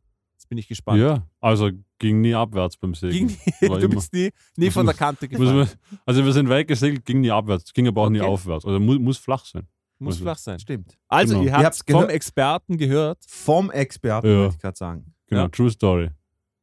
Jetzt 0.49 0.51
bin 0.51 0.59
ich 0.59 0.69
gespannt. 0.69 0.99
Ja, 0.99 1.27
also 1.41 1.71
ging 1.99 2.23
nie 2.23 2.35
abwärts 2.35 2.77
beim 2.79 2.95
Segeln. 2.95 3.29
Ging, 3.29 3.69
War 3.71 3.79
du 3.81 3.85
immer- 3.85 3.97
bist 3.97 4.13
nie, 4.15 4.31
nie 4.57 4.71
von 4.71 4.87
der 4.87 4.95
Kante 4.95 5.29
gefallen. 5.29 5.69
also 6.07 6.25
wir 6.25 6.33
sind 6.33 6.49
weit 6.49 6.67
gesegelt, 6.69 7.05
ging 7.05 7.21
nie 7.21 7.31
abwärts, 7.31 7.71
ging 7.75 7.87
aber 7.87 8.03
auch 8.03 8.09
nie 8.09 8.21
Okay. 8.21 8.29
aufwärts. 8.29 8.65
Also 8.65 8.81
muss, 8.81 8.99
muss 8.99 9.19
flach 9.19 9.45
sein. 9.45 9.67
Muss 9.99 10.15
also- 10.15 10.25
flach 10.25 10.39
sein. 10.39 10.59
Stimmt. 10.59 10.97
Also, 11.09 11.35
Genau. 11.35 11.45
ihr 11.47 11.53
habt 11.53 11.65
habt's 11.67 11.85
vom. 11.87 12.09
Experten 12.09 12.77
gehört. 12.79 13.19
Vom 13.29 13.71
Experten, 13.71 14.27
Ja. 14.27 14.33
würde 14.37 14.55
ich 14.55 14.59
gerade 14.61 14.77
sagen. 14.79 15.13
Genau, 15.27 15.43
Ja. 15.43 15.49
True 15.49 15.71
Story. 15.71 16.11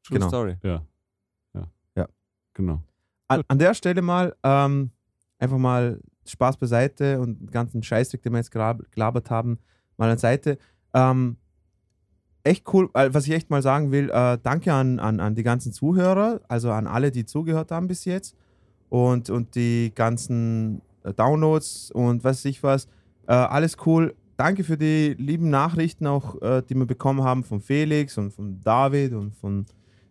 True 0.03 0.17
Genau. 0.17 0.27
Story. 0.29 0.55
Ja. 0.63 0.83
Ja. 1.53 1.67
Ja. 1.95 2.07
Genau. 2.53 2.81
An, 3.27 3.43
an 3.47 3.59
der 3.59 3.73
Stelle 3.75 4.01
mal 4.01 4.35
ähm, 4.43 4.89
einfach 5.37 5.57
mal 5.59 5.99
Spaß 6.25 6.57
beiseite 6.57 7.19
und 7.19 7.39
den 7.39 7.51
ganzen 7.51 7.83
Scheißdreck, 7.83 8.23
den 8.23 8.31
wir 8.33 8.39
jetzt 8.39 8.51
gelab- 8.51 8.81
gelabert 8.91 9.29
haben, 9.29 9.59
mal 9.97 10.09
an 10.09 10.17
Seite. 10.17 10.57
Ähm, 10.93 11.37
echt 12.45 12.71
cool, 12.73 12.89
was 12.93 13.27
ich 13.27 13.33
echt 13.33 13.49
mal 13.49 13.61
sagen 13.61 13.91
will, 13.91 14.09
äh, 14.11 14.37
danke 14.41 14.71
an, 14.71 14.99
an, 14.99 15.19
an 15.19 15.35
die 15.35 15.43
ganzen 15.43 15.73
Zuhörer, 15.73 16.39
also 16.47 16.71
an 16.71 16.87
alle, 16.87 17.11
die 17.11 17.25
zugehört 17.25 17.71
haben 17.71 17.87
bis 17.87 18.05
jetzt 18.05 18.35
und, 18.89 19.29
und 19.29 19.55
die 19.55 19.91
ganzen 19.93 20.81
äh, 21.03 21.13
Downloads 21.13 21.91
und 21.91 22.23
was 22.23 22.37
weiß 22.37 22.45
ich 22.45 22.63
was. 22.63 22.87
Äh, 23.27 23.33
alles 23.33 23.77
cool. 23.85 24.13
Danke 24.37 24.63
für 24.63 24.77
die 24.77 25.15
lieben 25.17 25.49
Nachrichten 25.49 26.07
auch, 26.07 26.41
äh, 26.41 26.61
die 26.61 26.75
wir 26.75 26.85
bekommen 26.85 27.23
haben 27.23 27.43
von 27.43 27.61
Felix 27.61 28.17
und 28.17 28.31
von 28.31 28.59
David 28.61 29.13
und 29.13 29.33
von, 29.35 29.65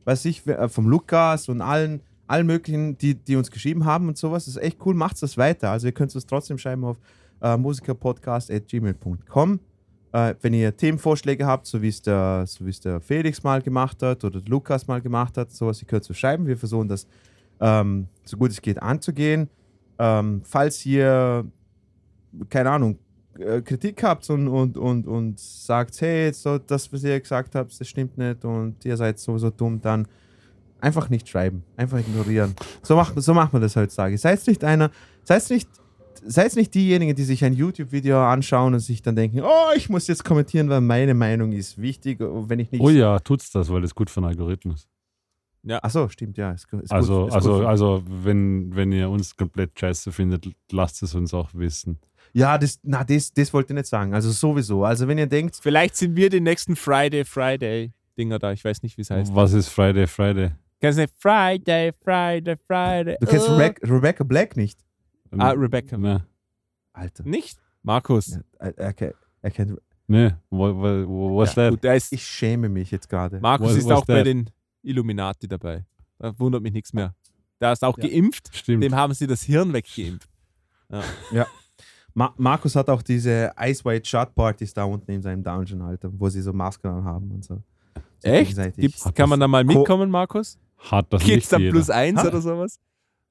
weiß 0.04 0.24
ich, 0.24 0.46
äh, 0.46 0.68
vom 0.68 0.88
Lukas 0.88 1.48
und 1.48 1.60
allen, 1.60 2.00
allen 2.26 2.46
möglichen, 2.46 2.98
die, 2.98 3.14
die 3.14 3.36
uns 3.36 3.50
geschrieben 3.50 3.84
haben 3.84 4.08
und 4.08 4.18
sowas. 4.18 4.46
Das 4.46 4.56
ist 4.56 4.62
echt 4.62 4.78
cool. 4.84 4.94
Macht 4.94 5.22
das 5.22 5.36
weiter. 5.36 5.70
Also 5.70 5.86
ihr 5.86 5.92
könnt 5.92 6.14
es 6.14 6.26
trotzdem 6.26 6.58
schreiben 6.58 6.84
auf 6.84 6.96
äh, 7.42 7.56
musikerpodcast.gmail.com. 7.56 9.60
Äh, 10.14 10.36
wenn 10.42 10.54
ihr 10.54 10.76
Themenvorschläge 10.76 11.44
habt, 11.44 11.66
so 11.66 11.82
wie 11.82 11.88
es 11.88 12.00
der, 12.00 12.44
so 12.46 12.64
es 12.66 12.78
der 12.78 13.00
Felix 13.00 13.42
mal 13.42 13.60
gemacht 13.60 14.00
hat 14.00 14.22
oder 14.22 14.40
der 14.40 14.48
Lukas 14.48 14.86
mal 14.86 15.00
gemacht 15.00 15.36
hat, 15.36 15.50
sowas, 15.50 15.82
ihr 15.82 15.88
könnt 15.88 16.08
es 16.08 16.16
schreiben. 16.16 16.46
Wir 16.46 16.56
versuchen 16.56 16.88
das 16.88 17.08
ähm, 17.60 18.06
so 18.24 18.36
gut 18.36 18.52
es 18.52 18.62
geht 18.62 18.80
anzugehen. 18.80 19.50
Ähm, 19.98 20.42
falls 20.44 20.86
ihr, 20.86 21.44
keine 22.48 22.70
Ahnung, 22.70 22.98
äh, 23.40 23.60
Kritik 23.62 24.04
habt 24.04 24.30
und, 24.30 24.46
und, 24.46 24.78
und, 24.78 25.08
und 25.08 25.40
sagt, 25.40 26.00
hey, 26.00 26.32
so, 26.32 26.58
das, 26.58 26.92
was 26.92 27.02
ihr 27.02 27.18
gesagt 27.18 27.56
habt, 27.56 27.80
das 27.80 27.88
stimmt 27.88 28.16
nicht 28.16 28.44
und 28.44 28.84
ihr 28.84 28.96
seid 28.96 29.18
sowieso 29.18 29.50
dumm, 29.50 29.80
dann 29.80 30.06
einfach 30.80 31.10
nicht 31.10 31.28
schreiben, 31.28 31.64
einfach 31.76 31.98
ignorieren. 31.98 32.54
So 32.82 32.94
macht, 32.94 33.20
so 33.20 33.34
macht 33.34 33.52
man 33.52 33.62
das 33.62 33.74
heutzutage. 33.74 34.16
Seid 34.16 34.46
nicht 34.46 34.62
einer, 34.62 34.92
seid 35.24 35.50
nicht, 35.50 35.68
seid 36.26 36.56
nicht 36.56 36.74
diejenigen, 36.74 37.14
die 37.14 37.24
sich 37.24 37.44
ein 37.44 37.52
YouTube-Video 37.52 38.20
anschauen 38.22 38.74
und 38.74 38.80
sich 38.80 39.02
dann 39.02 39.16
denken, 39.16 39.40
oh, 39.42 39.72
ich 39.76 39.88
muss 39.88 40.06
jetzt 40.06 40.24
kommentieren, 40.24 40.68
weil 40.68 40.80
meine 40.80 41.14
Meinung 41.14 41.52
ist 41.52 41.80
wichtig, 41.80 42.20
und 42.20 42.48
wenn 42.48 42.58
ich 42.58 42.70
nicht. 42.72 42.80
Oh 42.80 42.90
ja, 42.90 43.18
tut's 43.18 43.50
das, 43.50 43.70
weil 43.70 43.82
das 43.82 43.94
gut 43.94 44.10
für 44.10 44.20
den 44.20 44.26
Algorithmus. 44.28 44.88
Achso, 45.66 46.08
stimmt, 46.08 46.36
ja. 46.36 46.52
Ist, 46.52 46.66
ist 46.72 46.92
Also, 46.92 47.20
gut, 47.22 47.28
ist 47.28 47.34
also, 47.34 47.56
gut. 47.58 47.64
also 47.66 48.02
wenn, 48.06 48.74
wenn 48.76 48.92
ihr 48.92 49.08
uns 49.08 49.34
komplett 49.36 49.78
scheiße 49.78 50.12
findet, 50.12 50.48
lasst 50.70 51.02
es 51.02 51.14
uns 51.14 51.32
auch 51.32 51.48
wissen. 51.54 51.98
Ja, 52.34 52.58
das, 52.58 52.80
na, 52.82 53.04
das, 53.04 53.32
das 53.32 53.52
wollte 53.54 53.72
ich 53.72 53.76
nicht 53.76 53.86
sagen. 53.86 54.12
Also 54.12 54.30
sowieso. 54.30 54.84
Also 54.84 55.08
wenn 55.08 55.18
ihr 55.18 55.26
denkt, 55.26 55.56
Vielleicht 55.62 55.96
sind 55.96 56.16
wir 56.16 56.28
die 56.28 56.40
nächsten 56.40 56.76
Friday, 56.76 57.24
Friday-Dinger 57.24 58.38
da. 58.38 58.52
Ich 58.52 58.64
weiß 58.64 58.82
nicht, 58.82 58.98
wie 58.98 59.02
es 59.02 59.10
heißt. 59.10 59.34
Was 59.34 59.52
ist 59.52 59.68
Friday, 59.68 60.06
Friday? 60.06 60.50
Kennst 60.80 60.98
du 60.98 61.02
nicht? 61.02 61.14
Friday, 61.16 61.92
Friday, 61.92 62.56
Friday. 62.66 63.16
du 63.20 63.26
kennst. 63.26 63.48
Rebecca, 63.48 63.86
Rebecca 63.86 64.24
Black 64.24 64.56
nicht. 64.56 64.83
Ah, 65.40 65.50
Rebecca. 65.50 65.96
Ne. 65.96 66.24
Alter. 66.92 67.24
Nicht? 67.24 67.58
Markus. 67.82 68.28
Ja, 68.28 68.40
er, 68.58 68.94
er, 69.42 69.50
kennt- 69.50 69.78
Ne, 70.06 70.38
was 70.50 71.54
Ja, 71.56 71.62
that? 71.64 71.70
gut, 71.72 71.82
der 71.84 71.96
ist, 71.96 72.12
ich 72.12 72.24
schäme 72.26 72.68
mich 72.68 72.90
jetzt 72.90 73.08
gerade. 73.08 73.40
Markus 73.40 73.74
ist 73.74 73.90
auch 73.90 74.04
bei 74.04 74.14
der? 74.16 74.24
den 74.24 74.50
Illuminati 74.82 75.48
dabei. 75.48 75.84
Da 76.18 76.38
wundert 76.38 76.62
mich 76.62 76.72
nichts 76.74 76.92
mehr. 76.92 77.14
Der 77.60 77.72
ist 77.72 77.82
auch 77.82 77.96
Ja. 77.98 78.08
geimpft. 78.08 78.50
Stimmt. 78.54 78.82
Dem 78.84 78.94
haben 78.94 79.14
sie 79.14 79.26
das 79.26 79.42
Hirn 79.42 79.72
weggeimpft. 79.72 80.28
Ma 82.16 82.32
Markus 82.36 82.76
hat 82.76 82.88
auch 82.90 83.02
diese 83.02 83.52
Ice 83.58 83.84
White 83.84 84.08
Shot 84.08 84.34
Partys 84.34 84.72
da 84.72 84.84
unten 84.84 85.10
in 85.10 85.22
seinem 85.22 85.42
Dungeon, 85.42 85.82
Alter, 85.82 86.10
wo 86.12 86.28
sie 86.28 86.42
so 86.42 86.52
Masken 86.52 86.86
anhaben 86.88 87.30
und 87.32 87.44
so. 87.44 87.62
so 88.20 88.28
Echt? 88.28 88.56
Gibt's, 88.76 89.12
kann 89.14 89.28
man 89.28 89.40
da 89.40 89.48
mal 89.48 89.64
mitkommen, 89.64 90.10
Markus? 90.10 90.58
Hat 90.78 91.12
das 91.12 91.22
Geht's 91.24 91.36
nicht 91.46 91.52
dann 91.52 91.60
jeder. 91.62 91.72
plus 91.72 91.90
eins 91.90 92.20
Ha? 92.22 92.28
oder 92.28 92.40
sowas? 92.40 92.78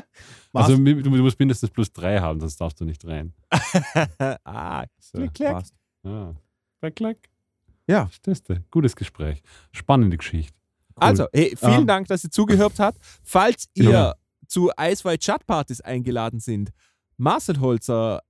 Also 0.53 0.77
du 0.77 1.11
musst 1.11 1.39
mindestens 1.39 1.71
plus 1.71 1.93
drei 1.93 2.19
haben, 2.19 2.41
sonst 2.41 2.57
darfst 2.59 2.81
du 2.81 2.85
nicht 2.87 3.05
rein. 3.07 3.35
ah, 4.45 4.85
So, 4.99 5.19
klick, 5.19 5.35
klick. 5.35 5.49
Passt. 5.53 5.75
Ja. 6.03 6.35
Klick, 6.81 6.97
klick. 6.97 7.31
Ja. 7.87 8.09
Du? 8.23 8.33
Gutes 8.71 8.97
Gespräch. 8.97 9.43
Spannende 9.73 10.17
Geschichte. 10.17 10.55
Also, 10.95 11.27
hey, 11.35 11.55
vielen 11.59 11.81
Ähm. 11.81 11.87
Dank, 11.87 12.09
dass 12.09 12.25
ihr 12.25 12.31
zugehört 12.31 12.79
habt. 12.79 12.99
Falls 13.23 13.69
ihr 13.75 13.91
Ja. 13.91 14.15
zu 14.49 14.71
Ice 14.81 15.05
White 15.05 15.19
Chat 15.19 15.47
Partys 15.47 15.83
eingeladen 15.83 16.41
sind, 16.41 16.71
marcelholzer 17.19 18.23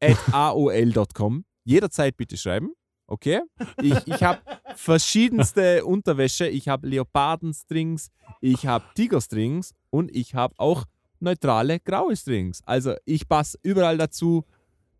at 0.00 0.16
aol.com. 0.32 1.44
Jederzeit 1.64 2.16
bitte 2.16 2.36
schreiben. 2.38 2.72
Okay? 3.06 3.40
Ich, 3.80 4.06
ich 4.06 4.22
habe 4.22 4.40
verschiedenste 4.76 5.84
Unterwäsche. 5.84 6.48
Ich 6.48 6.68
habe 6.68 6.88
Leopardenstrings, 6.88 8.10
ich 8.40 8.66
habe 8.66 8.84
Tigerstrings 8.94 9.74
und 9.90 10.14
ich 10.14 10.34
habe 10.34 10.54
auch 10.58 10.84
neutrale 11.20 11.80
graue 11.80 12.16
Strings. 12.16 12.62
Also 12.64 12.94
ich 13.04 13.28
passe 13.28 13.58
überall 13.62 13.98
dazu, 13.98 14.44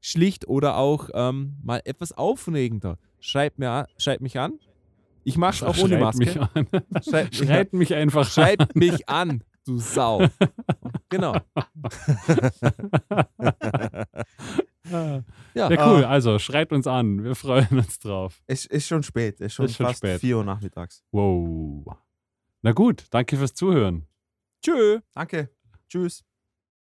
schlicht 0.01 0.47
oder 0.49 0.77
auch 0.77 1.09
ähm, 1.15 1.57
mal 1.63 1.81
etwas 1.85 2.13
aufregender. 2.13 2.99
Schreibt, 3.21 3.59
mir 3.59 3.71
an, 3.71 3.87
schreibt 3.97 4.21
mich 4.21 4.39
an. 4.39 4.59
Ich 5.25 5.39
mache 5.39 5.55
es 5.55 5.63
auch 5.63 5.79
ohne 5.83 5.97
Maske. 5.99 6.19
mich 6.19 6.39
an. 6.39 6.51
Schreibt, 7.03 7.35
Schreit 7.37 7.73
mich 7.73 7.95
einfach 7.95 8.29
Schreib 8.29 8.77
mich 8.77 9.09
an, 9.09 9.43
du 9.65 9.79
Sau. 9.79 10.27
Genau. 11.11 11.37
Ja, 14.91 15.23
Ja, 15.55 15.69
cool. 15.71 16.05
Ah. 16.05 16.09
Also 16.11 16.39
schreibt 16.39 16.73
uns 16.73 16.87
an. 16.87 17.25
Wir 17.25 17.35
freuen 17.35 17.79
uns 17.79 17.99
drauf. 17.99 18.43
Es 18.47 18.67
ist 18.67 18.87
schon 18.87 19.03
spät. 19.03 19.41
Es 19.41 19.47
ist 19.47 19.55
schon 19.55 19.67
Ist 19.67 19.77
schon 19.77 19.87
fast 19.87 19.99
spät. 19.99 20.21
4 20.21 20.37
Uhr 20.39 20.45
nachmittags. 20.45 21.03
Wow. 21.13 21.97
Na 22.63 22.73
gut, 22.73 23.05
danke 23.11 23.37
fürs 23.37 23.55
Zuhören. 23.55 24.07
Tschö. 24.63 25.01
Danke. 25.15 25.51
Tschüss. 25.89 26.25